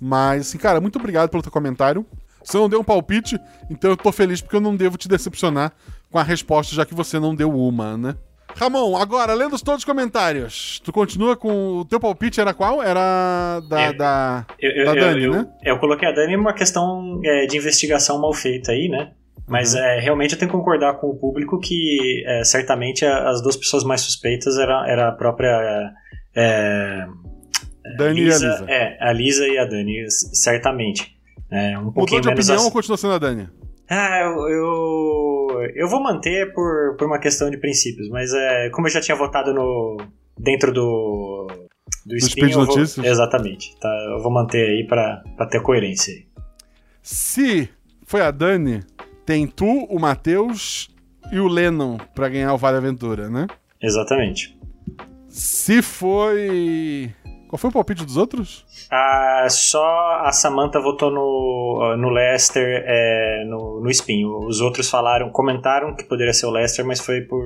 Mas, 0.00 0.48
assim, 0.48 0.58
cara, 0.58 0.80
muito 0.80 0.98
obrigado 0.98 1.30
pelo 1.30 1.42
teu 1.42 1.52
comentário. 1.52 2.04
Você 2.42 2.56
não 2.56 2.68
deu 2.68 2.80
um 2.80 2.84
palpite, 2.84 3.38
então 3.70 3.90
eu 3.90 3.96
tô 3.96 4.10
feliz 4.10 4.40
porque 4.40 4.56
eu 4.56 4.60
não 4.60 4.74
devo 4.74 4.96
te 4.96 5.08
decepcionar 5.08 5.72
com 6.10 6.18
a 6.18 6.22
resposta, 6.22 6.74
já 6.74 6.84
que 6.84 6.94
você 6.94 7.18
não 7.20 7.34
deu 7.34 7.56
uma, 7.56 7.96
né? 7.96 8.16
Ramon, 8.56 8.96
agora, 8.96 9.34
lendo 9.34 9.58
todos 9.58 9.80
os 9.80 9.84
comentários, 9.84 10.80
tu 10.84 10.92
continua 10.92 11.36
com. 11.36 11.78
O 11.78 11.84
teu 11.84 11.98
palpite 11.98 12.40
era 12.40 12.54
qual? 12.54 12.82
Era 12.82 13.60
da, 13.68 13.86
Eu- 13.86 13.96
da, 13.96 14.46
Eu, 14.60 14.84
da 14.84 14.94
eu- 14.94 15.00
Dani, 15.00 15.28
né? 15.28 15.46
eu 15.64 15.78
coloquei 15.78 16.08
a 16.08 16.12
Dani 16.12 16.36
uma 16.36 16.52
questão 16.52 17.20
é, 17.24 17.46
de 17.46 17.56
investigação 17.56 18.20
mal 18.20 18.32
feita 18.32 18.72
aí, 18.72 18.88
né? 18.88 19.12
Mas 19.48 19.74
Uhum. 19.74 19.80
é, 19.80 20.00
realmente 20.00 20.34
eu 20.34 20.38
tenho 20.38 20.50
que 20.50 20.56
concordar 20.56 20.94
com 20.94 21.08
o 21.08 21.16
público 21.18 21.58
que 21.58 22.22
é, 22.26 22.44
certamente 22.44 23.04
as 23.04 23.42
duas 23.42 23.56
pessoas 23.56 23.82
mais 23.84 24.00
suspeitas 24.02 24.56
era, 24.58 24.84
era 24.88 25.08
a 25.08 25.12
própria. 25.12 25.90
É, 26.34 27.04
Dani 27.98 28.20
e 28.20 28.24
a 28.24 28.26
Lisa. 28.26 28.64
É, 28.68 28.96
a 29.00 29.12
Lisa 29.12 29.46
e 29.48 29.58
a 29.58 29.64
Dani, 29.64 30.04
certamente. 30.10 31.16
É, 31.50 31.76
um 31.76 31.80
Mudou 31.86 31.92
pouquinho 31.94 32.20
de 32.20 32.28
menos. 32.28 32.46
opinião 32.48 32.64
ou 32.64 32.70
continua 32.70 32.96
sendo 32.96 33.14
a 33.14 33.18
Dani? 33.18 33.48
Ah, 33.90 34.20
eu, 34.20 34.48
eu, 34.48 35.31
eu 35.74 35.88
vou 35.88 36.02
manter 36.02 36.52
por, 36.52 36.96
por 36.96 37.06
uma 37.06 37.18
questão 37.18 37.50
de 37.50 37.56
princípios, 37.58 38.08
mas 38.08 38.32
é, 38.34 38.70
como 38.70 38.86
eu 38.86 38.90
já 38.92 39.00
tinha 39.00 39.16
votado 39.16 39.52
no 39.54 39.96
dentro 40.38 40.72
do 40.72 41.46
do, 42.06 42.16
Spin, 42.16 42.42
eu 42.50 42.50
vou- 42.50 42.66
Notícias? 42.66 43.04
exatamente, 43.06 43.76
tá? 43.78 43.88
Eu 44.12 44.22
vou 44.22 44.32
manter 44.32 44.68
aí 44.68 44.86
pra 44.86 45.22
ter 45.50 45.60
coerência. 45.62 46.12
Se 47.02 47.68
foi 48.06 48.22
a 48.22 48.30
Dani, 48.30 48.80
tem 49.26 49.46
tu, 49.46 49.66
o 49.66 49.98
Matheus 50.00 50.88
e 51.32 51.38
o 51.38 51.46
Lennon 51.48 51.98
pra 52.14 52.28
ganhar 52.28 52.52
o 52.54 52.58
Vale 52.58 52.76
Aventura, 52.78 53.28
né? 53.30 53.46
Exatamente. 53.80 54.58
Se 55.28 55.80
foi. 55.82 57.10
Qual 57.52 57.58
foi 57.58 57.68
o 57.68 57.72
palpite 57.74 58.02
dos 58.06 58.16
outros? 58.16 58.64
Ah, 58.90 59.46
só 59.50 60.22
a 60.24 60.32
Samantha 60.32 60.80
votou 60.80 61.10
no, 61.10 61.94
no 61.98 62.08
Lester 62.08 62.82
é, 62.86 63.44
no, 63.46 63.78
no 63.82 63.90
Spin. 63.90 64.24
Os 64.24 64.62
outros 64.62 64.88
falaram, 64.88 65.28
comentaram 65.28 65.94
que 65.94 66.02
poderia 66.04 66.32
ser 66.32 66.46
o 66.46 66.50
Lester, 66.50 66.82
mas 66.82 66.98
foi 66.98 67.20
por 67.20 67.44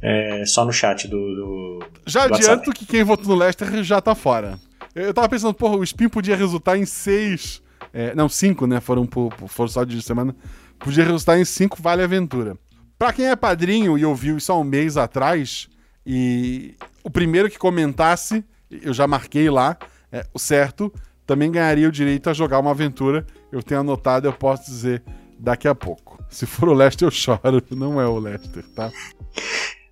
é, 0.00 0.44
só 0.46 0.64
no 0.64 0.72
chat 0.72 1.08
do, 1.08 1.16
do 1.16 1.78
Já 2.06 2.28
do 2.28 2.34
adianto 2.36 2.70
que 2.70 2.86
quem 2.86 3.02
votou 3.02 3.26
no 3.26 3.34
Leicester 3.34 3.82
já 3.82 4.00
tá 4.00 4.14
fora. 4.14 4.56
Eu, 4.94 5.06
eu 5.06 5.12
tava 5.14 5.28
pensando, 5.28 5.52
porra, 5.52 5.78
o 5.78 5.82
Spin 5.82 6.08
podia 6.08 6.36
resultar 6.36 6.78
em 6.78 6.84
seis. 6.86 7.60
é, 7.92 8.14
não, 8.14 8.28
cinco, 8.28 8.68
né? 8.68 8.80
Foram, 8.80 9.04
por, 9.04 9.34
por- 9.34 9.48
foram 9.48 9.68
só 9.68 9.82
de 9.82 10.00
semana. 10.00 10.32
Podia 10.78 11.02
resultar 11.02 11.36
em 11.40 11.44
cinco 11.44 11.82
Vale 11.82 12.04
Aventura. 12.04 12.56
Pra 12.96 13.12
quem 13.12 13.26
é 13.28 13.34
padrinho 13.34 13.98
e 13.98 14.04
ouviu 14.04 14.36
isso 14.36 14.52
há 14.52 14.56
um 14.56 14.62
mês 14.62 14.96
atrás, 14.96 15.68
e 16.06 16.76
o 17.02 17.10
primeiro 17.10 17.50
que 17.50 17.58
comentasse, 17.58 18.44
eu 18.82 18.92
já 18.94 19.06
marquei 19.06 19.48
lá, 19.50 19.76
é, 20.12 20.24
o 20.32 20.38
certo, 20.38 20.92
também 21.26 21.50
ganharia 21.50 21.88
o 21.88 21.92
direito 21.92 22.28
a 22.30 22.32
jogar 22.32 22.58
uma 22.58 22.70
aventura. 22.70 23.26
Eu 23.50 23.62
tenho 23.62 23.80
anotado, 23.80 24.26
eu 24.26 24.32
posso 24.32 24.64
dizer 24.70 25.02
daqui 25.38 25.66
a 25.68 25.74
pouco. 25.74 26.22
Se 26.28 26.46
for 26.46 26.68
o 26.68 26.74
Lester, 26.74 27.06
eu 27.06 27.10
choro. 27.10 27.62
Não 27.70 28.00
é 28.00 28.06
o 28.06 28.18
Lester, 28.18 28.64
tá? 28.74 28.90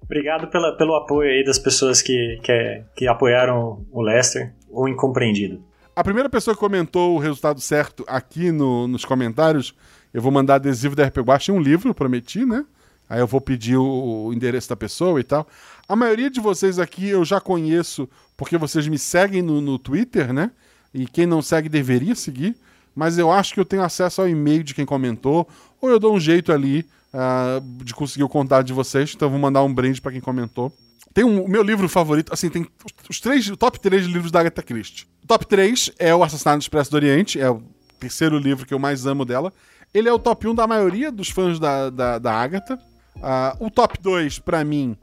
Obrigado 0.03 0.49
pela, 0.49 0.77
pelo 0.77 0.95
apoio 0.95 1.31
aí 1.31 1.45
das 1.45 1.59
pessoas 1.59 2.03
que, 2.03 2.39
que, 2.43 2.83
que 2.97 3.07
apoiaram 3.09 3.85
o 3.91 4.03
Lester, 4.03 4.53
o 4.69 4.89
incompreendido. 4.89 5.63
A 5.95 6.03
primeira 6.03 6.29
pessoa 6.29 6.55
que 6.55 6.61
comentou 6.61 7.15
o 7.15 7.19
resultado 7.19 7.61
certo 7.61 8.05
aqui 8.07 8.51
no- 8.51 8.89
nos 8.89 9.05
comentários, 9.05 9.75
eu 10.13 10.21
vou 10.21 10.33
mandar 10.33 10.57
adesivo 10.57 10.97
da 10.97 11.05
RP 11.07 11.19
Guacha 11.19 11.53
e 11.53 11.55
um 11.55 11.61
livro, 11.61 11.95
prometi, 11.95 12.45
né? 12.45 12.65
Aí 13.09 13.21
eu 13.21 13.27
vou 13.27 13.41
pedir 13.41 13.77
o, 13.77 14.27
o 14.27 14.33
endereço 14.33 14.69
da 14.71 14.77
pessoa 14.77 15.21
e 15.21 15.23
tal. 15.25 15.47
A 15.93 15.97
maioria 15.97 16.31
de 16.31 16.41
vocês 16.41 16.79
aqui 16.79 17.07
eu 17.07 17.23
já 17.23 17.39
conheço 17.39 18.09
porque 18.35 18.57
vocês 18.57 18.89
me 18.89 18.99
seguem 18.99 19.43
no, 19.43 19.61
no 19.61 19.79
Twitter, 19.79 20.33
né? 20.33 20.51
E 20.95 21.05
quem 21.05 21.27
não 21.27 21.43
segue 21.43 21.69
deveria 21.69 22.15
seguir. 22.15 22.57
Mas 22.97 23.19
eu 23.19 23.31
acho 23.31 23.53
que 23.53 23.61
eu 23.61 23.65
tenho 23.67 23.83
acesso 23.83 24.23
ao 24.23 24.27
e-mail 24.27 24.65
de 24.65 24.73
quem 24.73 24.87
comentou, 24.87 25.47
ou 25.83 25.91
eu 25.91 25.99
dou 25.99 26.15
um 26.15 26.19
jeito 26.19 26.51
ali 26.51 26.87
ah, 27.13 27.61
de 27.85 27.93
conseguir 27.93 28.25
o 28.25 28.29
contato 28.31 28.67
de 28.67 28.73
vocês. 28.73 29.13
Então 29.15 29.27
eu 29.27 29.33
vou 29.33 29.39
mandar 29.39 29.63
um 29.63 29.75
brinde 29.75 30.01
para 30.01 30.13
quem 30.13 30.21
comentou. 30.23 30.73
Tem 31.13 31.25
um, 31.25 31.45
o 31.45 31.49
meu 31.49 31.63
livro 31.63 31.87
favorito, 31.91 32.33
assim, 32.33 32.49
tem 32.49 32.67
os, 33.07 33.21
três, 33.21 33.47
o 33.51 33.57
top 33.59 33.79
3 33.79 34.07
livros 34.07 34.33
da 34.33 34.41
Agatha 34.41 34.63
Christie. 34.63 35.07
O 35.23 35.27
top 35.27 35.47
3 35.47 35.93
é 35.99 36.15
o 36.15 36.25
Assassinato 36.25 36.63
Expresso 36.63 36.91
do 36.91 36.95
Oriente, 36.95 37.39
é 37.39 37.51
o 37.51 37.63
terceiro 38.01 38.39
livro 38.39 38.65
que 38.65 38.73
eu 38.73 38.79
mais 38.79 39.05
amo 39.05 39.27
dela. 39.27 39.53
Ele 39.93 40.09
é 40.09 40.13
o 40.13 40.19
top 40.19 40.49
1 40.49 40.55
da 40.55 40.67
maioria 40.67 41.13
dos 41.13 41.29
fãs 41.29 41.59
da, 41.59 41.91
da, 41.91 42.19
da 42.19 42.33
Agatha. 42.33 42.79
Ah, 43.23 43.55
o 43.61 43.71
top 43.71 44.01
2, 44.01 44.39
pra 44.39 44.65
mim, 44.65 44.97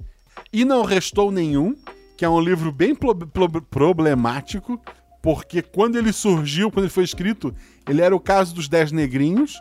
E 0.52 0.66
Não 0.66 0.84
Restou 0.84 1.32
Nenhum, 1.32 1.76
que 2.18 2.26
é 2.26 2.30
um 2.30 2.40
livro 2.40 2.72
bem 2.72 2.96
pro- 2.96 3.16
pro- 3.16 3.62
problemático, 3.62 4.82
porque 5.22 5.62
quando 5.62 5.98
ele 5.98 6.12
surgiu, 6.12 6.72
quando 6.72 6.86
ele 6.86 6.94
foi 6.94 7.04
escrito, 7.04 7.54
ele 7.88 8.02
era 8.02 8.16
o 8.16 8.20
caso 8.20 8.56
dos 8.56 8.68
Dez 8.68 8.92
Negrinhos, 8.92 9.56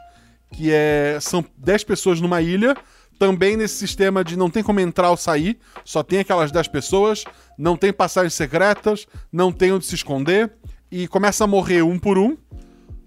que 0.53 0.71
é, 0.73 1.19
são 1.21 1.45
dez 1.57 1.85
pessoas 1.85 2.21
numa 2.21 2.41
ilha, 2.41 2.77
também 3.19 3.57
nesse 3.57 3.75
sistema 3.75 4.23
de 4.25 4.37
não 4.37 4.49
tem 4.49 4.63
como 4.63 4.81
entrar 4.81 5.11
ou 5.11 5.17
sair, 5.17 5.59
só 5.85 6.03
tem 6.03 6.21
aquelas 6.21 6.53
10 6.53 6.69
pessoas, 6.69 7.25
não 7.59 7.77
tem 7.77 7.93
passagens 7.93 8.35
secretas, 8.35 9.07
não 9.33 9.51
tem 9.51 9.73
onde 9.73 9.85
se 9.85 9.97
esconder, 9.97 10.53
e 10.91 11.09
começa 11.09 11.43
a 11.43 11.47
morrer 11.47 11.83
um 11.83 11.99
por 11.99 12.17
um. 12.17 12.37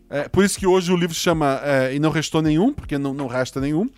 É, 0.10 0.28
por 0.28 0.44
isso 0.44 0.60
que 0.60 0.68
hoje 0.68 0.92
o 0.92 0.98
livro 0.98 1.16
chama 1.16 1.62
é, 1.64 1.96
E 1.96 2.00
Não 2.00 2.12
Restou 2.12 2.42
Nenhum, 2.42 2.74
porque 2.74 2.98
não, 2.98 3.14
não 3.14 3.28
resta 3.28 3.62
nenhum. 3.62 3.90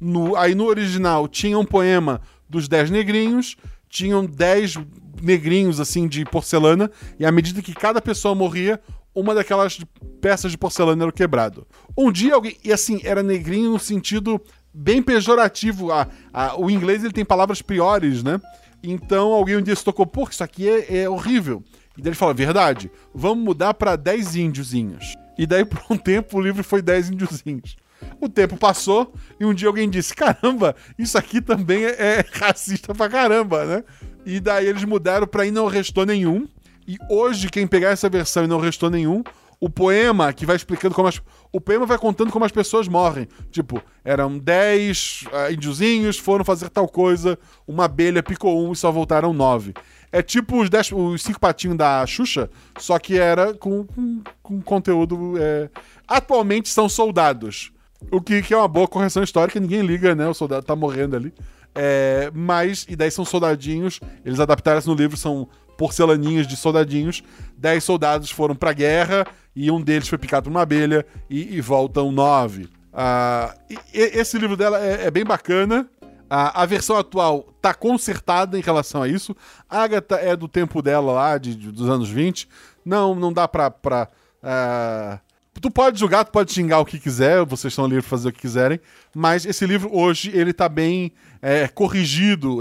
No, 0.00 0.34
aí 0.36 0.54
no 0.54 0.64
original 0.64 1.28
tinha 1.28 1.58
um 1.58 1.64
poema 1.66 2.20
dos 2.48 2.68
10 2.68 2.90
negrinhos, 2.90 3.56
tinham 3.88 4.24
10 4.24 4.76
negrinhos 5.22 5.80
assim 5.80 6.06
de 6.06 6.24
porcelana, 6.24 6.90
e 7.18 7.26
à 7.26 7.32
medida 7.32 7.62
que 7.62 7.74
cada 7.74 8.00
pessoa 8.00 8.34
morria, 8.34 8.80
uma 9.14 9.34
daquelas 9.34 9.80
peças 10.20 10.52
de 10.52 10.58
porcelana 10.58 11.04
era 11.04 11.12
quebrado. 11.12 11.66
Um 11.96 12.12
dia 12.12 12.34
alguém. 12.34 12.56
E 12.64 12.72
assim, 12.72 13.00
era 13.02 13.22
negrinho 13.22 13.72
no 13.72 13.78
sentido 13.78 14.40
bem 14.72 15.02
pejorativo. 15.02 15.90
A, 15.90 16.06
a, 16.32 16.56
o 16.60 16.70
inglês 16.70 17.02
ele 17.02 17.12
tem 17.12 17.24
palavras 17.24 17.60
piores, 17.60 18.22
né? 18.22 18.40
Então 18.82 19.32
alguém 19.32 19.56
um 19.56 19.62
dia 19.62 19.74
se 19.74 19.84
tocou, 19.84 20.06
pô, 20.06 20.28
isso 20.30 20.44
aqui 20.44 20.68
é, 20.68 21.02
é 21.02 21.10
horrível. 21.10 21.62
E 21.96 22.02
daí 22.02 22.10
ele 22.10 22.16
fala, 22.16 22.32
verdade, 22.32 22.90
vamos 23.12 23.44
mudar 23.44 23.74
para 23.74 23.96
10 23.96 24.36
índiozinhos. 24.36 25.16
E 25.36 25.46
daí, 25.46 25.64
por 25.64 25.80
um 25.90 25.96
tempo, 25.96 26.38
o 26.38 26.40
livro 26.40 26.62
foi 26.62 26.80
10 26.80 27.10
índiozinhos. 27.10 27.76
O 28.20 28.28
tempo 28.28 28.56
passou 28.56 29.12
e 29.38 29.44
um 29.44 29.54
dia 29.54 29.68
alguém 29.68 29.88
disse: 29.88 30.14
caramba, 30.14 30.74
isso 30.98 31.16
aqui 31.16 31.40
também 31.40 31.84
é, 31.84 31.90
é 31.98 32.24
racista 32.32 32.94
pra 32.94 33.08
caramba, 33.08 33.64
né? 33.64 33.84
E 34.24 34.40
daí 34.40 34.66
eles 34.66 34.84
mudaram 34.84 35.26
pra 35.26 35.46
E 35.46 35.50
Não 35.50 35.66
Restou 35.66 36.04
Nenhum. 36.04 36.46
E 36.86 36.96
hoje, 37.10 37.50
quem 37.50 37.66
pegar 37.66 37.90
essa 37.90 38.08
versão 38.08 38.44
e 38.44 38.46
não 38.46 38.58
restou 38.58 38.88
nenhum, 38.88 39.22
o 39.60 39.68
poema 39.68 40.32
que 40.32 40.46
vai 40.46 40.56
explicando 40.56 40.94
como 40.94 41.06
as. 41.06 41.20
O 41.52 41.60
poema 41.60 41.84
vai 41.84 41.98
contando 41.98 42.32
como 42.32 42.46
as 42.46 42.52
pessoas 42.52 42.88
morrem. 42.88 43.28
Tipo, 43.50 43.82
eram 44.02 44.38
10 44.38 45.24
uh, 45.26 45.52
índiozinhos, 45.52 46.18
foram 46.18 46.46
fazer 46.46 46.70
tal 46.70 46.88
coisa, 46.88 47.38
uma 47.66 47.84
abelha 47.84 48.22
picou 48.22 48.66
um 48.66 48.72
e 48.72 48.76
só 48.76 48.90
voltaram 48.90 49.34
nove. 49.34 49.74
É 50.10 50.22
tipo 50.22 50.62
os, 50.62 50.70
dez, 50.70 50.90
os 50.90 51.22
cinco 51.22 51.38
patinhos 51.38 51.76
da 51.76 52.06
Xuxa, 52.06 52.48
só 52.78 52.98
que 52.98 53.18
era 53.18 53.52
com, 53.52 53.84
com, 53.84 54.22
com 54.42 54.62
conteúdo. 54.62 55.34
É... 55.38 55.68
Atualmente 56.06 56.70
são 56.70 56.88
soldados. 56.88 57.70
O 58.10 58.20
que, 58.20 58.42
que, 58.42 58.54
é 58.54 58.56
uma 58.56 58.68
boa 58.68 58.86
correção 58.86 59.22
histórica, 59.22 59.58
ninguém 59.58 59.82
liga, 59.82 60.14
né? 60.14 60.26
O 60.28 60.34
soldado 60.34 60.64
tá 60.64 60.76
morrendo 60.76 61.16
ali. 61.16 61.32
É, 61.74 62.30
mas, 62.34 62.86
e 62.88 62.96
daí 62.96 63.10
são 63.10 63.24
soldadinhos, 63.24 64.00
eles 64.24 64.40
adaptaram 64.40 64.80
no 64.86 64.94
livro, 64.94 65.16
são 65.16 65.48
porcelaninhas 65.76 66.46
de 66.46 66.56
soldadinhos. 66.56 67.22
Dez 67.56 67.84
soldados 67.84 68.30
foram 68.30 68.54
pra 68.54 68.72
guerra 68.72 69.26
e 69.54 69.70
um 69.70 69.80
deles 69.80 70.08
foi 70.08 70.18
picado 70.18 70.44
por 70.44 70.50
uma 70.50 70.62
abelha 70.62 71.06
e, 71.28 71.56
e 71.56 71.60
voltam 71.60 72.10
nove. 72.10 72.68
Ah, 72.92 73.54
esse 73.92 74.38
livro 74.38 74.56
dela 74.56 74.84
é, 74.84 75.06
é 75.06 75.10
bem 75.10 75.24
bacana. 75.24 75.88
A, 76.28 76.62
a, 76.62 76.66
versão 76.66 76.96
atual 76.96 77.48
tá 77.62 77.72
consertada 77.72 78.58
em 78.58 78.60
relação 78.60 79.02
a 79.02 79.08
isso. 79.08 79.34
A 79.68 79.82
Agatha 79.82 80.16
é 80.16 80.36
do 80.36 80.48
tempo 80.48 80.82
dela 80.82 81.12
lá, 81.12 81.38
de, 81.38 81.54
de 81.54 81.70
dos 81.70 81.88
anos 81.88 82.10
20. 82.10 82.48
Não, 82.84 83.14
não 83.14 83.32
dá 83.32 83.46
pra. 83.46 83.70
pra 83.70 84.08
uh... 84.42 85.27
Tu 85.60 85.70
pode 85.70 85.98
julgar, 85.98 86.24
tu 86.24 86.30
pode 86.30 86.52
xingar 86.52 86.80
o 86.80 86.84
que 86.84 86.98
quiser, 86.98 87.44
vocês 87.44 87.72
estão 87.72 87.86
livres 87.86 88.04
para 88.04 88.16
fazer 88.16 88.28
o 88.28 88.32
que 88.32 88.40
quiserem, 88.40 88.80
mas 89.14 89.44
esse 89.44 89.66
livro 89.66 89.90
hoje 89.92 90.30
ele 90.34 90.52
tá 90.52 90.68
bem 90.68 91.12
é, 91.42 91.66
corrigido, 91.68 92.58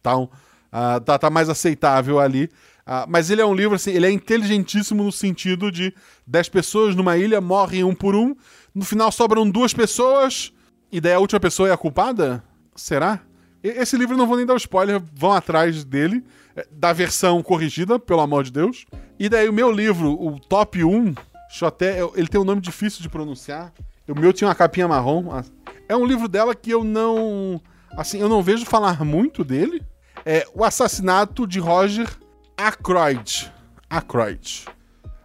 então 0.00 0.30
Uh, 0.68 1.00
tá, 1.00 1.18
tá, 1.18 1.30
mais 1.30 1.48
aceitável 1.48 2.20
ali. 2.20 2.44
Uh, 2.86 3.04
mas 3.08 3.30
ele 3.30 3.40
é 3.40 3.46
um 3.46 3.54
livro, 3.54 3.74
assim, 3.74 3.90
ele 3.90 4.06
é 4.06 4.10
inteligentíssimo 4.10 5.02
no 5.02 5.12
sentido 5.12 5.70
de 5.70 5.94
10 6.26 6.48
pessoas 6.48 6.94
numa 6.94 7.16
ilha 7.16 7.40
morrem 7.40 7.84
um 7.84 7.94
por 7.94 8.14
um, 8.14 8.34
no 8.74 8.84
final 8.84 9.10
sobram 9.12 9.48
duas 9.48 9.74
pessoas, 9.74 10.52
e 10.90 11.00
daí 11.00 11.12
a 11.12 11.18
última 11.18 11.40
pessoa 11.40 11.68
é 11.68 11.72
a 11.72 11.76
culpada? 11.76 12.42
Será? 12.74 13.20
Esse 13.62 13.96
livro 13.96 14.16
não 14.16 14.26
vou 14.26 14.36
nem 14.36 14.46
dar 14.46 14.56
spoiler, 14.56 15.02
vão 15.12 15.32
atrás 15.32 15.84
dele, 15.84 16.24
é, 16.54 16.66
da 16.70 16.92
versão 16.92 17.42
corrigida, 17.42 17.98
pelo 17.98 18.20
amor 18.20 18.44
de 18.44 18.52
Deus. 18.52 18.86
E 19.18 19.28
daí 19.28 19.48
o 19.48 19.52
meu 19.52 19.70
livro, 19.70 20.12
o 20.12 20.38
top 20.38 20.84
1, 20.84 21.14
até, 21.62 22.00
ele 22.14 22.28
tem 22.28 22.40
um 22.40 22.44
nome 22.44 22.60
difícil 22.60 23.02
de 23.02 23.08
pronunciar. 23.08 23.72
O 24.06 24.18
meu 24.18 24.32
tinha 24.32 24.48
uma 24.48 24.54
capinha 24.54 24.88
marrom. 24.88 25.42
É 25.88 25.96
um 25.96 26.04
livro 26.04 26.28
dela 26.28 26.54
que 26.54 26.70
eu 26.70 26.84
não. 26.84 27.60
Assim, 27.96 28.20
eu 28.20 28.28
não 28.28 28.42
vejo 28.42 28.64
falar 28.66 29.04
muito 29.04 29.44
dele 29.44 29.82
é 30.24 30.46
o 30.54 30.64
assassinato 30.64 31.46
de 31.46 31.58
Roger 31.58 32.06
Ackroyd. 32.56 33.50
Ackroyd. 33.88 34.66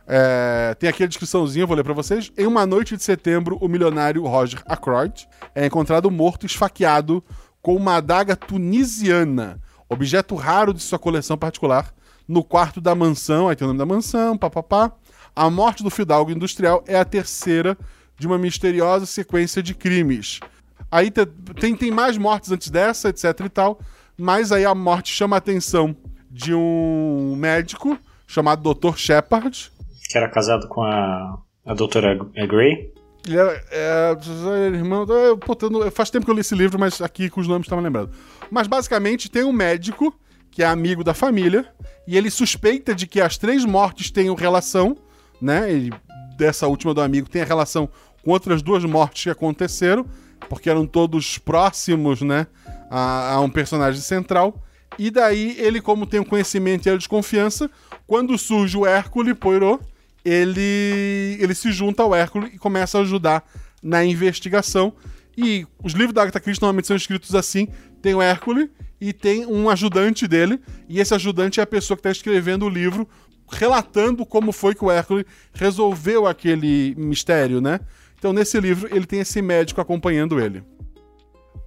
É, 0.08 0.76
tem 0.80 0.90
aqui 0.90 1.04
a 1.04 1.08
descriçãozinha, 1.08 1.66
vou 1.66 1.76
ler 1.76 1.84
para 1.84 1.94
vocês. 1.94 2.32
Em 2.38 2.46
uma 2.46 2.66
noite 2.66 2.96
de 2.96 3.04
setembro, 3.04 3.58
o 3.60 3.68
milionário 3.68 4.26
Roger 4.26 4.62
Ackroyd 4.66 5.28
é 5.54 5.66
encontrado 5.66 6.10
morto 6.10 6.46
esfaqueado 6.46 7.24
com 7.62 7.76
uma 7.76 7.98
adaga 7.98 8.36
tunisiana, 8.36 9.60
objeto 9.90 10.36
raro 10.36 10.74
de 10.74 10.82
sua 10.82 11.00
coleção 11.00 11.38
particular, 11.38 11.94
no 12.26 12.42
quarto 12.44 12.80
da 12.80 12.96
mansão. 12.96 13.50
Aí 13.50 13.58
tem 13.58 13.66
o 13.66 13.74
nome 13.74 13.80
da 13.80 13.86
mansão, 13.86 14.38
papapá. 14.38 14.92
A 15.36 15.50
morte 15.50 15.84
do 15.84 15.90
fidalgo 15.90 16.32
industrial 16.32 16.84
é 16.88 16.98
a 16.98 17.06
terceira 17.06 17.78
de 18.18 18.28
uma 18.28 18.38
misteriosa 18.38 19.06
sequência 19.06 19.64
de 19.64 19.74
crimes. 19.74 20.40
Aí 20.92 21.12
tem, 21.60 21.76
tem 21.76 21.92
mais 21.92 22.18
mortes 22.18 22.52
antes 22.52 22.70
dessa, 22.70 23.10
etc 23.10 23.40
e 23.46 23.50
tal. 23.50 23.80
Mas 24.18 24.52
aí 24.52 24.64
a 24.64 24.76
morte 24.76 25.12
chama 25.12 25.36
a 25.36 25.40
atenção 25.40 25.96
de 26.30 26.54
um 26.54 27.36
médico 27.36 27.98
chamado 28.28 28.74
Dr. 28.74 28.96
Shepard. 28.96 29.72
Que 30.10 30.18
era 30.18 30.30
casado 30.30 30.68
com 30.68 30.84
a, 30.84 31.40
a 31.66 31.74
doutora 31.74 32.16
Gray. 32.48 32.94
Ele 33.26 33.38
era. 33.38 33.64
É, 33.72 34.16
é 34.16 34.68
irmão. 34.68 35.06
É, 35.10 35.36
puta, 35.36 35.68
faz 35.92 36.10
tempo 36.10 36.26
que 36.26 36.32
eu 36.32 36.36
li 36.36 36.42
esse 36.42 36.56
livro, 36.56 36.80
mas 36.80 37.02
aqui 37.02 37.30
com 37.30 37.42
os 37.42 37.48
nomes 37.48 37.66
estava 37.66 37.82
lembrando. 37.82 38.12
Mas 38.52 38.68
basicamente 38.68 39.32
tem 39.32 39.44
um 39.44 39.54
médico 39.54 40.14
que 40.52 40.62
é 40.62 40.66
amigo 40.68 41.04
da 41.04 41.14
família 41.14 41.66
e 42.08 42.16
ele 42.16 42.30
suspeita 42.30 42.94
de 42.94 43.08
que 43.08 43.20
as 43.20 43.38
três 43.38 43.66
mortes 43.66 44.12
tenham 44.12 44.36
relação, 44.36 44.96
né? 45.44 45.72
Ele, 45.72 45.92
dessa 46.38 46.68
última 46.68 46.94
do 46.94 47.02
amigo 47.02 47.30
tem 47.30 47.42
a 47.42 47.46
relação 47.46 47.90
com 48.24 48.32
outras 48.32 48.62
duas 48.62 48.84
mortes 48.86 49.24
que 49.24 49.30
aconteceram, 49.30 50.06
porque 50.50 50.70
eram 50.70 50.86
todos 50.86 51.38
próximos, 51.38 52.22
né? 52.22 52.48
a, 52.94 53.34
a 53.34 53.42
um 53.42 53.50
personagem 53.50 54.00
central. 54.00 54.64
E 55.00 55.10
daí, 55.10 55.56
ele, 55.58 55.82
como 55.82 56.06
tem 56.06 56.20
o 56.20 56.24
um 56.24 56.26
conhecimento 56.26 56.86
e 56.86 56.92
a 56.92 56.96
desconfiança, 56.96 57.70
quando 58.06 58.38
surge 58.38 58.78
o 58.78 58.86
Hércules 58.86 59.36
Poirot, 59.36 59.84
ele, 60.24 61.38
ele 61.40 61.56
se 61.56 61.72
junta 61.72 62.04
ao 62.04 62.14
Hércules 62.14 62.54
e 62.54 62.60
começa 62.60 63.00
a 63.00 63.02
ajudar 63.02 63.44
na 63.82 64.06
investigação. 64.06 64.94
E 65.36 65.66
os 65.84 65.94
livros 65.94 66.14
da 66.14 66.22
Agatha 66.22 66.40
Christie 66.40 66.62
normalmente 66.62 66.88
são 66.88 66.96
escritos 66.96 67.34
assim: 67.34 67.68
tem 68.00 68.14
o 68.14 68.22
Hércules 68.22 68.70
e 69.02 69.12
tem 69.12 69.46
um 69.48 69.70
ajudante 69.70 70.28
dele, 70.28 70.62
e 70.88 71.00
esse 71.00 71.14
ajudante 71.14 71.60
é 71.60 71.64
a 71.64 71.68
pessoa 71.68 71.98
que 71.98 72.02
está 72.02 72.12
escrevendo 72.12 72.66
o 72.66 72.70
livro, 72.70 73.10
relatando 73.54 74.26
como 74.26 74.52
foi 74.52 74.76
que 74.76 74.84
o 74.84 74.92
Hércules 74.92 75.26
resolveu 75.54 76.28
aquele 76.28 76.94
mistério, 76.98 77.62
né? 77.62 77.80
Então, 78.18 78.32
nesse 78.32 78.60
livro, 78.60 78.88
ele 78.96 79.06
tem 79.06 79.20
esse 79.20 79.42
médico 79.42 79.82
acompanhando 79.82 80.40
ele. 80.40 80.64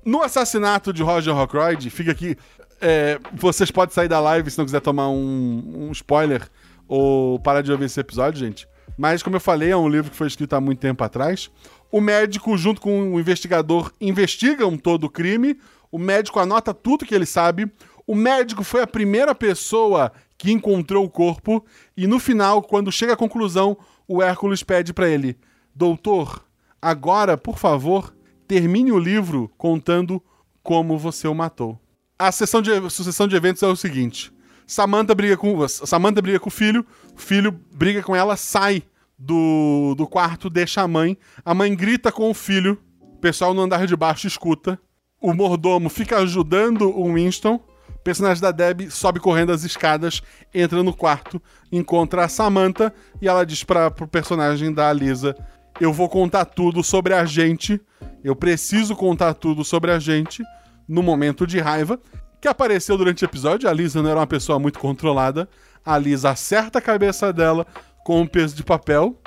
No 0.04 0.22
assassinato 0.22 0.92
de 0.92 1.02
Roger 1.02 1.36
Ackroyd, 1.36 1.90
fica 1.90 2.12
aqui. 2.12 2.36
É, 2.80 3.18
vocês 3.34 3.70
podem 3.70 3.94
sair 3.94 4.08
da 4.08 4.20
live 4.20 4.50
se 4.50 4.58
não 4.58 4.64
quiser 4.64 4.80
tomar 4.80 5.08
um, 5.08 5.88
um 5.88 5.92
spoiler 5.92 6.48
ou 6.86 7.38
parar 7.40 7.62
de 7.62 7.72
ouvir 7.72 7.86
esse 7.86 7.98
episódio, 7.98 8.38
gente. 8.38 8.68
Mas, 8.96 9.22
como 9.22 9.36
eu 9.36 9.40
falei, 9.40 9.70
é 9.70 9.76
um 9.76 9.88
livro 9.88 10.10
que 10.10 10.16
foi 10.16 10.26
escrito 10.26 10.54
há 10.54 10.60
muito 10.60 10.78
tempo 10.78 11.02
atrás. 11.04 11.50
O 11.90 12.00
médico, 12.00 12.56
junto 12.56 12.80
com 12.80 13.12
o 13.14 13.20
investigador, 13.20 13.92
investigam 14.00 14.76
todo 14.76 15.04
o 15.04 15.10
crime. 15.10 15.58
O 15.90 15.98
médico 15.98 16.40
anota 16.40 16.72
tudo 16.72 17.04
que 17.04 17.14
ele 17.14 17.26
sabe. 17.26 17.70
O 18.06 18.14
médico 18.14 18.62
foi 18.62 18.82
a 18.82 18.86
primeira 18.86 19.34
pessoa 19.34 20.12
que 20.38 20.52
encontrou 20.52 21.04
o 21.04 21.10
corpo. 21.10 21.64
E 21.96 22.06
no 22.06 22.18
final, 22.18 22.62
quando 22.62 22.92
chega 22.92 23.14
à 23.14 23.16
conclusão, 23.16 23.76
o 24.06 24.22
Hércules 24.22 24.62
pede 24.62 24.92
para 24.92 25.08
ele: 25.08 25.36
Doutor, 25.74 26.44
agora, 26.80 27.36
por 27.36 27.58
favor, 27.58 28.14
termine 28.46 28.92
o 28.92 28.98
livro 28.98 29.50
contando 29.56 30.22
como 30.62 30.98
você 30.98 31.26
o 31.26 31.34
matou. 31.34 31.78
A 32.18 32.32
sessão 32.32 32.62
de, 32.62 32.70
sucessão 32.90 33.28
de 33.28 33.36
eventos 33.36 33.62
é 33.62 33.66
o 33.66 33.76
seguinte: 33.76 34.32
Samantha 34.66 35.14
briga 35.14 35.36
com 35.36 35.68
Samantha 35.68 36.22
briga 36.22 36.40
com 36.40 36.48
o 36.48 36.52
filho, 36.52 36.86
o 37.14 37.20
filho 37.20 37.52
briga 37.72 38.02
com 38.02 38.14
ela, 38.14 38.36
sai 38.36 38.82
do, 39.18 39.94
do 39.96 40.06
quarto, 40.06 40.50
deixa 40.50 40.82
a 40.82 40.88
mãe. 40.88 41.16
A 41.44 41.54
mãe 41.54 41.74
grita 41.74 42.12
com 42.12 42.30
o 42.30 42.34
filho, 42.34 42.78
o 43.00 43.16
pessoal 43.18 43.54
no 43.54 43.62
andar 43.62 43.86
de 43.86 43.96
baixo 43.96 44.26
escuta. 44.26 44.78
O 45.20 45.32
mordomo 45.32 45.88
fica 45.88 46.18
ajudando 46.18 46.88
o 46.88 47.14
Winston. 47.14 47.60
Personagem 48.06 48.40
da 48.40 48.52
Debbie 48.52 48.90
sobe 48.90 49.18
correndo 49.18 49.50
as 49.50 49.64
escadas, 49.64 50.22
entra 50.54 50.80
no 50.82 50.94
quarto, 50.94 51.42
encontra 51.72 52.24
a 52.24 52.28
Samantha 52.28 52.94
e 53.20 53.26
ela 53.26 53.44
diz 53.44 53.64
para 53.64 53.90
pro 53.90 54.06
personagem 54.06 54.72
da 54.72 54.92
Lisa: 54.92 55.36
Eu 55.80 55.92
vou 55.92 56.08
contar 56.08 56.44
tudo 56.44 56.84
sobre 56.84 57.12
a 57.12 57.24
gente 57.24 57.80
eu 58.26 58.34
preciso 58.34 58.96
contar 58.96 59.34
tudo 59.34 59.64
sobre 59.64 59.92
a 59.92 60.00
gente 60.00 60.42
no 60.88 61.02
momento 61.02 61.46
de 61.46 61.60
raiva 61.60 62.00
que 62.40 62.48
apareceu 62.48 62.98
durante 62.98 63.24
o 63.24 63.26
episódio. 63.26 63.68
A 63.68 63.72
Lisa 63.72 64.02
não 64.02 64.10
era 64.10 64.18
uma 64.18 64.26
pessoa 64.26 64.58
muito 64.58 64.80
controlada. 64.80 65.48
A 65.84 65.96
Lisa 65.96 66.30
acerta 66.30 66.80
a 66.80 66.82
cabeça 66.82 67.32
dela, 67.32 67.64
com 68.04 68.20
um 68.20 68.26
peso 68.26 68.56
de 68.56 68.64
papel. 68.64 69.20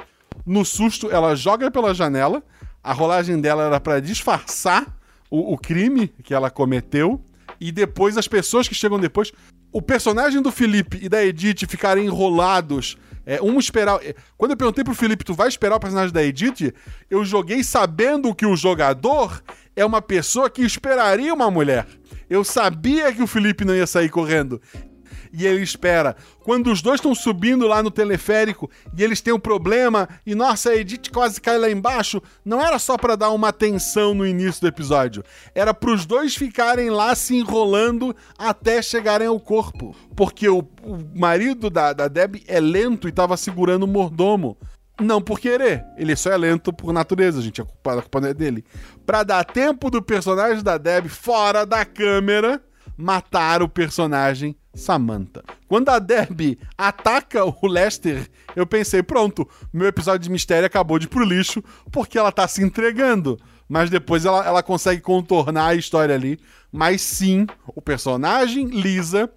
No 0.45 0.65
susto, 0.65 1.10
ela 1.10 1.34
joga 1.34 1.72
pela 1.72 1.93
janela. 1.93 2.43
A 2.84 2.91
rolagem 2.91 3.39
dela 3.39 3.64
era 3.64 3.80
para 3.80 4.01
disfarçar 4.01 4.85
o, 5.30 5.53
o 5.53 5.57
crime 5.57 6.10
que 6.23 6.34
ela 6.34 6.49
cometeu. 6.49 7.23
E 7.60 7.72
depois, 7.72 8.18
as 8.18 8.27
pessoas 8.27 8.68
que 8.68 8.76
chegam 8.76 8.99
depois. 8.99 9.31
O 9.72 9.81
personagem 9.81 10.41
do 10.41 10.52
Felipe 10.52 10.99
e 11.02 11.10
da 11.10 11.23
Edith 11.23 11.68
ficarem 11.68 12.06
enrolados. 12.06 12.98
É, 13.26 13.41
um 13.41 13.60
esperar. 13.60 13.99
é, 14.03 14.15
Quando 14.38 14.52
eu 14.52 14.57
perguntei 14.57 14.84
pro 14.84 14.95
Felipe, 14.95 15.23
tu 15.23 15.34
vai 15.34 15.48
esperar 15.48 15.76
o 15.76 15.80
personagem 15.80 16.14
da 16.14 16.23
Edith? 16.23 16.73
Eu 17.10 17.23
joguei 17.23 17.64
sabendo 17.64 18.34
que 18.34 18.45
o 18.45 18.56
jogador 18.56 19.44
é 19.76 19.86
uma 19.86 20.02
pessoa 20.02 20.49
que 20.49 20.64
esperaria 20.64 21.34
uma 21.34 21.52
mulher. 21.52 21.86
Eu 22.30 22.44
sabia 22.44 23.14
que 23.14 23.22
o 23.22 23.27
Felipe 23.27 23.65
não 23.65 23.76
ia 23.76 23.88
sair 23.88 24.10
correndo 24.10 24.61
e 25.31 25.45
ele 25.45 25.61
espera. 25.61 26.15
Quando 26.43 26.72
os 26.72 26.81
dois 26.81 26.99
estão 26.99 27.14
subindo 27.14 27.68
lá 27.68 27.84
no 27.84 27.91
teleférico 27.91 28.69
e 28.97 29.03
eles 29.03 29.22
têm 29.22 29.34
um 29.34 29.39
problema 29.39 30.07
e 30.26 30.34
nossa, 30.34 30.72
a 30.72 30.76
Edith 30.76 31.10
quase 31.11 31.39
cai 31.39 31.57
lá 31.57 31.69
embaixo, 31.69 32.22
não 32.43 32.61
era 32.61 32.80
só 32.80 32.97
pra 32.97 33.15
dar 33.15 33.30
uma 33.30 33.53
tensão 33.53 34.14
no 34.14 34.26
início 34.26 34.61
do 34.61 34.68
episódio. 34.68 35.23
Era 35.53 35.73
pros 35.73 36.06
dois 36.06 36.35
ficarem 36.35 36.89
lá 36.89 37.14
se 37.15 37.35
enrolando 37.35 38.15
até 38.38 38.81
chegarem 38.81 39.27
ao 39.27 39.39
corpo. 39.39 39.95
Porque 40.15 40.49
o, 40.49 40.60
o 40.60 40.97
marido 41.15 41.69
da, 41.69 41.93
da 41.93 42.07
Deb 42.07 42.43
é 42.47 42.60
lento 42.60 43.07
e 43.07 43.11
tava 43.11 43.38
segurando 43.38 43.84
o 43.84 43.88
mordomo. 43.88 44.57
Não 44.99 45.22
por 45.22 45.39
querer, 45.39 45.85
ele 45.97 46.14
só 46.14 46.30
é 46.30 46.38
lento 46.38 46.73
por 46.73 46.91
natureza, 46.91 47.41
gente. 47.41 47.61
A 47.61 47.65
culpa, 47.65 47.93
a 47.93 48.01
culpa 48.01 48.19
não 48.19 48.27
é 48.27 48.34
dele. 48.34 48.65
Pra 49.06 49.23
dar 49.23 49.45
tempo 49.45 49.89
do 49.89 50.01
personagem 50.01 50.61
da 50.61 50.77
Deb 50.77 51.07
fora 51.07 51.65
da 51.65 51.85
câmera 51.85 52.61
matar 52.99 53.61
o 53.63 53.69
personagem 53.69 54.55
Samantha. 54.73 55.43
Quando 55.67 55.89
a 55.89 55.99
Deb 55.99 56.59
ataca 56.77 57.43
o 57.45 57.67
Lester, 57.67 58.30
eu 58.55 58.65
pensei, 58.67 59.01
pronto, 59.01 59.47
meu 59.73 59.88
episódio 59.88 60.19
de 60.19 60.30
mistério 60.30 60.65
acabou 60.67 60.99
de 60.99 61.05
ir 61.05 61.09
pro 61.09 61.23
lixo 61.23 61.63
porque 61.91 62.17
ela 62.17 62.31
tá 62.31 62.47
se 62.47 62.61
entregando. 62.63 63.39
Mas 63.67 63.89
depois 63.89 64.26
ela, 64.26 64.45
ela 64.45 64.63
consegue 64.63 65.01
contornar 65.01 65.67
a 65.67 65.76
história 65.76 66.13
ali. 66.15 66.39
Mas 66.71 67.01
sim, 67.01 67.45
o 67.67 67.81
personagem 67.81 68.65
Lisa 68.67 69.30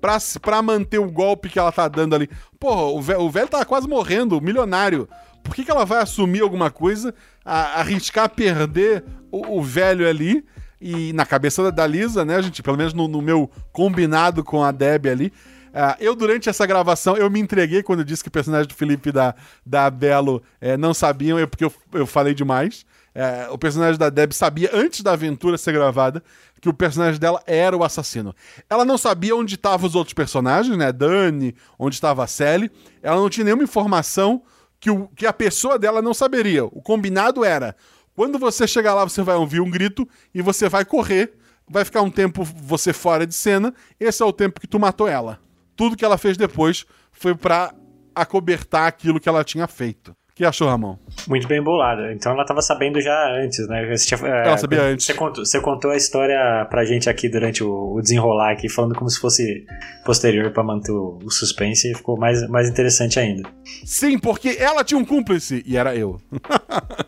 pra, 0.00 0.18
pra 0.40 0.60
manter 0.62 0.98
o 0.98 1.10
golpe 1.10 1.48
que 1.48 1.58
ela 1.58 1.72
tá 1.72 1.88
dando 1.88 2.14
ali. 2.14 2.28
Porra, 2.60 2.82
o, 2.82 3.00
ve- 3.00 3.16
o 3.16 3.30
velho 3.30 3.48
tá 3.48 3.64
quase 3.64 3.88
morrendo, 3.88 4.40
milionário. 4.40 5.08
Por 5.42 5.54
que, 5.54 5.64
que 5.64 5.70
ela 5.70 5.84
vai 5.84 6.00
assumir 6.02 6.40
alguma 6.42 6.70
coisa, 6.70 7.14
a- 7.44 7.80
arriscar 7.80 8.28
perder 8.28 9.02
o, 9.32 9.58
o 9.58 9.62
velho 9.62 10.06
ali? 10.08 10.44
E 10.86 11.14
na 11.14 11.24
cabeça 11.24 11.72
da, 11.72 11.86
Lisa, 11.86 12.26
né, 12.26 12.42
gente? 12.42 12.62
Pelo 12.62 12.76
menos 12.76 12.92
no, 12.92 13.08
no 13.08 13.22
meu 13.22 13.50
combinado 13.72 14.44
com 14.44 14.62
a 14.62 14.70
Deb 14.70 15.06
ali. 15.06 15.32
ah, 15.72 15.96
eu, 15.98 16.14
durante 16.14 16.50
essa 16.50 16.66
gravação, 16.66 17.16
eu 17.16 17.30
me 17.30 17.40
entreguei 17.40 17.82
quando 17.82 18.00
eu 18.00 18.04
disse 18.04 18.22
que 18.22 18.28
o 18.28 18.30
personagem 18.30 18.68
do 18.68 18.74
Felipe 18.74 19.10
da, 19.10 19.34
da 19.64 19.88
Belo 19.88 20.42
eh, 20.60 20.76
não 20.76 20.92
sabiam, 20.92 21.38
é 21.38 21.46
porque 21.46 21.64
eu, 21.64 21.72
eu 21.94 22.06
falei 22.06 22.34
demais. 22.34 22.84
É, 23.14 23.48
o 23.50 23.56
personagem 23.56 23.98
da 23.98 24.10
Deb 24.10 24.32
sabia, 24.32 24.68
antes 24.74 25.00
da 25.00 25.12
aventura 25.12 25.56
ser 25.56 25.72
gravada, 25.72 26.22
que 26.60 26.68
o 26.68 26.74
personagem 26.74 27.18
dela 27.18 27.42
era 27.46 27.74
o 27.74 27.82
assassino. 27.82 28.34
Ela 28.68 28.84
não 28.84 28.98
sabia 28.98 29.34
onde 29.34 29.54
estavam 29.54 29.86
os 29.86 29.94
outros 29.94 30.12
personagens, 30.12 30.76
né? 30.76 30.92
Dani, 30.92 31.54
onde 31.78 31.94
estava 31.94 32.24
a 32.24 32.26
Sally. 32.26 32.70
Ela 33.02 33.16
não 33.16 33.30
tinha 33.30 33.44
nenhuma 33.44 33.64
informação 33.64 34.42
que, 34.78 34.90
o, 34.90 35.08
que 35.16 35.24
a 35.24 35.32
pessoa 35.32 35.78
dela 35.78 36.02
não 36.02 36.12
saberia. 36.12 36.66
O 36.66 36.82
combinado 36.82 37.42
era: 37.42 37.74
quando 38.14 38.38
você 38.38 38.66
chegar 38.66 38.94
lá, 38.94 39.04
você 39.04 39.22
vai 39.22 39.36
ouvir 39.36 39.60
um 39.60 39.70
grito 39.70 40.08
e 40.34 40.40
você 40.40 40.68
vai 40.68 40.84
correr. 40.84 41.34
Vai 41.68 41.84
ficar 41.84 42.02
um 42.02 42.10
tempo 42.10 42.44
você 42.44 42.92
fora 42.92 43.26
de 43.26 43.34
cena. 43.34 43.74
Esse 43.98 44.22
é 44.22 44.26
o 44.26 44.32
tempo 44.32 44.60
que 44.60 44.66
tu 44.66 44.78
matou 44.78 45.08
ela. 45.08 45.40
Tudo 45.74 45.96
que 45.96 46.04
ela 46.04 46.18
fez 46.18 46.36
depois 46.36 46.84
foi 47.10 47.34
pra 47.34 47.74
acobertar 48.14 48.86
aquilo 48.86 49.18
que 49.18 49.28
ela 49.28 49.42
tinha 49.42 49.66
feito. 49.66 50.14
O 50.34 50.36
que 50.36 50.44
achou, 50.44 50.66
Ramon? 50.66 50.96
Muito 51.28 51.46
bem 51.46 51.62
bolada. 51.62 52.12
Então 52.12 52.32
ela 52.32 52.44
tava 52.44 52.60
sabendo 52.60 53.00
já 53.00 53.32
antes, 53.36 53.68
né? 53.68 53.86
Você, 53.86 54.16
tinha, 54.16 54.28
é, 54.28 54.48
Ela 54.48 54.58
sabia 54.58 54.82
antes. 54.82 55.06
Você 55.06 55.14
contou, 55.14 55.46
você 55.46 55.60
contou 55.60 55.92
a 55.92 55.96
história 55.96 56.66
pra 56.68 56.84
gente 56.84 57.08
aqui 57.08 57.28
durante 57.28 57.62
o, 57.62 57.94
o 57.94 58.00
desenrolar 58.02 58.50
aqui, 58.50 58.68
falando 58.68 58.96
como 58.96 59.08
se 59.08 59.20
fosse 59.20 59.64
posterior 60.04 60.50
pra 60.50 60.64
manter 60.64 60.90
o, 60.90 61.20
o 61.24 61.30
suspense 61.30 61.88
e 61.88 61.94
ficou 61.94 62.18
mais, 62.18 62.48
mais 62.48 62.68
interessante 62.68 63.20
ainda. 63.20 63.48
Sim, 63.84 64.18
porque 64.18 64.56
ela 64.58 64.82
tinha 64.82 64.98
um 64.98 65.04
cúmplice 65.04 65.62
e 65.64 65.76
era 65.76 65.94
eu. 65.94 66.20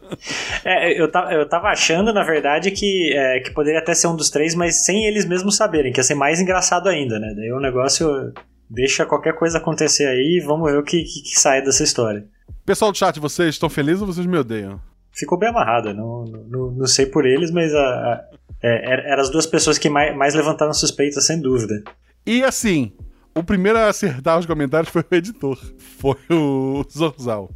É, 0.64 0.98
eu, 0.98 1.10
tava, 1.10 1.32
eu 1.32 1.48
tava 1.48 1.68
achando, 1.68 2.12
na 2.12 2.22
verdade, 2.22 2.70
que, 2.70 3.12
é, 3.12 3.40
que 3.40 3.50
poderia 3.50 3.80
até 3.80 3.94
ser 3.94 4.06
um 4.06 4.16
dos 4.16 4.30
três, 4.30 4.54
mas 4.54 4.84
sem 4.84 5.04
eles 5.04 5.26
mesmos 5.26 5.56
saberem, 5.56 5.92
que 5.92 6.00
ia 6.00 6.04
ser 6.04 6.14
mais 6.14 6.40
engraçado 6.40 6.88
ainda, 6.88 7.18
né? 7.18 7.34
Daí 7.36 7.52
o 7.52 7.60
negócio 7.60 8.32
deixa 8.70 9.04
qualquer 9.04 9.34
coisa 9.34 9.58
acontecer 9.58 10.06
aí 10.06 10.38
e 10.40 10.44
vamos 10.44 10.70
ver 10.70 10.78
o 10.78 10.82
que, 10.82 11.02
que, 11.02 11.22
que 11.22 11.38
sai 11.38 11.62
dessa 11.62 11.82
história. 11.84 12.24
Pessoal 12.64 12.90
do 12.92 12.98
chat, 12.98 13.18
vocês 13.20 13.50
estão 13.54 13.68
felizes 13.68 14.00
ou 14.00 14.06
vocês 14.06 14.26
me 14.26 14.36
odeiam? 14.38 14.80
Ficou 15.14 15.38
bem 15.38 15.48
amarrada, 15.48 15.94
não, 15.94 16.24
não, 16.24 16.70
não 16.72 16.86
sei 16.86 17.06
por 17.06 17.24
eles, 17.24 17.50
mas 17.50 17.72
a, 17.74 17.78
a- 17.78 18.24
é, 18.62 18.92
er- 18.92 19.04
eram 19.12 19.22
as 19.22 19.30
duas 19.30 19.46
pessoas 19.46 19.78
que 19.78 19.88
mais, 19.88 20.14
mais 20.16 20.34
levantaram 20.34 20.72
suspeitas, 20.74 21.24
sem 21.26 21.40
dúvida. 21.40 21.82
E 22.26 22.42
assim, 22.42 22.92
o 23.34 23.42
primeiro 23.42 23.78
a 23.78 23.88
acertar 23.88 24.38
os 24.38 24.46
comentários 24.46 24.90
foi 24.90 25.02
o 25.10 25.14
editor. 25.14 25.58
Foi 25.98 26.16
o 26.30 26.84
Zorzal. 26.90 27.50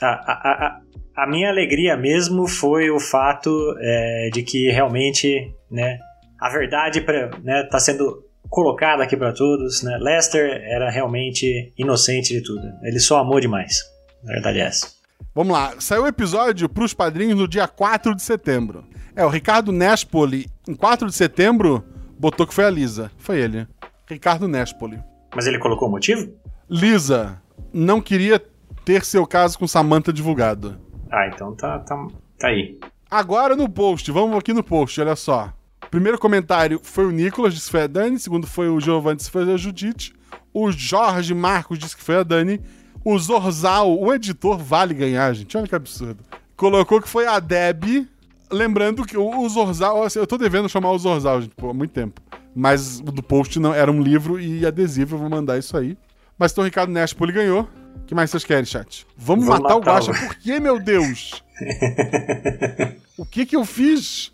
A, 0.00 0.06
a, 0.06 0.66
a, 0.66 0.80
a 1.24 1.26
minha 1.28 1.50
alegria 1.50 1.94
mesmo 1.96 2.48
foi 2.48 2.90
o 2.90 2.98
fato 2.98 3.50
é, 3.78 4.30
de 4.32 4.42
que 4.42 4.70
realmente 4.70 5.52
né, 5.70 5.98
a 6.40 6.48
verdade 6.48 7.02
pra, 7.02 7.30
né, 7.44 7.62
tá 7.70 7.78
sendo 7.78 8.24
colocada 8.48 9.02
aqui 9.02 9.14
para 9.16 9.32
todos. 9.34 9.82
Né? 9.82 9.98
Lester 10.00 10.62
era 10.64 10.88
realmente 10.90 11.70
inocente 11.76 12.32
de 12.32 12.42
tudo. 12.42 12.62
Ele 12.82 12.98
só 12.98 13.18
amou 13.18 13.38
demais. 13.40 13.76
A 14.24 14.26
verdade 14.26 14.58
é 14.58 14.66
essa. 14.66 14.92
Vamos 15.34 15.52
lá, 15.52 15.74
saiu 15.78 16.02
o 16.02 16.06
episódio 16.06 16.68
pros 16.68 16.92
padrinhos 16.92 17.38
no 17.38 17.48
dia 17.48 17.66
4 17.66 18.14
de 18.14 18.22
setembro. 18.22 18.84
É, 19.16 19.24
o 19.24 19.28
Ricardo 19.28 19.72
Nespoli, 19.72 20.46
em 20.68 20.74
4 20.74 21.08
de 21.08 21.14
setembro, 21.14 21.84
botou 22.18 22.46
que 22.46 22.54
foi 22.54 22.64
a 22.64 22.70
Lisa. 22.70 23.10
Foi 23.18 23.38
ele. 23.40 23.66
Ricardo 24.08 24.46
Nespoli. 24.46 25.02
Mas 25.34 25.46
ele 25.46 25.58
colocou 25.58 25.88
o 25.88 25.90
motivo? 25.90 26.30
Lisa 26.68 27.40
não 27.72 28.00
queria 28.00 28.42
ter 28.84 29.04
seu 29.04 29.26
caso 29.26 29.58
com 29.58 29.66
Samantha 29.66 30.12
divulgado. 30.12 30.78
Ah, 31.10 31.26
então 31.28 31.54
tá, 31.54 31.78
tá, 31.80 32.06
tá 32.38 32.48
aí. 32.48 32.78
Agora 33.10 33.56
no 33.56 33.68
post, 33.68 34.10
vamos 34.10 34.36
aqui 34.38 34.52
no 34.52 34.62
post, 34.62 35.00
olha 35.00 35.16
só. 35.16 35.52
Primeiro 35.90 36.18
comentário 36.18 36.80
foi 36.82 37.04
o 37.04 37.10
Nicolas, 37.10 37.52
disse 37.52 37.66
que 37.66 37.72
foi 37.72 37.82
a 37.82 37.86
Dani. 37.86 38.18
Segundo 38.18 38.46
foi 38.46 38.68
o 38.68 38.80
Giovanni, 38.80 39.16
disse 39.16 39.28
que 39.28 39.32
foi 39.32 39.52
a 39.52 39.56
Judite. 39.56 40.14
O 40.54 40.70
Jorge 40.72 41.34
Marcos 41.34 41.78
disse 41.78 41.96
que 41.96 42.02
foi 42.02 42.16
a 42.16 42.22
Dani. 42.22 42.60
O 43.04 43.18
Zorzal, 43.18 43.98
o 43.98 44.12
editor, 44.14 44.58
vale 44.58 44.94
ganhar, 44.94 45.32
gente. 45.34 45.56
Olha 45.56 45.66
que 45.66 45.74
absurdo. 45.74 46.24
Colocou 46.56 47.00
que 47.00 47.08
foi 47.08 47.26
a 47.26 47.40
Deb. 47.40 48.06
Lembrando 48.50 49.04
que 49.04 49.16
o 49.16 49.48
Zorzal, 49.48 50.02
assim, 50.04 50.18
eu 50.18 50.26
tô 50.26 50.36
devendo 50.36 50.68
chamar 50.68 50.90
o 50.92 50.98
Zorzal, 50.98 51.40
gente, 51.42 51.54
por 51.54 51.72
muito 51.74 51.92
tempo. 51.92 52.20
Mas 52.54 53.00
o 53.00 53.04
do 53.04 53.22
post 53.22 53.58
não 53.58 53.72
era 53.74 53.90
um 53.90 54.00
livro 54.02 54.38
e 54.38 54.64
adesivo, 54.66 55.14
eu 55.14 55.20
vou 55.20 55.30
mandar 55.30 55.58
isso 55.58 55.76
aí. 55.76 55.96
Mas 56.38 56.52
então 56.52 56.62
o 56.62 56.64
Ricardo 56.66 56.92
Nespoli 56.92 57.32
ganhou. 57.32 57.68
O 57.96 58.04
que 58.06 58.14
mais 58.14 58.30
vocês 58.30 58.44
querem, 58.44 58.64
chat? 58.64 59.06
Vamos, 59.16 59.46
Vamos 59.46 59.62
matar, 59.62 59.76
o 59.76 59.78
matar 59.80 60.02
o- 60.02 60.06
Guaxa. 60.10 60.26
Por 60.26 60.34
que, 60.36 60.60
meu 60.60 60.78
Deus? 60.78 61.42
o 63.16 63.24
que 63.24 63.46
que 63.46 63.56
eu 63.56 63.64
fiz? 63.64 64.32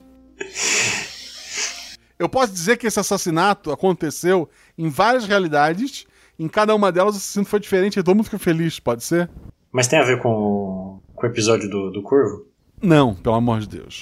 Eu 2.19 2.29
posso 2.29 2.53
dizer 2.53 2.77
que 2.77 2.87
esse 2.87 2.99
assassinato 2.99 3.71
aconteceu 3.71 4.49
em 4.77 4.89
várias 4.89 5.27
realidades. 5.27 6.07
Em 6.39 6.49
cada 6.49 6.75
uma 6.75 6.93
delas 6.93 7.15
o 7.15 7.19
assassino 7.19 7.45
foi 7.45 7.59
diferente 7.61 7.99
e 7.99 8.03
todo 8.03 8.15
mundo 8.17 8.25
fica 8.27 8.39
feliz, 8.39 8.79
pode 8.79 9.03
ser? 9.03 9.29
Mas 9.73 9.89
tem 9.89 9.99
a 9.99 10.05
ver 10.05 10.21
com, 10.23 10.29
o- 10.31 11.03
com 11.15 11.27
o 11.27 11.31
episódio 11.31 11.69
do, 11.69 11.91
do 11.91 12.03
Curvo? 12.03 12.47
Não, 12.81 13.15
pelo 13.15 13.35
amor 13.35 13.61
de 13.61 13.69
Deus. 13.69 14.01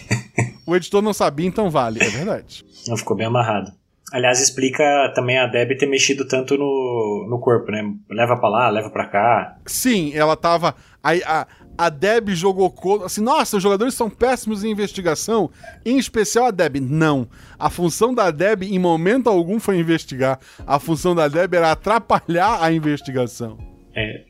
o 0.66 0.76
editor 0.76 1.02
não 1.02 1.12
sabia, 1.12 1.46
então 1.46 1.70
vale, 1.70 2.00
é 2.02 2.08
verdade. 2.08 2.64
Não 2.86 2.96
ficou 2.96 3.16
bem 3.16 3.26
amarrado. 3.26 3.72
Aliás, 4.12 4.40
explica 4.42 4.84
também 5.14 5.38
a 5.38 5.46
Deb 5.46 5.70
ter 5.78 5.86
mexido 5.86 6.28
tanto 6.28 6.58
no, 6.58 7.26
no 7.30 7.38
corpo, 7.40 7.70
né? 7.72 7.82
Leva 8.10 8.36
pra 8.36 8.48
lá, 8.50 8.68
leva 8.68 8.90
pra 8.90 9.06
cá. 9.06 9.56
Sim, 9.64 10.12
ela 10.14 10.36
tava. 10.36 10.74
Aí 11.02 11.22
a, 11.24 11.46
a 11.76 11.88
Deb 11.88 12.30
jogou 12.30 12.70
co- 12.70 13.02
assim, 13.04 13.20
nossa, 13.22 13.56
os 13.56 13.62
jogadores 13.62 13.94
são 13.94 14.08
péssimos 14.10 14.62
em 14.64 14.70
investigação, 14.70 15.50
em 15.84 15.98
especial 15.98 16.46
a 16.46 16.50
Deb. 16.50 16.76
Não. 16.80 17.26
A 17.58 17.68
função 17.70 18.14
da 18.14 18.30
Deb, 18.30 18.62
em 18.62 18.78
momento 18.78 19.28
algum, 19.28 19.58
foi 19.58 19.78
investigar. 19.78 20.38
A 20.66 20.78
função 20.78 21.14
da 21.14 21.28
Deb 21.28 21.54
era 21.54 21.72
atrapalhar 21.72 22.62
a 22.62 22.72
investigação. 22.72 23.58
É, 23.94 24.24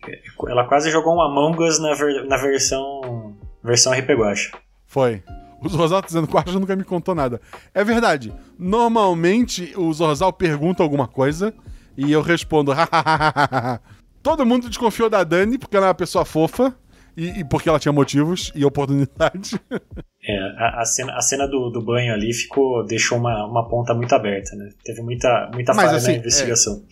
ela 0.48 0.66
quase 0.66 0.90
jogou 0.90 1.14
um 1.16 1.20
Among 1.22 1.62
Us 1.62 1.78
na, 1.80 1.94
ver- 1.94 2.24
na 2.26 2.36
versão 2.36 3.36
versão 3.62 3.92
RP 3.92 4.10
Guacha. 4.10 4.50
Foi. 4.86 5.22
O 5.62 5.68
Zorzal 5.68 6.00
tá 6.02 6.06
dizendo 6.08 6.28
Arja 6.36 6.58
nunca 6.58 6.74
me 6.74 6.82
contou 6.82 7.14
nada. 7.14 7.40
É 7.72 7.84
verdade. 7.84 8.34
Normalmente 8.58 9.72
o 9.76 9.92
Zorzal 9.92 10.32
pergunta 10.32 10.82
alguma 10.82 11.06
coisa 11.06 11.54
e 11.96 12.10
eu 12.10 12.20
respondo. 12.22 12.72
Todo 14.22 14.44
mundo 14.46 14.68
desconfiou 14.68 15.08
da 15.08 15.22
Dani 15.24 15.58
porque 15.58 15.76
ela 15.76 15.86
é 15.86 15.88
uma 15.88 15.94
pessoa 15.94 16.24
fofa 16.24 16.74
e, 17.16 17.40
e 17.40 17.44
porque 17.44 17.68
ela 17.68 17.78
tinha 17.78 17.92
motivos 17.92 18.52
e 18.54 18.64
oportunidade. 18.64 19.60
É, 20.24 20.38
a, 20.56 20.82
a 20.82 20.84
cena, 20.84 21.16
a 21.16 21.20
cena 21.20 21.48
do, 21.48 21.68
do 21.68 21.82
banho 21.84 22.14
ali 22.14 22.32
ficou, 22.32 22.86
deixou 22.86 23.18
uma, 23.18 23.44
uma 23.44 23.68
ponta 23.68 23.92
muito 23.92 24.14
aberta, 24.14 24.54
né? 24.54 24.70
Teve 24.84 25.02
muita, 25.02 25.50
muita 25.52 25.74
Mas, 25.74 25.86
falha 25.86 25.96
assim, 25.98 26.12
na 26.12 26.18
investigação. 26.18 26.84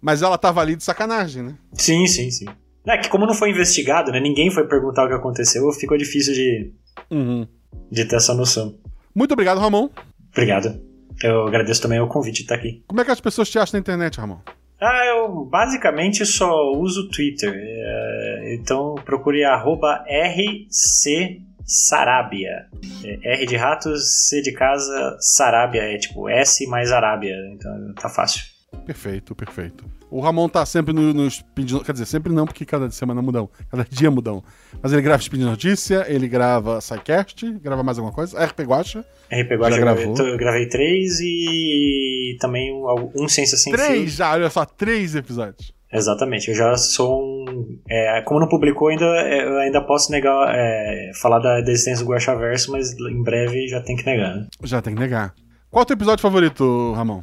Mas 0.00 0.20
ela 0.20 0.36
tava 0.36 0.62
ali 0.62 0.74
de 0.74 0.82
sacanagem, 0.82 1.44
né? 1.44 1.54
Sim, 1.74 2.08
sim, 2.08 2.28
sim. 2.28 2.44
É 2.84 2.98
que 2.98 3.08
como 3.08 3.24
não 3.24 3.34
foi 3.34 3.50
investigado, 3.50 4.10
né? 4.10 4.18
Ninguém 4.18 4.50
foi 4.50 4.66
perguntar 4.66 5.04
o 5.04 5.08
que 5.08 5.14
aconteceu, 5.14 5.70
ficou 5.74 5.96
difícil 5.96 6.34
de, 6.34 6.72
Uhum. 7.08 7.46
de 7.88 8.04
ter 8.04 8.16
essa 8.16 8.34
noção. 8.34 8.76
Muito 9.14 9.30
obrigado, 9.30 9.60
Ramon. 9.60 9.88
Obrigado. 10.32 10.80
Eu 11.22 11.46
agradeço 11.46 11.80
também 11.80 12.00
o 12.00 12.08
convite 12.08 12.38
de 12.38 12.42
estar 12.42 12.56
aqui. 12.56 12.82
Como 12.88 13.00
é 13.00 13.04
que 13.04 13.12
as 13.12 13.20
pessoas 13.20 13.48
te 13.48 13.60
acham 13.60 13.78
na 13.78 13.80
internet, 13.80 14.18
Ramon? 14.18 14.40
Ah, 14.80 15.06
eu 15.06 15.44
basicamente 15.44 16.24
só 16.26 16.70
uso 16.72 17.02
o 17.02 17.08
Twitter. 17.08 17.52
É, 17.54 18.54
então 18.54 18.94
procure 19.04 19.44
arroba 19.44 20.04
RC 20.06 21.42
Sarabia. 21.64 22.66
É, 23.04 23.34
R 23.34 23.46
de 23.46 23.56
ratos, 23.56 24.28
C 24.28 24.42
de 24.42 24.52
casa, 24.52 25.16
Sarabia. 25.20 25.82
É 25.82 25.98
tipo 25.98 26.28
S 26.28 26.66
mais 26.66 26.92
Arábia. 26.92 27.34
Então 27.52 27.94
tá 27.94 28.08
fácil. 28.08 28.44
Perfeito, 28.84 29.34
perfeito. 29.34 29.84
O 30.16 30.20
Ramon 30.20 30.48
tá 30.48 30.64
sempre 30.64 30.94
no, 30.94 31.12
no 31.12 31.30
Speed 31.30 31.74
Quer 31.84 31.92
dizer, 31.92 32.06
sempre 32.06 32.32
não, 32.32 32.46
porque 32.46 32.64
cada 32.64 32.90
semana 32.90 33.20
mudam. 33.20 33.50
Cada 33.70 33.84
dia 33.84 34.10
mudam. 34.10 34.42
Mas 34.82 34.90
ele 34.90 35.02
grava 35.02 35.22
Speed 35.22 35.42
Notícia, 35.42 36.06
ele 36.08 36.26
grava 36.26 36.80
SciCast, 36.80 37.52
grava 37.62 37.82
mais 37.82 37.98
alguma 37.98 38.14
coisa. 38.14 38.42
RP 38.42 38.60
Guacha. 38.60 39.00
RP 39.30 39.52
Guacha 39.58 39.78
gravei, 39.78 40.06
gravou. 40.06 40.26
eu 40.26 40.38
gravei 40.38 40.70
três 40.70 41.20
e 41.20 42.34
também 42.40 42.72
um, 42.72 43.12
um 43.14 43.28
Ciência 43.28 43.58
Sem 43.58 43.74
Três 43.74 43.88
Fio. 43.88 44.08
já, 44.08 44.32
olha 44.32 44.48
só, 44.48 44.64
três 44.64 45.14
episódios. 45.14 45.70
Exatamente, 45.92 46.48
eu 46.48 46.54
já 46.54 46.74
sou 46.78 47.22
um. 47.22 47.78
é, 47.86 48.22
como 48.22 48.40
não 48.40 48.48
publicou, 48.48 48.88
ainda, 48.88 49.04
eu 49.04 49.58
ainda 49.58 49.82
posso 49.82 50.10
negar, 50.10 50.48
é, 50.48 51.10
falar 51.20 51.40
da, 51.40 51.60
da 51.60 51.70
existência 51.70 52.02
do 52.02 52.10
Guaxaverso, 52.10 52.72
mas 52.72 52.90
em 52.98 53.22
breve 53.22 53.68
já 53.68 53.82
tem 53.82 53.94
que 53.94 54.06
negar. 54.06 54.34
Né? 54.34 54.46
Já 54.64 54.80
tem 54.80 54.94
que 54.94 55.00
negar. 55.00 55.34
Qual 55.70 55.82
é 55.82 55.84
o 55.84 55.86
teu 55.86 55.94
episódio 55.94 56.22
favorito, 56.22 56.94
Ramon? 56.94 57.20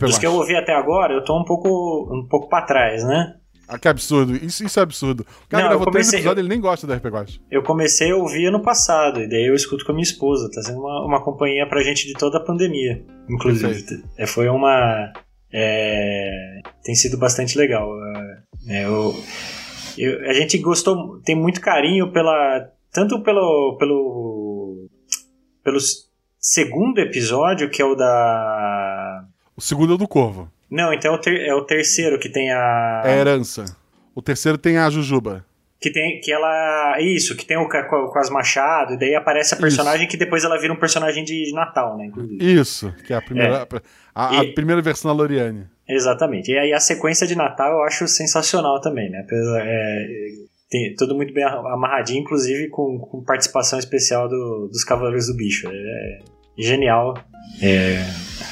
Dos 0.00 0.18
que 0.18 0.26
eu 0.26 0.34
ouvi 0.34 0.54
até 0.56 0.72
agora, 0.72 1.12
eu 1.14 1.24
tô 1.24 1.38
um 1.38 1.44
pouco, 1.44 2.08
um 2.14 2.26
pouco 2.28 2.48
pra 2.48 2.62
trás, 2.62 3.04
né? 3.04 3.34
Ah, 3.66 3.78
que 3.78 3.88
absurdo. 3.88 4.36
Isso, 4.36 4.64
isso 4.64 4.78
é 4.78 4.82
absurdo. 4.82 5.20
O 5.46 5.48
cara 5.48 5.62
Não, 5.64 5.70
gravou 5.70 5.86
eu 5.86 5.92
três 5.92 6.06
comecei- 6.06 6.18
episódios, 6.20 6.38
ele 6.44 6.48
nem 6.54 6.60
gosta 6.60 6.86
da 6.86 6.94
RP 6.96 7.06
Guacha. 7.08 7.40
Eu 7.50 7.62
comecei 7.62 8.10
a 8.10 8.16
ouvir 8.16 8.46
ano 8.46 8.60
passado, 8.60 9.20
e 9.22 9.28
daí 9.28 9.46
eu 9.48 9.54
escuto 9.54 9.84
com 9.86 9.92
a 9.92 9.94
minha 9.94 10.02
esposa. 10.04 10.50
Tá 10.50 10.60
sendo 10.62 10.80
uma, 10.80 11.06
uma 11.06 11.24
companhia 11.24 11.66
pra 11.66 11.82
gente 11.82 12.06
de 12.06 12.12
toda 12.12 12.36
a 12.38 12.44
pandemia, 12.44 13.02
inclusive. 13.28 14.02
É, 14.18 14.26
foi 14.26 14.48
uma. 14.50 15.10
é, 15.50 16.60
tem 16.82 16.94
sido 16.94 17.16
bastante 17.16 17.56
legal. 17.56 17.88
É, 18.68 18.84
eu, 18.84 19.14
eu- 19.96 20.28
a 20.30 20.34
gente 20.34 20.58
gostou, 20.58 21.20
tem 21.24 21.34
muito 21.34 21.60
carinho 21.60 22.12
pela. 22.12 22.68
Tanto 22.92 23.22
pelo. 23.22 23.76
pelo. 23.78 24.88
pelo 25.64 25.78
segundo 26.38 26.98
episódio, 26.98 27.70
que 27.70 27.80
é 27.80 27.84
o 27.84 27.94
da. 27.94 29.24
O 29.56 29.60
segundo 29.60 29.92
é 29.92 29.94
o 29.94 29.98
do 29.98 30.08
Corvo. 30.08 30.50
Não, 30.70 30.92
então 30.92 31.14
é 31.14 31.16
o, 31.30 31.36
é 31.36 31.54
o 31.54 31.64
terceiro 31.64 32.18
que 32.18 32.28
tem 32.28 32.50
a. 32.50 33.02
É 33.04 33.12
a 33.12 33.16
herança. 33.16 33.64
O 34.14 34.22
terceiro 34.22 34.58
tem 34.58 34.78
a 34.78 34.88
Jujuba. 34.90 35.44
Que 35.80 35.90
tem 35.92 36.18
que 36.20 36.32
ela. 36.32 36.96
Isso, 37.00 37.36
que 37.36 37.44
tem 37.44 37.56
o 37.58 37.68
com, 37.68 38.18
as 38.18 38.30
machados, 38.30 38.94
e 38.94 38.98
daí 38.98 39.14
aparece 39.14 39.54
a 39.54 39.58
personagem 39.58 40.08
que 40.08 40.16
depois 40.16 40.42
ela 40.44 40.58
vira 40.58 40.72
um 40.72 40.78
personagem 40.78 41.24
de 41.24 41.52
Natal, 41.52 41.96
né? 41.98 42.06
Inclusive. 42.06 42.38
Isso, 42.60 42.94
que 43.06 43.12
é 43.12 43.16
a 43.16 43.20
primeira, 43.22 43.68
É. 43.70 43.80
a, 44.14 44.40
a 44.40 44.44
E- 44.44 44.54
primeira 44.54 44.80
versão 44.80 45.10
da 45.14 45.16
Loriane. 45.22 45.66
Exatamente. 45.86 46.50
E 46.50 46.58
aí 46.58 46.72
a 46.72 46.80
sequência 46.80 47.26
de 47.26 47.34
Natal 47.36 47.70
eu 47.72 47.82
acho 47.82 48.08
sensacional 48.08 48.80
também, 48.80 49.10
né? 49.10 49.26
É, 49.30 50.06
tem 50.70 50.94
tudo 50.96 51.14
muito 51.14 51.34
bem 51.34 51.44
amarradinho, 51.44 52.22
inclusive 52.22 52.68
com, 52.70 52.98
com 52.98 53.22
participação 53.22 53.78
especial 53.78 54.26
do- 54.28 54.68
dos 54.68 54.82
Cavaleiros 54.84 55.26
do 55.26 55.36
Bicho. 55.36 55.68
É 55.70 56.18
genial. 56.56 57.14
É, 57.62 58.04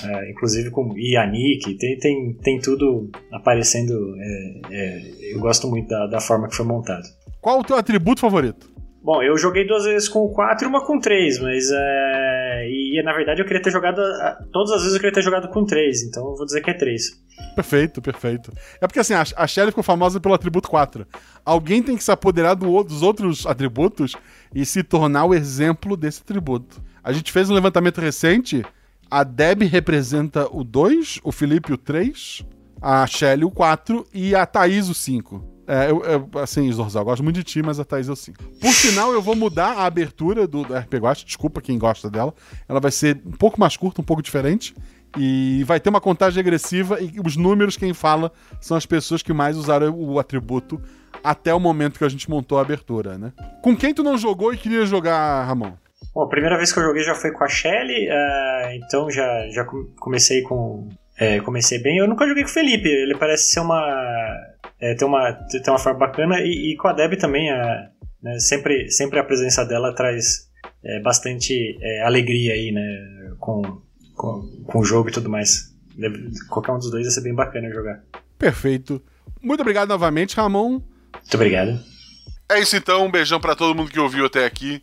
é, 0.04 0.30
inclusive 0.30 0.70
com 0.70 0.96
Yannick, 0.96 1.74
tem, 1.74 1.98
tem, 1.98 2.32
tem 2.34 2.60
tudo 2.60 3.10
aparecendo. 3.30 4.16
é, 4.18 4.60
é, 4.70 5.02
eu 5.34 5.40
gosto 5.40 5.68
muito 5.68 5.88
da, 5.88 6.06
da 6.06 6.20
forma 6.20 6.48
que 6.48 6.56
foi 6.56 6.66
montado. 6.66 7.04
Qual 7.40 7.60
o 7.60 7.64
teu 7.64 7.76
atributo 7.76 8.20
favorito? 8.20 8.72
Bom, 9.02 9.20
eu 9.20 9.36
joguei 9.36 9.66
duas 9.66 9.84
vezes 9.84 10.08
com 10.08 10.20
o 10.20 10.32
4 10.32 10.64
e 10.64 10.68
uma 10.68 10.86
com 10.86 11.00
3, 11.00 11.40
mas 11.40 11.68
é, 11.72 12.68
e 12.70 13.02
na 13.04 13.12
verdade 13.12 13.40
eu 13.40 13.44
queria 13.44 13.60
ter 13.60 13.72
jogado. 13.72 14.00
Todas 14.52 14.70
as 14.70 14.82
vezes 14.82 14.94
eu 14.94 15.00
queria 15.00 15.14
ter 15.14 15.22
jogado 15.22 15.48
com 15.48 15.64
3, 15.64 16.04
então 16.04 16.30
eu 16.30 16.36
vou 16.36 16.46
dizer 16.46 16.60
que 16.60 16.70
é 16.70 16.74
3. 16.74 17.20
Perfeito, 17.56 18.00
perfeito. 18.00 18.52
É 18.80 18.86
porque 18.86 19.00
assim, 19.00 19.14
a, 19.14 19.46
Shelly 19.46 19.72
ficou 19.72 19.82
famosa 19.82 20.20
pelo 20.20 20.34
atributo 20.34 20.70
4. 20.70 21.04
Alguém 21.44 21.82
tem 21.82 21.96
que 21.96 22.04
se 22.04 22.12
apoderar 22.12 22.54
do 22.54 22.84
dos 22.84 23.02
outros 23.02 23.44
atributos 23.44 24.14
e 24.54 24.64
se 24.64 24.84
tornar 24.84 25.24
o 25.24 25.34
exemplo 25.34 25.96
desse 25.96 26.22
atributo. 26.22 26.80
A 27.02 27.12
gente 27.12 27.32
fez 27.32 27.50
um 27.50 27.54
levantamento 27.54 28.00
recente. 28.00 28.64
A 29.12 29.24
Deb 29.24 29.64
representa 29.64 30.48
o 30.50 30.64
2, 30.64 31.20
o 31.22 31.30
Felipe 31.30 31.70
o 31.70 31.76
3, 31.76 32.42
a 32.80 33.06
Shelly 33.06 33.44
o 33.44 33.50
4 33.50 34.06
e 34.14 34.34
a 34.34 34.46
Thaís 34.46 34.88
o 34.88 34.94
5. 34.94 35.44
É, 35.66 35.90
eu, 35.90 36.02
eu- 36.02 36.40
assim, 36.40 36.72
Zorzal, 36.72 37.02
eu 37.02 37.04
gosto 37.04 37.22
muito 37.22 37.36
de 37.36 37.44
ti, 37.44 37.62
mas 37.62 37.78
a 37.78 37.84
Thaís 37.84 38.08
é 38.08 38.12
o 38.12 38.16
5. 38.16 38.42
Por 38.58 38.72
sinal, 38.72 39.12
eu 39.12 39.20
vou 39.20 39.36
mudar 39.36 39.72
a 39.76 39.84
abertura 39.84 40.46
do, 40.46 40.64
do 40.64 40.74
RP 40.74 40.94
Guacha, 40.94 41.26
desculpa 41.26 41.60
quem 41.60 41.78
gosta 41.78 42.08
dela. 42.08 42.32
Ela 42.66 42.80
vai 42.80 42.90
ser 42.90 43.20
um 43.26 43.32
pouco 43.32 43.60
mais 43.60 43.76
curta, 43.76 44.00
um 44.00 44.04
pouco 44.04 44.22
diferente. 44.22 44.74
E 45.18 45.62
vai 45.66 45.78
ter 45.78 45.90
uma 45.90 46.00
contagem 46.00 46.40
agressiva 46.40 46.98
e 46.98 47.20
os 47.22 47.36
números 47.36 47.76
quem 47.76 47.92
fala 47.92 48.32
são 48.62 48.78
as 48.78 48.86
pessoas 48.86 49.22
que 49.22 49.34
mais 49.34 49.58
usaram 49.58 49.94
o 49.94 50.18
atributo 50.18 50.80
até 51.22 51.52
o 51.52 51.60
momento 51.60 51.98
que 51.98 52.04
a 52.04 52.08
gente 52.08 52.30
montou 52.30 52.56
a 52.56 52.62
abertura, 52.62 53.18
né? 53.18 53.30
Com 53.62 53.76
quem 53.76 53.92
tu 53.92 54.02
não 54.02 54.16
jogou 54.16 54.54
e 54.54 54.56
queria 54.56 54.86
jogar, 54.86 55.44
Ramon? 55.44 55.74
Bom, 56.14 56.22
a 56.22 56.28
primeira 56.28 56.56
vez 56.56 56.72
que 56.72 56.78
eu 56.78 56.82
joguei 56.84 57.02
já 57.04 57.14
foi 57.14 57.30
com 57.32 57.44
a 57.44 57.48
Shelly, 57.48 58.08
ah, 58.10 58.70
então 58.74 59.10
já, 59.10 59.48
já 59.50 59.64
com- 59.64 59.86
comecei 59.98 60.42
com. 60.42 60.88
é, 61.18 61.40
comecei 61.40 61.78
bem. 61.82 61.98
Eu 61.98 62.08
nunca 62.08 62.26
joguei 62.26 62.42
com 62.42 62.48
o 62.50 62.52
Felipe, 62.52 62.88
ele 62.88 63.16
parece 63.16 63.50
ser 63.52 63.60
uma. 63.60 63.80
é, 64.80 64.94
ter, 64.94 65.04
uma 65.04 65.32
ter 65.32 65.70
uma 65.70 65.78
forma 65.78 65.98
bacana, 66.00 66.40
e, 66.40 66.72
e 66.72 66.76
com 66.76 66.88
a 66.88 66.92
Deb 66.92 67.14
também, 67.16 67.50
ah, 67.50 67.88
né, 68.22 68.38
sempre, 68.38 68.90
sempre 68.90 69.18
a 69.18 69.24
presença 69.24 69.64
dela 69.64 69.94
traz 69.94 70.48
é, 70.84 71.00
bastante 71.00 71.78
é, 71.80 72.02
alegria 72.02 72.52
aí, 72.54 72.72
né? 72.72 73.32
Com, 73.38 73.62
com, 74.14 74.42
com 74.66 74.78
o 74.80 74.84
jogo 74.84 75.08
e 75.08 75.12
tudo 75.12 75.28
mais. 75.30 75.72
Deve- 75.96 76.30
qualquer 76.48 76.72
um 76.72 76.78
dos 76.78 76.90
dois 76.90 77.04
ia 77.04 77.10
ser 77.10 77.22
bem 77.22 77.34
bacana 77.34 77.70
jogar. 77.70 78.02
Perfeito. 78.38 79.02
Muito 79.40 79.60
obrigado 79.60 79.88
novamente, 79.88 80.36
Ramon. 80.36 80.70
Muito 80.80 81.34
obrigado. 81.34 81.78
É 82.50 82.60
isso 82.60 82.76
então, 82.76 83.06
um 83.06 83.10
beijão 83.10 83.40
pra 83.40 83.54
todo 83.56 83.74
mundo 83.74 83.90
que 83.90 83.98
ouviu 83.98 84.26
até 84.26 84.44
aqui 84.44 84.82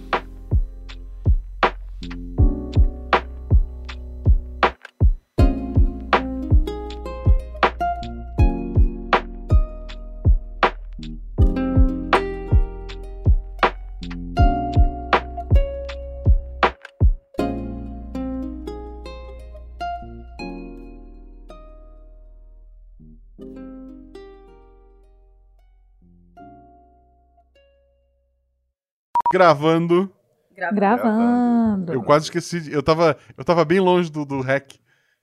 Gravando. 29.31 30.11
Gravando. 30.55 31.93
Eu 31.93 32.03
quase 32.03 32.25
esqueci. 32.25 32.61
de- 32.61 32.73
Eu 32.73 32.83
tava, 32.83 33.17
eu 33.37 33.43
tava 33.43 33.65
bem 33.65 33.79
longe 33.79 34.11
do, 34.11 34.25
do 34.25 34.41
rec. 34.41 34.73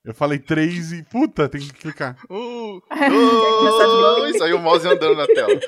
Eu 0.04 0.14
falei 0.14 0.38
3 0.38 0.92
e. 0.92 1.02
Puta, 1.02 1.48
tem 1.48 1.60
que 1.60 1.72
clicar. 1.72 2.16
Uh, 2.30 2.76
uh, 2.78 4.26
isso 4.30 4.42
aí 4.42 4.52
o 4.54 4.58
mouse 4.58 4.86
andando 4.88 5.16
na 5.16 5.26
tela. 5.26 5.48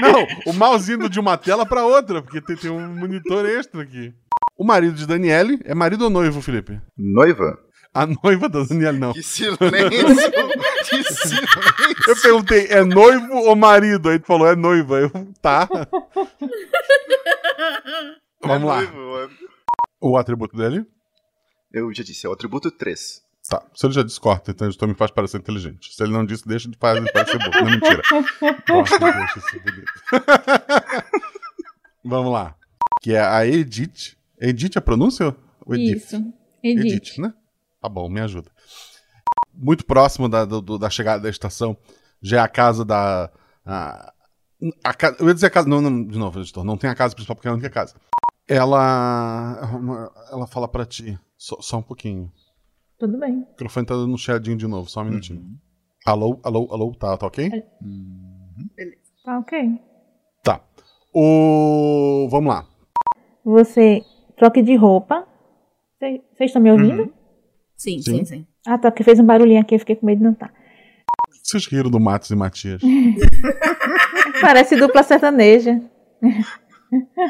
Não, 0.00 0.26
o 0.46 0.52
mouse 0.52 0.92
indo 0.92 1.08
de 1.08 1.18
uma 1.18 1.36
tela 1.36 1.64
pra 1.64 1.84
outra, 1.86 2.20
porque 2.20 2.40
tem, 2.40 2.56
tem 2.56 2.70
um 2.70 2.86
monitor 2.94 3.46
extra 3.46 3.82
aqui. 3.82 4.12
O 4.58 4.64
marido 4.64 4.94
de 4.94 5.06
Daniele 5.06 5.58
é 5.64 5.74
marido 5.74 6.04
ou 6.04 6.10
noivo, 6.10 6.40
Felipe? 6.42 6.80
Noiva? 6.96 7.58
A 7.96 8.06
noiva 8.06 8.48
da 8.48 8.62
Daniele, 8.62 8.98
não. 8.98 9.12
Que 9.12 9.22
silêncio! 9.22 9.58
que 10.88 11.02
silêncio! 11.02 11.48
Eu 12.08 12.20
perguntei, 12.20 12.66
é 12.68 12.84
noivo 12.84 13.34
ou 13.34 13.56
marido? 13.56 14.08
Aí 14.10 14.18
tu 14.18 14.26
falou, 14.26 14.46
é 14.46 14.54
noiva. 14.54 14.98
Eu, 15.00 15.10
tá. 15.40 15.66
Vamos 18.42 18.68
lá. 18.68 18.82
Noivo, 18.82 19.18
é- 19.20 19.28
O 20.00 20.16
atributo 20.18 20.56
dele? 20.56 20.84
Eu 21.72 21.92
já 21.94 22.02
disse, 22.04 22.26
é 22.26 22.28
o 22.28 22.32
atributo 22.32 22.70
3. 22.70 23.22
Tá. 23.48 23.62
Se 23.74 23.86
ele 23.86 23.94
já 23.94 24.02
disse, 24.02 24.20
corta, 24.20 24.50
então 24.50 24.68
então 24.68 24.88
me 24.88 24.94
faz 24.94 25.10
parecer 25.10 25.38
inteligente. 25.38 25.94
Se 25.94 26.02
ele 26.02 26.12
não 26.12 26.26
disse, 26.26 26.46
deixa 26.46 26.68
de 26.68 26.76
fazer 26.76 27.10
parecer 27.12 27.38
burro. 27.38 27.64
Não, 27.64 27.70
mentira. 27.70 28.02
Corta, 28.66 28.98
deixa 29.12 29.38
isso 29.38 29.60
bonito. 29.60 29.92
Vamos 32.04 32.32
lá. 32.32 32.54
Que 33.00 33.14
é 33.14 33.20
a 33.20 33.46
Edith. 33.46 34.16
Edith 34.40 34.76
é 34.76 34.78
a 34.78 34.82
pronúncia? 34.82 35.34
Ou 35.64 35.74
Edith? 35.74 35.96
Isso. 35.96 36.34
Edith. 36.62 37.18
né? 37.20 37.32
Tá 37.86 37.88
bom, 37.88 38.08
me 38.08 38.20
ajuda. 38.20 38.50
Muito 39.54 39.86
próximo 39.86 40.28
da, 40.28 40.44
do- 40.44 40.76
da 40.76 40.90
chegada 40.90 41.22
da 41.22 41.30
estação, 41.30 41.76
já 42.20 42.38
é 42.38 42.40
a 42.40 42.48
casa 42.48 42.84
da. 42.84 43.30
A, 43.64 44.12
a 44.84 44.92
eu 45.20 45.28
ia 45.28 45.34
dizer 45.34 45.46
a 45.46 45.50
casa. 45.50 45.68
Não, 45.68 45.80
não, 45.80 46.04
de 46.04 46.18
novo, 46.18 46.40
editor, 46.40 46.64
não 46.64 46.76
tem 46.76 46.90
a 46.90 46.96
casa 46.96 47.14
principal 47.14 47.36
porque 47.36 47.46
é 47.46 47.50
a 47.52 47.54
única 47.54 47.70
casa. 47.70 47.94
Ela. 48.48 49.60
Ela 50.32 50.46
fala 50.48 50.66
pra 50.66 50.84
ti. 50.84 51.16
Só, 51.38 51.60
só 51.60 51.78
um 51.78 51.82
pouquinho. 51.82 52.32
Tudo 52.98 53.16
bem. 53.18 53.34
O 53.42 53.50
microfone 53.50 53.86
tá 53.86 53.94
dando 53.94 54.12
um 54.12 54.18
chiadinho 54.18 54.56
de 54.56 54.66
novo, 54.66 54.90
só 54.90 55.02
um 55.02 55.04
minutinho. 55.04 55.44
Alô, 56.04 56.40
alô, 56.42 56.68
alô, 56.72 56.92
tá, 56.98 57.16
tá 57.16 57.26
ok? 57.26 57.50
Tá 59.24 59.38
ok. 59.38 59.80
Tá. 60.42 60.60
O. 61.14 62.26
Vamos 62.32 62.52
lá. 62.52 62.66
Você 63.44 64.02
troque 64.36 64.60
de 64.60 64.74
roupa. 64.74 65.24
Vocês 66.00 66.20
estão 66.40 66.60
me 66.60 66.70
ouvindo? 66.72 67.14
Sim, 67.76 68.00
Sim. 68.00 68.18
sim, 68.18 68.24
sim. 68.24 68.46
Ah, 68.66 68.78
tá, 68.78 68.90
porque 68.90 69.04
fez 69.04 69.18
um 69.20 69.24
barulhinho 69.24 69.60
aqui, 69.60 69.74
eu 69.74 69.78
fiquei 69.78 69.96
com 69.96 70.06
medo 70.06 70.18
de 70.18 70.24
não 70.24 70.34
tá. 70.34 70.50
Vocês 71.42 71.66
riram 71.66 71.90
do 71.90 72.00
Matos 72.00 72.30
e 72.30 72.36
Matias. 72.36 72.80
Parece 74.40 74.76
dupla 74.76 75.02
sertaneja. 75.02 75.80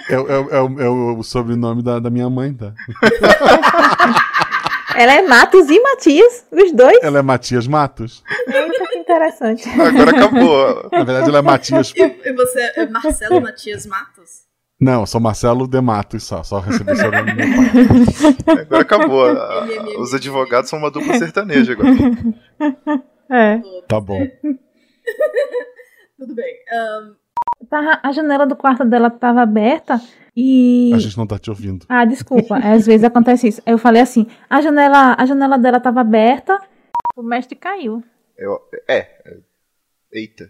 É, 0.08 0.18
o- 0.18 0.28
é 0.30 0.56
é 0.56 0.60
o- 0.60 0.80
é 0.80 0.88
o 0.88 1.22
sobrenome 1.22 1.82
da, 1.82 1.98
da 1.98 2.10
minha 2.10 2.28
mãe, 2.30 2.54
tá? 2.54 2.72
Ela 4.96 5.12
é 5.14 5.22
Matos 5.22 5.68
e 5.68 5.78
Matias, 5.80 6.46
os 6.50 6.72
dois. 6.72 6.98
Ela 7.02 7.18
é 7.18 7.22
Matias 7.22 7.66
Matos. 7.66 8.22
Eita, 8.48 8.86
que 8.90 8.98
interessante. 8.98 9.68
Agora 9.68 10.10
acabou. 10.10 10.88
Na 10.90 11.04
verdade, 11.04 11.28
ela 11.28 11.38
é 11.38 11.42
Matias. 11.42 11.92
E, 11.94 12.02
e 12.02 12.32
você 12.32 12.72
é 12.76 12.86
Marcelo 12.86 13.40
Matias 13.42 13.84
Matos? 13.84 14.45
Não, 14.80 15.00
eu 15.00 15.06
sou 15.06 15.20
Marcelo 15.20 15.66
de 15.66 15.80
Matos 15.80 16.24
só. 16.24 16.42
Só 16.42 16.58
recebi 16.60 16.92
o 16.92 16.96
sobrenome 16.96 17.32
do 17.32 17.36
meu 17.36 17.46
pai. 18.44 18.60
Agora 18.60 18.82
acabou. 18.82 19.26
A- 19.26 19.66
Os 20.00 20.12
advogados 20.12 20.68
são 20.68 20.78
uma 20.78 20.90
dupla 20.90 21.14
sertaneja 21.18 21.72
agora. 21.72 21.88
É. 23.30 23.60
Tá 23.88 23.98
bom. 24.00 24.20
Tudo 26.18 26.34
bem. 26.34 26.54
Tava- 27.70 28.00
a 28.02 28.12
janela 28.12 28.46
do 28.46 28.54
quarto 28.56 28.84
dela 28.84 29.10
tava 29.10 29.42
aberta 29.42 30.00
e. 30.36 30.92
A 30.94 30.98
gente 30.98 31.16
não 31.16 31.26
tá 31.26 31.38
te 31.38 31.48
ouvindo. 31.50 31.86
Ah, 31.88 32.04
desculpa. 32.04 32.56
Às 32.58 32.86
vezes 32.86 33.04
acontece 33.04 33.48
isso. 33.48 33.62
Eu 33.66 33.78
falei 33.78 34.02
assim: 34.02 34.26
a 34.48 34.60
janela, 34.60 35.14
a 35.18 35.24
janela 35.26 35.58
dela 35.58 35.80
tava 35.80 36.00
aberta, 36.02 36.60
o 37.16 37.22
mestre 37.22 37.56
caiu. 37.56 38.02
Eu- 38.36 38.60
é. 38.88 38.98
é. 38.98 39.36
Eita. 40.12 40.48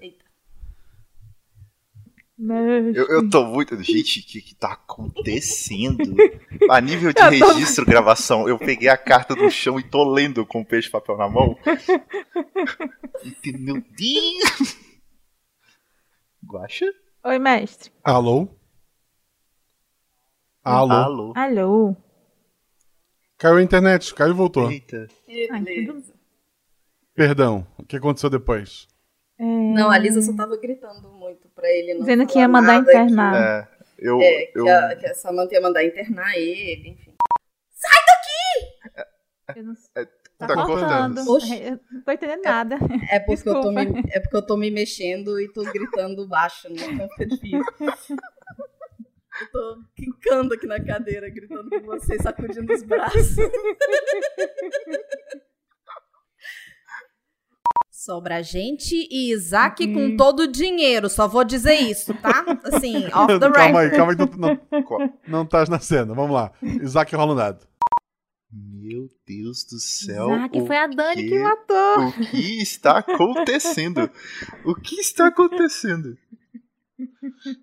Eu, 2.38 3.06
eu 3.08 3.30
tô 3.30 3.44
muito. 3.46 3.82
Gente, 3.82 4.20
o 4.20 4.22
que, 4.26 4.42
que 4.42 4.54
tá 4.54 4.72
acontecendo? 4.72 6.14
A 6.70 6.80
nível 6.82 7.10
de 7.12 7.20
Eu 7.22 7.38
tô- 7.38 7.52
registro, 7.54 7.86
gravação, 7.86 8.46
eu 8.46 8.58
peguei 8.58 8.88
a 8.88 8.96
carta 8.98 9.34
do 9.34 9.50
chão 9.50 9.80
e 9.80 9.82
tô 9.82 10.04
lendo 10.04 10.44
com 10.44 10.60
o 10.60 10.64
peixe 10.64 10.88
de 10.88 10.92
papel 10.92 11.16
na 11.16 11.28
mão. 11.30 11.56
Meu 13.58 13.76
Deus! 13.80 14.76
Guaxa? 16.44 16.86
Oi, 17.24 17.38
mestre. 17.38 17.90
Alô? 18.04 18.48
Alô? 20.62 20.92
Alô? 20.92 21.32
Alô. 21.34 21.96
Caiu 23.38 23.56
a 23.56 23.62
internet, 23.62 24.14
caiu 24.14 24.30
e 24.32 24.34
voltou. 24.34 24.70
Eita. 24.70 25.08
Ai, 25.50 25.64
tudo- 25.86 26.04
Perdão, 27.14 27.66
o 27.78 27.82
que 27.84 27.96
aconteceu 27.96 28.28
depois? 28.28 28.86
É, 29.38 29.44
Não, 29.44 29.90
a 29.90 29.96
Lisa 29.98 30.20
só 30.20 30.34
tava 30.34 30.56
gritando 30.58 31.08
muito 31.12 31.45
pra 31.57 31.69
ele 31.69 31.95
não 31.95 32.01
Dizendo 32.03 32.27
que 32.27 32.39
ia 32.39 32.47
mandar 32.47 32.74
nada, 32.74 32.93
internar. 32.93 33.35
É, 33.35 33.69
eu. 33.99 34.19
Que, 34.19 34.24
é, 34.24 34.47
que, 34.47 34.59
eu 34.59 34.69
a, 34.69 34.95
que 34.95 35.07
a 35.07 35.15
Samantha 35.15 35.55
ia 35.55 35.61
mandar 35.61 35.83
internar 35.83 36.37
ele, 36.37 36.91
enfim. 36.91 37.16
Eu 39.57 39.65
não 39.65 39.74
sei. 39.74 40.03
é, 40.03 40.09
Tá, 40.39 40.49
tá 40.49 40.66
cortando. 40.66 41.19
Oxi. 41.31 41.62
Eu 41.62 41.81
não 41.91 42.03
tô 42.03 42.12
entendendo 42.12 42.43
nada. 42.43 42.78
É 43.11 43.19
porque, 43.19 43.49
eu 43.49 43.61
tô 43.61 43.73
me, 43.73 43.83
é 44.11 44.20
porque 44.20 44.37
eu 44.37 44.47
tô 44.47 44.57
me 44.57 44.70
mexendo 44.70 45.41
e 45.41 45.51
tô 45.51 45.62
gritando 45.62 46.28
baixo, 46.28 46.69
né? 46.69 46.83
Então 46.93 47.09
fica 47.11 47.27
difícil. 47.27 47.65
Eu 49.39 49.51
tô 49.53 49.83
quicando 49.95 50.55
aqui 50.55 50.66
na 50.66 50.83
cadeira, 50.83 51.28
gritando 51.28 51.69
com 51.69 51.83
vocês, 51.83 52.23
sacudindo 52.23 52.73
os 52.73 52.83
braços. 52.83 53.37
Sobra 58.07 58.41
gente 58.41 58.95
e 59.11 59.33
Isaac 59.33 59.85
Uhum. 59.85 59.93
com 59.93 60.16
todo 60.16 60.41
o 60.45 60.47
dinheiro. 60.47 61.09
Só 61.11 61.27
vou 61.27 61.43
dizer 61.45 61.74
isso, 61.74 62.15
tá? 62.15 62.45
Assim, 62.62 63.05
off 63.12 63.39
the 63.41 63.51
calma 63.51 63.81
aí, 63.81 63.89
record. 63.89 63.97
calma 63.97 64.12
aí, 64.12 64.19
não, 64.19 65.01
não, 65.01 65.12
não 65.27 65.47
tá 65.47 65.65
na 65.66 65.81
cena. 65.81 66.15
Vamos 66.15 66.31
lá. 66.35 66.53
Isaac 66.62 67.15
rola 67.16 67.33
um 67.33 67.37
dado. 67.37 67.66
Meu 68.53 69.09
Deus 69.27 69.65
do 69.65 69.81
céu. 69.81 70.31
Isaac, 70.37 70.61
o 70.61 70.66
foi 70.66 70.77
a 70.77 70.87
Dani 70.87 71.23
que 71.24 71.28
quê? 71.31 71.39
matou. 71.41 72.07
O 72.09 72.12
que 72.31 72.62
está 72.62 72.99
acontecendo? 72.99 74.09
O 74.65 74.74
que 74.77 75.01
está 75.01 75.27
acontecendo? 75.27 76.16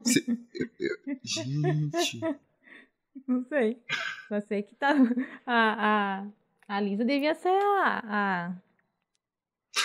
Se- 0.04 0.26
eu- 0.28 0.68
eu- 0.80 1.18
Gente. 1.24 2.20
Não 3.26 3.46
sei. 3.46 3.78
Só 4.28 4.42
sei 4.42 4.62
que 4.64 4.76
tá. 4.76 4.94
A, 5.46 6.26
a, 6.68 6.76
a 6.76 6.80
Lisa 6.82 7.06
devia 7.06 7.34
ser 7.34 7.48
a. 7.48 8.04
a... 8.06 8.56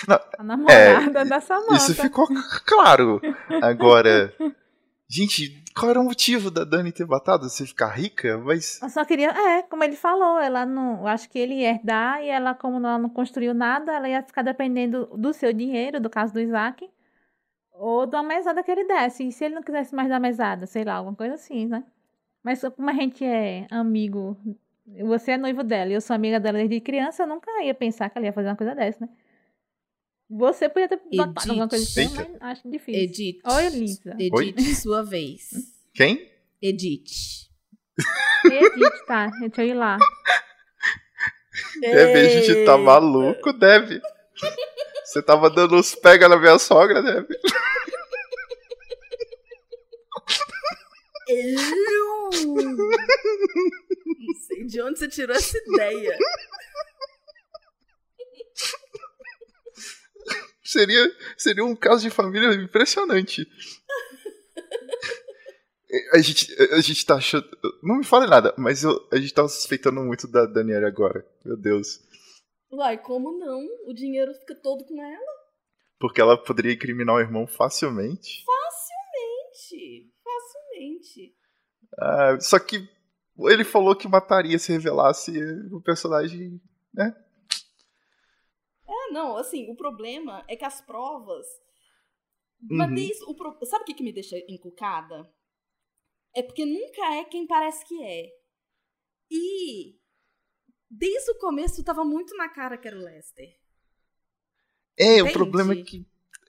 Não, 0.07 0.19
a 0.37 0.43
namorada 0.43 1.21
é, 1.21 1.25
da 1.25 1.39
Samantha. 1.39 1.75
Isso 1.75 1.95
ficou 1.95 2.27
claro. 2.65 3.19
Agora, 3.61 4.33
gente, 5.07 5.63
qual 5.75 5.89
era 5.89 5.99
o 5.99 6.03
motivo 6.03 6.51
da 6.51 6.63
Dani 6.63 6.91
ter 6.91 7.05
matado? 7.05 7.49
Você 7.49 7.65
ficar 7.65 7.87
rica? 7.87 8.37
Mas. 8.37 8.79
Eu 8.81 8.89
só 8.89 9.03
queria. 9.03 9.29
É, 9.29 9.63
como 9.63 9.83
ele 9.83 9.95
falou, 9.95 10.39
ela 10.39 10.65
não. 10.65 10.99
Eu 10.99 11.07
acho 11.07 11.29
que 11.29 11.39
ele 11.39 11.55
ia 11.55 11.71
herdar 11.71 12.21
e 12.21 12.29
ela, 12.29 12.53
como 12.53 12.77
ela 12.77 12.97
não 12.97 13.09
construiu 13.09 13.53
nada, 13.53 13.93
ela 13.93 14.07
ia 14.07 14.21
ficar 14.21 14.41
dependendo 14.41 15.05
do 15.17 15.33
seu 15.33 15.51
dinheiro, 15.51 15.99
do 15.99 16.09
caso 16.09 16.33
do 16.33 16.39
Isaac, 16.39 16.87
ou 17.71 18.05
da 18.05 18.21
mesada 18.21 18.61
que 18.63 18.71
ele 18.71 18.85
desse. 18.85 19.27
E 19.27 19.31
se 19.31 19.45
ele 19.45 19.55
não 19.55 19.63
quisesse 19.63 19.95
mais 19.95 20.09
dar 20.09 20.19
mesada, 20.19 20.67
sei 20.67 20.83
lá, 20.83 20.95
alguma 20.95 21.15
coisa 21.15 21.33
assim, 21.35 21.65
né? 21.65 21.83
Mas 22.43 22.61
como 22.61 22.89
a 22.89 22.93
gente 22.93 23.25
é 23.25 23.65
amigo, 23.69 24.37
você 25.03 25.31
é 25.31 25.37
noivo 25.37 25.63
dela 25.63 25.91
e 25.91 25.93
eu 25.93 26.01
sou 26.01 26.15
amiga 26.15 26.39
dela 26.39 26.57
desde 26.57 26.79
criança, 26.79 27.23
eu 27.23 27.27
nunca 27.27 27.51
ia 27.63 27.73
pensar 27.73 28.09
que 28.09 28.17
ela 28.17 28.27
ia 28.27 28.33
fazer 28.33 28.49
uma 28.49 28.55
coisa 28.55 28.75
dessa, 28.75 29.05
né? 29.05 29.09
Você 30.29 30.69
podia 30.69 30.87
ter 30.87 31.01
notado 31.11 31.49
alguma 31.49 31.67
coisa 31.67 31.83
assim, 31.83 32.01
Eita. 32.01 32.29
mas 32.39 32.51
acho 32.51 32.69
difícil. 32.69 33.01
Edith. 33.01 33.39
Oi, 33.45 33.69
Lisa. 33.69 34.15
Edith, 34.19 34.75
sua 34.75 35.03
vez. 35.03 35.49
Quem? 35.93 36.31
Edith. 36.61 37.49
Edith, 38.45 39.05
tá, 39.07 39.27
deixa 39.39 39.63
eu 39.63 39.67
ir 39.69 39.73
lá. 39.73 39.97
Deve, 41.81 42.19
a 42.19 42.41
gente 42.41 42.65
tá 42.65 42.77
maluco, 42.77 43.51
Deve. 43.53 44.01
Você 45.03 45.21
tava 45.23 45.49
dando 45.49 45.75
uns 45.75 45.95
pega 45.95 46.29
na 46.29 46.37
minha 46.37 46.59
sogra, 46.59 47.01
Deve. 47.01 47.35
Eu 51.27 51.55
não 54.19 54.35
sei 54.47 54.65
de 54.65 54.81
onde 54.81 54.99
você 54.99 55.07
tirou 55.07 55.35
essa 55.35 55.57
ideia. 55.57 56.17
Seria, 60.71 61.03
seria 61.35 61.65
um 61.65 61.75
caso 61.75 62.03
de 62.03 62.11
família 62.11 62.53
impressionante. 62.53 63.47
A 66.13 66.19
gente, 66.19 66.55
a 66.71 66.79
gente 66.81 67.03
tá 67.03 67.15
achando. 67.15 67.47
Não 67.81 67.97
me 67.97 68.03
fale 68.05 68.27
nada, 68.27 68.53
mas 68.55 68.83
eu, 68.83 68.91
a 69.11 69.17
gente 69.17 69.33
tá 69.33 69.47
suspeitando 69.47 69.99
muito 70.01 70.27
da 70.27 70.45
Daniela 70.45 70.87
agora. 70.87 71.25
Meu 71.43 71.57
Deus. 71.57 71.99
Uai, 72.71 72.99
como 72.99 73.39
não? 73.39 73.59
O 73.87 73.93
dinheiro 73.95 74.31
fica 74.35 74.53
todo 74.53 74.85
com 74.85 75.01
ela? 75.03 75.31
Porque 75.99 76.21
ela 76.21 76.37
poderia 76.37 76.73
incriminar 76.73 77.15
o 77.15 77.19
irmão 77.19 77.47
facilmente. 77.47 78.45
Facilmente. 78.45 80.13
Facilmente. 80.23 81.35
Ah, 81.97 82.39
só 82.39 82.59
que 82.59 82.87
ele 83.47 83.63
falou 83.63 83.95
que 83.95 84.07
mataria 84.07 84.59
se 84.59 84.71
revelasse 84.71 85.31
o 85.71 85.81
personagem. 85.81 86.61
né? 86.93 87.15
Não, 89.11 89.37
assim, 89.37 89.69
o 89.71 89.75
problema 89.75 90.43
é 90.47 90.55
que 90.55 90.65
as 90.65 90.81
provas. 90.81 91.45
Uhum. 92.61 92.77
Mas 92.77 92.93
desde 92.93 93.23
o 93.25 93.35
pro- 93.35 93.57
Sabe 93.65 93.83
o 93.83 93.85
que, 93.85 93.93
que 93.93 94.03
me 94.03 94.13
deixa 94.13 94.37
encucada? 94.47 95.29
É 96.35 96.43
porque 96.43 96.65
nunca 96.65 97.15
é 97.15 97.23
quem 97.23 97.47
parece 97.47 97.85
que 97.85 98.03
é. 98.03 98.27
E 99.31 99.99
desde 100.89 101.31
o 101.31 101.37
começo 101.37 101.83
tava 101.83 102.03
muito 102.03 102.35
na 102.35 102.49
cara 102.49 102.77
que 102.77 102.87
era 102.87 102.97
o 102.97 103.03
Lester. 103.03 103.47
É, 104.97 105.13
o 105.13 105.19
Entende? 105.19 105.33
problema 105.33 105.73
é 105.73 105.83
que 105.83 106.05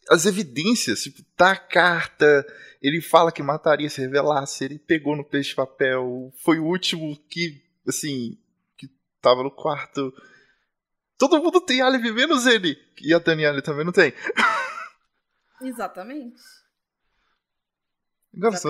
as 0.08 0.26
evidências, 0.26 1.04
tipo, 1.04 1.22
tá 1.36 1.52
a 1.52 1.56
carta, 1.56 2.44
ele 2.82 3.00
fala 3.00 3.30
que 3.30 3.42
mataria 3.42 3.88
se 3.88 4.00
revelasse, 4.00 4.64
ele 4.64 4.78
pegou 4.78 5.14
no 5.16 5.24
peixe 5.24 5.54
papel, 5.54 6.32
foi 6.42 6.58
o 6.58 6.64
último 6.64 7.16
que, 7.28 7.62
assim, 7.86 8.36
que 8.76 8.88
tava 9.20 9.44
no 9.44 9.50
quarto. 9.50 10.12
Todo 11.20 11.42
mundo 11.42 11.60
tem 11.60 11.82
álibi, 11.82 12.10
menos 12.12 12.46
ele. 12.46 12.78
E 13.02 13.12
a 13.12 13.18
Daniela 13.18 13.60
também 13.60 13.84
não 13.84 13.92
tem. 13.92 14.14
Exatamente. 15.60 16.40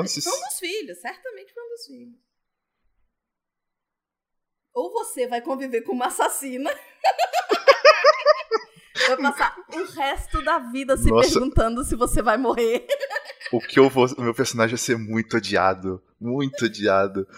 Esses- 0.05 0.25
Foi 0.25 0.37
um 0.37 0.41
dos 0.41 0.59
filhos, 0.59 1.01
certamente 1.01 1.55
foi 1.55 1.63
um 1.63 1.69
dos 1.69 1.87
filhos. 1.87 2.19
Ou 4.75 4.91
você 4.93 5.29
vai 5.29 5.41
conviver 5.41 5.83
com 5.83 5.93
uma 5.93 6.07
assassina. 6.09 6.71
vai 9.07 9.17
passar 9.17 9.57
o 9.73 9.85
resto 9.93 10.43
da 10.45 10.59
vida 10.59 10.97
se 10.97 11.09
Nossa. 11.09 11.31
perguntando 11.31 11.85
se 11.85 11.95
você 11.95 12.21
vai 12.21 12.37
morrer. 12.37 12.85
O 13.53 13.61
que 13.61 13.79
eu 13.79 13.89
vou. 13.89 14.07
O 14.19 14.23
meu 14.23 14.35
personagem 14.35 14.75
vai 14.77 14.85
ser 14.85 14.99
muito 14.99 15.37
odiado. 15.37 16.03
Muito 16.21 16.65
odiado. 16.65 17.29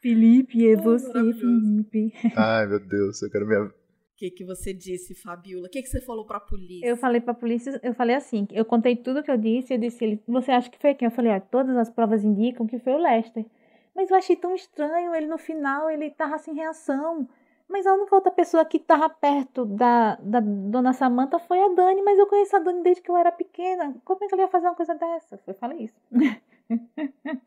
Felipe, 0.00 0.66
é 0.70 0.76
você, 0.76 1.12
Felipe. 1.12 2.12
Ai, 2.36 2.66
meu 2.66 2.80
Deus, 2.80 3.20
eu 3.20 3.30
quero 3.30 3.46
minha. 3.46 3.70
Que, 4.18 4.30
que 4.32 4.44
você 4.44 4.74
disse, 4.74 5.14
Fabiola? 5.14 5.68
O 5.68 5.70
que, 5.70 5.80
que 5.80 5.88
você 5.88 6.00
falou 6.00 6.26
pra 6.26 6.40
polícia? 6.40 6.84
Eu 6.84 6.96
falei 6.96 7.20
pra 7.20 7.32
polícia, 7.32 7.78
eu 7.84 7.94
falei 7.94 8.16
assim, 8.16 8.48
eu 8.50 8.64
contei 8.64 8.96
tudo 8.96 9.22
que 9.22 9.30
eu 9.30 9.38
disse, 9.38 9.72
eu 9.72 9.78
disse, 9.78 10.04
ele, 10.04 10.20
você 10.26 10.50
acha 10.50 10.68
que 10.68 10.78
foi 10.78 10.92
quem? 10.92 11.06
Eu 11.06 11.12
falei, 11.12 11.30
ó, 11.32 11.38
todas 11.38 11.76
as 11.76 11.88
provas 11.88 12.24
indicam 12.24 12.66
que 12.66 12.80
foi 12.80 12.94
o 12.94 12.98
Lester. 12.98 13.46
Mas 13.94 14.10
eu 14.10 14.16
achei 14.16 14.34
tão 14.34 14.52
estranho, 14.54 15.14
ele 15.14 15.26
no 15.26 15.38
final, 15.38 15.88
ele 15.88 16.10
tava 16.10 16.36
sem 16.38 16.52
reação. 16.54 17.28
Mas 17.68 17.86
a 17.86 17.94
única 17.94 18.14
outra 18.14 18.32
pessoa 18.32 18.64
que 18.64 18.78
tava 18.78 19.08
perto 19.08 19.64
da, 19.64 20.16
da 20.16 20.40
dona 20.40 20.92
Samantha 20.92 21.38
foi 21.38 21.60
a 21.60 21.68
Dani, 21.68 22.02
mas 22.02 22.18
eu 22.18 22.26
conheço 22.26 22.56
a 22.56 22.58
Dani 22.58 22.82
desde 22.82 23.02
que 23.02 23.10
eu 23.10 23.16
era 23.16 23.30
pequena. 23.30 23.94
Como 24.04 24.24
é 24.24 24.26
que 24.26 24.34
ela 24.34 24.42
ia 24.42 24.48
fazer 24.48 24.66
uma 24.66 24.74
coisa 24.74 24.94
dessa? 24.94 25.38
Eu 25.46 25.54
falei 25.54 25.84
isso. 25.84 26.00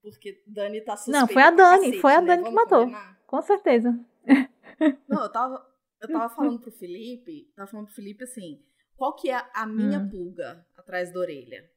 Porque 0.00 0.40
Dani 0.46 0.80
tá 0.82 0.96
suspeita 0.96 1.20
Não, 1.20 1.26
foi 1.26 1.42
a 1.42 1.50
Dani, 1.50 1.78
cacete, 1.78 2.00
foi 2.00 2.12
a 2.14 2.20
né? 2.20 2.26
Dani 2.26 2.44
que 2.44 2.50
Vamos 2.50 2.62
matou. 2.62 2.80
combinar? 2.80 3.18
Com 3.26 3.42
certeza. 3.42 3.98
Não, 5.08 5.22
eu 5.22 5.32
tava, 5.32 5.66
eu 6.04 6.08
tava 6.12 6.34
falando 6.34 6.60
pro 6.60 6.70
Felipe, 6.70 7.52
tava 7.54 7.70
falando 7.70 7.86
pro 7.86 7.94
Felipe 7.94 8.24
assim, 8.24 8.64
qual 8.96 9.14
que 9.14 9.28
é 9.30 9.34
a 9.54 9.66
minha 9.66 9.98
Hum. 10.00 10.08
pulga 10.10 10.66
atrás 10.76 11.12
da 11.12 11.20
orelha? 11.20 11.70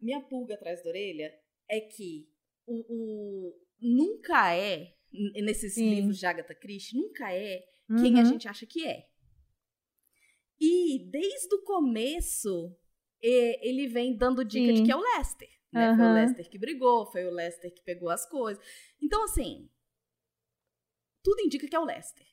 Minha 0.00 0.20
pulga 0.20 0.54
atrás 0.54 0.82
da 0.82 0.90
orelha 0.90 1.32
é 1.68 1.80
que 1.80 2.28
o, 2.66 2.84
o- 2.88 3.60
nunca 3.80 4.54
é, 4.54 4.94
nesses 5.42 5.74
Sim. 5.74 5.88
livros 5.94 6.18
de 6.18 6.26
Agatha 6.26 6.54
Christie, 6.54 6.96
nunca 6.98 7.32
é 7.32 7.64
quem 8.00 8.16
a 8.18 8.22
Uhum. 8.22 8.24
gente 8.26 8.48
acha 8.48 8.66
que 8.66 8.86
é. 8.86 9.08
E 10.60 11.08
desde 11.10 11.54
o 11.54 11.62
começo, 11.62 12.74
ele 13.20 13.86
vem 13.88 14.16
dando 14.16 14.44
dica 14.44 14.72
de 14.72 14.78
Sim. 14.78 14.84
que 14.84 14.92
é 14.92 14.96
o 14.96 15.00
Lester. 15.00 15.48
Né? 15.72 15.94
Foi 15.96 16.06
o. 16.06 16.12
Lester 16.12 16.48
que 16.50 16.58
brigou, 16.58 17.06
foi 17.12 17.24
o 17.26 17.30
Lester 17.30 17.72
que 17.72 17.82
pegou 17.82 18.08
as 18.08 18.26
coisas. 18.28 18.64
Então, 19.00 19.24
assim, 19.24 19.68
tudo 21.22 21.40
indica 21.42 21.68
que 21.68 21.76
é 21.76 21.80
o 21.80 21.84
Lester. 21.84 22.26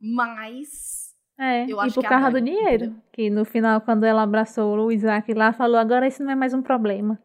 Mas 0.00 1.14
É, 1.38 1.64
Eu 1.64 1.76
e 1.76 1.80
acho 1.80 1.94
por 1.94 2.00
que 2.00 2.06
é 2.06 2.08
a 2.16 2.20
causa 2.20 2.30
do 2.40 2.44
dinheiro. 2.44 2.84
entendeu? 2.84 3.02
Que 3.12 3.30
no 3.30 3.44
final, 3.44 3.80
quando 3.80 4.04
ela 4.04 4.22
abraçou 4.22 4.76
o 4.78 4.92
Isaac 4.92 5.32
lá, 5.34 5.52
falou, 5.52 5.76
agora 5.78 6.06
isso 6.06 6.22
não 6.22 6.30
é 6.32 6.34
mais 6.34 6.52
um 6.54 6.62
problema. 6.62 7.18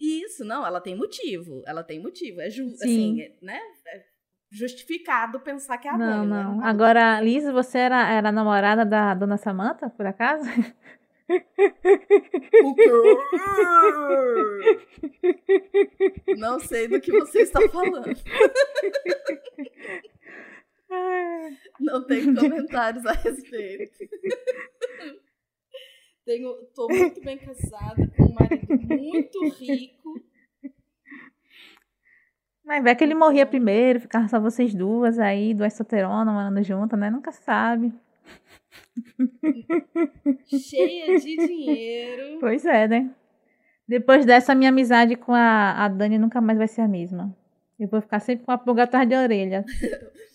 isso, 0.00 0.44
não, 0.44 0.66
ela 0.66 0.80
tem 0.80 0.96
motivo. 0.96 1.62
Ela 1.66 1.82
tem 1.82 2.00
motivo. 2.00 2.40
É, 2.40 2.48
ju 2.50 2.68
Sim. 2.70 2.74
assim, 2.74 3.20
é, 3.22 3.32
né? 3.42 3.60
É 3.94 4.10
justificado 4.52 5.38
pensar 5.40 5.78
que 5.78 5.86
é 5.86 5.92
a 5.92 5.98
não, 5.98 6.26
Dani. 6.26 6.30
né? 6.30 6.42
não. 6.42 6.56
Nada 6.56 6.68
Agora, 6.68 7.20
Liz, 7.20 7.44
você 7.44 7.78
era, 7.78 8.08
era 8.12 8.32
namorada 8.32 8.84
da 8.84 9.14
dona 9.14 9.36
Samantha, 9.36 9.88
por 9.90 10.06
acaso? 10.06 10.44
O 12.64 12.74
quê? 12.74 12.90
Não 16.36 16.58
sei 16.58 16.88
do 16.88 17.00
que 17.00 17.12
você 17.12 17.42
está 17.42 17.60
falando. 17.68 18.10
Não 21.80 22.06
tenho 22.06 22.34
comentários 22.34 23.04
a 23.06 23.12
respeito. 23.12 23.98
Tenho, 26.22 26.54
tô 26.74 26.86
muito 26.86 27.20
bem 27.22 27.38
casada 27.38 28.06
com 28.16 28.24
um 28.24 28.34
marido 28.34 28.86
muito 28.86 29.48
rico. 29.48 30.22
Mas 32.62 32.84
vai 32.84 32.94
que 32.94 33.02
ele 33.02 33.14
morria 33.14 33.44
primeiro, 33.44 34.00
ficava 34.00 34.28
só 34.28 34.38
vocês 34.38 34.72
duas 34.72 35.18
aí, 35.18 35.52
duas 35.54 35.72
solteironas 35.72 36.32
morando 36.32 36.62
juntas, 36.62 36.96
né? 37.00 37.10
Nunca 37.10 37.32
sabe. 37.32 37.92
cheia 40.46 41.18
de 41.18 41.36
dinheiro. 41.36 42.38
Pois 42.38 42.64
é, 42.64 42.86
né? 42.86 43.10
Depois 43.88 44.24
dessa, 44.24 44.54
minha 44.54 44.70
amizade 44.70 45.16
com 45.16 45.34
a, 45.34 45.84
a 45.84 45.88
Dani 45.88 46.16
nunca 46.16 46.40
mais 46.40 46.58
vai 46.58 46.68
ser 46.68 46.82
a 46.82 46.86
mesma. 46.86 47.36
Eu 47.76 47.88
vou 47.88 48.00
ficar 48.00 48.20
sempre 48.20 48.44
com 48.44 48.52
a 48.52 48.58
pulga 48.58 48.84
atrás 48.84 49.08
de 49.08 49.16
orelha. 49.16 49.64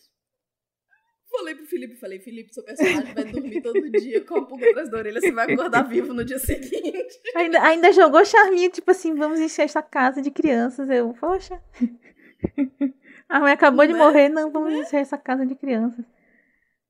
Falei 1.38 1.56
pro 1.56 1.66
Felipe, 1.66 1.96
falei, 1.96 2.20
Felipe, 2.20 2.54
seu 2.54 2.64
personagem 2.64 3.14
vai 3.14 3.26
dormir 3.26 3.62
todo 3.62 3.90
dia 3.92 4.24
com 4.24 4.38
a 4.38 4.46
pulga 4.46 4.70
atrás 4.70 4.90
da 4.90 4.98
orelha, 4.98 5.20
você 5.22 5.32
vai 5.32 5.52
acordar 5.52 5.84
vivo 5.88 6.14
no 6.14 6.24
dia 6.24 6.40
seguinte. 6.40 7.22
Ainda, 7.36 7.62
ainda 7.62 7.92
jogou 7.92 8.24
charminho, 8.26 8.72
tipo 8.72 8.90
assim, 8.90 9.14
vamos 9.16 9.40
encher 9.40 9.64
esta 9.64 9.82
casa 9.82 10.22
de 10.22 10.32
crianças. 10.32 10.90
Eu, 10.90 11.14
poxa. 11.14 11.62
A 13.28 13.40
mãe 13.40 13.52
acabou 13.52 13.86
de 13.86 13.94
Né? 13.94 14.00
morrer, 14.00 14.30
não, 14.30 14.52
vamos 14.52 14.74
encher 14.74 15.02
essa 15.02 15.18
casa 15.18 15.46
de 15.46 15.56
crianças. 15.56 16.06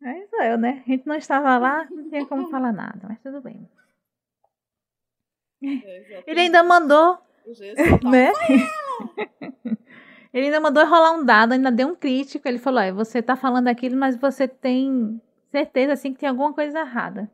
Aí 0.03 0.27
sou 0.29 0.41
eu, 0.43 0.57
né? 0.57 0.83
A 0.85 0.89
gente 0.91 1.07
não 1.07 1.15
estava 1.15 1.57
lá, 1.57 1.87
não 1.89 2.09
tinha 2.09 2.25
como 2.25 2.49
falar 2.51 2.71
nada, 2.71 2.99
mas 3.07 3.19
tudo 3.21 3.41
bem. 3.41 3.67
Ele 6.27 6.39
ainda 6.41 6.61
mandou, 6.61 7.17
um 7.47 8.09
né? 8.11 8.31
Ele 10.35 10.47
ainda 10.47 10.59
mandou 10.59 10.85
rolar 10.85 11.13
um 11.13 11.23
dado, 11.23 11.53
ainda 11.53 11.71
deu 11.71 11.87
um 11.87 11.95
crítico. 11.95 12.45
Ele 12.45 12.59
falou: 12.59 12.81
"Olha, 12.81 12.93
você 12.93 13.21
tá 13.21 13.37
falando 13.37 13.69
aquilo, 13.69 13.95
mas 13.95 14.17
você 14.17 14.45
tem 14.49 15.21
certeza 15.49 15.93
assim 15.93 16.11
que 16.13 16.19
tem 16.19 16.27
alguma 16.27 16.51
coisa 16.51 16.79
errada. 16.81 17.31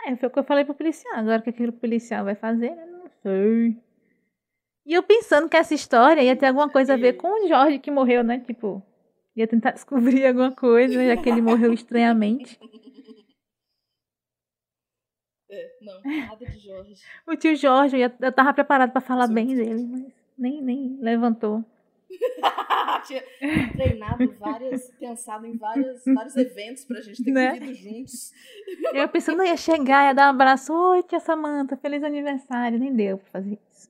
Aí 0.00 0.16
foi 0.16 0.28
o 0.28 0.30
que 0.32 0.38
eu 0.38 0.44
falei 0.44 0.64
pro 0.64 0.72
policial. 0.72 1.16
Agora 1.16 1.40
o 1.40 1.42
que 1.42 1.50
aquele 1.50 1.72
policial 1.72 2.24
vai 2.24 2.36
fazer, 2.36 2.70
eu 2.70 2.86
não 2.86 3.08
sei. 3.24 3.76
E 4.86 4.94
eu 4.94 5.02
pensando 5.02 5.48
que 5.48 5.56
essa 5.56 5.74
história 5.74 6.22
ia 6.22 6.36
ter 6.36 6.46
alguma 6.46 6.70
coisa 6.70 6.94
a 6.94 6.96
ver 6.96 7.14
com 7.14 7.26
o 7.44 7.48
Jorge 7.48 7.80
que 7.80 7.90
morreu, 7.90 8.22
né? 8.22 8.38
Tipo, 8.38 8.80
ia 9.34 9.48
tentar 9.48 9.72
descobrir 9.74 10.24
alguma 10.24 10.52
coisa, 10.52 11.04
já 11.04 11.16
que 11.16 11.28
ele 11.28 11.42
morreu 11.42 11.72
estranhamente. 11.72 12.56
É, 15.50 15.70
não, 15.80 16.02
nada 16.02 16.44
de 16.44 16.58
Jorge. 16.58 16.94
O 17.26 17.34
tio 17.34 17.56
Jorge, 17.56 17.96
eu, 17.96 18.00
ia- 18.00 18.14
eu 18.20 18.30
tava 18.30 18.52
preparado 18.52 18.92
pra 18.92 19.00
falar 19.00 19.26
bem 19.28 19.46
dele, 19.56 19.82
mas 19.86 20.12
nem, 20.36 20.60
nem 20.60 20.98
levantou. 21.00 21.64
Tinha 23.06 23.22
treinado 23.72 24.32
várias, 24.38 24.90
pensado 24.98 25.46
em 25.46 25.56
várias, 25.56 26.02
vários 26.06 26.36
eventos 26.36 26.84
pra 26.84 27.00
gente 27.00 27.22
ter 27.22 27.30
Né? 27.30 27.52
vivido 27.52 27.74
juntos. 27.74 28.32
Eu 28.94 29.08
pensando, 29.08 29.42
ia 29.44 29.56
chegar, 29.56 30.06
ia 30.06 30.14
dar 30.14 30.28
um 30.28 30.30
abraço. 30.30 30.72
Oi, 30.72 31.02
tia 31.02 31.20
Samanta, 31.20 31.76
feliz 31.76 32.02
aniversário. 32.02 32.78
Nem 32.78 32.94
deu 32.94 33.18
pra 33.18 33.30
fazer 33.30 33.58
isso. 33.70 33.88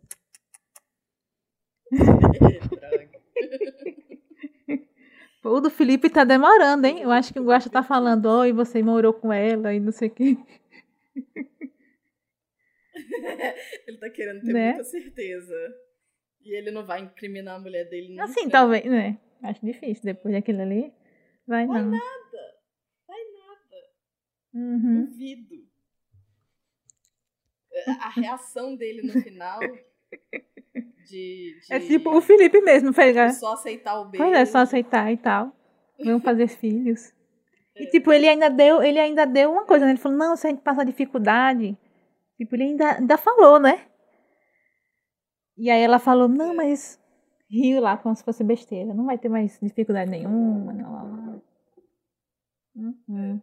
O 5.44 5.60
do 5.60 5.70
Felipe 5.70 6.10
tá 6.10 6.24
demorando, 6.24 6.86
hein? 6.86 7.00
Eu 7.00 7.10
acho 7.10 7.32
que 7.32 7.40
o 7.40 7.44
Guaxa 7.44 7.70
tá 7.70 7.82
falando, 7.82 8.26
oi, 8.26 8.52
você 8.52 8.82
morou 8.82 9.14
com 9.14 9.32
ela 9.32 9.72
e 9.72 9.80
não 9.80 9.90
sei 9.92 10.08
o 10.08 10.10
quê. 10.10 10.36
ele 13.86 13.96
tá 13.98 14.10
querendo 14.10 14.42
ter 14.42 14.52
Né? 14.52 14.68
muita 14.74 14.84
certeza. 14.84 15.54
E 16.48 16.54
ele 16.56 16.70
não 16.70 16.82
vai 16.86 17.02
incriminar 17.02 17.56
a 17.56 17.60
mulher 17.60 17.84
dele 17.90 18.08
nunca. 18.08 18.24
Assim, 18.24 18.48
talvez, 18.48 18.82
né? 18.86 19.18
Acho 19.42 19.64
difícil, 19.64 20.02
depois 20.04 20.32
daquilo 20.34 20.62
ali. 20.62 20.90
Vai 21.46 21.66
Vai 21.66 21.82
não. 21.82 21.90
nada. 21.90 22.54
Vai 23.06 23.18
nada. 23.18 23.76
Uhum. 24.54 25.04
Duvido. 25.04 25.54
É, 27.70 27.90
A 27.90 28.08
reação 28.08 28.74
dele 28.76 29.02
no 29.02 29.20
final 29.20 29.60
de, 31.06 31.58
de, 31.60 31.60
É 31.70 31.78
tipo 31.80 32.10
o 32.16 32.20
Felipe 32.22 32.62
mesmo, 32.62 32.94
pegar. 32.94 33.26
de 33.28 33.34
só 33.36 33.52
aceitar 33.52 34.00
o 34.00 34.06
beijo. 34.06 34.24
Pois 34.24 34.36
é, 34.38 34.44
só 34.46 34.58
aceitar 34.60 35.12
e 35.12 35.18
tal. 35.18 35.54
Vamos 36.02 36.22
fazer 36.22 36.48
filhos. 36.56 37.12
E 37.76 37.86
tipo, 37.90 38.10
ele 38.10 38.26
ainda 38.26 38.48
deu, 38.48 38.82
ele 38.82 38.98
ainda 38.98 39.26
deu 39.26 39.52
uma 39.52 39.66
coisa, 39.66 39.84
né? 39.84 39.92
Ele 39.92 40.00
falou, 40.00 40.16
não, 40.16 40.34
se 40.34 40.46
a 40.46 40.50
gente 40.50 40.62
passar 40.62 40.84
dificuldade. 40.84 41.76
Tipo, 42.38 42.56
ele 42.56 42.64
ainda, 42.64 42.96
ainda 42.98 43.18
falou, 43.18 43.60
né? 43.60 43.86
E 45.58 45.70
aí 45.70 45.82
ela 45.82 45.98
falou, 45.98 46.28
não, 46.28 46.54
mas 46.54 47.00
riu 47.50 47.80
lá 47.80 47.96
como 47.96 48.14
se 48.14 48.22
fosse 48.22 48.44
besteira. 48.44 48.94
Não 48.94 49.04
vai 49.06 49.18
ter 49.18 49.28
mais 49.28 49.58
dificuldade 49.60 50.10
nenhuma. 50.10 50.72
Não, 50.72 51.06
não, 51.06 51.16
não. 51.16 51.42
Uhum. 52.76 53.42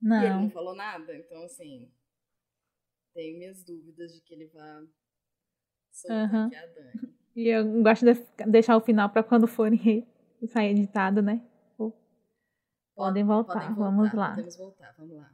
E 0.00 0.06
ele 0.06 0.28
não 0.30 0.42
Não. 0.42 0.50
falou 0.50 0.74
nada, 0.76 1.14
então 1.16 1.42
assim. 1.42 1.90
Tenho 3.12 3.38
minhas 3.38 3.64
dúvidas 3.64 4.12
de 4.12 4.20
que 4.20 4.32
ele 4.32 4.46
vá 4.46 4.82
soltar 5.90 6.46
aqui 6.46 6.54
a 6.56 6.66
Dani. 6.66 7.14
E 7.34 7.48
eu 7.48 7.82
gosto 7.82 8.04
de 8.04 8.14
deixar 8.46 8.76
o 8.76 8.80
final 8.80 9.10
pra 9.10 9.24
quando 9.24 9.48
forem 9.48 10.06
sair 10.46 10.70
editado, 10.70 11.20
né? 11.20 11.42
Podem 12.94 13.24
voltar, 13.24 13.60
Podem 13.60 13.74
vamos 13.76 14.12
lá. 14.12 14.30
Podemos 14.30 14.56
voltar, 14.56 14.92
vamos 14.98 15.16
lá. 15.16 15.30